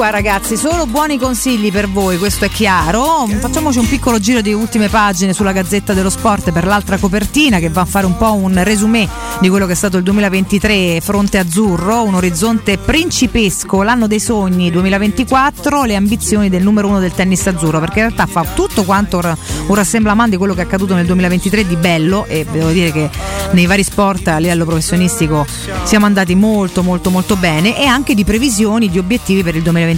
Qua 0.00 0.08
ragazzi, 0.08 0.56
solo 0.56 0.86
buoni 0.86 1.18
consigli 1.18 1.70
per 1.70 1.86
voi, 1.86 2.16
questo 2.16 2.46
è 2.46 2.48
chiaro. 2.48 3.26
Facciamoci 3.38 3.78
un 3.78 3.86
piccolo 3.86 4.18
giro 4.18 4.40
di 4.40 4.50
ultime 4.54 4.88
pagine 4.88 5.34
sulla 5.34 5.52
Gazzetta 5.52 5.92
dello 5.92 6.08
Sport 6.08 6.52
per 6.52 6.64
l'altra 6.64 6.96
copertina 6.96 7.58
che 7.58 7.68
va 7.68 7.82
a 7.82 7.84
fare 7.84 8.06
un 8.06 8.16
po' 8.16 8.32
un 8.32 8.64
resumé 8.64 9.06
di 9.40 9.50
quello 9.50 9.66
che 9.66 9.72
è 9.72 9.74
stato 9.74 9.98
il 9.98 10.02
2023 10.02 11.02
fronte 11.02 11.36
azzurro, 11.36 12.02
un 12.02 12.14
orizzonte 12.14 12.78
principesco, 12.78 13.82
l'anno 13.82 14.06
dei 14.06 14.20
sogni 14.20 14.70
2024, 14.70 15.84
le 15.84 15.96
ambizioni 15.96 16.48
del 16.48 16.62
numero 16.62 16.88
uno 16.88 16.98
del 16.98 17.12
tennis 17.12 17.46
azzurro, 17.46 17.78
perché 17.78 17.98
in 17.98 18.06
realtà 18.06 18.24
fa 18.24 18.42
tutto 18.54 18.84
quanto 18.84 19.18
un 19.18 19.74
rassemblement 19.74 20.30
di 20.30 20.38
quello 20.38 20.54
che 20.54 20.62
è 20.62 20.64
accaduto 20.64 20.94
nel 20.94 21.04
2023 21.04 21.66
di 21.66 21.76
bello 21.76 22.24
e 22.24 22.46
devo 22.50 22.70
dire 22.70 22.90
che 22.90 23.10
nei 23.52 23.66
vari 23.66 23.82
sport 23.82 24.28
a 24.28 24.38
livello 24.38 24.64
professionistico 24.64 25.44
siamo 25.82 26.06
andati 26.06 26.34
molto 26.34 26.82
molto 26.82 27.10
molto 27.10 27.36
bene 27.36 27.78
e 27.78 27.84
anche 27.84 28.14
di 28.14 28.24
previsioni, 28.24 28.88
di 28.88 28.98
obiettivi 28.98 29.42
per 29.42 29.56
il 29.56 29.62
2024. 29.62 29.89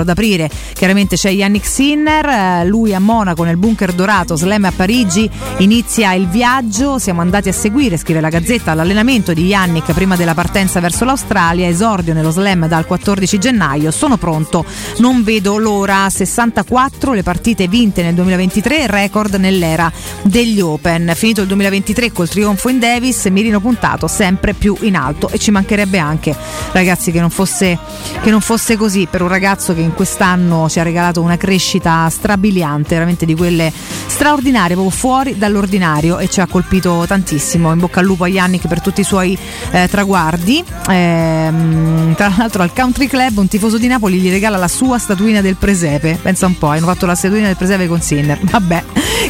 Ad 0.00 0.08
aprire 0.08 0.50
chiaramente 0.72 1.16
c'è 1.16 1.30
Yannick 1.30 1.66
Sinner, 1.66 2.26
eh, 2.26 2.64
lui 2.66 2.94
a 2.94 2.98
Monaco 2.98 3.44
nel 3.44 3.56
bunker 3.56 3.92
dorato, 3.92 4.36
slam 4.36 4.64
a 4.64 4.72
Parigi, 4.72 5.28
inizia 5.58 6.12
il 6.14 6.28
viaggio, 6.28 6.98
siamo 6.98 7.20
andati 7.20 7.48
a 7.48 7.52
seguire, 7.52 7.96
scrive 7.96 8.20
la 8.20 8.28
Gazzetta, 8.28 8.74
l'allenamento 8.74 9.32
di 9.32 9.46
Yannick 9.46 9.92
prima 9.92 10.16
della 10.16 10.34
partenza 10.34 10.80
verso 10.80 11.04
l'Australia, 11.04 11.68
esordio 11.68 12.14
nello 12.14 12.30
slam 12.30 12.66
dal 12.66 12.86
14 12.86 13.38
gennaio, 13.38 13.90
sono 13.90 14.16
pronto, 14.16 14.64
non 14.98 15.22
vedo 15.22 15.58
l'ora, 15.58 16.08
64 16.10 17.12
le 17.12 17.22
partite 17.22 17.68
vinte 17.68 18.02
nel 18.02 18.14
2023, 18.14 18.86
record 18.86 19.34
nell'era 19.34 19.90
degli 20.22 20.60
Open. 20.60 21.12
Finito 21.14 21.42
il 21.42 21.46
2023 21.48 22.12
col 22.12 22.28
trionfo 22.28 22.68
in 22.68 22.78
Davis, 22.78 23.24
mirino 23.26 23.60
puntato 23.60 24.06
sempre 24.06 24.54
più 24.54 24.76
in 24.80 24.96
alto 24.96 25.28
e 25.28 25.38
ci 25.38 25.50
mancherebbe 25.50 25.98
anche 25.98 26.36
ragazzi 26.72 27.10
che 27.10 27.20
non 27.20 27.30
fosse, 27.30 27.78
che 28.22 28.30
non 28.30 28.40
fosse 28.40 28.76
così 28.76 29.06
per 29.10 29.22
un 29.22 29.28
ragazzo 29.34 29.74
che 29.74 29.80
in 29.80 29.94
quest'anno 29.94 30.68
ci 30.68 30.78
ha 30.78 30.84
regalato 30.84 31.20
una 31.20 31.36
crescita 31.36 32.08
strabiliante, 32.08 32.94
veramente 32.94 33.26
di 33.26 33.34
quelle 33.34 33.72
straordinarie, 33.74 34.76
proprio 34.76 34.96
fuori 34.96 35.36
dall'ordinario 35.36 36.18
e 36.18 36.28
ci 36.28 36.40
ha 36.40 36.46
colpito 36.46 37.04
tantissimo. 37.04 37.72
In 37.72 37.80
bocca 37.80 37.98
al 37.98 38.06
lupo 38.06 38.22
a 38.22 38.28
Yannick 38.28 38.68
per 38.68 38.80
tutti 38.80 39.00
i 39.00 39.04
suoi 39.04 39.36
eh, 39.72 39.88
traguardi. 39.88 40.62
Ehm, 40.88 42.14
tra 42.14 42.32
l'altro 42.36 42.62
al 42.62 42.72
Country 42.72 43.08
Club 43.08 43.38
un 43.38 43.48
tifoso 43.48 43.76
di 43.76 43.88
Napoli 43.88 44.18
gli 44.18 44.30
regala 44.30 44.56
la 44.56 44.68
sua 44.68 44.98
statuina 44.98 45.40
del 45.40 45.56
presepe. 45.56 46.16
Pensa 46.22 46.46
un 46.46 46.56
po', 46.56 46.68
hanno 46.68 46.86
fatto 46.86 47.04
la 47.04 47.16
statuina 47.16 47.48
del 47.48 47.56
presepe 47.56 47.88
con 47.88 48.00
Sinner. 48.00 48.38
Vabbè, 48.48 48.84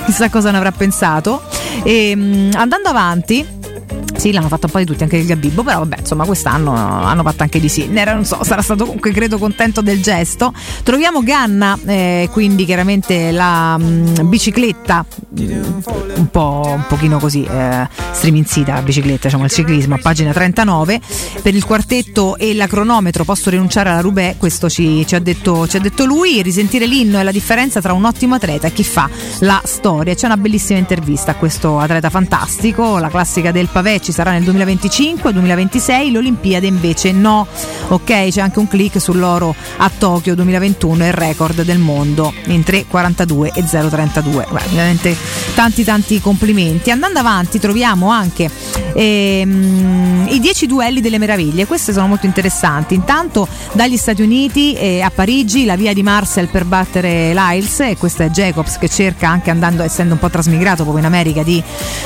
chissà 0.05 0.29
cosa 0.29 0.51
ne 0.51 0.59
avrà 0.59 0.73
pensato. 0.73 1.43
E, 1.83 2.15
mh, 2.15 2.51
andando 2.57 2.91
avanti. 2.91 3.73
Sì, 4.17 4.33
l'hanno 4.33 4.49
fatto 4.49 4.67
un 4.67 4.73
po' 4.73 4.79
di 4.79 4.85
tutti, 4.85 5.03
anche 5.03 5.17
il 5.17 5.27
Gabibbo, 5.27 5.63
però 5.63 5.81
vabbè, 5.81 5.99
insomma, 5.99 6.25
quest'anno 6.25 6.73
hanno 6.75 7.23
fatto 7.23 7.43
anche 7.43 7.61
di 7.61 7.69
Sinner, 7.69 8.15
non 8.15 8.25
so, 8.25 8.43
sarà 8.43 8.63
stato 8.63 8.85
comunque 8.85 9.13
credo 9.13 9.39
contento 9.39 9.83
del 9.83 10.01
gesto. 10.01 10.53
Troviamo 10.83 11.23
Ganna, 11.23 11.79
eh, 11.85 12.29
quindi 12.31 12.65
chiaramente 12.65 13.31
la 13.33 13.77
mh, 13.77 14.29
bicicletta, 14.29 15.05
mh, 15.29 15.43
un 16.17 16.29
po' 16.31 16.63
un 16.65 16.85
pochino 16.89 17.19
così 17.19 17.45
eh, 17.45 17.89
striminzita 18.13 18.75
la 18.75 18.83
bicicletta, 18.83 19.27
diciamo 19.27 19.45
il 19.45 19.51
ciclismo, 19.51 19.97
a 19.97 19.99
pagina 20.01 20.33
39. 20.33 21.01
Per 21.43 21.55
il 21.55 21.65
quartetto 21.65 22.37
e 22.37 22.55
la 22.55 22.67
cronometro 22.67 23.25
posso 23.25 23.51
rinunciare 23.51 23.91
alla 23.91 24.01
Roubaix, 24.01 24.37
questo 24.39 24.71
ci, 24.71 25.07
ci 25.07 25.15
ha 25.15 25.21
detto, 25.21 25.67
ci 25.67 25.77
ha 25.77 25.81
detto 25.81 26.05
lui, 26.05 26.41
risentire 26.41 26.87
l'inno 26.87 27.19
è 27.19 27.23
la 27.23 27.33
differenza 27.33 27.81
tra 27.81 27.93
un 27.93 28.05
ottimo 28.05 28.37
atleta 28.37 28.69
e 28.69 28.73
chi 28.73 28.85
fa 28.85 29.09
la 29.41 29.61
storia. 29.65 30.15
C'è 30.15 30.27
una 30.27 30.37
bellissima 30.37 30.79
intervista 30.79 31.33
a 31.33 31.35
questo 31.35 31.79
atleta 31.79 32.11
fantastico, 32.11 32.99
la 32.99 33.09
classica 33.09 33.51
del 33.51 33.69
Pavè 33.71 34.01
ci 34.05 34.13
sarà 34.13 34.33
nel 34.33 34.43
2025-2026, 34.43 36.13
l'Olimpiade 36.13 36.67
invece 36.67 37.11
no. 37.11 37.47
Ok, 37.89 38.29
c'è 38.29 38.41
anche 38.41 38.59
un 38.59 38.69
click 38.69 39.01
sull'oro 39.01 39.55
a 39.79 39.91
Tokyo 39.97 40.35
2021 40.35 41.07
il 41.07 41.13
record 41.13 41.63
del 41.63 41.79
mondo 41.79 42.33
in 42.47 42.61
3.42 42.61 43.51
e 43.55 43.63
0.32. 43.63 44.53
Beh, 44.53 44.63
veramente 44.71 45.17
tanti 45.55 45.85
tanti 45.85 46.21
complimenti. 46.21 46.91
Andando 46.91 47.19
avanti 47.19 47.59
troviamo 47.59 48.11
anche 48.11 48.51
ehm, 48.95 50.27
i 50.29 50.39
10 50.39 50.67
duelli 50.67 51.01
delle 51.01 51.19
meraviglie, 51.19 51.67
queste 51.67 51.93
sono 51.93 52.07
molto 52.07 52.27
interessanti. 52.27 52.95
Intanto 52.95 53.49
dagli 53.73 53.97
Stati 53.97 54.21
Uniti 54.21 54.75
eh, 54.75 55.01
a 55.01 55.11
Parigi 55.11 55.65
la 55.65 55.77
via 55.77 55.95
di 55.95 56.03
Marcel 56.03 56.49
per 56.49 56.65
battere 56.65 57.33
Lyles 57.33 57.81
e 57.81 57.97
questo 57.97 58.23
è 58.23 58.29
Jacobs 58.29 58.77
che 58.77 58.89
cerca 58.89 59.29
anche 59.29 59.51
andando 59.51 59.83
essendo 59.83 60.13
un 60.13 60.21
po' 60.21 60.29
trasmigrato 60.29 60.83
proprio 60.83 60.99
in 60.99 61.07
America 61.07 61.43
di 61.43 61.63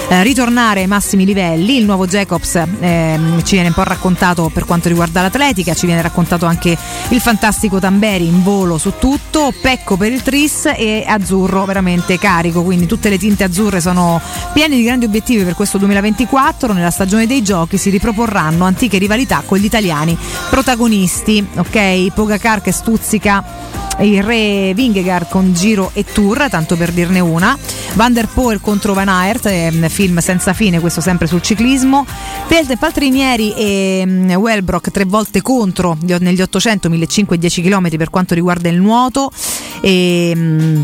eh, 0.09 0.23
ritornare 0.23 0.81
ai 0.81 0.87
massimi 0.87 1.25
livelli. 1.25 1.77
Il 1.77 1.87
nuovo 1.89 2.06
Jacobs 2.06 2.55
ehm, 2.55 3.43
ci 3.43 3.55
viene 3.55 3.69
un 3.69 3.74
po' 3.74 3.82
raccontato 3.82 4.51
per 4.52 4.66
quanto 4.66 4.89
riguarda 4.89 5.23
l'atletica, 5.23 5.74
ci 5.74 5.86
viene 5.86 6.02
raccontato 6.02 6.44
anche 6.44 6.77
il 7.09 7.20
fantastico 7.20 7.81
Tamberi 7.81 8.27
in 8.27 8.43
volo 8.43 8.77
su 8.77 8.93
tutto, 8.98 9.52
Pecco 9.59 9.97
per 9.97 10.12
il 10.12 10.23
Tris 10.23 10.66
e 10.66 11.05
Azzurro 11.06 11.65
veramente 11.65 12.19
carico, 12.19 12.62
quindi 12.62 12.86
tutte 12.86 13.09
le 13.09 13.16
tinte 13.16 13.44
azzurre 13.44 13.81
sono 13.81 14.20
piene 14.52 14.77
di 14.77 14.82
grandi 14.82 15.06
obiettivi 15.06 15.44
per 15.44 15.55
questo 15.55 15.78
2024, 15.78 16.74
nella 16.74 16.90
stagione 16.90 17.27
dei 17.27 17.43
giochi 17.43 17.78
si 17.78 17.89
riproporranno 17.89 18.65
antiche 18.65 18.98
rivalità 18.98 19.43
con 19.47 19.56
gli 19.56 19.65
italiani 19.65 20.16
protagonisti, 20.51 21.44
ok? 21.56 22.12
Pogacar 22.12 22.60
che 22.60 22.73
stuzzica 22.73 23.43
il 24.01 24.23
re 24.23 24.73
Vingegaard 24.75 25.29
con 25.29 25.53
Giro 25.55 25.91
e 25.95 26.05
Tour, 26.05 26.49
tanto 26.49 26.77
per 26.77 26.93
dirne 26.93 27.20
una. 27.20 27.57
Van 27.95 28.12
der 28.12 28.29
Poel 28.29 28.61
contro 28.61 28.95
Van 28.95 29.09
Aert, 29.09 29.47
eh, 29.47 29.73
film 29.89 30.19
senza 30.19 30.53
fine, 30.53 30.81
questo 30.81 31.01
sempre 31.01 31.27
sul 31.27 31.43
ciclismo. 31.43 32.07
Pel- 32.47 32.77
Paltrinieri 32.79 33.53
e 33.55 34.03
mm, 34.07 34.31
Wellbrock 34.33 34.91
tre 34.91 35.05
volte 35.05 35.43
contro 35.43 35.97
gli- 36.01 36.15
negli 36.20 36.41
800, 36.41 36.89
1500 36.89 37.35
e 37.35 37.39
10 37.39 37.62
km 37.62 37.97
per 37.97 38.11
quanto 38.11 38.35
riguarda 38.35 38.69
il 38.69 38.81
nuoto. 38.81 39.31
E, 39.81 40.33
mm, 40.35 40.81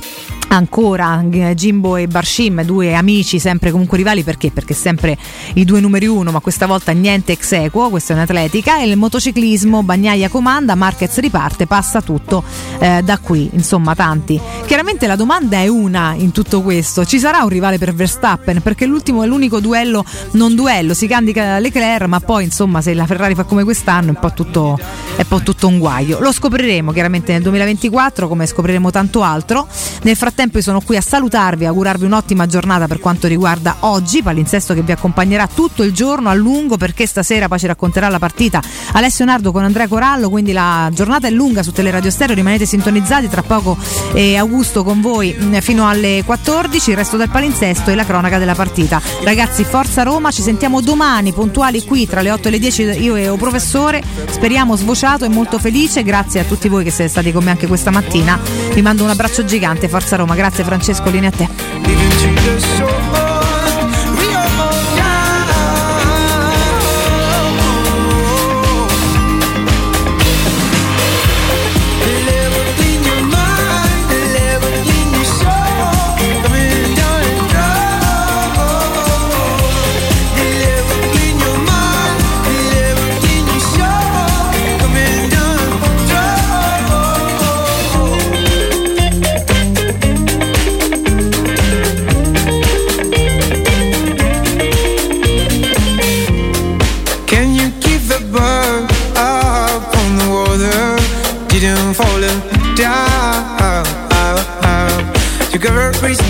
Ancora 0.54 1.20
Jimbo 1.20 1.96
e 1.96 2.06
Barshim, 2.06 2.62
due 2.62 2.94
amici 2.94 3.40
sempre 3.40 3.72
comunque 3.72 3.96
rivali 3.96 4.22
perché? 4.22 4.52
Perché 4.52 4.72
sempre 4.72 5.18
i 5.54 5.64
due 5.64 5.80
numeri 5.80 6.06
uno, 6.06 6.30
ma 6.30 6.38
questa 6.38 6.66
volta 6.66 6.92
niente 6.92 7.32
ex 7.32 7.50
equo, 7.52 7.90
questa 7.90 8.12
è 8.12 8.16
un'atletica. 8.16 8.78
E 8.78 8.86
il 8.86 8.96
motociclismo, 8.96 9.82
Bagnaia 9.82 10.28
comanda, 10.28 10.76
Marquez 10.76 11.18
riparte, 11.18 11.66
passa 11.66 12.02
tutto 12.02 12.44
eh, 12.78 13.02
da 13.02 13.18
qui, 13.18 13.50
insomma 13.52 13.96
tanti. 13.96 14.40
Chiaramente 14.64 15.08
la 15.08 15.16
domanda 15.16 15.56
è 15.56 15.66
una 15.66 16.14
in 16.16 16.30
tutto 16.30 16.62
questo, 16.62 17.04
ci 17.04 17.18
sarà 17.18 17.42
un 17.42 17.48
rivale 17.48 17.78
per 17.78 17.92
Verstappen? 17.92 18.62
Perché 18.62 18.86
l'ultimo 18.86 19.24
è 19.24 19.26
l'unico 19.26 19.58
duello, 19.58 20.04
non 20.32 20.54
duello, 20.54 20.94
si 20.94 21.08
candica 21.08 21.58
Leclerc, 21.58 22.06
ma 22.06 22.20
poi 22.20 22.44
insomma 22.44 22.80
se 22.80 22.94
la 22.94 23.06
Ferrari 23.06 23.34
fa 23.34 23.42
come 23.42 23.64
quest'anno 23.64 24.06
è 24.06 24.10
un 24.10 24.20
po' 24.20 24.32
tutto, 24.32 24.78
un, 25.16 25.24
po 25.26 25.40
tutto 25.40 25.66
un 25.66 25.80
guaio. 25.80 26.20
Lo 26.20 26.30
scopriremo 26.30 26.92
chiaramente 26.92 27.32
nel 27.32 27.42
2024 27.42 28.28
come 28.28 28.46
scopriremo 28.46 28.92
tanto 28.92 29.22
altro. 29.24 29.66
Nel 30.02 30.14
frattempo 30.14 30.42
frattempo 30.44 30.58
io 30.58 30.62
sono 30.62 30.80
qui 30.80 30.96
a 30.96 31.00
salutarvi, 31.00 31.64
augurarvi 31.64 32.04
un'ottima 32.04 32.46
giornata 32.46 32.86
per 32.86 32.98
quanto 32.98 33.26
riguarda 33.26 33.76
oggi, 33.80 34.22
palinsesto 34.22 34.74
che 34.74 34.82
vi 34.82 34.92
accompagnerà 34.92 35.46
tutto 35.46 35.82
il 35.82 35.92
giorno 35.92 36.28
a 36.28 36.34
lungo 36.34 36.76
perché 36.76 37.06
stasera 37.06 37.48
poi 37.48 37.58
ci 37.58 37.66
racconterà 37.66 38.08
la 38.08 38.18
partita 38.18 38.62
Alessio 38.92 39.24
Nardo 39.24 39.52
con 39.52 39.64
Andrea 39.64 39.88
Corallo, 39.88 40.28
quindi 40.28 40.52
la 40.52 40.90
giornata 40.92 41.26
è 41.26 41.30
lunga 41.30 41.62
su 41.62 41.72
Teleradio 41.72 42.10
Stereo, 42.10 42.34
rimanete 42.34 42.66
sintonizzati, 42.66 43.28
tra 43.28 43.42
poco 43.42 43.76
eh, 44.12 44.36
Augusto 44.36 44.84
con 44.84 45.00
voi 45.00 45.32
mh, 45.32 45.60
fino 45.60 45.88
alle 45.88 46.22
14, 46.24 46.90
il 46.90 46.96
resto 46.96 47.16
del 47.16 47.30
palinsesto 47.30 47.90
e 47.90 47.94
la 47.94 48.04
cronaca 48.04 48.38
della 48.38 48.54
partita. 48.54 49.00
Ragazzi, 49.22 49.64
forza 49.64 50.02
Roma, 50.02 50.30
ci 50.30 50.42
sentiamo 50.42 50.80
domani 50.80 51.32
puntuali 51.32 51.84
qui 51.84 52.06
tra 52.06 52.20
le 52.20 52.30
8 52.30 52.48
e 52.48 52.50
le 52.50 52.58
10 52.58 52.82
io 53.02 53.16
e 53.16 53.28
o 53.28 53.36
professore, 53.36 54.02
speriamo 54.30 54.76
svociato 54.76 55.24
e 55.24 55.28
molto 55.28 55.58
felice, 55.58 56.02
grazie 56.02 56.40
a 56.40 56.44
tutti 56.44 56.68
voi 56.68 56.84
che 56.84 56.90
siete 56.90 57.10
stati 57.10 57.32
con 57.32 57.44
me 57.44 57.50
anche 57.50 57.66
questa 57.66 57.90
mattina. 57.90 58.38
Vi 58.72 58.82
mando 58.82 59.04
un 59.04 59.10
abbraccio 59.10 59.44
gigante, 59.44 59.88
forza 59.88 60.16
Roma, 60.16 60.33
grazie 60.34 60.64
Francesco, 60.64 61.10
linea 61.10 61.30
a 61.30 61.32
te. 61.32 63.23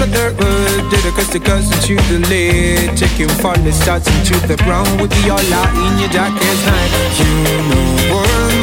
The 0.07 0.89
did 0.91 1.05
it 1.05 1.15
cause 1.15 1.31
the 1.31 1.39
goes 1.39 1.71
into 1.71 1.97
the 2.09 2.19
lid. 2.29 2.97
Taking 2.97 3.29
falling 3.41 3.73
starts 3.73 4.09
into 4.09 4.35
the 4.47 4.57
ground 4.65 5.01
with 5.01 5.11
the 5.11 5.31
all 5.31 5.53
out 5.53 5.73
in 5.75 6.01
your 6.01 6.11
darkest 6.11 6.67
night. 6.67 6.91
You 7.19 7.33
know 7.69 8.15
what 8.15 8.54